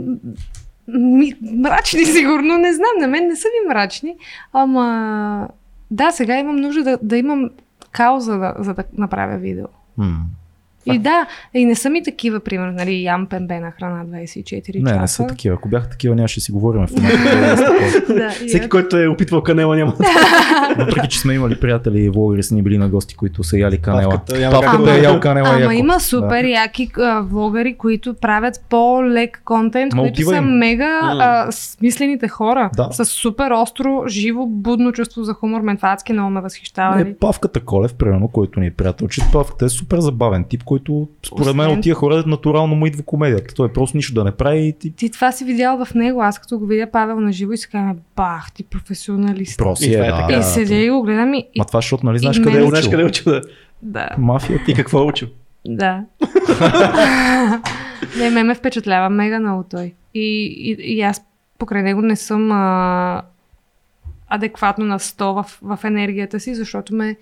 ми, 0.88 1.34
мрачни 1.41 2.06
сигурно, 2.15 2.57
не 2.57 2.74
знам, 2.74 2.91
на 2.99 3.07
мен 3.07 3.28
не 3.28 3.36
са 3.36 3.48
ми 3.48 3.69
мрачни, 3.69 4.15
ама 4.53 5.48
да, 5.91 6.11
сега 6.11 6.40
имам 6.40 6.56
нужда 6.56 6.84
да, 6.84 6.98
да 7.02 7.18
имам 7.18 7.49
кауза, 7.91 8.38
да, 8.38 8.56
за 8.60 8.74
да 8.74 8.84
направя 8.98 9.38
видео. 9.38 9.65
М. 9.98 10.26
И 10.88 10.99
да, 10.99 11.26
и 11.53 11.65
не 11.65 11.76
са 11.76 11.89
ми 11.89 12.03
такива, 12.03 12.39
примерно, 12.39 12.72
нали, 12.73 13.03
ям 13.03 13.26
пембе 13.26 13.59
на 13.59 13.72
храна 13.72 14.05
24 14.05 14.76
Не, 14.76 14.84
часа. 14.84 15.01
не 15.01 15.07
са 15.07 15.27
такива. 15.27 15.55
Ако 15.55 15.69
бяха 15.69 15.89
такива, 15.89 16.15
нямаше 16.15 16.35
да 16.35 16.43
си 16.43 16.51
говорим 16.51 16.88
в 16.88 16.91
момента. 16.91 17.18
да, 18.09 18.31
и 18.43 18.47
Всеки, 18.47 18.69
който 18.69 18.97
е 18.97 19.07
опитвал 19.07 19.43
канела, 19.43 19.76
няма. 19.76 19.93
Въпреки, 20.77 21.07
че 21.07 21.19
сме 21.19 21.34
имали 21.34 21.55
приятели 21.55 21.99
и 21.99 22.09
влогъри, 22.09 22.43
са 22.43 22.55
ни 22.55 22.64
били 22.64 22.77
на 22.77 22.89
гости, 22.89 23.15
които 23.15 23.43
са 23.43 23.57
яли 23.57 23.77
канела. 23.77 24.11
Павката, 24.51 24.84
да- 24.84 24.97
е 24.97 25.01
ял 25.01 25.19
канела 25.19 25.49
Ама 25.53 25.76
има 25.76 25.99
супер 25.99 26.41
Да. 26.43 26.49
яки 26.49 26.89
а, 26.97 27.22
влогари, 27.22 27.73
които 27.73 28.14
правят 28.14 28.64
по-лек 28.69 29.41
контент, 29.45 29.93
които 29.93 30.22
са 30.22 30.41
мега 30.41 31.47
смислените 31.51 32.27
хора. 32.27 32.69
Да. 32.76 32.89
С 32.91 33.05
супер 33.05 33.51
остро, 33.51 34.03
живо, 34.07 34.45
будно 34.45 34.91
чувство 34.91 35.23
за 35.23 35.34
хумор. 35.34 35.61
Мен 35.61 35.77
това 35.77 35.91
адски 35.91 36.14
много 36.14 36.30
ме 36.30 36.41
възхищава. 36.41 36.95
нали? 36.95 37.09
Е, 37.09 37.15
Павката 37.15 37.59
Колев, 37.59 37.93
примерно, 37.93 38.27
който 38.27 38.59
ни 38.59 38.68
е 38.68 38.72
приятел, 38.72 39.07
че 39.07 39.22
Павката 39.34 39.65
е 39.65 39.69
супер 39.69 39.99
забавен 39.99 40.43
тип, 40.43 40.64
който 40.64 40.76
според 41.25 41.55
мен 41.55 41.71
от 41.71 41.81
тия 41.81 41.95
хора 41.95 42.23
натурално 42.27 42.75
му 42.75 42.85
идва 42.85 43.03
комедията. 43.03 43.53
Той 43.53 43.67
е 43.67 43.73
просто 43.73 43.97
нищо 43.97 44.13
да 44.13 44.23
не 44.23 44.31
прави 44.31 44.67
и 44.67 44.73
ти 44.73 44.91
Ти 44.91 45.09
това 45.11 45.31
си 45.31 45.45
видял 45.45 45.85
в 45.85 45.93
него. 45.93 46.21
Аз 46.21 46.39
като 46.39 46.59
го 46.59 46.65
видя 46.65 46.91
Павел 46.91 47.19
на 47.19 47.31
живо 47.31 47.51
и 47.51 47.57
си 47.57 47.69
казвам, 47.69 47.97
бах, 48.15 48.51
ти 48.51 48.63
професионалист. 48.63 49.57
просто 49.57 49.85
И 49.85 49.93
е, 49.93 49.97
е 49.97 49.99
да. 49.99 50.37
И 50.39 50.43
седя 50.43 50.75
и 50.75 50.89
го 50.89 51.03
гледам 51.03 51.33
и... 51.33 51.47
Ма 51.57 51.65
това, 51.65 51.77
защото 51.81 52.05
нали 52.05 52.19
знаеш 52.19 52.37
и 52.37 52.41
къде 52.41 52.57
е 52.57 52.67
Знаеш 52.67 52.85
учил. 52.85 52.91
къде 52.91 53.03
е 53.03 53.05
учил 53.05 53.31
да. 53.31 53.41
да, 53.81 54.09
Мафията. 54.17 54.71
И 54.71 54.73
какво 54.73 54.99
е 54.99 55.03
учил? 55.03 55.27
да. 55.67 56.03
не, 58.19 58.29
ме 58.29 58.43
ме 58.43 58.55
впечатлява 58.55 59.09
мега 59.09 59.39
много 59.39 59.63
той. 59.63 59.93
И, 60.13 60.45
и, 60.45 60.95
и 60.95 61.01
аз 61.01 61.21
покрай 61.57 61.83
него 61.83 62.01
не 62.01 62.15
съм 62.15 62.51
а, 62.51 63.21
адекватно 64.27 64.85
на 64.85 64.99
100 64.99 65.43
в, 65.43 65.59
в 65.61 65.83
енергията 65.83 66.39
си, 66.39 66.55
защото 66.55 66.95
ме 66.95 67.15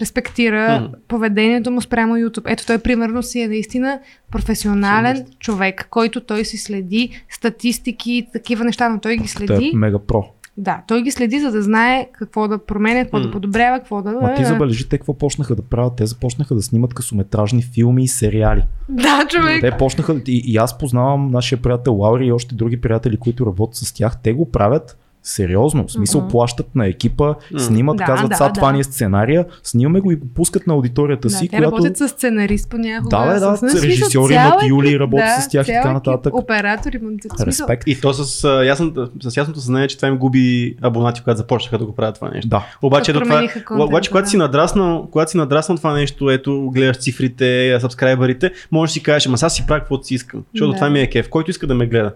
респектира 0.00 0.80
Мгм. 0.80 0.92
поведението 1.08 1.70
му 1.70 1.80
спрямо 1.80 2.14
YouTube. 2.14 2.42
Ето 2.46 2.66
той 2.66 2.78
примерно 2.78 3.22
си 3.22 3.40
е 3.40 3.48
наистина 3.48 3.98
професионален 4.30 5.26
човек, 5.40 5.88
който 5.90 6.20
той 6.20 6.44
си 6.44 6.56
следи 6.56 7.10
статистики, 7.30 8.26
такива 8.32 8.64
неща, 8.64 8.88
но 8.88 9.00
той 9.00 9.16
ги 9.16 9.28
следи. 9.28 9.70
е 9.74 9.76
мега 9.76 9.98
про. 9.98 10.24
Да, 10.58 10.82
той 10.88 11.02
ги 11.02 11.10
следи, 11.10 11.40
за 11.40 11.50
да 11.52 11.62
знае 11.62 12.08
какво 12.12 12.48
да 12.48 12.58
променя, 12.58 13.02
какво 13.02 13.20
да 13.20 13.26
М. 13.26 13.32
подобрява, 13.32 13.78
какво 13.78 14.02
да... 14.02 14.12
Ма 14.12 14.34
ти 14.34 14.44
забележи 14.44 14.88
те 14.88 14.98
какво 14.98 15.14
почнаха 15.14 15.54
да 15.54 15.62
правят. 15.62 15.92
Те 15.96 16.06
започнаха 16.06 16.54
да 16.54 16.62
снимат 16.62 16.94
късометражни 16.94 17.62
филми 17.62 18.04
и 18.04 18.08
сериали. 18.08 18.62
Да, 18.88 19.26
човек. 19.28 19.60
Те 19.60 19.70
почнаха, 19.70 20.20
и, 20.26 20.42
и 20.46 20.56
аз 20.56 20.78
познавам 20.78 21.30
нашия 21.30 21.62
приятел 21.62 21.94
Лаури 21.96 22.26
и 22.26 22.32
още 22.32 22.54
други 22.54 22.80
приятели, 22.80 23.16
които 23.16 23.46
работят 23.46 23.74
с 23.76 23.92
тях. 23.92 24.22
Те 24.22 24.32
го 24.32 24.50
правят 24.50 24.98
сериозно. 25.26 25.86
В 25.86 25.92
смисъл 25.92 26.20
Мгм. 26.20 26.30
плащат 26.30 26.74
на 26.74 26.86
екипа, 26.86 27.34
М. 27.52 27.60
снимат, 27.60 27.96
Да, 27.96 28.04
казват, 28.04 28.30
да, 28.30 28.36
сега 28.36 28.52
това 28.52 28.66
да. 28.66 28.72
ни 28.72 28.80
е 28.80 28.84
сценария, 28.84 29.44
снимаме 29.62 30.00
го 30.00 30.12
и 30.12 30.16
го 30.16 30.26
пускат 30.34 30.66
на 30.66 30.74
аудиторията 30.74 31.28
Да, 31.28 31.34
си, 31.34 31.48
те 31.48 31.56
която... 31.56 31.76
работят 31.76 31.96
с 31.96 32.08
сценарист 32.08 32.70
понякога. 32.70 33.08
Да, 33.16 33.34
бе, 33.34 33.40
да, 33.40 33.56
с, 33.56 33.58
смисъл, 33.58 33.82
режисьори 33.82 34.34
цял 34.34 34.46
имат 34.46 34.68
Юли, 34.68 34.98
работи 34.98 35.22
да, 35.22 35.40
с 35.40 35.48
тях 35.48 35.68
и 35.68 35.72
така 35.72 35.92
нататък. 35.92 36.34
Оператори, 36.34 37.00
Респект. 37.40 37.82
И 37.86 38.00
то 38.00 38.12
с, 38.12 38.44
а, 38.44 38.64
ясното, 38.64 39.08
с 39.22 39.36
ясното 39.36 39.60
съзнание, 39.60 39.88
че 39.88 39.96
това 39.96 40.08
им 40.08 40.16
губи 40.16 40.76
абонати, 40.82 41.20
когато 41.22 41.36
започнаха 41.36 41.78
да 41.78 41.84
го 41.84 41.94
правят 41.94 42.14
това 42.14 42.30
нещо. 42.30 42.48
Да. 42.48 42.66
Обаче, 42.82 43.10
ето 43.10 43.20
това, 43.20 43.38
контента, 43.38 43.74
обаче 43.84 44.10
когато, 44.10 44.24
да. 44.24 44.30
си 44.30 44.36
надраснал, 44.36 45.08
когато 45.12 45.30
си 45.30 45.36
надраснал 45.36 45.76
това 45.78 45.92
нещо, 45.92 46.30
ето 46.30 46.70
гледаш 46.74 46.96
цифрите, 46.98 47.78
сабскрайбърите, 47.80 48.52
можеш 48.72 48.90
да 48.90 48.92
си 48.92 49.02
кажеш, 49.02 49.26
ама 49.26 49.38
сега 49.38 49.48
си 49.48 49.66
правя 49.66 49.80
каквото 49.80 50.06
си 50.06 50.14
искам, 50.14 50.42
защото 50.54 50.70
Да. 50.70 50.76
това 50.76 50.90
ми 50.90 51.00
е 51.00 51.06
кеф, 51.06 51.28
който 51.28 51.50
иска 51.50 51.66
да 51.66 51.74
ме 51.74 51.86
гледа. 51.86 52.12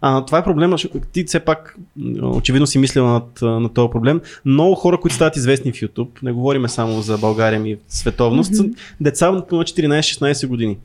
А, 0.00 0.24
това 0.24 0.38
е 0.38 0.44
проблема, 0.44 0.76
ти 1.12 1.24
все 1.24 1.40
пак 1.40 1.76
очевидно 2.22 2.66
си 2.66 2.78
мислил 2.78 3.06
над, 3.06 3.42
на 3.42 3.68
този 3.68 3.90
проблем. 3.90 4.20
Много 4.44 4.74
хора, 4.74 5.00
които 5.00 5.14
стават 5.14 5.36
известни 5.36 5.72
в 5.72 5.76
YouTube, 5.76 6.22
не 6.22 6.32
говориме 6.32 6.68
само 6.68 7.02
за 7.02 7.18
България 7.18 7.60
ми 7.60 7.76
световност, 7.88 8.52
mm-hmm. 8.52 8.76
деца 9.00 9.30
на 9.30 9.42
14-16 9.42 10.46
години. 10.46 10.78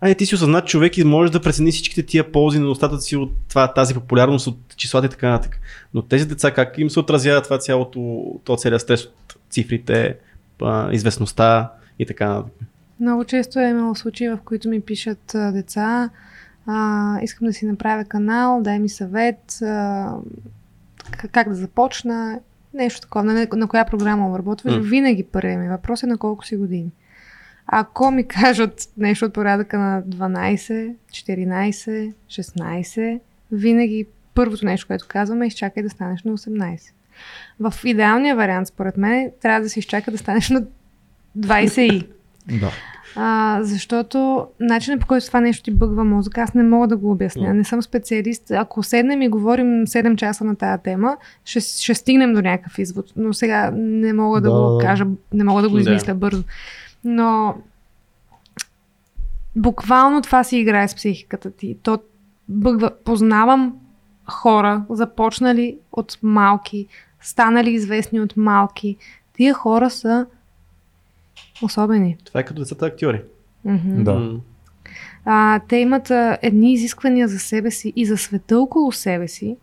Ай, 0.00 0.14
ти 0.14 0.26
си 0.26 0.34
осъзнат 0.34 0.66
човек 0.66 0.98
и 0.98 1.04
можеш 1.04 1.30
да 1.30 1.40
прецени 1.40 1.72
всичките 1.72 2.02
тия 2.02 2.32
ползи 2.32 2.58
на 2.58 2.68
остатъци 2.68 3.16
от 3.16 3.32
това, 3.48 3.72
тази 3.72 3.94
популярност 3.94 4.46
от 4.46 4.58
числата 4.76 5.06
и 5.06 5.10
така 5.10 5.30
нататък. 5.30 5.60
Но 5.94 6.02
тези 6.02 6.28
деца 6.28 6.50
как 6.50 6.78
им 6.78 6.90
се 6.90 7.00
отразява 7.00 7.42
това 7.42 7.58
цялото, 7.58 8.24
то 8.44 8.56
целият 8.56 8.82
стрес 8.82 9.04
от 9.04 9.36
цифрите, 9.50 10.16
известността 10.92 11.72
и 11.98 12.06
така 12.06 12.28
нататък. 12.28 12.52
Много 13.00 13.24
често 13.24 13.58
е 13.58 13.68
имало 13.68 13.94
случаи, 13.94 14.28
в 14.28 14.38
които 14.44 14.68
ми 14.68 14.80
пишат 14.80 15.36
деца, 15.52 16.10
а, 16.66 17.18
искам 17.22 17.46
да 17.46 17.52
си 17.52 17.66
направя 17.66 18.04
канал, 18.04 18.60
дай 18.62 18.78
ми 18.78 18.88
съвет, 18.88 19.62
а, 19.62 20.12
как 21.32 21.48
да 21.48 21.54
започна, 21.54 22.40
нещо 22.74 23.00
такова, 23.00 23.24
на, 23.24 23.46
на 23.52 23.68
коя 23.68 23.84
програма 23.84 24.28
обработваш. 24.28 24.74
Mm. 24.74 24.80
Винаги 24.80 25.22
първият 25.22 25.60
ми 25.60 25.68
въпрос 25.68 26.02
е 26.02 26.06
на 26.06 26.18
колко 26.18 26.46
си 26.46 26.56
години. 26.56 26.90
Ако 27.66 28.10
ми 28.10 28.24
кажат 28.28 28.88
нещо 28.96 29.24
от 29.24 29.32
порядъка 29.32 29.78
на 29.78 30.02
12, 30.02 30.94
14, 31.10 32.12
16, 32.28 33.20
винаги 33.52 34.06
първото 34.34 34.66
нещо, 34.66 34.86
което 34.86 35.06
казваме 35.08 35.44
е 35.44 35.48
изчакай 35.48 35.82
да 35.82 35.90
станеш 35.90 36.22
на 36.22 36.38
18. 36.38 36.80
В 37.60 37.74
идеалния 37.84 38.36
вариант, 38.36 38.68
според 38.68 38.96
мен, 38.96 39.30
трябва 39.42 39.60
да 39.60 39.70
се 39.70 39.78
изчака 39.78 40.10
да 40.10 40.18
станеш 40.18 40.50
на 40.50 40.62
20 41.38 41.80
и. 41.80 42.08
Да. 42.58 42.72
А, 43.16 43.58
защото 43.62 44.46
начинът 44.60 45.00
по 45.00 45.06
който 45.06 45.26
това 45.26 45.40
нещо 45.40 45.62
ти 45.62 45.70
бъгва 45.70 46.04
мозъка, 46.04 46.40
аз 46.40 46.54
не 46.54 46.62
мога 46.62 46.86
да 46.86 46.96
го 46.96 47.10
обясня. 47.10 47.54
Не 47.54 47.64
съм 47.64 47.82
специалист. 47.82 48.50
Ако 48.50 48.82
седнем 48.82 49.22
и 49.22 49.28
говорим 49.28 49.66
7 49.66 50.16
часа 50.16 50.44
на 50.44 50.56
тази 50.56 50.82
тема, 50.82 51.16
ще, 51.44 51.60
ще 51.60 51.94
стигнем 51.94 52.34
до 52.34 52.42
някакъв 52.42 52.78
извод. 52.78 53.12
Но 53.16 53.34
сега 53.34 53.70
не 53.74 54.12
мога 54.12 54.40
да, 54.40 54.50
Да. 54.50 54.60
го 54.60 54.78
кажа, 54.78 55.06
не 55.32 55.44
мога 55.44 55.62
да 55.62 55.68
го 55.68 55.74
Да. 55.74 55.80
измисля 55.80 56.14
бързо. 56.14 56.42
Но 57.04 57.54
буквално 59.56 60.22
това 60.22 60.44
си 60.44 60.56
играе 60.56 60.88
с 60.88 60.94
психиката 60.94 61.50
ти. 61.50 61.76
То 61.82 61.98
бъгва. 62.48 62.90
Познавам 63.04 63.76
хора, 64.30 64.84
започнали 64.90 65.78
от 65.92 66.18
малки, 66.22 66.86
станали 67.20 67.70
известни 67.70 68.20
от 68.20 68.36
малки. 68.36 68.96
Тия 69.36 69.54
хора 69.54 69.90
са 69.90 70.26
особени. 71.62 72.16
Това 72.24 72.40
е 72.40 72.44
като 72.44 72.60
децата 72.60 72.86
актьори. 72.86 73.22
Мгм. 73.64 74.04
Да. 74.04 74.40
А, 75.24 75.60
те 75.68 75.76
имат 75.76 76.10
а, 76.10 76.38
едни 76.42 76.72
изисквания 76.72 77.28
за 77.28 77.38
себе 77.38 77.70
си 77.70 77.92
и 77.96 78.06
за 78.06 78.16
света 78.16 78.58
около 78.58 78.92
себе 78.92 79.28
си, 79.28 79.56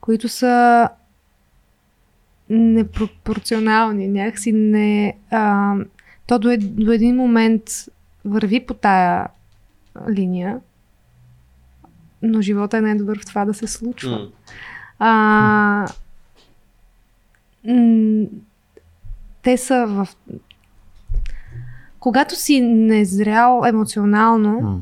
които 0.00 0.28
са 0.28 0.88
непропорционални, 2.50 4.08
някакси 4.08 4.52
не... 4.52 5.16
А, 5.30 5.74
то 6.26 6.38
до, 6.38 6.50
ед, 6.50 6.84
до 6.84 6.92
един 6.92 7.16
момент 7.16 7.62
върви 8.24 8.66
по 8.66 8.74
тая 8.74 9.28
линия, 10.10 10.60
но 12.22 12.40
живота 12.40 12.78
е 12.78 12.80
най-добър 12.80 13.18
в 13.18 13.26
това 13.26 13.44
да 13.44 13.54
се 13.54 13.66
случва. 13.66 14.18
М. 14.18 14.28
А, 14.98 15.86
м, 17.64 18.26
те 19.42 19.56
са 19.56 19.86
в. 19.88 20.08
Когато 22.00 22.36
си 22.36 22.60
незрял 22.60 23.62
емоционално 23.66 24.60
М. 24.60 24.80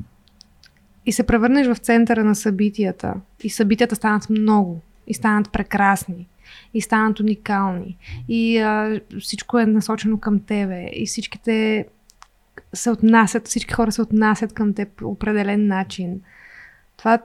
и 1.07 1.12
се 1.12 1.23
превърнеш 1.23 1.66
в 1.66 1.77
центъра 1.77 2.24
на 2.24 2.35
събитията, 2.35 3.15
и 3.43 3.51
събитията 3.51 3.97
станат 3.97 4.31
много, 4.31 4.81
и 5.07 5.15
станат 5.15 5.53
прекрасни, 5.53 6.28
и 6.74 6.81
станат 6.81 7.20
уникални, 7.20 7.97
и 8.28 8.59
а, 8.59 9.01
всичко 9.20 9.59
е 9.59 9.66
насочено 9.66 10.20
към 10.20 10.40
тебе, 10.40 10.90
и 10.93 11.07
всичките 11.07 11.86
се 12.74 12.90
отнасят, 12.90 13.49
всички 13.49 13.74
хора 13.74 13.93
се 13.93 14.03
отнасят 14.03 14.53
към 14.53 14.74
теб 14.74 14.89
по 14.89 15.09
определен 15.09 15.66
начин. 15.66 16.20
Това, 16.97 17.19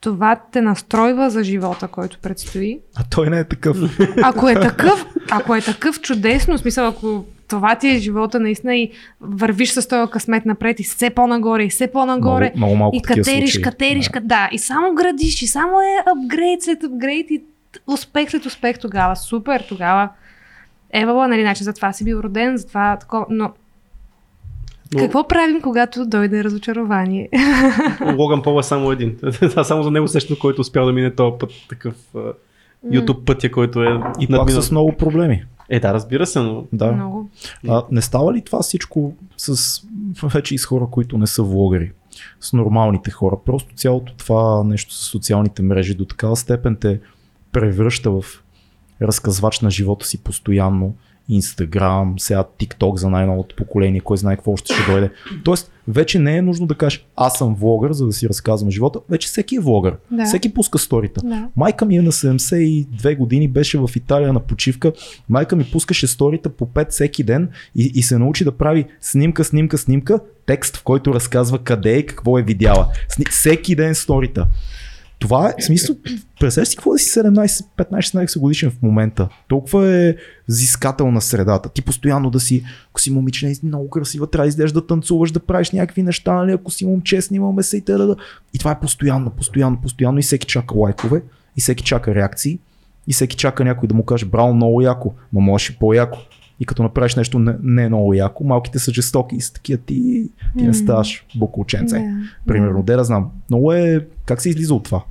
това 0.00 0.40
те 0.52 0.60
настройва 0.60 1.30
за 1.30 1.44
живота, 1.44 1.88
който 1.88 2.18
предстои. 2.18 2.80
А 2.96 3.04
той 3.10 3.30
не 3.30 3.38
е 3.38 3.44
такъв. 3.44 3.76
Ако 4.22 4.48
е 4.48 4.54
такъв, 4.54 5.06
ако 5.30 5.54
е 5.54 5.60
такъв 5.60 6.00
чудесно, 6.00 6.58
смисъл, 6.58 6.88
ако 6.88 7.24
това 7.50 7.74
ти 7.74 7.88
е 7.88 7.98
живота 7.98 8.40
наистина 8.40 8.76
и 8.76 8.90
вървиш 9.20 9.70
с 9.72 9.88
този 9.88 10.10
късмет 10.10 10.46
напред 10.46 10.80
и 10.80 10.82
все 10.82 11.10
по-нагоре, 11.10 11.64
и 11.64 11.70
все 11.70 11.86
по-нагоре, 11.86 12.52
Много, 12.56 12.66
много 12.72 12.76
малко 12.76 12.96
и 12.96 13.02
катериш, 13.02 13.52
случаи. 13.52 13.62
катериш, 13.62 14.08
да. 14.08 14.20
да, 14.20 14.48
и 14.52 14.58
само 14.58 14.94
градиш, 14.94 15.42
и 15.42 15.46
само 15.46 15.80
е 15.80 16.02
апгрейд 16.06 16.62
след 16.62 16.84
апгрейд 16.84 17.30
и 17.30 17.42
успех 17.86 18.30
след 18.30 18.46
успех 18.46 18.78
тогава. 18.78 19.16
Супер, 19.16 19.64
тогава. 19.68 20.08
Евала, 20.92 21.28
нали, 21.28 21.40
значи 21.40 21.64
за 21.64 21.72
това 21.72 21.92
си 21.92 22.04
бил 22.04 22.16
роден, 22.16 22.56
за 22.56 22.66
това 22.66 22.96
такова, 22.96 23.26
но 23.30 23.50
Но 24.94 25.00
какво 25.00 25.28
правим, 25.28 25.60
когато 25.60 26.06
дойде 26.06 26.44
разочарование? 26.44 27.28
Логан 28.18 28.42
Пол 28.42 28.60
е 28.60 28.62
само 28.62 28.92
един. 28.92 29.16
Това 29.50 29.64
само 29.64 29.82
за 29.82 29.90
него 29.90 30.08
сещам, 30.08 30.36
който 30.40 30.60
успял 30.60 30.86
да 30.86 30.92
мине 30.92 31.14
този 31.14 31.38
път, 31.40 31.50
такъв 31.68 31.94
YouTube 32.86 33.24
пътя, 33.24 33.50
който 33.50 33.82
е 33.82 34.00
И 34.20 34.26
пак 34.26 34.30
надминал. 34.30 34.62
с 34.62 34.70
много 34.70 34.92
проблеми. 34.92 35.44
Е, 35.70 35.80
да, 35.80 35.94
разбира 35.94 36.26
се, 36.26 36.40
но 36.40 36.64
Да. 36.72 36.92
Много. 36.92 37.30
А, 37.68 37.82
не 37.90 38.02
става 38.02 38.32
ли 38.32 38.42
това 38.42 38.62
всичко 38.62 39.14
с 39.36 39.80
вече 40.22 40.54
и 40.54 40.58
с 40.58 40.64
хора, 40.64 40.86
които 40.90 41.18
не 41.18 41.26
са 41.26 41.42
влогъри? 41.42 41.92
С 42.40 42.52
нормалните 42.52 43.10
хора. 43.10 43.36
Просто 43.44 43.74
цялото 43.74 44.14
това 44.14 44.64
нещо 44.64 44.94
с 44.94 44.98
социалните 44.98 45.62
мрежи 45.62 45.94
до 45.94 46.04
такава 46.04 46.36
степен 46.36 46.76
те 46.76 47.00
превръща 47.52 48.10
в 48.10 48.24
разказвач 49.02 49.60
на 49.60 49.70
живота 49.70 50.06
си 50.06 50.22
постоянно. 50.22 50.94
Инстаграм, 51.28 52.14
сега 52.18 52.44
TikTok 52.60 52.96
за 52.96 53.10
най-новото 53.10 53.56
поколение, 53.56 54.00
кой 54.00 54.16
знае 54.16 54.36
какво 54.36 54.52
още 54.52 54.74
ще 54.74 54.92
дойде. 54.92 55.10
Тоест, 55.44 55.72
вече 55.88 56.18
не 56.18 56.36
е 56.36 56.42
нужно 56.42 56.66
да 56.66 56.74
кажеш 56.74 57.06
аз 57.16 57.38
съм 57.38 57.54
влогър, 57.54 57.92
за 57.92 58.06
да 58.06 58.12
си 58.12 58.28
разказвам 58.28 58.70
живота. 58.70 58.98
Вече 59.10 59.28
всеки 59.28 59.56
е 59.56 59.60
влогър. 59.60 59.96
Да. 60.10 60.24
Всеки 60.24 60.54
пуска 60.54 60.78
сторита. 60.78 61.20
Да. 61.24 61.48
Майка 61.56 61.84
ми 61.84 61.96
е 61.96 62.02
на 62.02 62.12
72 62.12 63.16
години, 63.16 63.48
беше 63.48 63.78
в 63.78 63.90
Италия 63.96 64.32
на 64.32 64.40
почивка. 64.40 64.92
Майка 65.28 65.56
ми 65.56 65.64
пускаше 65.72 66.06
сторита 66.06 66.48
по 66.48 66.66
5 66.66 66.90
всеки 66.90 67.24
ден 67.24 67.48
и, 67.76 67.92
и 67.94 68.02
се 68.02 68.18
научи 68.18 68.44
да 68.44 68.52
прави 68.52 68.84
снимка, 69.00 69.44
снимка, 69.44 69.78
снимка, 69.78 70.20
текст, 70.46 70.76
в 70.76 70.82
който 70.82 71.14
разказва 71.14 71.58
къде 71.58 71.98
и 71.98 72.06
какво 72.06 72.38
е 72.38 72.42
видяла. 72.42 72.88
Всеки 73.30 73.74
ден 73.74 73.94
сторита. 73.94 74.46
Това 75.20 75.48
е, 75.58 75.62
смисъл, 75.62 75.96
представяш 76.40 76.68
си 76.68 76.76
какво 76.76 76.92
да 76.92 76.98
си 76.98 77.10
17, 77.18 77.64
15, 77.78 78.26
16 78.26 78.38
годишен 78.38 78.70
в 78.70 78.82
момента. 78.82 79.28
Толкова 79.48 79.94
е 79.94 80.16
взискател 80.48 81.10
на 81.10 81.20
средата. 81.20 81.68
Ти 81.68 81.82
постоянно 81.82 82.30
да 82.30 82.40
си, 82.40 82.64
ако 82.90 83.00
си 83.00 83.10
момиче, 83.10 83.46
не, 83.46 83.54
много 83.62 83.90
красива, 83.90 84.26
трябва 84.26 84.44
да 84.44 84.48
излезеш 84.48 84.72
да 84.72 84.86
танцуваш, 84.86 85.30
да 85.30 85.40
правиш 85.40 85.70
някакви 85.70 86.02
неща, 86.02 86.34
нали? 86.34 86.52
ако 86.52 86.70
си 86.70 86.86
момче, 86.86 87.22
снимаме 87.22 87.62
се 87.62 87.76
и 87.76 87.80
т.д. 87.80 88.16
И 88.54 88.58
това 88.58 88.70
е 88.70 88.80
постоянно, 88.80 89.30
постоянно, 89.30 89.80
постоянно 89.80 90.18
и 90.18 90.22
всеки 90.22 90.46
чака 90.46 90.74
лайкове, 90.78 91.22
и 91.56 91.60
всеки 91.60 91.84
чака 91.84 92.14
реакции, 92.14 92.58
и 93.08 93.12
всеки 93.12 93.36
чака 93.36 93.64
някой 93.64 93.88
да 93.88 93.94
му 93.94 94.04
каже, 94.04 94.26
браво, 94.26 94.54
много 94.54 94.80
яко, 94.80 95.14
ма 95.32 95.40
можеш 95.40 95.70
и 95.70 95.78
по-яко. 95.78 96.18
И 96.60 96.66
като 96.66 96.82
направиш 96.82 97.16
нещо 97.16 97.38
не, 97.38 97.54
не 97.62 97.88
много 97.88 98.14
яко, 98.14 98.44
малките 98.44 98.78
са 98.78 98.92
жестоки 98.92 99.36
и 99.36 99.40
са 99.40 99.52
такива 99.52 99.82
ти, 99.82 100.28
ти 100.58 100.64
не 100.64 100.74
ставаш 100.74 101.26
буклученце. 101.36 101.98
Да. 101.98 102.22
Примерно, 102.46 102.82
де 102.82 102.96
да 102.96 103.04
знам. 103.04 103.30
Много 103.50 103.72
е, 103.72 104.06
как 104.26 104.42
се 104.42 104.48
излиза 104.50 104.74
от 104.74 104.84
това? 104.84 105.02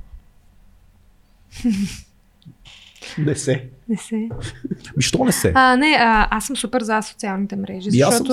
не 3.18 3.34
се. 3.34 3.64
Не 3.88 3.96
се. 3.96 4.16
Ми, 4.96 5.02
що 5.02 5.24
не 5.24 5.32
се? 5.32 5.52
А, 5.54 5.76
не, 5.76 5.96
а, 6.00 6.28
аз 6.30 6.44
съм 6.44 6.56
супер 6.56 6.82
за 6.82 7.02
социалните 7.02 7.56
мрежи, 7.56 7.90
защото 7.90 8.32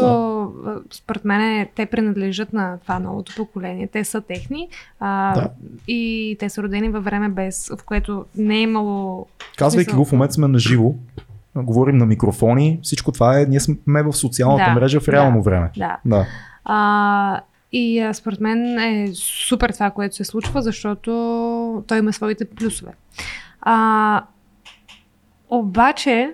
а, 0.65 0.75
според 0.91 1.25
мен 1.25 1.67
те 1.75 1.85
принадлежат 1.85 2.53
на 2.53 2.77
това 2.77 2.99
новото 2.99 3.33
поколение. 3.35 3.87
Те 3.87 4.03
са 4.03 4.21
техни 4.21 4.67
а, 4.99 5.33
Да. 5.33 5.49
и 5.87 6.35
те 6.39 6.49
са 6.49 6.63
родени 6.63 6.89
във 6.89 7.03
време 7.03 7.29
без, 7.29 7.67
в 7.79 7.83
което 7.85 8.25
не 8.35 8.57
е 8.57 8.61
имало... 8.61 9.25
Казвайки 9.57 9.89
смисъл- 9.89 9.99
го, 9.99 10.05
в 10.05 10.11
момента 10.11 10.33
сме 10.33 10.47
на 10.47 10.59
живо, 10.59 10.93
говорим 11.63 11.97
на 11.97 12.05
микрофони, 12.05 12.79
всичко 12.83 13.11
това 13.11 13.39
е, 13.39 13.45
ние 13.45 13.59
сме 13.59 14.03
в 14.03 14.13
социалната 14.13 14.65
Да, 14.65 14.73
мрежа 14.73 14.99
в 14.99 15.09
реално 15.09 15.37
да. 15.37 15.43
време. 15.43 15.71
Да. 15.77 15.97
Да. 16.05 16.25
А, 16.65 17.41
и 17.71 17.99
а, 17.99 18.13
според 18.13 18.39
мен 18.39 18.79
е 18.79 19.07
супер 19.47 19.69
това, 19.69 19.91
което 19.91 20.15
се 20.15 20.23
случва, 20.23 20.61
защото 20.61 21.83
той 21.87 21.97
има 21.97 22.13
своите 22.13 22.49
плюсове. 22.49 22.91
А, 23.61 24.23
обаче, 25.49 26.33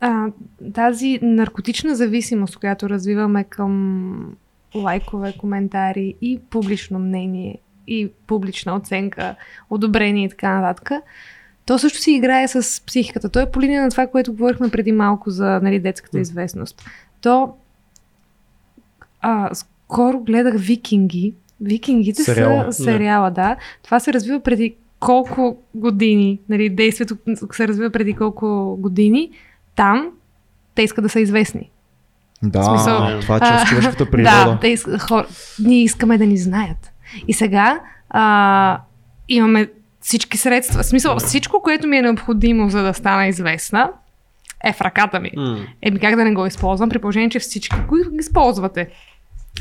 а, 0.00 0.26
тази 0.74 1.18
наркотична 1.22 1.94
зависимост, 1.94 2.56
която 2.56 2.90
развиваме 2.90 3.44
към 3.44 4.36
лайкове, 4.74 5.34
коментари 5.38 6.14
и 6.22 6.40
публично 6.50 6.98
мнение 6.98 7.58
и 7.86 8.12
публична 8.26 8.76
оценка, 8.76 9.36
одобрение 9.70 10.24
и 10.24 10.28
така 10.28 10.60
нататък, 10.60 10.90
то 11.68 11.78
също 11.78 11.98
си 11.98 12.12
играе 12.12 12.48
с 12.48 12.82
психиката. 12.86 13.28
То 13.28 13.40
е 13.40 13.50
по 13.50 13.60
линия 13.60 13.82
на 13.82 13.90
това, 13.90 14.06
което 14.06 14.32
говорихме 14.32 14.68
преди 14.68 14.92
малко 14.92 15.30
за 15.30 15.60
нали, 15.62 15.80
детската 15.80 16.20
известност. 16.20 16.82
То 17.20 17.54
а, 19.20 19.50
скоро 19.54 20.20
гледах 20.20 20.54
Викинги. 20.56 21.34
Викингите 21.60 22.22
Сериала. 22.22 22.72
са 22.72 22.82
сериала, 22.82 23.30
да. 23.30 23.56
Това 23.82 24.00
се 24.00 24.12
развива 24.12 24.40
преди 24.40 24.74
колко 25.00 25.56
години, 25.74 26.40
нали, 26.48 26.70
действието 26.70 27.16
се 27.52 27.68
развива 27.68 27.90
преди 27.90 28.14
колко 28.14 28.76
години. 28.80 29.30
Там 29.76 30.10
те 30.74 30.82
искат 30.82 31.02
да 31.02 31.08
са 31.08 31.20
известни. 31.20 31.70
Да, 32.42 32.62
смисъл, 32.62 33.20
това 33.20 33.36
е 33.36 33.40
част 33.40 33.66
човешката 33.66 34.04
Да, 34.04 34.10
природа. 34.10 34.58
те 34.60 34.68
иска, 34.68 34.98
хор... 34.98 35.26
ние 35.64 35.82
искаме 35.82 36.18
да 36.18 36.26
ни 36.26 36.36
знаят. 36.36 36.92
И 37.28 37.32
сега 37.32 37.80
а, 38.10 38.80
имаме 39.28 39.68
всички 40.08 40.38
средства. 40.38 40.82
В 40.82 40.86
смисъл, 40.86 41.16
всичко, 41.18 41.62
което 41.62 41.88
ми 41.88 41.96
е 41.96 42.02
необходимо, 42.02 42.70
за 42.70 42.82
да 42.82 42.94
стана 42.94 43.26
известна, 43.26 43.90
е 44.64 44.72
в 44.72 44.80
ръката 44.80 45.20
ми. 45.20 45.30
М. 45.36 45.58
Еми 45.82 46.00
как 46.00 46.16
да 46.16 46.24
не 46.24 46.34
го 46.34 46.46
използвам, 46.46 46.88
при 46.88 46.98
положение, 46.98 47.30
че 47.30 47.38
всички 47.38 47.76
го 47.88 47.96
използвате. 48.20 48.88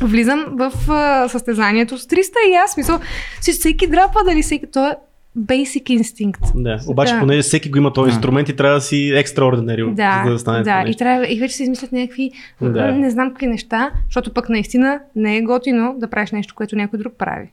Влизам 0.01 0.45
в 0.49 0.71
а, 0.89 1.29
състезанието 1.29 1.97
с 1.97 2.07
300 2.07 2.15
и 2.51 2.55
аз, 2.55 2.71
смисъл, 2.71 2.99
всеки 3.41 3.87
драпа, 3.87 4.19
дали 4.25 4.41
всеки, 4.41 4.65
то 4.73 4.87
е 4.87 4.95
basic 5.39 5.89
инстинкт. 5.89 6.41
Да. 6.55 6.79
Обаче, 6.87 7.13
Да. 7.13 7.19
понеже 7.19 7.41
всеки 7.41 7.69
го 7.69 7.77
има 7.77 7.93
този 7.93 8.09
инструмент 8.09 8.49
и 8.49 8.55
трябва 8.55 8.75
да 8.75 8.81
си 8.81 9.11
екстраординари, 9.15 9.83
Да, 9.91 10.23
за 10.25 10.31
да 10.31 10.39
стане 10.39 10.63
да. 10.63 10.83
И, 10.87 10.95
трябва, 10.95 11.27
и 11.27 11.39
вече 11.39 11.55
се 11.55 11.63
измислят 11.63 11.91
някакви, 11.91 12.31
Да. 12.61 12.91
не 12.91 13.09
знам 13.09 13.29
какви 13.29 13.47
неща, 13.47 13.91
защото 14.05 14.33
пък 14.33 14.49
наистина 14.49 14.99
не 15.15 15.37
е 15.37 15.41
готино 15.41 15.95
да 15.97 16.09
правиш 16.09 16.31
нещо, 16.31 16.55
което 16.55 16.75
някой 16.75 16.99
друг 16.99 17.13
прави. 17.17 17.47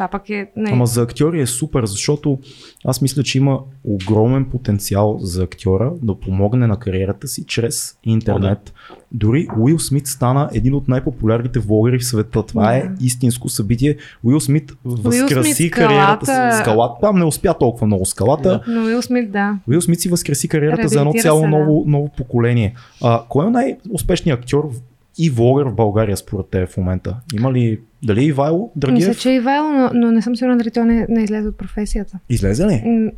Това 0.00 0.08
пък 0.08 0.30
е... 0.30 0.50
Не... 0.56 0.70
Ама 0.72 0.86
за 0.86 1.02
актьори 1.02 1.40
е 1.40 1.46
супер, 1.46 1.84
защото 1.84 2.38
аз 2.84 3.02
мисля, 3.02 3.22
че 3.22 3.38
има 3.38 3.58
огромен 3.84 4.44
потенциал 4.44 5.18
за 5.18 5.42
актьора 5.42 5.92
да 6.02 6.14
помогне 6.14 6.66
на 6.66 6.76
кариерата 6.76 7.28
си 7.28 7.44
чрез 7.46 7.94
интернет. 8.04 8.72
Дори 9.12 9.46
Уил 9.58 9.78
Смит 9.78 10.06
стана 10.06 10.50
един 10.54 10.74
от 10.74 10.88
най-популярните 10.88 11.58
влогъри 11.58 11.98
в 11.98 12.04
света. 12.04 12.42
Това 12.42 12.76
е 12.76 12.82
Да. 12.82 13.04
истинско 13.04 13.48
събитие. 13.48 13.96
Уил 14.24 14.40
Смит 14.40 14.72
възкраси 14.84 15.54
Смит 15.54 15.72
кариерата 15.72 16.26
си. 16.26 16.32
скалата- 16.32 16.58
Скалата. 16.58 16.94
Там 17.00 17.18
не 17.18 17.24
успя 17.24 17.54
толкова 17.54 17.86
много 17.86 18.04
скалата. 18.06 18.62
Но 18.68 18.84
Уил 18.84 19.02
Смит, 19.02 19.32
да. 19.32 19.58
Уил 19.68 19.80
Смит 19.80 20.00
си 20.00 20.08
възкраси 20.08 20.48
кариерата 20.48 20.88
за 20.88 21.00
едно 21.00 21.12
цяло 21.12 21.40
се, 21.40 21.44
да. 21.44 21.50
ново, 21.50 21.84
ново 21.86 22.08
поколение. 22.08 22.74
А, 23.02 23.22
кой 23.28 23.46
е 23.46 23.50
най-успешният 23.50 24.40
актьор 24.40 24.70
и 25.18 25.30
влогър 25.30 25.66
в 25.66 25.74
България 25.74 26.16
според 26.16 26.46
те 26.50 26.66
в 26.66 26.76
момента? 26.76 27.16
Има 27.34 27.52
ли, 27.52 27.80
дали 28.02 28.24
Ивайло 28.24 28.72
Драгиев? 28.76 29.08
Мисля, 29.08 29.20
че 29.20 29.30
е 29.30 29.34
Ивайло, 29.34 29.70
но, 29.72 29.90
но 29.94 30.12
не 30.12 30.22
съм 30.22 30.36
сигурна 30.36 30.56
дали 30.58 30.70
той 30.70 30.84
не, 30.84 31.06
не 31.08 31.22
излезе 31.22 31.48
от 31.48 31.58
професията. 31.58 32.18
Излезе 32.28 32.66
ли? 32.66 32.82
М, 32.86 33.10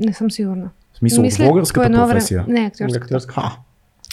Не 0.00 0.12
съм 0.12 0.30
сигурна. 0.30 0.70
В 0.92 0.98
смисъл 0.98 1.18
от 1.18 1.24
Мисля, 1.24 1.44
българската 1.44 1.80
по 1.80 1.86
едно 1.86 2.08
професия. 2.08 2.42
Време, 2.42 2.60
не, 2.60 2.66
актьорската. 2.66 3.04
Актьорска. 3.04 3.34
Ха, 3.34 3.56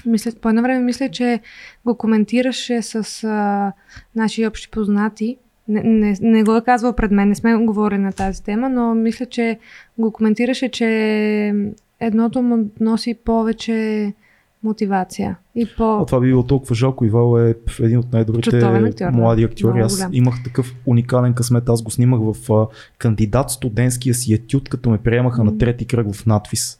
Мисля, 0.05 0.31
по 0.41 0.49
едно 0.49 0.61
време 0.61 0.79
мисля, 0.79 1.09
че 1.09 1.39
го 1.85 1.95
коментираше 1.95 2.81
с 2.81 3.23
а, 3.23 3.71
наши 4.15 4.47
общи 4.47 4.69
познати. 4.71 5.37
Не, 5.67 5.81
не, 5.83 6.15
не 6.21 6.43
го 6.43 6.55
е 6.55 6.61
казвал 6.61 6.93
пред 6.93 7.11
мен, 7.11 7.29
не 7.29 7.35
сме 7.35 7.55
говорили 7.55 7.99
на 7.99 8.13
тази 8.13 8.43
тема, 8.43 8.69
но 8.69 8.95
мисля, 8.95 9.25
че 9.25 9.59
го 9.97 10.11
коментираше, 10.11 10.69
че 10.69 10.87
едното 11.99 12.41
му 12.41 12.69
носи 12.79 13.13
повече 13.13 14.13
мотивация. 14.63 15.37
И 15.55 15.67
по... 15.77 15.97
А 15.97 16.05
това 16.05 16.19
би 16.19 16.27
било 16.27 16.43
толкова 16.43 16.75
жалко. 16.75 17.05
Ивал 17.05 17.39
е 17.39 17.55
един 17.79 17.97
от 17.97 18.13
най-добрите 18.13 18.57
актьор, 18.57 19.09
млади 19.11 19.43
актьори. 19.43 19.79
Аз 19.79 20.07
имах 20.11 20.43
такъв 20.43 20.75
уникален 20.85 21.33
късмет. 21.33 21.69
Аз 21.69 21.81
го 21.81 21.91
снимах 21.91 22.19
в 22.23 22.53
а, 22.53 22.67
кандидат 22.97 23.49
студентския 23.51 24.15
си 24.15 24.33
етюд, 24.33 24.69
като 24.69 24.89
ме 24.89 24.97
приемаха 24.97 25.43
на 25.43 25.51
Мгм. 25.51 25.57
трети 25.57 25.85
кръг 25.85 26.13
в 26.13 26.25
надвис. 26.25 26.79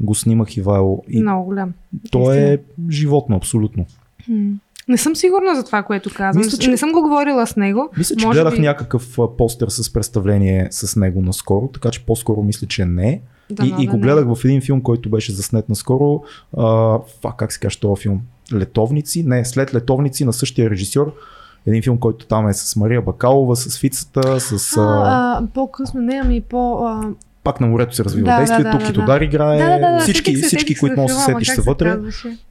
Го 0.00 0.14
снимах 0.14 0.56
Ивайло. 0.56 1.02
И 1.08 1.22
Много 1.22 1.44
голям. 1.44 1.72
то 2.10 2.32
е 2.34 2.58
животно, 2.90 3.36
абсолютно. 3.36 3.86
М. 4.28 4.50
Не 4.88 4.96
съм 4.96 5.16
сигурна 5.16 5.54
за 5.56 5.64
това, 5.64 5.82
което 5.82 6.10
казвам. 6.14 6.44
Мисля, 6.44 6.58
че- 6.58 6.70
Не 6.70 6.76
съм 6.76 6.92
го 6.92 7.00
говорила 7.02 7.46
с 7.46 7.56
него. 7.56 7.88
Мисля, 7.98 8.16
че 8.16 8.26
Може 8.26 8.36
гледах 8.36 8.54
би- 8.54 8.60
някакъв 8.60 9.18
постер 9.38 9.68
с 9.68 9.92
представление 9.92 10.68
с 10.70 10.96
него 10.96 11.22
наскоро, 11.22 11.68
така 11.68 11.90
че 11.90 12.06
по-скоро 12.06 12.42
мисля, 12.42 12.66
че 12.66 12.84
не. 12.84 13.20
Да, 13.50 13.66
и, 13.66 13.74
и 13.78 13.86
го 13.86 13.98
гледах 13.98 14.34
в 14.34 14.44
един 14.44 14.60
филм, 14.60 14.80
който 14.80 15.10
беше 15.10 15.32
заснет 15.32 15.68
наскоро. 15.68 16.22
А, 16.58 16.98
фа, 17.22 17.32
как 17.36 17.52
се 17.52 17.60
казва 17.60 17.80
този 17.80 18.02
филм? 18.02 18.20
Летовници? 18.52 19.22
Не, 19.26 19.44
след 19.44 19.74
Летовници 19.74 20.24
на 20.24 20.32
същия 20.32 20.70
режисьор. 20.70 21.14
Един 21.66 21.82
филм, 21.82 21.98
който 21.98 22.26
там 22.26 22.48
е 22.48 22.54
с 22.54 22.76
Мария 22.76 23.02
Бакалова, 23.02 23.56
с 23.56 23.78
Фицата, 23.78 24.40
с... 24.40 24.76
А, 24.76 24.80
А, 24.80 25.42
по-късно, 25.54 26.00
не, 26.00 26.20
ами 26.24 26.40
по... 26.40 26.86
А, 26.86 27.08
пак 27.44 27.60
на 27.60 27.66
морето 27.66 27.94
се 27.94 28.04
развива 28.04 28.24
Да, 28.24 28.32
да, 28.32 28.38
действието, 28.38 28.70
да, 28.70 28.78
да, 28.78 28.86
Китодар 28.86 29.20
играе, 29.20 29.58
да, 29.58 29.78
да, 29.78 29.94
да, 29.94 30.00
всички, 30.00 30.36
се, 30.36 30.46
всички 30.46 30.74
които 30.74 30.96
могат 30.96 31.16
да 31.16 31.20
се 31.20 31.24
сетиш 31.24 31.48
са 31.48 31.62
вътре. 31.62 31.98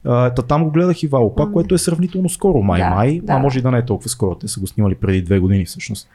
А, 0.04 0.30
та 0.30 0.42
там 0.42 0.64
го 0.64 0.70
гледах 0.70 1.02
и 1.02 1.06
Вало, 1.06 1.34
пак, 1.34 1.52
което 1.52 1.74
е 1.74 1.78
сравнително 1.78 2.28
скоро, 2.28 2.62
май, 2.62 2.80
Да, 2.80 2.90
май, 2.90 3.20
да. 3.22 3.32
а 3.32 3.38
може 3.38 3.58
и 3.58 3.62
да 3.62 3.70
не 3.70 3.78
е 3.78 3.84
толкова 3.84 4.10
скоро, 4.10 4.34
те 4.34 4.48
са 4.48 4.60
го 4.60 4.66
снимали 4.66 4.94
преди 4.94 5.22
две 5.22 5.38
години 5.38 5.64
всъщност. 5.64 6.08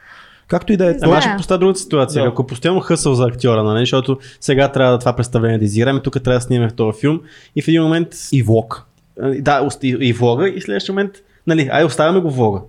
Както 0.48 0.72
и 0.72 0.76
да 0.76 0.90
е, 0.90 0.94
Ама 1.02 1.20
ще 1.20 1.30
поставя 1.36 1.58
другата 1.58 1.80
ситуация. 1.80 2.22
Да. 2.22 2.28
Ако 2.28 2.46
постоянно 2.46 2.80
хъсъл 2.80 3.14
за 3.14 3.24
актьора, 3.24 3.62
нали? 3.62 3.80
защото 3.80 4.18
сега 4.40 4.72
трябва 4.72 4.92
да 4.92 4.98
това 4.98 5.12
представление 5.12 5.58
да 5.58 5.64
изиграме, 5.64 6.00
тук 6.00 6.22
трябва 6.22 6.38
да 6.38 6.40
снимем 6.40 6.68
в 6.68 6.74
този 6.74 7.00
филм 7.00 7.20
и 7.56 7.62
в 7.62 7.68
един 7.68 7.82
момент 7.82 8.08
и 8.32 8.42
влог. 8.42 8.86
а, 9.22 9.34
да, 9.40 9.68
и, 9.82 9.88
и 10.00 10.12
влога 10.12 10.48
и 10.48 10.60
в 10.60 10.62
следващия 10.62 10.92
момент, 10.92 11.12
нали, 11.46 11.68
ай 11.72 11.84
оставяме 11.84 12.20
го 12.20 12.30
влога. 12.30 12.60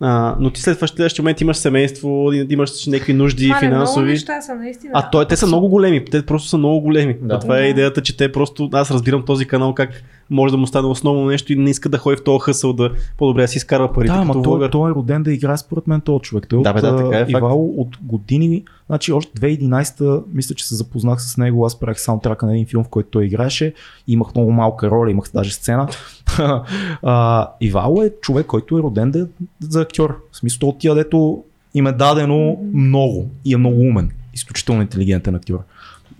А, 0.00 0.36
но 0.40 0.50
ти 0.50 0.60
след 0.60 0.76
това 0.76 0.86
в 0.86 0.90
следващия 0.90 1.22
момент 1.22 1.40
имаш 1.40 1.56
семейство, 1.56 2.32
имаш 2.32 2.86
някакви 2.86 3.12
нужди 3.12 3.48
Мале, 3.48 3.60
Много 3.60 3.74
финансови. 3.74 4.10
неща 4.10 4.40
са, 4.40 4.54
наистина. 4.54 4.92
А 4.94 5.10
той, 5.10 5.28
те 5.28 5.36
са 5.36 5.46
много 5.46 5.68
големи, 5.68 6.04
те 6.04 6.26
просто 6.26 6.48
са 6.48 6.58
много 6.58 6.80
големи. 6.80 7.16
Да. 7.20 7.26
Да. 7.26 7.38
Това 7.38 7.58
е 7.58 7.68
идеята, 7.68 8.02
че 8.02 8.16
те 8.16 8.32
просто, 8.32 8.70
аз 8.72 8.90
разбирам 8.90 9.24
този 9.24 9.46
канал 9.46 9.74
как 9.74 9.90
може 10.30 10.52
да 10.52 10.58
му 10.58 10.66
стане 10.66 10.88
основно 10.88 11.26
нещо 11.26 11.52
и 11.52 11.56
не 11.56 11.70
иска 11.70 11.88
да 11.88 11.98
ходи 11.98 12.16
в 12.16 12.24
този 12.24 12.38
хъсъл 12.40 12.72
да 12.72 12.90
по-добре 13.18 13.42
да 13.42 13.48
си 13.48 13.58
изкарва 13.58 13.92
парите 13.92 14.12
Да, 14.12 14.18
като 14.20 14.32
ама 14.32 14.42
той, 14.42 14.70
той 14.70 14.90
е 14.90 14.94
роден 14.94 15.22
да 15.22 15.32
играе 15.32 15.56
според 15.56 15.86
мен 15.86 16.00
този 16.00 16.22
човек. 16.22 16.46
Той 16.48 16.62
Да, 16.62 16.70
от, 16.70 16.76
бе, 16.76 16.80
да, 16.80 16.96
така 16.96 17.18
е 17.18 17.20
факт. 17.20 17.30
Ивало 17.30 17.74
от 17.76 17.96
години, 18.02 18.64
значи 18.86 19.12
още 19.12 19.40
2011 19.40 20.22
мисля, 20.32 20.54
че 20.54 20.66
се 20.66 20.74
запознах 20.74 21.22
с 21.22 21.36
него, 21.36 21.66
аз 21.66 21.80
правих 21.80 22.00
саундтрака 22.00 22.46
на 22.46 22.52
един 22.52 22.66
филм, 22.66 22.84
в 22.84 22.88
който 22.88 23.08
той 23.10 23.24
играеше, 23.26 23.74
имах 24.08 24.34
много 24.34 24.52
малка 24.52 24.90
роля, 24.90 25.10
имах 25.10 25.26
даже 25.34 25.52
сцена. 25.52 25.88
а, 27.02 27.48
Ивало 27.60 28.02
е 28.02 28.12
човек, 28.22 28.46
който 28.46 28.78
е 28.78 28.82
роден 28.82 29.10
да, 29.10 29.26
за 29.60 29.80
актьор. 29.80 30.20
В 30.32 30.36
смисъл 30.36 30.68
от 30.68 30.78
тия, 30.78 30.94
дето 30.94 31.44
им 31.74 31.86
е 31.86 31.92
дадено 31.92 32.56
много 32.74 33.30
и 33.44 33.54
е 33.54 33.56
много 33.56 33.80
умен. 33.80 34.10
Изключително 34.34 34.82
интелигентен 34.82 35.34
актьор. 35.34 35.58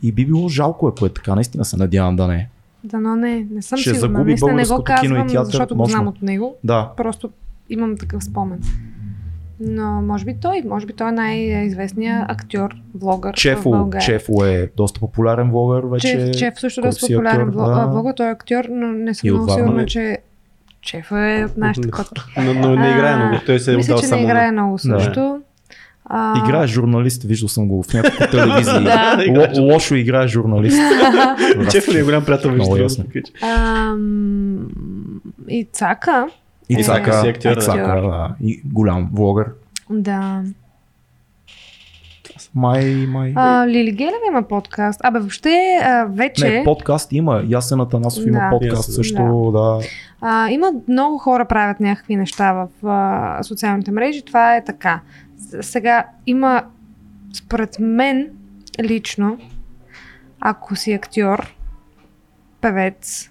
И 0.02 0.12
би 0.12 0.26
било 0.26 0.48
жалко, 0.48 0.86
ако 0.86 1.06
е 1.06 1.08
така, 1.08 1.34
наистина 1.34 1.64
се 1.64 1.76
надявам 1.76 2.16
да 2.16 2.26
не 2.26 2.34
е. 2.34 2.48
Дано 2.86 3.16
не, 3.16 3.46
не 3.50 3.62
съм 3.62 3.78
Ще 3.78 3.90
сигурна. 3.90 4.00
загуби 4.02 4.24
Наистина 4.24 4.52
не 4.52 4.62
го 4.62 4.68
българското 4.68 5.00
кино 5.00 5.14
и 5.14 5.16
казвам, 5.16 5.28
театър 5.28 5.44
защото 5.46 5.74
го 5.74 5.78
мощно. 5.78 5.92
знам 5.92 6.06
от 6.06 6.22
него. 6.22 6.54
Да, 6.64 6.90
Просто 6.96 7.30
имам 7.70 7.96
такъв 7.96 8.24
спомен. 8.24 8.58
Но 9.60 10.02
може 10.02 10.24
би 10.24 10.34
той, 10.34 10.62
може 10.62 10.86
би 10.86 10.92
той 10.92 11.08
е 11.08 11.12
най-известният 11.12 12.30
актьор, 12.30 12.70
влогър 12.94 13.32
в 13.32 13.36
Чефо, 13.36 13.70
България. 13.70 14.00
Чефо 14.02 14.44
е 14.44 14.70
доста 14.76 15.00
популярен 15.00 15.50
влогър 15.50 15.82
вече. 15.82 16.08
Чеф, 16.08 16.30
Чеф 16.32 16.54
също 16.56 16.80
е 16.80 16.84
доста 16.84 17.06
си 17.06 17.12
популярен 17.12 17.40
актьор, 17.40 17.54
влог, 17.54 17.74
да. 17.74 17.86
влогър, 17.86 18.14
той 18.14 18.26
е 18.26 18.30
актьор, 18.30 18.64
но 18.70 18.86
не 18.88 19.14
съм 19.14 19.30
много 19.30 19.50
сигурна, 19.50 19.86
че 19.86 20.18
Чеф 20.82 21.12
е 21.12 21.46
от 21.46 21.56
нашите 21.56 21.90
котки. 21.90 22.20
Но, 22.36 22.54
но 22.54 22.76
не 22.76 22.88
играе 22.88 23.16
много, 23.16 23.36
той 23.46 23.60
се 23.60 23.72
е 23.72 23.76
Мисля, 23.76 23.92
отдал 23.92 24.00
че 24.00 24.06
само 24.06 24.20
не 24.20 24.24
на- 24.24 24.32
играе 24.32 24.52
много 24.52 24.78
също. 24.78 25.35
А, 26.08 26.38
Играе 26.38 26.66
журналист, 26.66 27.22
виждал 27.22 27.48
съм 27.48 27.68
го 27.68 27.82
в 27.82 27.94
няколко 27.94 28.16
телевизии. 28.30 28.84
Да. 28.84 29.24
Ло, 29.58 29.72
лошо 29.72 29.94
играе 29.94 30.28
журналист. 30.28 30.78
Чеф 31.70 31.88
ли 31.88 31.98
е 31.98 32.02
голям 32.02 32.24
приятел 32.24 32.50
между 32.50 32.64
другото, 32.64 32.82
ясно. 32.82 33.04
така 33.04 33.18
че. 33.26 33.46
Ам, 33.46 34.68
и 35.48 35.64
Цака, 35.72 36.26
И 36.68 36.74
Е, 36.74 36.90
актьор, 37.28 37.54
да. 37.54 37.60
Цака, 37.60 38.00
да. 38.00 38.34
И 38.42 38.62
голям 38.64 39.08
влогър. 39.12 39.46
да. 39.90 40.42
Май, 42.54 43.06
май. 43.08 43.32
А, 43.36 43.66
Лили 43.68 43.92
Гелева 43.92 44.16
има 44.28 44.42
подкаст. 44.42 45.00
Абе, 45.04 45.18
въобще 45.18 45.80
а, 45.84 46.04
вече... 46.04 46.48
Не, 46.48 46.64
подкаст 46.64 47.12
има. 47.12 47.42
Ясен 47.48 47.80
Атанасов 47.80 48.26
има 48.26 48.38
Да. 48.38 48.50
подкаст 48.50 48.88
Ясен, 48.88 48.94
също, 48.94 49.50
да. 49.52 49.78
А, 50.20 50.50
има 50.50 50.72
много 50.88 51.18
хора 51.18 51.44
правят 51.44 51.80
някакви 51.80 52.16
неща 52.16 52.52
в 52.52 52.86
а, 52.88 53.42
социалните 53.42 53.90
мрежи. 53.90 54.22
Това 54.22 54.56
е 54.56 54.64
така. 54.64 55.00
Сега 55.60 56.06
има, 56.26 56.64
според 57.34 57.76
мен, 57.80 58.30
лично, 58.80 59.38
ако 60.40 60.76
си 60.76 60.92
актьор, 60.92 61.54
певец, 62.60 63.30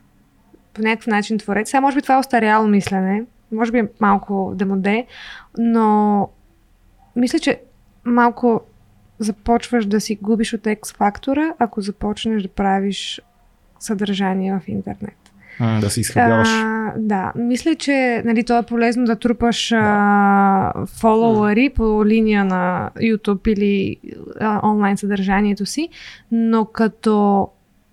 по 0.73 0.82
някакъв 0.82 1.07
начин 1.07 1.38
творец, 1.38 1.69
сега 1.69 1.82
може 1.82 1.95
би 1.95 2.02
това 2.02 2.15
е 2.15 2.19
остаряло 2.19 2.68
мислене, 2.68 3.23
може 3.52 3.72
би 3.72 3.84
малко 3.99 4.52
демоде, 4.56 5.06
но 5.57 6.30
мисля, 7.15 7.40
че 7.40 7.61
малко 8.06 8.61
започваш 9.19 9.86
да 9.86 10.02
си 10.02 10.15
губиш 10.15 10.53
от 10.53 10.61
X-фактора, 10.61 11.53
ако 11.60 11.82
започнеш 11.82 12.44
да 12.44 12.49
правиш 12.49 13.22
съдържание 13.80 14.60
в 14.60 14.68
интернет. 14.68 15.24
М, 15.60 15.80
Да 15.82 15.90
се 15.90 16.02
изхабяваш. 16.02 16.49
А, 16.52 16.94
да, 16.98 17.34
мисля, 17.36 17.76
че 17.76 18.22
нали, 18.26 18.44
то 18.44 18.57
е 18.57 18.65
полезно 18.65 19.06
да 19.06 19.15
трупаш 19.15 19.72
а, 19.72 20.73
фолуари 20.86 21.69
по 21.69 22.06
линия 22.06 22.45
на 22.45 22.91
YouTube 22.98 23.48
или 23.53 23.98
а, 24.40 24.69
онлайн 24.69 24.98
съдържанието 24.98 25.65
си, 25.65 25.90
но 26.32 26.65
като 26.65 27.48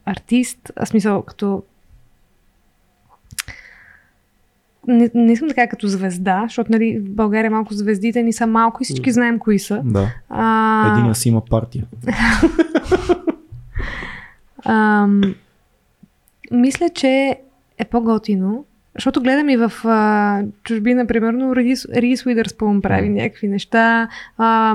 артист, 0.07 0.73
а 0.77 0.87
смисъл 0.87 1.23
като 1.23 1.63
не, 4.89 5.11
не 5.15 5.33
искам 5.33 5.49
да 5.49 5.55
кажа 5.55 5.69
като 5.69 5.87
звезда, 5.89 6.43
защото 6.47 6.73
нали, 6.73 6.99
в 6.99 7.15
България 7.15 7.51
малко 7.51 7.75
звездите 7.75 8.23
ни 8.23 8.33
са 8.33 8.47
малко 8.47 8.83
и 8.83 8.85
всички 8.85 9.13
знаем 9.13 9.39
кои 9.39 9.59
са. 9.59 9.83
Да. 9.85 10.09
А, 10.29 10.93
Единия 10.93 11.15
си 11.15 11.29
има 11.29 11.45
партия. 11.45 11.85
Ам, 14.65 15.21
мисля, 16.51 16.89
че 16.89 17.37
е 17.83 17.85
по-готино 17.85 18.65
защото 18.95 19.21
гледам 19.21 19.49
и 19.49 19.57
в 19.57 19.73
а, 19.85 20.43
чужбина, 20.63 21.07
примерно, 21.07 21.57
Рис, 21.57 21.87
Рис 21.97 22.27
Уидърспун 22.27 22.83
прави 22.83 23.09
някакви 23.09 23.49
неща, 23.49 24.09
а, 24.39 24.75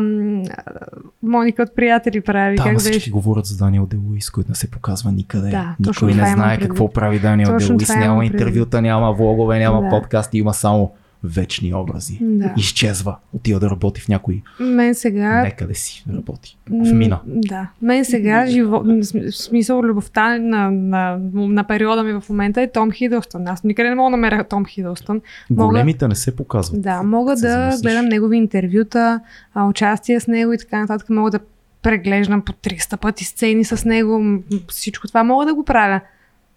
Моника 1.23 1.63
от 1.63 1.75
приятели 1.75 2.21
прави. 2.21 2.57
Там 2.57 2.65
как 2.65 2.79
всички 2.79 2.97
беше? 2.97 3.11
говорят 3.11 3.45
за 3.45 3.57
Даниел 3.57 3.85
Делуис, 3.85 4.29
който 4.29 4.51
не 4.51 4.55
се 4.55 4.71
показва 4.71 5.11
никъде. 5.11 5.49
Да, 5.49 5.75
Никой 5.79 6.13
не 6.13 6.31
знае 6.33 6.59
какво 6.59 6.89
прави 6.91 7.19
Даниел 7.19 7.57
Делуис. 7.57 7.89
Няма 7.89 8.25
интервюта, 8.25 8.81
няма 8.81 9.13
влогове, 9.13 9.59
няма 9.59 9.81
Да. 9.81 9.89
подкасти, 9.89 10.37
има 10.37 10.53
само 10.53 10.91
вечни 11.23 11.73
образи. 11.73 12.17
Да. 12.21 12.53
Изчезва. 12.57 13.15
Отива 13.33 13.59
да 13.59 13.69
работи 13.69 14.01
в 14.01 14.07
някой. 14.07 14.41
Мен 14.59 14.95
сега 14.95 15.41
Некъде 15.41 15.73
си 15.73 16.05
работи. 16.13 16.57
В 16.67 16.93
мина. 16.93 17.19
Да. 17.25 17.69
Мен 17.81 18.05
сега 18.05 18.45
живо... 18.45 18.79
в 18.79 18.83
см- 18.83 19.31
в 19.31 19.35
смисъл 19.35 19.81
любовта 19.81 20.37
на, 20.37 20.71
на, 20.71 21.17
на 21.33 21.63
периода 21.63 22.03
ми 22.03 22.13
в 22.13 22.29
момента 22.29 22.61
е 22.61 22.71
Том 22.71 22.91
Хидълстън. 22.91 23.47
Аз 23.47 23.63
никъде 23.63 23.89
не 23.89 23.95
мога 23.95 24.07
да 24.07 24.11
намеря 24.11 24.43
Том 24.43 24.65
Хидълстън. 24.65 25.21
Мога- 25.49 25.65
Големите 25.67 26.07
не 26.07 26.15
се 26.15 26.35
показват. 26.35 26.81
Да, 26.81 27.03
мога 27.03 27.31
да 27.31 27.37
замислиш. 27.37 27.81
гледам 27.81 28.05
негови 28.05 28.37
интервюта, 28.37 29.19
а, 29.53 29.67
участия 29.67 30.21
с 30.21 30.27
него 30.27 30.53
и 30.53 30.57
така 30.57 30.79
нататък. 30.79 31.09
Мога 31.09 31.31
да 31.31 31.39
преглеждам 31.81 32.41
по 32.41 32.53
300 32.53 32.97
пъти 32.97 33.23
сцени 33.25 33.63
с 33.63 33.85
него. 33.85 34.39
Всичко 34.67 35.07
това 35.07 35.23
мога 35.23 35.45
да 35.45 35.53
го 35.53 35.63
правя. 35.65 36.01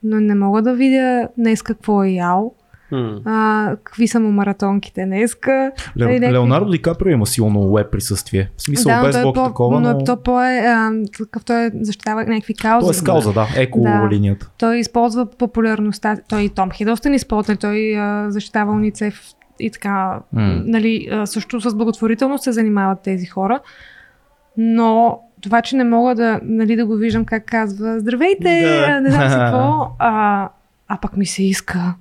Но 0.02 0.20
не 0.20 0.34
мога 0.34 0.62
да 0.62 0.74
видя 0.74 1.28
днес 1.38 1.62
какво 1.62 2.04
е 2.04 2.10
ял, 2.10 2.54
М. 2.92 3.20
а, 3.24 3.76
какви 3.84 4.08
са 4.08 4.20
му 4.20 4.30
маратонките 4.30 5.04
днеска. 5.04 5.50
Ле, 5.50 5.72
Нали, 5.96 6.12
някакви- 6.12 6.34
Леонардо 6.34 6.70
Ди 6.70 6.82
Каприо 6.82 7.12
има 7.12 7.26
силно 7.26 7.72
веб 7.72 7.90
присъствие. 7.90 8.50
В 8.56 8.62
смисъл 8.62 8.96
но 8.96 9.02
без 9.02 9.12
той 9.12 9.20
е 9.20 9.24
блок 9.24 9.34
по, 9.34 9.44
такова, 9.44 9.80
но... 9.80 9.92
но 9.92 10.04
то 10.04 10.16
по 10.16 10.42
е, 10.42 10.58
а, 10.58 10.90
такъв 11.18 11.44
той 11.44 11.66
е 11.66 11.70
защитава 11.74 12.24
някакви 12.24 12.54
каузи. 12.54 12.86
То 12.86 12.90
е 12.90 12.94
с 12.94 13.02
кауза, 13.02 13.32
да. 13.32 13.46
Еко 13.56 13.80
Да. 13.80 14.08
линията. 14.10 14.50
Той 14.58 14.76
използва 14.76 15.26
популярността. 15.28 16.16
Той 16.28 16.42
и 16.42 16.48
Том 16.48 16.70
Хидълстън 16.70 17.14
използва, 17.14 17.56
той 17.56 17.96
а, 17.96 18.26
защитава 18.30 18.72
уницев 18.72 19.20
и 19.60 19.70
така. 19.70 20.18
М. 20.32 20.62
Нали, 20.64 21.08
а, 21.12 21.26
също 21.26 21.60
с 21.60 21.74
благотворителност 21.74 22.44
се 22.44 22.52
занимават 22.52 23.00
тези 23.00 23.26
хора. 23.26 23.60
Но 24.56 25.20
това, 25.40 25.62
че 25.62 25.76
не 25.76 25.84
мога 25.84 26.14
да, 26.14 26.40
нали, 26.42 26.76
да 26.76 26.86
го 26.86 26.94
виждам 26.94 27.24
как 27.24 27.44
казва 27.46 28.00
Здравейте, 28.00 28.60
Да. 28.88 29.00
не 29.00 29.10
знам 29.10 29.28
си 29.30 29.34
какво, 29.38 29.90
а, 29.98 30.48
а 30.88 30.96
пък 30.96 31.16
ми 31.16 31.26
се 31.26 31.42
иска. 31.42 31.94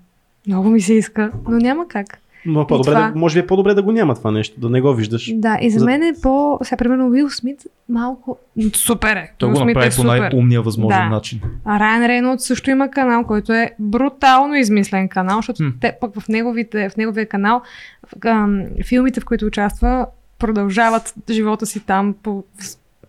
Много 0.49 0.69
ми 0.69 0.81
се 0.81 0.93
иска, 0.93 1.31
но 1.49 1.57
няма 1.57 1.88
как. 1.88 2.05
Но 2.45 2.67
по-добре, 2.67 2.91
това- 2.91 3.01
да, 3.01 3.15
може 3.15 3.34
би 3.34 3.39
е 3.39 3.47
по-добре 3.47 3.73
да 3.73 3.84
го 3.84 3.91
няма 3.91 4.15
това 4.15 4.31
нещо, 4.31 4.59
да 4.59 4.69
не 4.69 4.81
го 4.81 4.93
виждаш. 4.93 5.31
Да, 5.35 5.57
и 5.61 5.69
за 5.69 5.80
За- 5.80 5.85
мен 5.85 6.03
е 6.03 6.13
по... 6.23 6.59
Сега, 6.63 6.77
примерно, 6.77 7.07
Уил 7.07 7.30
Смит 7.30 7.57
малко... 7.89 8.38
Супер 8.73 9.15
е. 9.15 9.31
Той 9.38 9.51
го 9.51 9.65
направи 9.65 9.88
е 9.88 9.91
по 9.95 10.03
най-умния 10.03 10.61
възможен 10.61 10.99
Да. 10.99 11.09
начин. 11.09 11.41
А 11.65 11.80
Райан 11.80 12.05
Рейнолдс 12.05 12.45
също 12.45 12.69
има 12.69 12.91
канал, 12.91 13.23
който 13.23 13.53
е 13.53 13.71
брутално 13.80 14.55
измислен 14.55 15.09
канал, 15.09 15.38
защото 15.38 15.63
Хм. 15.63 15.69
те 15.81 15.93
пък 16.01 16.19
в, 16.19 16.27
неговите, 16.27 16.89
в 16.89 16.97
неговия 16.97 17.26
канал 17.26 17.61
в, 18.07 18.27
ам, 18.27 18.63
филмите, 18.88 19.19
в 19.19 19.26
които 19.26 19.45
участва, 19.45 20.05
продължават 20.39 21.13
живота 21.30 21.65
си 21.65 21.80
там, 21.80 22.15
по, 22.23 22.43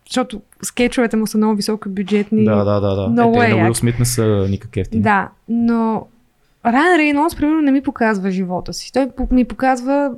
защото 0.07 0.41
скетчовете 0.63 1.17
му 1.17 1.27
са 1.27 1.39
много 1.39 1.57
високобюджетни. 1.57 2.45
Да, 2.45 2.65
да, 2.65 2.81
да. 2.81 2.95
да. 2.97 3.09
Много 3.09 3.43
е, 3.43 3.47
е 3.47 3.49
те 3.49 3.57
на. 3.57 3.65
Уил 3.65 3.75
Смит 3.75 3.99
не 3.99 4.05
са 4.05 4.47
никак 4.51 4.77
ефтини. 4.77 5.03
Да, 5.03 5.29
но 5.49 6.07
Райан 6.67 6.99
Рейнолдс, 6.99 7.37
примерно, 7.37 7.63
не 7.63 7.71
ми 7.71 7.83
показва 7.83 8.31
живота 8.31 8.73
си. 8.73 8.93
Той 8.93 9.09
ми 9.31 9.45
показва 9.45 10.13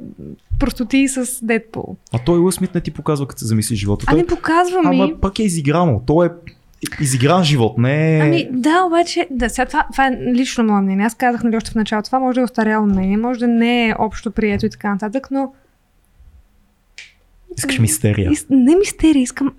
простоти 0.59 1.09
с 1.09 1.45
Дедпул. 1.45 1.97
А 2.13 2.19
той 2.19 2.39
Уил 2.39 2.53
Смит 2.53 2.75
не 2.75 2.81
ти 2.81 2.91
показва, 2.91 3.27
като 3.27 3.39
се 3.39 3.47
замисли 3.47 3.77
живота. 3.77 4.05
Ами 4.09 4.27
Той... 4.27 4.37
показва 4.37 4.83
ми... 4.83 5.01
Ама 5.01 5.21
пак 5.21 5.39
е 5.39 5.43
изиграно. 5.43 6.03
Той 6.07 6.27
е 6.27 6.31
изигран 7.01 7.45
живот, 7.45 7.79
не 7.79 8.19
е... 8.19 8.21
Ами 8.21 8.49
да, 8.53 8.85
обаче, 8.87 9.29
да, 9.31 9.51
сега 9.51 9.67
това, 9.67 9.87
това 9.93 10.07
е 10.07 10.11
лично 10.35 10.65
мое 10.65 10.81
мнение. 10.81 11.07
Аз 11.07 11.15
казах 11.15 11.43
нали 11.43 11.57
още 11.57 11.71
в 11.71 11.75
началото, 11.75 12.07
това 12.07 12.19
може 12.19 12.35
да 12.35 12.41
е 12.41 12.45
остаряло 12.45 12.87
мнение, 12.87 13.17
може 13.17 13.41
да 13.41 13.49
не 13.49 13.89
е 13.89 13.95
общо 13.99 14.31
прието 14.31 14.67
и 14.67 14.71
така 14.71 14.91
нататък, 14.91 15.29
но 15.31 15.53
Искаш 17.59 17.79
мистерия. 17.79 18.33
Ис... 18.33 18.47
Не 18.51 18.77
мистерия, 18.77 19.23
искам, 19.23 19.55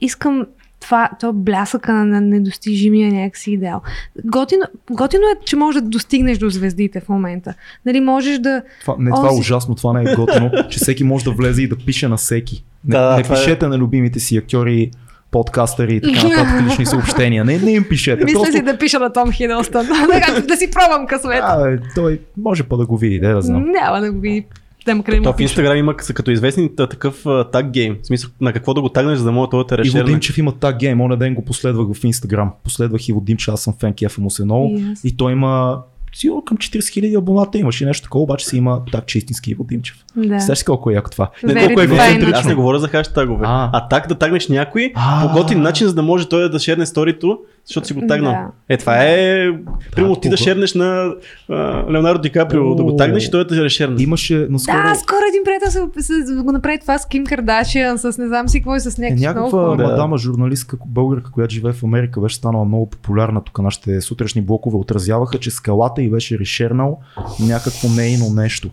искам 0.00 0.46
това, 0.84 1.10
то 1.20 1.32
блясъка 1.32 1.92
на, 1.92 2.20
недостижимия 2.20 3.12
някакси 3.12 3.50
идеал. 3.52 3.82
Готино, 4.24 4.62
готино 4.90 5.22
е, 5.22 5.44
че 5.44 5.56
можеш 5.56 5.82
да 5.82 5.88
достигнеш 5.88 6.38
до 6.38 6.50
звездите 6.50 7.00
в 7.00 7.08
момента. 7.08 7.54
Нали, 7.86 8.00
можеш 8.00 8.38
да... 8.38 8.62
Това, 8.80 8.94
не, 8.98 9.10
това 9.10 9.28
е 9.28 9.38
ужасно, 9.38 9.74
това 9.74 9.92
не 9.92 10.10
е 10.10 10.14
готино, 10.14 10.50
че 10.70 10.78
всеки 10.78 11.04
може 11.04 11.24
да 11.24 11.30
влезе 11.30 11.62
и 11.62 11.68
да 11.68 11.76
пише 11.76 12.08
на 12.08 12.16
всеки. 12.16 12.64
Не, 12.84 12.96
Да, 12.96 13.16
не 13.16 13.22
това 13.22 13.34
е- 13.34 13.38
пишете 13.38 13.68
на 13.68 13.78
любимите 13.78 14.20
си 14.20 14.36
актьори, 14.36 14.90
подкастъри 15.30 15.96
и 15.96 16.00
така 16.00 16.28
нататък 16.28 16.62
лични 16.70 16.86
съобщения. 16.86 17.44
Не, 17.44 17.58
не 17.58 17.72
им 17.72 17.84
пишете. 17.88 18.24
Мисля 18.24 18.38
Просто... 18.38 18.52
си 18.52 18.62
да 18.62 18.78
пиша 18.78 18.98
на 18.98 19.12
Том 19.12 19.32
Хидълстън. 19.32 19.86
да, 20.36 20.42
да 20.42 20.56
си 20.56 20.70
пробвам 20.70 21.06
късмет. 21.06 21.40
А, 21.42 21.78
той 21.94 22.20
може 22.36 22.62
па 22.62 22.76
да 22.76 22.86
го 22.86 22.96
види, 22.96 23.20
да, 23.20 23.34
да 23.34 23.42
знам. 23.42 23.70
Няма 23.70 24.00
да 24.00 24.12
го 24.12 24.20
види. 24.20 24.46
Там 24.84 25.02
къде 25.02 25.22
То 25.22 25.32
в. 25.32 25.40
Инстаграм 25.40 25.76
има 25.76 25.94
са 26.00 26.14
като 26.14 26.30
известни 26.30 26.76
та- 26.76 26.86
такъв 26.86 27.24
таг 27.52 27.70
гейм. 27.70 27.96
В 28.02 28.06
смисъл 28.06 28.30
на 28.40 28.52
какво 28.52 28.74
да 28.74 28.80
го 28.80 28.88
тагнеш, 28.88 29.18
за 29.18 29.24
да 29.24 29.32
може 29.32 29.50
това 29.50 29.64
да 29.64 29.66
те 29.82 29.88
Иво. 29.88 30.04
Димчев 30.04 30.38
има 30.38 30.52
таг 30.52 30.78
гейм, 30.78 31.00
оня 31.00 31.16
ден 31.16 31.34
го 31.34 31.44
последвах 31.44 31.86
в 31.94 32.04
Инстаграм. 32.04 32.52
Последвах 32.64 33.08
Иво 33.08 33.20
Димчев, 33.20 33.54
аз 33.54 33.62
съм 33.62 33.74
фен, 33.80 33.92
кефа 33.94 34.20
му 34.20 34.30
се 34.30 34.44
много. 34.44 34.80
И 35.04 35.16
той 35.16 35.32
има 35.32 35.82
сигурно 36.14 36.44
към 36.44 36.56
40 36.56 36.78
000 36.78 37.18
абоната 37.18 37.58
имаше 37.58 37.84
нещо 37.84 38.02
такова, 38.02 38.22
обаче 38.22 38.46
си 38.46 38.56
има 38.56 38.82
так, 38.92 39.06
че 39.06 39.18
истински 39.18 39.50
Иво 39.50 39.64
Димчев. 39.64 39.96
Да. 40.16 40.40
Си 40.40 40.64
колко 40.64 40.90
е 40.90 40.94
яко 40.94 41.10
това. 41.10 41.30
Не, 41.42 41.54
Very 41.54 41.66
колко 41.66 41.80
е. 41.80 42.32
Аз 42.34 42.46
не 42.46 42.54
говоря 42.54 42.78
за 42.78 42.88
хаштагове. 42.88 43.44
А. 43.46 43.70
А, 43.72 43.88
так 43.88 44.08
да 44.08 44.14
тагнеш 44.14 44.48
някой 44.48 44.92
А. 44.94 45.28
по 45.28 45.40
готин 45.40 45.62
начин, 45.62 45.86
за 45.86 45.94
да 45.94 46.02
може 46.02 46.28
той 46.28 46.50
да 46.50 46.58
шерне 46.58 46.86
сторито, 46.86 47.38
защото 47.66 47.86
си 47.86 47.94
го 47.94 48.06
тагнал. 48.06 48.32
Да. 48.32 48.50
Е, 48.68 48.76
това 48.76 49.04
е... 49.04 49.48
Примерно 49.96 50.16
ти 50.16 50.28
да 50.28 50.36
шернеш 50.36 50.74
на 50.74 51.14
а, 51.48 51.84
Леонардо 51.92 52.22
Ди 52.22 52.30
Каприо, 52.30 52.74
да 52.74 52.84
го 52.84 52.96
тагнеш 52.96 53.26
и 53.26 53.30
той 53.30 53.46
да 53.46 53.64
решерне. 53.64 54.02
Имаше 54.02 54.46
наскоро 54.50 54.82
Да, 54.82 54.94
скоро 54.94 55.18
един 55.28 55.42
приятел 55.44 55.70
се, 55.70 56.26
се, 56.26 56.34
го 56.34 56.52
направи 56.52 56.78
това 56.78 56.98
с 56.98 57.08
Ким 57.08 57.26
Кардашиан, 57.26 57.98
с 57.98 58.18
не 58.18 58.26
знам 58.26 58.48
си 58.48 58.60
какво 58.60 58.76
и 58.76 58.80
с 58.80 58.98
е, 58.98 59.00
някакви 59.00 59.28
много 59.28 59.56
някаква. 59.56 59.76
Да. 59.76 59.90
мадама 59.90 60.18
журналистка, 60.18 60.76
българка, 60.86 61.30
която 61.30 61.54
живее 61.54 61.72
в 61.72 61.82
Америка, 61.84 62.20
беше 62.20 62.36
станала 62.36 62.64
много 62.64 62.90
популярна. 62.90 63.40
Тук 63.44 63.58
нашите 63.58 64.00
сутрешни 64.00 64.42
блокове 64.42 64.76
отразяваха, 64.76 65.38
че 65.38 65.50
скалата 65.50 66.02
и 66.02 66.10
беше 66.10 66.38
решернал 66.38 67.00
някакво 67.40 67.88
нейно 67.88 68.30
нещо. 68.30 68.70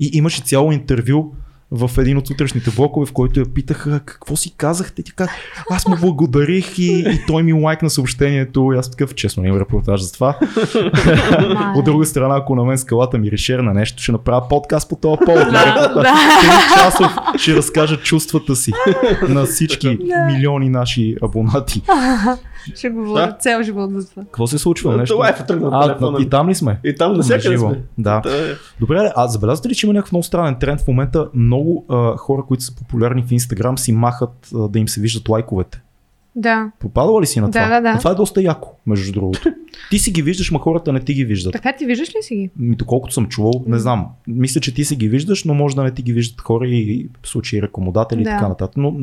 И 0.00 0.10
имаше 0.12 0.42
цяло 0.42 0.72
интервю 0.72 1.32
в 1.70 1.90
един 1.98 2.18
от 2.18 2.26
сутрешните 2.26 2.70
блокове, 2.70 3.06
в 3.06 3.12
който 3.12 3.40
я 3.40 3.46
питаха 3.46 4.00
какво 4.04 4.36
си 4.36 4.54
казахте. 4.56 5.02
Тя 5.02 5.12
каза, 5.12 5.30
аз 5.70 5.88
му 5.88 5.96
благодарих 5.96 6.78
и, 6.78 6.98
и 6.98 7.20
той 7.26 7.42
ми 7.42 7.52
лайкна 7.52 7.90
съобщението. 7.90 8.72
И 8.74 8.78
аз 8.78 8.90
такъв, 8.90 9.14
честно, 9.14 9.44
имам 9.44 9.60
репортаж 9.60 10.00
за 10.00 10.12
това. 10.12 10.38
От 11.76 11.84
друга 11.84 12.06
страна, 12.06 12.36
ако 12.36 12.54
на 12.54 12.64
мен 12.64 12.78
скалата 12.78 13.18
ми 13.18 13.30
решер 13.30 13.58
на 13.58 13.74
нещо, 13.74 14.02
ще 14.02 14.12
направя 14.12 14.48
подкаст 14.48 14.88
по 14.88 14.96
този 14.96 15.18
повод. 15.26 15.48
Три 16.40 16.48
часов 16.74 17.12
ще 17.36 17.56
разкажа 17.56 17.96
чувствата 17.96 18.56
си 18.56 18.72
на 19.28 19.44
всички 19.44 19.98
милиони 20.26 20.68
наши 20.68 21.16
абонати. 21.22 21.82
Ще 22.76 22.90
говоря 22.90 23.26
Да. 23.26 23.32
цял 23.32 23.62
живот 23.62 23.90
за 23.92 24.10
това. 24.10 24.22
Какво 24.22 24.46
се 24.46 24.58
случва? 24.58 24.96
Нещо? 24.96 25.14
Това 25.14 25.28
е 25.28 25.46
тръгна 25.46 25.70
на 25.70 25.78
А, 25.78 25.82
телефона. 25.82 26.18
и 26.20 26.28
там 26.28 26.48
ли 26.48 26.54
сме? 26.54 26.80
И 26.84 26.94
там 26.94 27.12
навсякъде 27.12 27.58
сме. 27.58 27.82
Да. 27.98 28.22
Е. 28.26 28.54
Добре, 28.80 29.12
а 29.16 29.26
забелязвате 29.26 29.68
ли, 29.68 29.74
че 29.74 29.86
има 29.86 29.94
някакъв 29.94 30.12
много 30.12 30.22
странен 30.22 30.56
тренд 30.60 30.80
в 30.80 30.88
момента? 30.88 31.28
Много 31.34 31.86
а, 31.88 32.16
хора, 32.16 32.42
които 32.48 32.64
са 32.64 32.74
популярни 32.74 33.22
в 33.22 33.32
Инстаграм, 33.32 33.78
си 33.78 33.92
махат 33.92 34.48
а, 34.54 34.68
да 34.68 34.78
им 34.78 34.88
се 34.88 35.00
виждат 35.00 35.28
лайковете. 35.28 35.82
Да. 36.40 36.70
Попадала 36.80 37.22
ли 37.22 37.26
си 37.26 37.40
на 37.40 37.46
Да, 37.46 37.52
това? 37.52 37.68
да, 37.70 37.80
да. 37.80 37.88
А 37.88 37.98
това 37.98 38.10
е 38.10 38.14
доста 38.14 38.42
яко, 38.42 38.68
между 38.86 39.12
другото. 39.12 39.40
ти 39.90 39.98
си 39.98 40.10
ги 40.12 40.22
виждаш, 40.22 40.50
ма 40.50 40.58
хората 40.58 40.92
не 40.92 41.00
ти 41.00 41.14
ги 41.14 41.24
виждат. 41.24 41.52
Така 41.52 41.72
ти 41.72 41.86
виждаш 41.86 42.08
ли 42.08 42.22
си 42.22 42.34
ги? 42.36 42.50
Ми, 42.56 42.76
доколкото 42.76 43.14
съм 43.14 43.26
чувал, 43.26 43.52
не 43.66 43.78
знам. 43.78 44.06
Мисля, 44.26 44.60
че 44.60 44.74
ти 44.74 44.84
си 44.84 44.96
ги 44.96 45.08
виждаш, 45.08 45.44
но 45.44 45.54
може 45.54 45.76
да 45.76 45.82
не 45.82 45.90
ти 45.90 46.02
ги 46.02 46.12
виждат 46.12 46.40
хора 46.40 46.66
и 46.66 47.08
в 47.22 47.28
случаи 47.28 47.62
рекомодатели 47.62 48.20
и 48.20 48.24
Да. 48.24 48.30
така 48.30 48.48
нататък. 48.48 48.76
Но 48.76 48.94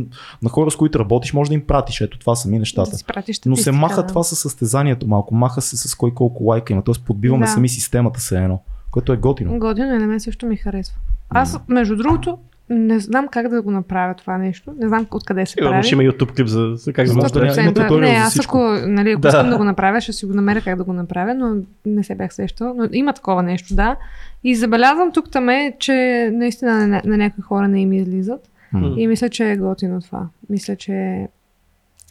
на 0.42 0.50
хора, 0.50 0.72
с 0.72 0.76
които 0.76 1.00
работиш, 1.00 1.34
може 1.34 1.50
да 1.50 1.54
им 1.54 1.62
пратиш. 1.62 2.02
Ето 2.02 2.20
това 2.20 2.36
са 2.36 2.50
ми 2.50 2.60
нещата. 2.60 2.92
Да 2.92 3.04
пратиш 3.08 3.40
Но 3.46 3.56
се 3.56 3.72
маха 3.72 4.02
да. 4.02 4.08
това 4.08 4.24
със 4.24 4.40
състезанието 4.40 5.08
малко. 5.08 5.36
Маха 5.36 5.62
се 5.62 5.90
с 5.90 5.96
кой 5.96 6.14
колко 6.14 6.44
лайка 6.44 6.74
има. 6.74 6.82
Тоест 6.82 7.06
подбиваме 7.06 7.46
Да. 7.46 7.52
сами 7.52 7.70
системата 7.70 8.20
се 8.20 8.38
едно. 8.38 8.60
Което 8.92 9.14
е 9.14 9.18
готино. 9.18 9.60
Годино 9.60 9.96
и 9.96 9.98
на 9.98 10.08
мен 10.08 10.20
също 10.20 10.46
ми 10.46 10.58
харесва. 10.58 10.96
Аз, 11.30 11.60
между 11.68 11.96
другото, 11.96 12.38
не 12.70 13.00
знам 13.00 13.28
как 13.28 13.48
да 13.48 13.62
го 13.62 13.72
направя 13.72 14.14
това 14.14 14.38
нещо. 14.38 14.74
Не 14.78 14.88
знам 14.88 15.06
откъде 15.12 15.46
се 15.46 15.52
Сигурно 15.52 15.72
прави. 15.72 15.84
ще 15.84 15.96
има 15.96 16.04
YouTube 16.04 16.36
клип 16.36 16.48
за, 16.48 16.72
за 16.76 16.94
как 16.94 17.08
да 17.08 17.14
Може 17.14 17.34
да 17.34 17.40
има 17.40 17.50
100%. 17.52 17.68
туториал 17.68 18.00
Не, 18.02 18.08
за 18.10 18.14
аз 18.18 18.40
ако, 18.40 18.58
нали, 18.82 19.12
ако 19.12 19.22
Да. 19.22 19.28
искам 19.28 19.50
да 19.50 19.58
го 19.58 19.64
направя, 19.64 20.02
ще 20.02 20.14
си 20.14 20.26
го 20.26 20.34
намеря 20.34 20.62
как 20.62 20.76
да 20.76 20.84
го 20.84 20.94
направя, 20.94 21.34
но 21.34 21.56
не 21.86 22.04
се 22.04 22.16
бях 22.16 22.34
сещала. 22.34 22.74
Но 22.76 22.88
има 22.92 23.14
такова 23.14 23.44
нещо, 23.44 23.76
да. 23.76 23.96
И 24.44 24.56
забелязвам 24.56 25.12
тук 25.12 25.32
там 25.32 25.50
е, 25.50 25.74
че 25.80 25.94
наистина 26.34 26.88
на, 26.88 27.02
на 27.06 27.18
някои 27.18 27.42
хора 27.44 27.68
не 27.68 27.82
им 27.82 27.94
излизат. 27.94 28.50
М. 28.74 28.94
И 28.98 29.08
мисля, 29.08 29.30
че 29.30 29.52
е 29.52 29.58
готино 29.58 30.02
това. 30.02 30.28
Мисля, 30.50 30.76
че 30.76 31.28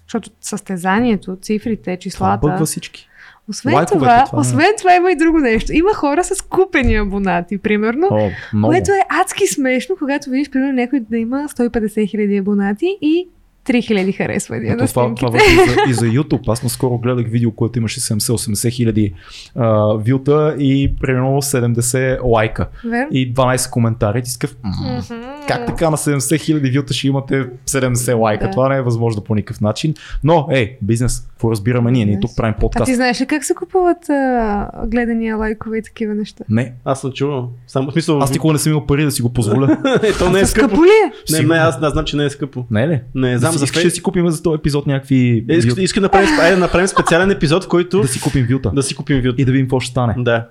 защото 0.06 0.30
състезанието, 0.40 1.36
цифрите, 1.36 1.82
Това 1.84 1.96
числата. 1.96 2.38
бъгва 2.40 2.66
всички. 2.66 3.08
Освен 3.48 3.74
Лайковете, 3.74 3.98
това, 3.98 4.24
това 4.24 4.38
е. 4.38 4.40
освен 4.40 4.72
това 4.78 4.94
има 4.94 5.12
и 5.12 5.16
друго 5.16 5.38
нещо. 5.38 5.72
Има 5.72 5.94
хора 5.94 6.24
с 6.24 6.42
купени 6.42 6.96
абонати, 6.96 7.58
примерно. 7.58 8.08
О, 8.10 8.30
много. 8.54 8.72
Което 8.72 8.92
е 8.92 9.00
адски 9.08 9.46
смешно, 9.46 9.96
когато 9.98 10.30
видиш, 10.30 10.50
примерно, 10.50 10.72
някой 10.72 11.00
да 11.00 11.16
има 11.16 11.48
150 11.48 12.10
хиляди 12.10 12.36
абонати 12.36 12.98
и 13.00 13.28
3000 13.66 14.16
харесвания 14.16 14.72
Ето 14.72 14.82
на 14.82 14.88
това, 14.88 15.14
това 15.14 15.38
и, 15.38 15.54
за, 15.56 15.76
и 15.90 15.94
за 15.94 16.06
YouTube. 16.06 16.48
Аз 16.48 16.62
наскоро 16.62 16.98
гледах 16.98 17.26
видео, 17.26 17.50
което 17.50 17.78
имаше 17.78 18.00
70-80 18.00 18.70
хиляди 18.70 19.14
а, 19.56 19.68
вюта 19.84 20.56
и 20.58 20.92
примерно 21.00 21.28
70 21.28 22.18
лайка 22.24 22.66
Верно? 22.84 23.08
и 23.10 23.34
12 23.34 23.70
коментари. 23.70 24.22
Ти 24.22 24.30
си 24.30 24.38
такъв, 24.38 24.56
«М, 24.62 24.70
Мгм. 25.10 25.22
Как 25.48 25.66
така 25.66 25.90
на 25.90 25.96
70 25.96 26.40
хиляди 26.40 26.78
вюта 26.78 26.94
ще 26.94 27.06
имате 27.08 27.46
70 27.66 28.14
лайка? 28.14 28.44
Да. 28.44 28.50
Това 28.50 28.68
не 28.68 28.76
е 28.76 28.82
възможно 28.82 29.22
по 29.22 29.34
никакъв 29.34 29.60
начин. 29.60 29.94
Но, 30.24 30.48
ей, 30.50 30.76
бизнес, 30.82 31.20
какво 31.20 31.50
разбираме 31.50 31.90
ние? 31.90 32.04
Ние 32.06 32.20
тук 32.20 32.30
правим 32.36 32.54
А 32.56 32.60
подкаст. 32.60 32.84
ти 32.84 32.94
знаеш 32.94 33.20
ли 33.20 33.26
как 33.26 33.44
се 33.44 33.54
купуват 33.54 34.08
а, 34.10 34.68
гледания, 34.86 35.36
лайкове 35.36 35.78
и 35.78 35.82
такива 35.82 36.14
неща? 36.14 36.44
Не, 36.48 36.72
Аз 36.84 37.00
съм 37.00 37.12
чувал. 37.12 37.50
Само 37.66 37.90
смисъл. 37.92 38.18
аз 38.18 38.32
никога 38.32 38.52
не 38.52 38.58
съм 38.58 38.72
имал 38.72 38.86
пари 38.86 39.04
да 39.04 39.10
си 39.10 39.22
го 39.22 39.32
позволя. 39.32 39.78
е, 40.02 40.12
то 40.12 40.30
не 40.30 40.38
е 40.38 40.42
А 40.42 40.46
скъпо. 40.46 40.68
скъпо 40.68 40.84
ли 40.84 40.88
е? 40.88 41.32
Не, 41.32 41.46
не, 41.46 41.54
аз, 41.54 41.78
аз 41.82 41.92
знам, 41.92 42.04
че 42.04 42.16
не 42.16 42.24
е 42.24 42.30
скъпо. 42.30 42.64
Не 42.70 42.82
е 42.82 42.88
ли? 42.88 43.00
Не, 43.14 43.38
знам 43.38 43.53
за 43.58 43.64
искаш 43.64 43.82
да 43.82 43.90
си 43.90 44.02
купим 44.02 44.30
за 44.30 44.42
този 44.42 44.54
епизод 44.54 44.86
някакви... 44.86 45.44
Е, 45.48 45.54
Искам, 45.54 46.00
да, 46.00 46.00
направим, 46.00 46.28
айде 46.40 46.54
да 46.54 46.60
направим 46.60 46.88
специален 46.88 47.30
епизод, 47.30 47.64
в 47.64 47.68
който 47.68 48.00
да 48.00 48.08
си 48.08 48.20
купим 48.20 48.46
вюта. 48.50 48.70
да 48.74 48.82
си 48.82 48.94
купим 48.94 49.20
вют. 49.20 49.34
И 49.38 49.44
да 49.44 49.52
видим 49.52 49.66
какво 49.66 49.80
ще 49.80 49.90
стане. 49.90 50.14
Да. 50.18 50.46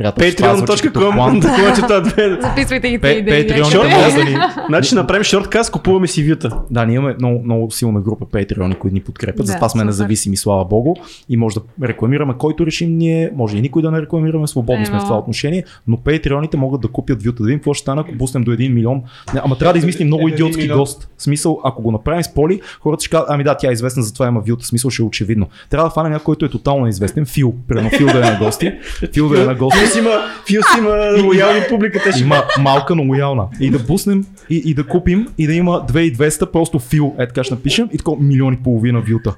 Patreon.com 0.00 2.02
две. 2.02 2.38
Записвайте 2.40 2.90
ги 2.90 2.98
тези 2.98 3.18
идеи. 3.18 3.46
Да 3.46 4.24
ни... 4.24 4.36
Значи 4.68 4.94
направим 4.94 5.24
шорткаст, 5.24 5.72
купуваме 5.72 6.06
си 6.06 6.30
вюта. 6.30 6.58
Да, 6.70 6.84
ние 6.84 6.96
имаме 6.96 7.14
много, 7.18 7.40
много 7.44 7.70
силна 7.70 8.00
група 8.00 8.24
Patreon, 8.24 8.78
които 8.78 8.94
ни 8.94 9.00
подкрепят, 9.00 9.36
Да, 9.36 9.52
затова 9.52 9.68
сме 9.68 9.78
супер. 9.78 9.86
независими, 9.86 10.36
слава 10.36 10.64
богу. 10.64 10.94
И 11.28 11.36
може 11.36 11.54
да 11.54 11.88
рекламираме 11.88 12.34
който 12.38 12.66
решим 12.66 12.96
ние, 12.96 13.30
може 13.34 13.56
и 13.56 13.60
никой 13.60 13.82
да 13.82 13.90
не 13.90 14.02
рекламираме, 14.02 14.46
свободни 14.46 14.86
сме 14.86 14.98
в 14.98 15.02
това 15.02 15.18
отношение, 15.18 15.64
но 15.88 15.96
Patreoните 15.96 16.54
могат 16.54 16.80
да 16.80 16.88
купят 16.88 17.22
вюта, 17.22 17.42
да 17.42 17.46
видим 17.46 17.58
какво 17.58 17.74
ще 17.74 17.82
стане, 17.82 18.00
ако 18.00 18.18
пуснем 18.18 18.42
до 18.42 18.50
1 18.50 18.72
милион. 18.72 19.02
Ама 19.34 19.58
трябва 19.58 19.72
да 19.72 19.78
измислим 19.78 20.06
много 20.06 20.22
Един 20.22 20.34
идиотски 20.34 20.68
гост. 20.68 21.08
Смисъл, 21.18 21.60
ако 21.64 21.82
го 21.82 21.90
направим 21.90 22.22
с 22.22 22.34
Поли, 22.34 22.60
хората 22.80 23.04
ще 23.04 23.10
кажат, 23.10 23.26
ами 23.30 23.44
да, 23.44 23.56
тя 23.56 23.68
е 23.68 23.72
известна, 23.72 24.02
затова 24.02 24.26
има 24.26 24.40
вюта, 24.40 24.66
смисъл 24.66 24.90
ще 24.90 25.02
е 25.02 25.06
очевидно. 25.06 25.46
Трябва 25.70 25.88
да 25.88 25.94
фанем 25.94 26.12
някой, 26.12 26.24
който 26.24 26.44
е 26.44 26.48
тотално 26.48 26.82
неизвестен, 26.82 27.26
Фил, 27.26 27.54
примерно 27.68 27.90
Фил 27.90 28.06
да 28.06 28.18
е 28.18 28.30
на 28.30 28.38
гости, 28.38 28.72
Фил 29.12 29.28
да 29.28 29.42
е 29.42 29.44
на 29.44 29.54
гости. 29.54 29.81
Фил 29.82 29.90
си 29.90 29.98
има, 29.98 30.10
Фил 30.46 30.62
си 30.62 30.78
има 30.78 31.22
лоялни 31.24 31.60
публика, 31.68 32.00
те 32.04 32.12
ще 32.12 32.22
Има 32.22 32.44
малка, 32.60 32.94
но 32.94 33.02
лоялна. 33.02 33.44
И 33.60 33.70
да 33.70 33.86
пуснем 33.86 34.24
и, 34.50 34.62
и 34.64 34.74
да 34.74 34.86
купим 34.86 35.28
и 35.38 35.46
да 35.46 35.52
има 35.52 35.86
2200, 35.86 36.46
просто 36.46 36.78
фил, 36.78 37.14
е 37.18 37.26
така 37.28 37.44
ще 37.44 37.54
напишем 37.54 37.88
и 37.92 37.98
такова 37.98 38.22
милиони 38.22 38.56
и 38.60 38.62
половина 38.62 39.00
вюта. 39.00 39.34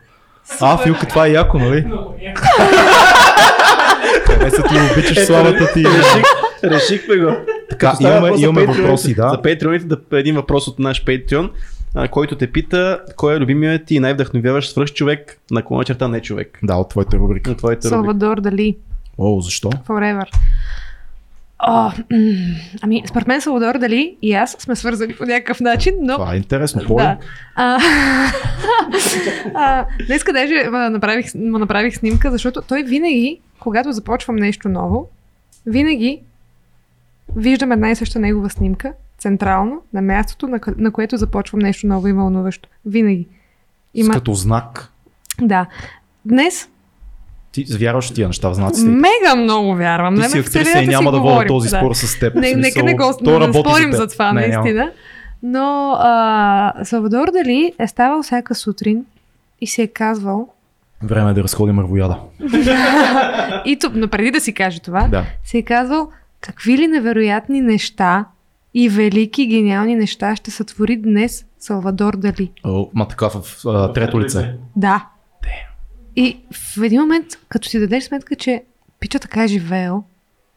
А, 0.60 0.78
Филка, 0.78 1.06
това 1.06 1.26
е 1.26 1.30
яко, 1.30 1.58
нали? 1.58 1.86
Хареса 4.26 4.62
ти, 4.62 4.74
обичаш 4.92 5.26
славата 5.26 5.72
ти. 5.72 5.84
Реших, 5.84 6.24
решихме 6.64 7.16
го. 7.16 7.30
Така, 7.70 7.90
Като 7.90 8.02
имаме, 8.02 8.32
имаме 8.38 8.66
въпроси, 8.66 9.14
да. 9.14 9.28
За 9.28 9.36
Patreon-ите 9.36 9.84
да 9.84 10.18
един 10.18 10.34
въпрос 10.34 10.68
от 10.68 10.78
наш 10.78 11.04
Patreon, 11.04 11.50
а, 11.94 12.08
който 12.08 12.36
те 12.36 12.52
пита 12.52 13.00
кой 13.16 13.34
е 13.34 13.40
любимият 13.40 13.84
ти 13.86 13.94
и 13.94 14.00
най-вдъхновяващ 14.00 14.70
свръх 14.70 14.92
човек 14.92 15.40
на 15.50 15.62
клона 15.62 15.84
черта 15.84 16.08
не 16.08 16.20
човек. 16.20 16.58
Да, 16.62 16.74
от 16.74 16.88
твоята 16.88 17.16
рубрика. 17.16 17.50
На 17.50 17.56
твоите 17.56 17.88
рубрики. 17.88 17.88
Салвадор 17.88 18.40
Дали. 18.40 18.76
О, 19.18 19.40
защо? 19.40 19.70
Forever. 19.70 20.26
О, 21.58 21.84
м, 21.86 21.92
ами, 22.82 23.02
според 23.06 23.26
мен 23.26 23.40
Салвадор 23.40 23.78
Дали 23.78 24.16
и 24.22 24.34
аз 24.34 24.56
сме 24.58 24.76
свързани 24.76 25.14
по 25.14 25.24
някакъв 25.24 25.60
начин, 25.60 25.94
но... 26.00 26.14
Това 26.14 26.34
е 26.34 26.36
интересно. 26.36 26.82
Поли? 26.86 27.02
Да. 27.02 27.18
А, 27.54 27.78
а, 29.54 29.86
днеска 30.06 30.32
даже 30.32 30.54
а, 30.54 30.90
направих, 30.90 31.34
му 31.34 31.58
направих 31.58 31.96
снимка, 31.96 32.30
защото 32.30 32.62
той 32.62 32.82
винаги, 32.82 33.40
когато 33.60 33.92
започвам 33.92 34.36
нещо 34.36 34.68
ново, 34.68 35.08
винаги 35.66 36.20
виждам 37.36 37.72
една 37.72 37.90
и 37.90 37.96
съща 37.96 38.18
негова 38.18 38.50
снимка, 38.50 38.92
централно, 39.18 39.82
на 39.92 40.02
мястото, 40.02 40.48
на, 40.48 40.60
на 40.76 40.90
което 40.90 41.16
започвам 41.16 41.60
нещо 41.60 41.86
ново 41.86 42.08
и 42.08 42.12
вълнуващо. 42.12 42.68
Винаги. 42.86 43.26
С 44.02 44.08
като 44.08 44.34
знак. 44.34 44.92
Да. 45.40 45.66
Днес 46.24 46.68
Ти 47.54 47.64
вярваш 47.70 48.10
тия 48.10 48.26
неща 48.26 48.48
в 48.48 48.54
знаците. 48.54 48.88
мега 48.88 49.36
много 49.36 49.74
вярвам. 49.74 50.14
Ти 50.14 50.20
Не, 50.20 50.28
си 50.28 50.38
актриса 50.38 50.78
и 50.78 50.86
няма 50.86 51.12
да 51.12 51.20
водя 51.20 51.46
този 51.46 51.68
да. 51.70 51.76
спор 51.76 51.94
с 51.94 52.18
теб. 52.18 52.34
Не, 52.34 52.54
нека 52.54 52.82
не 52.82 52.94
го 52.94 53.02
не, 53.22 53.38
не 53.38 53.52
спорим 53.52 53.90
теб. 53.90 53.94
за 53.94 54.06
това, 54.06 54.32
Не, 54.32 54.48
няма. 54.48 54.62
наистина. 54.62 54.90
Но 55.42 55.96
а, 55.98 56.72
Салвадор 56.84 57.28
Дали 57.32 57.72
е 57.78 57.86
ставал 57.88 58.22
всяка 58.22 58.54
сутрин 58.54 59.04
и 59.60 59.66
си 59.66 59.82
е 59.82 59.86
казвал, 59.86 60.48
Време 61.02 61.30
е 61.30 61.34
да 61.34 61.42
разходим 61.42 61.74
мървояда. 61.74 62.16
и 63.64 63.78
тук, 63.80 63.92
но 63.94 64.08
преди 64.08 64.30
да 64.30 64.40
си 64.40 64.52
каже 64.52 64.80
това, 64.80 65.08
Да. 65.10 65.24
си 65.44 65.58
е 65.58 65.62
казвал 65.62 66.08
какви 66.40 66.78
ли 66.78 66.86
невероятни 66.86 67.60
неща 67.60 68.24
и 68.74 68.88
велики, 68.88 69.46
гениални 69.46 69.94
неща 69.96 70.36
ще 70.36 70.50
сътвори 70.50 70.96
днес 70.96 71.44
Салвадор 71.58 72.16
Дали. 72.16 72.50
О, 72.64 72.88
ма 72.94 73.08
така 73.08 73.28
в 73.28 73.42
а, 73.66 73.92
трето 73.92 74.20
лице. 74.20 74.54
Да. 74.76 75.06
И 76.16 76.38
в 76.52 76.82
един 76.82 77.00
момент, 77.00 77.26
като 77.48 77.68
си 77.68 77.80
дадеш 77.80 78.04
сметка, 78.04 78.36
че 78.36 78.62
пича 79.00 79.18
така 79.18 79.44
е 79.44 79.48
живеел, 79.48 80.04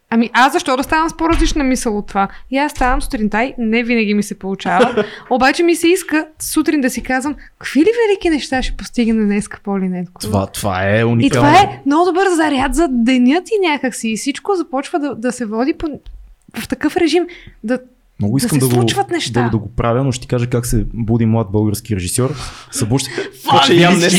ами 0.10 0.30
аз 0.34 0.54
защо 0.54 0.78
да 0.78 0.84
ставам 0.84 1.10
с 1.10 1.18
по-различна 1.18 1.64
мисъл 1.64 1.98
от 1.98 2.08
това? 2.08 2.28
И 2.52 2.58
аз 2.58 2.72
ставам 2.72 3.02
сутринта 3.02 3.44
и 3.44 3.54
не 3.58 3.84
винаги 3.84 4.14
ми 4.14 4.24
се 4.24 4.40
получава, 4.40 5.06
обаче 5.30 5.64
ми 5.64 5.76
се 5.76 5.88
иска 5.88 6.28
сутрин 6.40 6.82
да 6.82 6.90
си 6.90 7.04
казвам, 7.04 7.36
какви 7.60 7.80
ли 7.80 7.90
велики 8.08 8.30
неща 8.30 8.62
ще 8.62 8.78
постигне 8.78 9.26
днес 9.26 9.50
Поли 9.64 9.90
Недко? 9.90 10.22
Това, 10.22 10.48
това 10.48 10.90
е 10.90 11.00
И 11.00 11.04
уникално. 11.04 11.48
това 11.50 11.62
е 11.62 11.82
много 11.86 12.06
добър 12.06 12.28
заряд 12.36 12.74
за 12.76 12.88
денят 12.92 13.48
и 13.50 13.68
някакси. 13.70 14.10
И 14.10 14.18
всичко 14.18 14.56
започва 14.56 15.00
да, 15.00 15.16
да 15.16 15.32
се 15.32 15.46
води 15.46 15.74
по, 15.74 15.88
в 16.60 16.68
такъв 16.68 16.98
режим. 16.98 17.28
Да, 17.64 17.80
Много 18.22 18.38
да 18.38 18.46
искам 18.46 18.62
се 18.62 18.68
да, 18.68 18.76
го, 18.76 18.86
неща. 19.12 19.44
да, 19.44 19.50
да 19.50 19.58
го 19.58 19.76
правя, 19.76 20.04
но 20.04 20.12
ще 20.12 20.22
ти 20.22 20.28
кажа 20.28 20.48
как 20.48 20.66
се 20.66 20.86
буди 20.94 21.26
млад 21.26 21.48
български 21.52 21.96
режисьор. 21.96 22.36
Събужда. 22.72 23.10
Какво 23.44 23.64
ще 23.64 23.74
ям 23.74 23.96
днес? 23.96 24.16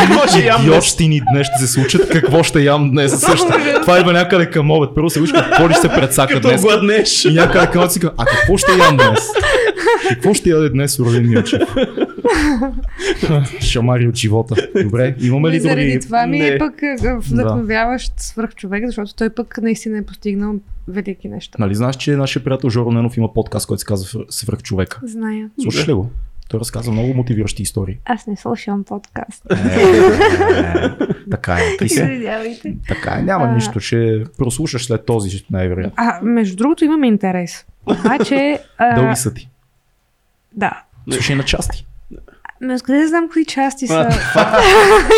Какво 0.00 0.26
ще 0.26 0.44
ям 0.46 0.64
днес? 0.66 0.96
Днес 1.32 1.46
ще 1.46 1.66
се 1.66 1.72
случат. 1.72 2.08
Какво 2.08 2.42
ще 2.42 2.60
ям 2.60 2.90
днес? 2.90 3.20
Също. 3.20 3.46
Това 3.82 3.98
идва 3.98 4.12
някъде 4.12 4.50
към 4.50 4.70
обед. 4.70 4.90
Първо 4.94 5.10
се 5.10 5.20
вижда 5.20 5.44
какво 5.50 5.68
ли 5.68 5.74
се 5.74 5.88
предсака 5.88 6.34
Като 6.34 6.48
днес. 6.48 6.62
гладнеш. 6.62 7.24
И 7.24 7.34
някъде 7.34 7.66
към 7.66 7.80
обед 7.80 7.92
си 7.92 8.00
казва, 8.00 8.14
а 8.18 8.24
какво 8.24 8.56
ще 8.56 8.72
ям 8.72 8.96
днес? 8.96 9.20
Какво 10.08 10.34
ще 10.34 10.50
яде 10.50 10.68
днес 10.68 10.98
Орлин 11.00 11.28
Милчев? 11.28 11.62
Шамари 13.60 14.08
от 14.08 14.14
живота. 14.16 14.54
Добре, 14.84 15.14
имаме 15.20 15.50
ли 15.50 15.60
заради 15.60 15.86
други? 15.86 16.00
това 16.00 16.26
ми 16.26 16.38
Не. 16.38 16.46
е 16.48 16.58
пък 16.58 16.82
а, 16.82 17.18
вдъхновяващ 17.20 18.20
свръх 18.20 18.54
човек, 18.54 18.86
защото 18.86 19.14
той 19.14 19.30
пък 19.30 19.58
наистина 19.62 19.98
е 19.98 20.02
постигнал 20.02 20.54
велики 20.88 21.28
неща. 21.28 21.56
Нали 21.60 21.74
знаеш, 21.74 21.96
че 21.96 22.16
нашия 22.16 22.44
приятел 22.44 22.70
Жоро 22.70 22.92
Ненов 22.92 23.16
има 23.16 23.32
подкаст, 23.32 23.66
който 23.66 23.80
се 23.80 23.86
казва 23.86 24.24
Свръх 24.30 24.62
човека? 24.62 25.00
Зная. 25.02 25.50
Слушаш 25.62 25.88
ли 25.88 25.92
го? 25.92 26.10
Той 26.48 26.60
разказва 26.60 26.92
много 26.92 27.14
мотивиращи 27.14 27.62
истории. 27.62 27.98
Аз 28.04 28.26
не 28.26 28.36
слушам 28.36 28.84
подкаст. 28.84 29.42
Е, 29.50 30.90
така 31.30 31.54
е. 31.54 31.76
Ти. 31.78 31.84
Извинявайте. 31.84 32.76
Така 32.88 33.14
е. 33.18 33.22
Няма 33.22 33.44
А. 33.44 33.54
нищо. 33.54 33.80
Ще 33.80 34.24
прослушаш 34.38 34.86
след 34.86 35.06
този, 35.06 35.44
най-вероятно. 35.50 35.92
А, 35.96 36.20
между 36.22 36.56
другото 36.56 36.84
имаме 36.84 37.06
интерес. 37.06 37.66
Обаче... 37.86 38.58
а, 38.78 38.94
Дълги 38.94 39.16
са 39.16 39.34
ти. 39.34 39.48
Да. 40.56 40.82
Слушай 41.12 41.36
на 41.36 41.42
части. 41.42 41.86
Ме 42.62 42.74
откъде 42.74 42.98
да 42.98 43.08
знам 43.08 43.28
кои 43.32 43.44
части 43.44 43.86
са? 43.86 44.08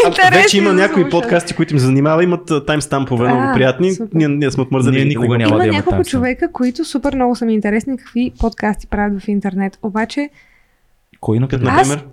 Интересни 0.06 0.42
Вече 0.42 0.58
има 0.58 0.72
някои 0.72 1.10
подкасти, 1.10 1.54
които 1.54 1.74
им 1.74 1.78
се 1.78 1.86
занимава, 1.86 2.24
имат 2.24 2.66
таймстампове 2.66 3.28
много 3.28 3.54
приятни. 3.54 3.92
Ние, 4.14 4.28
ние 4.28 4.50
сме 4.50 4.62
отмързали. 4.62 4.96
Ние 4.96 5.04
никога 5.04 5.38
няма 5.38 5.48
Има 5.48 5.58
да 5.58 5.64
имаме 5.64 5.78
няколко 5.78 6.04
човека, 6.04 6.52
които 6.52 6.84
супер 6.84 7.14
много 7.14 7.36
са 7.36 7.46
ми 7.46 7.54
интересни 7.54 7.96
какви 7.96 8.32
подкасти 8.40 8.86
правят 8.86 9.22
в 9.22 9.28
интернет. 9.28 9.78
Обаче, 9.82 10.30
Кой 11.20 11.38
на 11.38 11.48
например, 11.52 12.04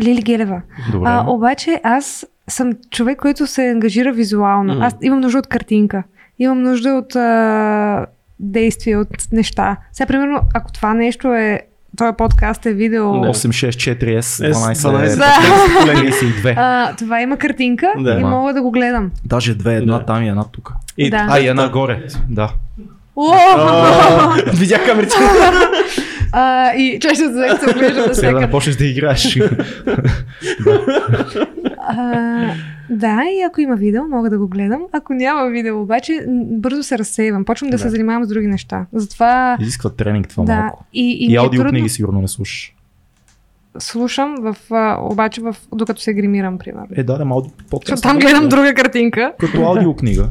Лили 0.00 0.22
Гелева. 0.22 0.62
Добре. 0.92 1.08
А, 1.10 1.24
обаче 1.28 1.80
аз 1.82 2.26
съм 2.48 2.72
човек, 2.90 3.18
който 3.18 3.46
се 3.46 3.70
ангажира 3.70 4.12
визуално. 4.12 4.74
Мгм. 4.74 4.82
Аз 4.82 4.96
имам 5.02 5.20
нужда 5.20 5.38
от 5.38 5.46
картинка. 5.46 6.02
Имам 6.38 6.62
нужда 6.62 6.90
от 6.90 7.16
а, 7.16 8.06
действия, 8.40 9.00
от 9.00 9.08
неща. 9.32 9.76
Сега, 9.92 10.06
примерно, 10.06 10.40
ако 10.54 10.72
това 10.72 10.94
нещо 10.94 11.34
е 11.34 11.60
този 11.96 12.12
подкаст 12.18 12.66
е 12.66 12.72
видео. 12.72 13.12
Да. 13.12 13.28
864S 13.28 14.20
12, 14.20 14.74
12. 14.74 15.16
Да. 15.16 15.24
32. 15.94 16.54
А, 16.56 16.96
това 16.96 17.20
има 17.20 17.36
картинка 17.36 17.92
Да. 17.98 18.12
и 18.12 18.24
мога 18.24 18.54
да 18.54 18.62
го 18.62 18.70
гледам. 18.70 19.10
Даже 19.24 19.54
две, 19.54 19.74
една 19.74 19.98
Да. 19.98 20.04
там 20.04 20.22
и 20.22 20.28
една 20.28 20.44
тук. 20.44 20.72
И, 20.98 21.10
Да. 21.10 21.26
А, 21.30 21.38
и 21.38 21.46
една 21.46 21.68
горе. 21.68 22.02
Да. 22.28 22.50
Видях 24.54 24.86
камерите. 24.86 25.14
И 26.76 26.98
чай 27.02 27.14
ще 27.14 27.24
се 27.24 27.32
се 27.60 27.70
оглежда 27.70 28.08
да 28.08 28.14
Сега 28.14 28.40
да 28.40 28.50
почнеш 28.50 28.76
да 28.76 28.84
играеш. 28.84 29.38
А, 31.90 32.54
да, 32.90 33.22
и 33.30 33.42
ако 33.42 33.60
има 33.60 33.76
видео, 33.76 34.08
мога 34.08 34.30
да 34.30 34.38
го 34.38 34.48
гледам. 34.48 34.82
Ако 34.92 35.14
няма 35.14 35.46
видео, 35.46 35.82
обаче, 35.82 36.24
бързо 36.50 36.82
се 36.82 36.98
разсейвам. 36.98 37.44
Почвам 37.44 37.70
да, 37.70 37.76
Да. 37.76 37.82
се 37.82 37.88
занимавам 37.88 38.24
с 38.24 38.28
други 38.28 38.46
неща. 38.46 38.86
Затова. 38.92 39.56
Изисква 39.60 39.90
тренинг 39.90 40.28
това 40.28 40.44
да. 40.44 40.56
малко. 40.56 40.84
И, 40.92 41.10
и, 41.10 41.26
И, 41.26 41.34
е 41.34 41.38
аудиокниги 41.38 41.74
трудно. 41.74 41.88
сигурно 41.88 42.20
не 42.20 42.28
слушаш. 42.28 42.74
Слушам, 43.78 44.34
в, 44.40 44.56
а, 44.70 44.98
обаче 45.02 45.40
в, 45.40 45.56
докато 45.74 46.02
се 46.02 46.14
гримирам, 46.14 46.58
примерно. 46.58 46.86
Е, 46.92 47.02
да, 47.02 47.18
да, 47.18 47.24
малко 47.24 47.48
подкаст. 47.70 48.02
там 48.02 48.18
гледам 48.18 48.48
друга 48.48 48.74
картинка. 48.74 49.32
Като 49.38 49.62
аудиокнига. 49.62 50.28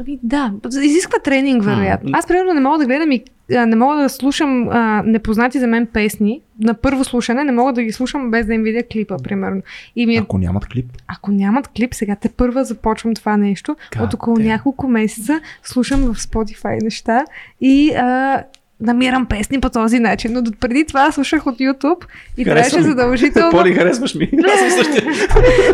Ами 0.00 0.18
да, 0.22 0.52
изисква 0.82 1.18
тренинг, 1.18 1.64
вероятно. 1.64 2.10
Аз, 2.12 2.26
примерно, 2.26 2.54
не 2.54 2.60
мога 2.60 2.78
да 2.78 2.86
гледам 2.86 3.12
и 3.12 3.24
не 3.50 3.76
мога 3.76 3.96
да 3.96 4.08
слушам 4.08 4.68
а, 4.70 5.02
непознати 5.06 5.58
за 5.58 5.66
мен 5.66 5.86
песни. 5.86 6.40
На 6.60 6.74
първо 6.74 7.04
слушане 7.04 7.44
не 7.44 7.52
мога 7.52 7.72
да 7.72 7.82
ги 7.82 7.92
слушам 7.92 8.30
без 8.30 8.46
да 8.46 8.54
им 8.54 8.62
видя 8.62 8.82
клипа, 8.92 9.16
примерно. 9.16 9.62
И 9.96 10.06
ми 10.06 10.16
е, 10.16 10.18
Ако 10.18 10.38
нямат 10.38 10.66
клип. 10.66 10.86
ако 11.08 11.30
нямат 11.30 11.68
клип, 11.68 11.94
сега 11.94 12.16
те 12.16 12.28
първа 12.28 12.64
започвам 12.64 13.14
това 13.14 13.36
нещо. 13.36 13.76
God 13.92 14.04
От 14.04 14.14
около 14.14 14.36
damn. 14.36 14.44
няколко 14.46 14.88
месеца 14.88 15.40
слушам 15.62 16.00
в 16.00 16.14
Spotify 16.14 16.82
неща 16.82 17.24
и 17.60 17.90
а, 17.94 18.42
намирам 18.80 19.26
песни 19.26 19.60
по 19.60 19.70
този 19.70 19.98
начин. 19.98 20.32
Но 20.32 20.42
преди 20.60 20.84
това 20.84 21.12
слушах 21.12 21.46
от 21.46 21.58
YouTube 21.58 22.04
и 22.36 22.44
трябваше 22.44 22.70
Харесва 22.70 22.78
ми. 22.78 22.84
задължително, 22.84 23.50
Поли, 23.50 23.74
харесваш 23.74 24.14
ми. 24.14 24.30
Аз 24.54 24.60
съм 24.60 24.70
същия. 24.70 25.02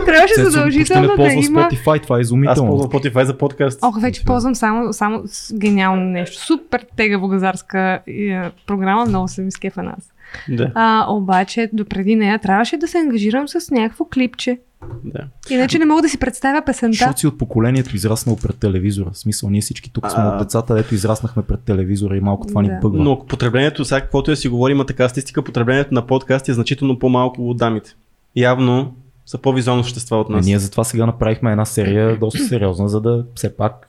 трябваше 0.07 0.35
Цецо, 0.35 0.51
задължително 0.51 1.15
не 1.19 1.25
да 1.25 1.33
има... 1.33 1.61
Spotify, 1.61 2.03
това 2.03 2.17
е 2.17 2.21
Аз 2.21 2.27
изумително. 2.27 2.71
ползвам 2.71 2.91
Spotify 2.91 3.23
за 3.23 3.39
подкаст. 3.39 3.79
Ох, 3.83 4.01
вече 4.01 4.25
ползвам 4.25 4.55
само, 4.55 4.93
само 4.93 5.23
гениално 5.55 6.03
нещо. 6.05 6.45
Супер 6.47 6.87
тегаво 6.97 7.29
газарска 7.29 8.01
е, 8.09 8.41
програма, 8.67 9.05
много 9.07 9.29
се 9.29 9.43
ми 9.43 9.53
скефа 9.53 9.83
нас. 9.83 10.13
Да, 10.49 10.73
А, 10.75 11.07
обаче, 11.09 11.71
допреди 11.73 12.17
нея 12.17 12.39
трябваше 12.39 12.77
да 12.77 12.89
се 12.89 12.99
ангажирам 12.99 13.49
с 13.49 13.71
някакво 13.71 14.05
клипче. 14.05 14.59
да. 15.05 15.21
Иначе 15.51 15.79
не 15.79 15.85
мога 15.85 16.03
да 16.03 16.09
си 16.09 16.19
представя 16.19 16.63
песента. 16.63 16.93
Защото 16.93 17.21
си 17.21 17.27
от 17.27 17.39
поколението 17.39 17.97
израснало 17.97 18.39
пред 18.39 18.57
телевизора. 18.57 19.11
В 19.13 19.19
смисъл, 19.19 19.51
ние 19.51 19.61
всички 19.61 19.93
тук 19.93 20.11
сме 20.11 20.23
А. 20.23 20.29
от 20.29 20.39
децата, 20.39 20.75
дето 20.75 20.95
израснахме 20.95 21.43
пред 21.43 21.61
телевизора 21.61 22.17
и 22.17 22.21
малко 22.21 22.47
това 22.47 22.63
ни 22.63 22.69
Да. 22.69 22.75
бъгва. 22.77 22.99
Но 22.99 23.27
потреблението, 23.27 23.85
сега 23.85 24.01
каквото 24.01 24.31
я 24.31 24.37
си 24.37 24.49
говорим, 24.49 24.77
има 24.77 24.87
така 24.87 25.09
статистика, 25.09 25.43
потреблението 25.43 25.95
на 25.95 26.07
подкасти 26.07 26.51
е 26.51 26.55
значително 26.55 26.99
по-малко 26.99 27.51
от 27.51 27.57
дамите. 27.57 27.95
Явно 28.37 28.95
са 29.27 29.39
по-визуално 29.39 29.85
същества 29.85 30.17
от 30.17 30.31
Е, 30.31 30.33
нас. 30.33 30.47
ние 30.47 30.59
затова 30.59 30.85
сега 30.85 31.07
направихме 31.07 31.51
една 31.51 31.65
серия 31.65 32.17
доста 32.21 32.39
сериозна, 32.41 32.89
за 32.89 33.01
да 33.01 33.25
все 33.35 33.57
пак 33.57 33.89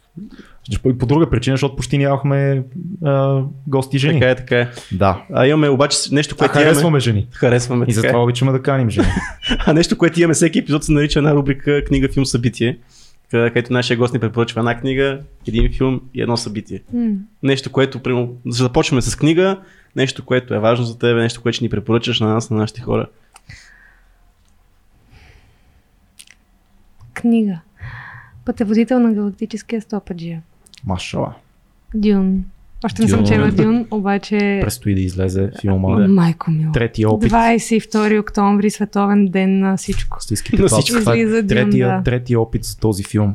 и 0.69 0.97
по 0.97 1.05
друга 1.05 1.29
причина, 1.29 1.53
защото 1.53 1.75
почти 1.75 1.97
нямахме 1.97 2.63
а, 3.05 3.41
гости 3.67 3.97
жени. 3.97 4.19
Така 4.19 4.31
е, 4.31 4.35
така 4.35 4.59
е. 4.59 4.69
Да. 4.91 5.25
А 5.33 5.47
имаме 5.47 5.69
обаче 5.69 5.97
нещо, 6.11 6.35
А 6.35 6.37
което 6.37 6.57
имаме. 6.57 6.65
харесваме 6.65 6.99
жени. 6.99 7.27
Харесваме. 7.31 7.85
И 7.87 7.91
е. 7.91 7.93
затова 7.93 8.23
обичаме 8.23 8.51
да 8.51 8.61
каним 8.61 8.89
жени. 8.89 9.07
А 9.65 9.73
нещо, 9.73 9.97
което 9.97 10.19
имаме 10.19 10.33
всеки 10.33 10.59
епизод 10.59 10.83
се 10.83 10.91
нарича 10.91 11.19
една 11.19 11.35
рубрика 11.35 11.83
книга, 11.83 12.09
филм, 12.09 12.25
събитие, 12.25 12.77
къ- 13.31 13.47
където 13.47 13.73
нашия 13.73 13.97
гост 13.97 14.13
ни 14.13 14.19
препоръчва 14.19 14.59
една 14.59 14.77
книга, 14.77 15.19
един 15.47 15.73
филм 15.73 16.01
и 16.13 16.21
едно 16.21 16.37
събитие. 16.37 16.81
М. 16.93 17.09
Нещо, 17.43 17.71
което, 17.71 17.99
примерно, 17.99 18.35
за 18.45 18.57
да 18.57 18.63
започваме 18.63 19.01
с 19.01 19.15
книга, 19.15 19.59
нещо, 19.95 20.25
което 20.25 20.53
е 20.53 20.59
важно 20.59 20.85
за 20.85 20.99
теб, 20.99 21.17
нещо, 21.17 21.41
което 21.41 21.55
ще 21.55 21.65
ни 21.65 21.69
препоръчаш 21.69 22.19
на 22.19 22.27
нас, 22.27 22.49
на 22.49 22.57
нашите 22.57 22.81
хора. 22.81 23.07
Книга. 27.13 27.59
Пътеводител 28.45 28.99
на 28.99 29.13
галактическия 29.13 29.81
стопаджия. 29.81 30.41
Машала. 30.85 31.33
Дюн. 31.95 32.43
Още 32.85 33.01
не 33.01 33.07
съм 33.07 33.19
Дюн. 33.19 33.27
чела 33.27 33.51
Дюн, 33.51 33.85
обаче... 33.91 34.37
Предстои 34.61 34.95
да 34.95 35.01
излезе 35.01 35.51
филма. 35.61 35.87
О, 35.87 36.07
Майко 36.07 36.51
мило. 36.51 36.71
Третия 36.71 37.09
опит. 37.09 37.31
22 37.31 38.19
октомври, 38.21 38.69
световен 38.69 39.25
ден 39.25 39.59
на 39.59 39.77
всичко. 39.77 40.17
Стиските 40.19 40.61
На 40.61 40.67
всичко. 40.67 40.99
Това 40.99 41.15
е 41.15 41.17
Излиза 41.17 41.37
Дюн, 41.37 41.47
третия, 41.47 41.87
да. 41.87 42.03
третия 42.03 42.39
опит 42.39 42.63
за 42.63 42.77
този 42.77 43.03
филм. 43.03 43.33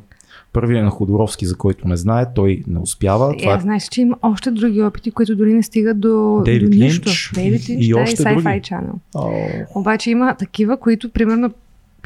Първият 0.53 0.81
е 0.81 0.85
на 0.85 0.91
Ходоровски, 0.91 1.47
за 1.47 1.57
който 1.57 1.89
не 1.89 1.97
знае, 1.97 2.25
той 2.35 2.63
не 2.67 2.79
успява. 2.79 3.37
Това 3.37 3.53
Е, 3.53 3.57
е 3.57 3.61
знаеш, 3.61 3.85
че 3.85 4.01
има 4.01 4.17
още 4.23 4.51
други 4.51 4.83
опити, 4.83 5.11
които 5.11 5.37
дори 5.37 5.55
не 5.55 5.63
стигат 5.63 6.01
до, 6.01 6.43
Дейвид 6.45 6.71
до 6.71 6.77
Линч 6.77 7.01
нищо. 7.01 7.35
Дейвид 7.35 7.69
и- 7.69 7.73
Линч, 7.73 7.85
и 7.85 7.89
да, 7.89 7.99
още 7.99 8.23
и 8.23 8.25
Sci-Fi 8.27 8.35
други. 8.35 8.47
Channel. 8.61 8.93
О, 9.15 9.31
Обаче 9.75 10.11
има 10.11 10.35
такива, 10.35 10.77
които 10.77 11.11
примерно 11.11 11.51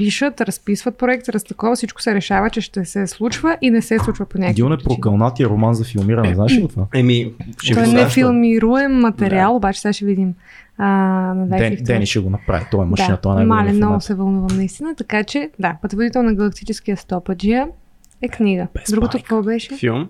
пишат, 0.01 0.41
разписват 0.41 0.99
проект, 0.99 1.29
раз 1.29 1.45
такова, 1.45 1.77
всичко 1.77 2.03
се 2.03 2.15
решава, 2.15 2.51
че 2.51 2.61
ще 2.61 2.85
се 2.85 3.07
случва 3.07 3.57
и 3.61 3.71
не 3.71 3.83
се 3.83 3.99
случва 3.99 4.27
по 4.27 4.39
някакви 4.39 4.63
Дюн 4.63 4.73
е 4.73 4.77
прокълнатия 4.77 5.49
роман 5.49 5.75
за 5.75 5.85
филмиране. 5.85 6.35
Знаеш 6.35 6.53
ли 6.53 6.69
това? 6.69 6.87
Еми, 6.95 7.33
ще 7.63 7.75
Той 7.75 7.87
не 7.87 8.09
филмируем 8.09 8.93
материал, 8.93 9.57
обаче 9.57 9.81
сега 9.81 9.93
ще 9.93 10.05
видим. 10.05 10.35
А, 10.79 10.87
на 11.35 11.47
Ден, 11.47 11.73
22. 11.73 11.83
Дени 11.83 12.07
ще 12.07 12.19
го 12.19 12.31
направи. 12.31 12.65
Той 12.71 12.85
е 12.85 12.89
машина, 12.89 13.09
да, 13.09 13.17
той 13.17 13.33
е 13.33 13.35
най 13.35 13.47
мале, 13.47 13.73
много 13.73 14.01
се 14.01 14.15
вълнувам 14.15 14.57
наистина, 14.57 14.95
така 14.95 15.25
че 15.25 15.51
да, 15.59 15.77
Пътеводител 15.83 16.23
на 16.23 16.35
галактическия 16.35 16.97
стопаджия 16.97 17.69
е 18.23 18.29
книга. 18.29 18.67
Без 18.75 18.91
Другото 18.91 19.11
паника. 19.11 19.29
какво 19.29 19.43
беше? 19.43 19.77
Филм. 19.77 20.09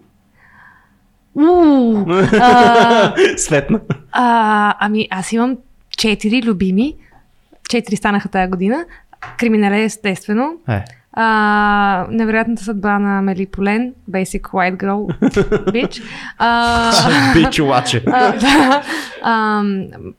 Светна. 3.36 3.80
а, 4.12 4.74
ами 4.80 5.08
аз 5.10 5.32
имам 5.32 5.56
четири 5.96 6.42
любими. 6.42 6.94
Четири 7.68 7.96
станаха 7.96 8.28
тази 8.28 8.50
година. 8.50 8.84
Криминале 9.38 9.82
естествено. 9.82 10.52
Е, 10.68 10.84
А, 11.12 12.06
невероятната 12.10 12.64
съдба 12.64 12.98
на 12.98 13.22
Мели 13.22 13.46
Полен. 13.46 13.94
Basic 14.10 14.40
White 14.40 14.76
Girl 14.76 15.20
Bitch. 15.72 16.02
А, 16.38 17.34
бич 17.34 17.60
обаче. 17.60 18.00
да. 18.04 18.82
А, 19.22 19.62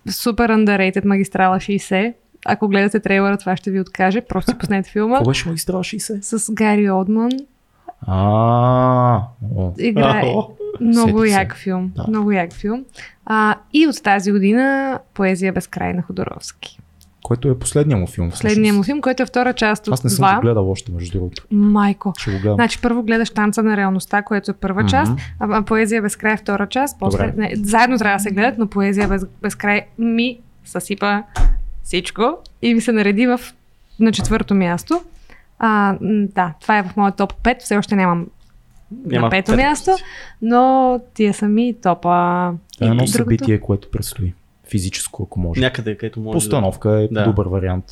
супер 0.10 0.52
underrated 0.52 1.06
магистрала 1.06 1.58
60. 1.58 2.14
Ако 2.46 2.68
гледате 2.68 3.00
трейлера, 3.00 3.38
това 3.38 3.56
ще 3.56 3.72
ви 3.72 3.80
откаже. 3.80 4.22
Просто 4.22 4.52
си 4.52 4.58
пуснете 4.58 4.90
филма. 4.90 5.16
Какво 5.16 5.30
беше 5.30 5.48
магистрал 5.48 5.80
60? 5.80 6.38
С 6.38 6.52
Гари 6.54 6.90
Одман. 6.90 7.32
А. 8.08 9.22
Играе. 9.80 10.34
Много 10.82 11.26
як 11.26 11.56
филм. 11.56 11.92
Много 12.08 12.32
як 12.32 12.54
филм. 12.54 12.86
И 13.74 13.88
от 13.88 14.04
тази 14.04 14.32
година 14.32 15.00
поезия 15.14 15.54
безкрай 15.54 15.94
на 15.94 16.02
Ходоровски. 16.02 16.80
Който 17.32 17.50
е 17.50 17.60
последния 17.60 17.98
му 17.98 18.08
филм. 18.08 18.30
Последният 18.30 18.78
му 18.78 18.84
филм, 18.84 19.02
който 19.02 19.24
е 19.24 19.26
втора 19.26 19.54
част 19.54 19.88
от 19.88 19.94
Аз 19.94 20.04
не 20.04 20.10
съм 20.10 20.18
два. 20.18 20.36
го 20.36 20.42
гледал 20.42 20.72
още, 20.72 20.92
между 20.92 21.12
другото. 21.12 21.44
Майко. 21.52 22.14
Ще 22.18 22.32
го 22.32 22.38
гледам. 22.38 22.56
Значи 22.56 22.82
първо 22.82 23.04
гледаш 23.04 23.30
танца 23.30 23.64
на 23.64 23.78
реалността, 23.78 24.22
което 24.22 24.52
е 24.52 24.54
първа 24.54 24.86
част, 24.86 25.12
Мгм. 25.12 25.54
а, 25.54 25.62
поезия 25.62 26.02
безкрай 26.02 26.34
е 26.34 26.38
втора 26.38 26.68
част. 26.68 27.00
После, 27.00 27.28
Добре. 27.28 27.42
не, 27.42 27.52
заедно 27.56 27.98
трябва 27.98 28.16
да 28.18 28.24
се 28.24 28.32
гледат, 28.32 28.58
но 28.58 28.68
поезия 28.68 29.08
без, 29.08 29.26
безкрай 29.42 29.82
ми 29.98 30.40
съсипа 30.66 31.24
всичко 31.84 32.38
и 32.62 32.74
ми 32.74 32.82
се 32.82 32.92
нареди 32.92 33.28
в, 33.28 33.40
на 34.00 34.12
четвърто 34.12 34.56
място. 34.56 35.02
А, 35.60 35.98
да, 36.36 36.54
това 36.62 36.78
е 36.78 36.84
в 36.84 36.98
моя 36.98 37.12
топ 37.12 37.34
5. 37.34 37.60
Все 37.60 37.78
още 37.78 37.96
нямам 37.96 38.28
Няма 39.06 39.26
на 39.26 39.30
пето 39.30 39.52
пет 39.52 39.58
място, 39.58 39.92
но 40.42 41.00
тия 41.14 41.34
са 41.34 41.48
ми 41.48 41.74
топа. 41.74 42.00
Това 42.02 42.54
е 42.82 42.86
едно 42.86 43.08
събитие, 43.08 43.60
което 43.60 43.92
предстои. 43.92 44.34
Физическо, 44.72 45.24
ако 45.24 45.40
може. 45.40 45.62
Някъде, 45.62 45.98
където 45.98 46.20
може. 46.20 46.34
Постановка 46.34 46.90
е 47.02 47.08
Да. 47.12 47.24
добър 47.24 47.46
вариант. 47.46 47.86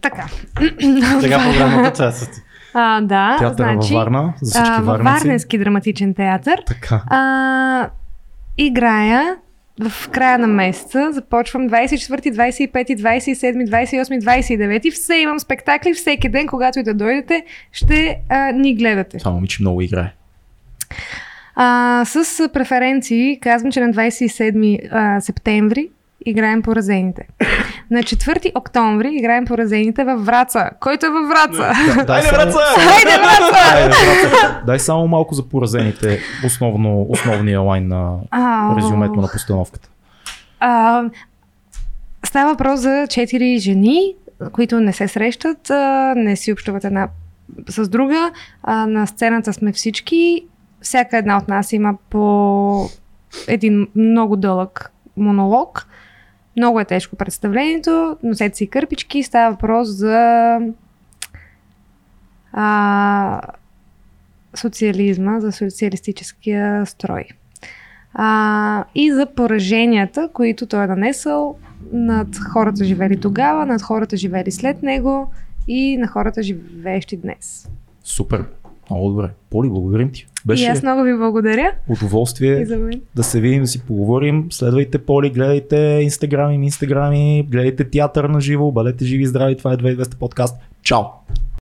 Така. 0.00 0.26
Да. 1.00 1.20
Сега 1.20 1.38
програмата 1.38 2.12
са. 2.12 2.28
А, 2.74 3.00
да, 3.00 3.36
Театъра 3.38 3.72
значи, 3.72 3.94
във 3.94 4.04
Варна, 4.04 4.34
за 4.42 4.50
всички 4.50 4.68
а, 4.70 4.82
във. 4.82 5.02
Варненски 5.02 5.58
драматичен 5.58 6.14
театър. 6.14 6.62
Така. 6.66 7.02
А, 7.06 7.88
играя 8.58 9.36
в 9.80 10.08
края 10.08 10.38
на 10.38 10.46
месеца. 10.46 11.08
Започвам 11.12 11.68
24, 11.68 12.70
25, 12.70 12.96
27, 12.96 13.66
28, 13.70 14.20
29. 14.20 14.92
Все 14.92 15.14
имам 15.14 15.40
спектакли. 15.40 15.94
Всеки 15.94 16.28
ден, 16.28 16.46
когато 16.46 16.78
и 16.78 16.82
да 16.82 16.94
дойдете, 16.94 17.44
ще 17.72 18.20
а, 18.28 18.52
ни 18.52 18.74
гледате. 18.74 19.18
Това 19.18 19.30
момиче 19.30 19.62
много 19.62 19.80
играе. 19.82 20.12
А, 21.62 22.04
с 22.04 22.48
преференции 22.52 23.38
казвам, 23.40 23.72
че 23.72 23.80
на 23.80 23.92
27 23.92 24.88
а, 24.92 25.20
септември 25.20 25.88
играем 26.26 26.62
поразените. 26.62 27.26
На 27.90 27.98
4 27.98 28.58
октомври 28.58 29.08
играем 29.12 29.44
поразените 29.44 30.04
във 30.04 30.26
Враца. 30.26 30.70
Който 30.80 31.06
е 31.06 31.10
във 31.10 31.28
Враца? 31.28 31.72
Да, 31.96 32.04
дай, 32.04 32.22
само, 32.22 32.36
браца! 32.36 32.58
Хайде, 32.78 33.18
Враца! 33.18 33.88
Браца! 33.88 34.60
дай 34.66 34.78
само 34.78 35.08
малко 35.08 35.34
за 35.34 35.48
поразените, 35.48 36.20
основно, 36.46 37.06
основния 37.08 37.60
лайн 37.60 37.88
на 37.88 38.16
резюмето 38.76 39.20
на 39.20 39.28
постановката. 39.32 39.88
А, 40.60 41.02
става 42.24 42.50
въпрос 42.50 42.80
за 42.80 43.06
четири 43.10 43.58
жени, 43.58 44.14
които 44.52 44.80
не 44.80 44.92
се 44.92 45.08
срещат, 45.08 45.70
не 46.16 46.36
си 46.36 46.52
общуват 46.52 46.84
една 46.84 47.08
с 47.68 47.88
друга. 47.88 48.30
А, 48.62 48.86
на 48.86 49.06
сцената 49.06 49.52
сме 49.52 49.72
всички. 49.72 50.44
Всяка 50.80 51.16
една 51.16 51.38
от 51.38 51.48
нас 51.48 51.72
има 51.72 51.94
по 52.10 52.88
един 53.48 53.88
много 53.94 54.36
дълъг 54.36 54.92
монолог. 55.16 55.86
Много 56.56 56.80
е 56.80 56.84
тежко 56.84 57.16
представлението. 57.16 58.16
Носете 58.22 58.56
си 58.56 58.66
кърпички. 58.66 59.22
Става 59.22 59.50
въпрос 59.50 59.88
за 59.88 60.58
а, 62.52 63.40
социализма, 64.54 65.40
за 65.40 65.52
социалистическия 65.52 66.86
строй 66.86 67.24
а, 68.14 68.84
и 68.94 69.12
за 69.12 69.26
пораженията, 69.26 70.28
които 70.32 70.66
той 70.66 70.84
е 70.84 70.86
нанесъл 70.86 71.58
над 71.92 72.38
хората 72.52 72.84
живели 72.84 73.20
тогава, 73.20 73.66
над 73.66 73.82
хората 73.82 74.16
живели 74.16 74.50
след 74.50 74.82
него 74.82 75.32
и 75.68 75.96
на 75.96 76.06
хората 76.06 76.42
живеещи 76.42 77.16
днес. 77.16 77.68
Супер. 78.04 78.44
Много 78.90 79.08
добре. 79.08 79.28
Поли, 79.50 79.68
благодарим 79.68 80.12
ти. 80.12 80.20
И 80.20 80.46
Беше 80.46 80.66
аз 80.66 80.82
много 80.82 81.02
ви 81.02 81.16
благодаря. 81.16 81.72
удоволствие 81.88 82.62
И 82.62 83.00
да 83.16 83.22
се 83.22 83.40
видим, 83.40 83.62
да 83.62 83.66
си 83.66 83.86
поговорим. 83.86 84.46
Следвайте 84.50 84.98
Поли, 84.98 85.30
гледайте 85.30 85.76
инстаграми, 86.02 86.54
инстаграми, 86.54 87.46
гледайте 87.50 87.90
театър 87.90 88.24
на 88.24 88.40
живо, 88.40 88.72
бъдете 88.72 89.04
живи 89.04 89.22
и 89.22 89.26
здрави. 89.26 89.56
Това 89.56 89.72
е 89.72 89.76
2200 89.76 90.16
подкаст. 90.16 90.56
Чао! 90.82 91.02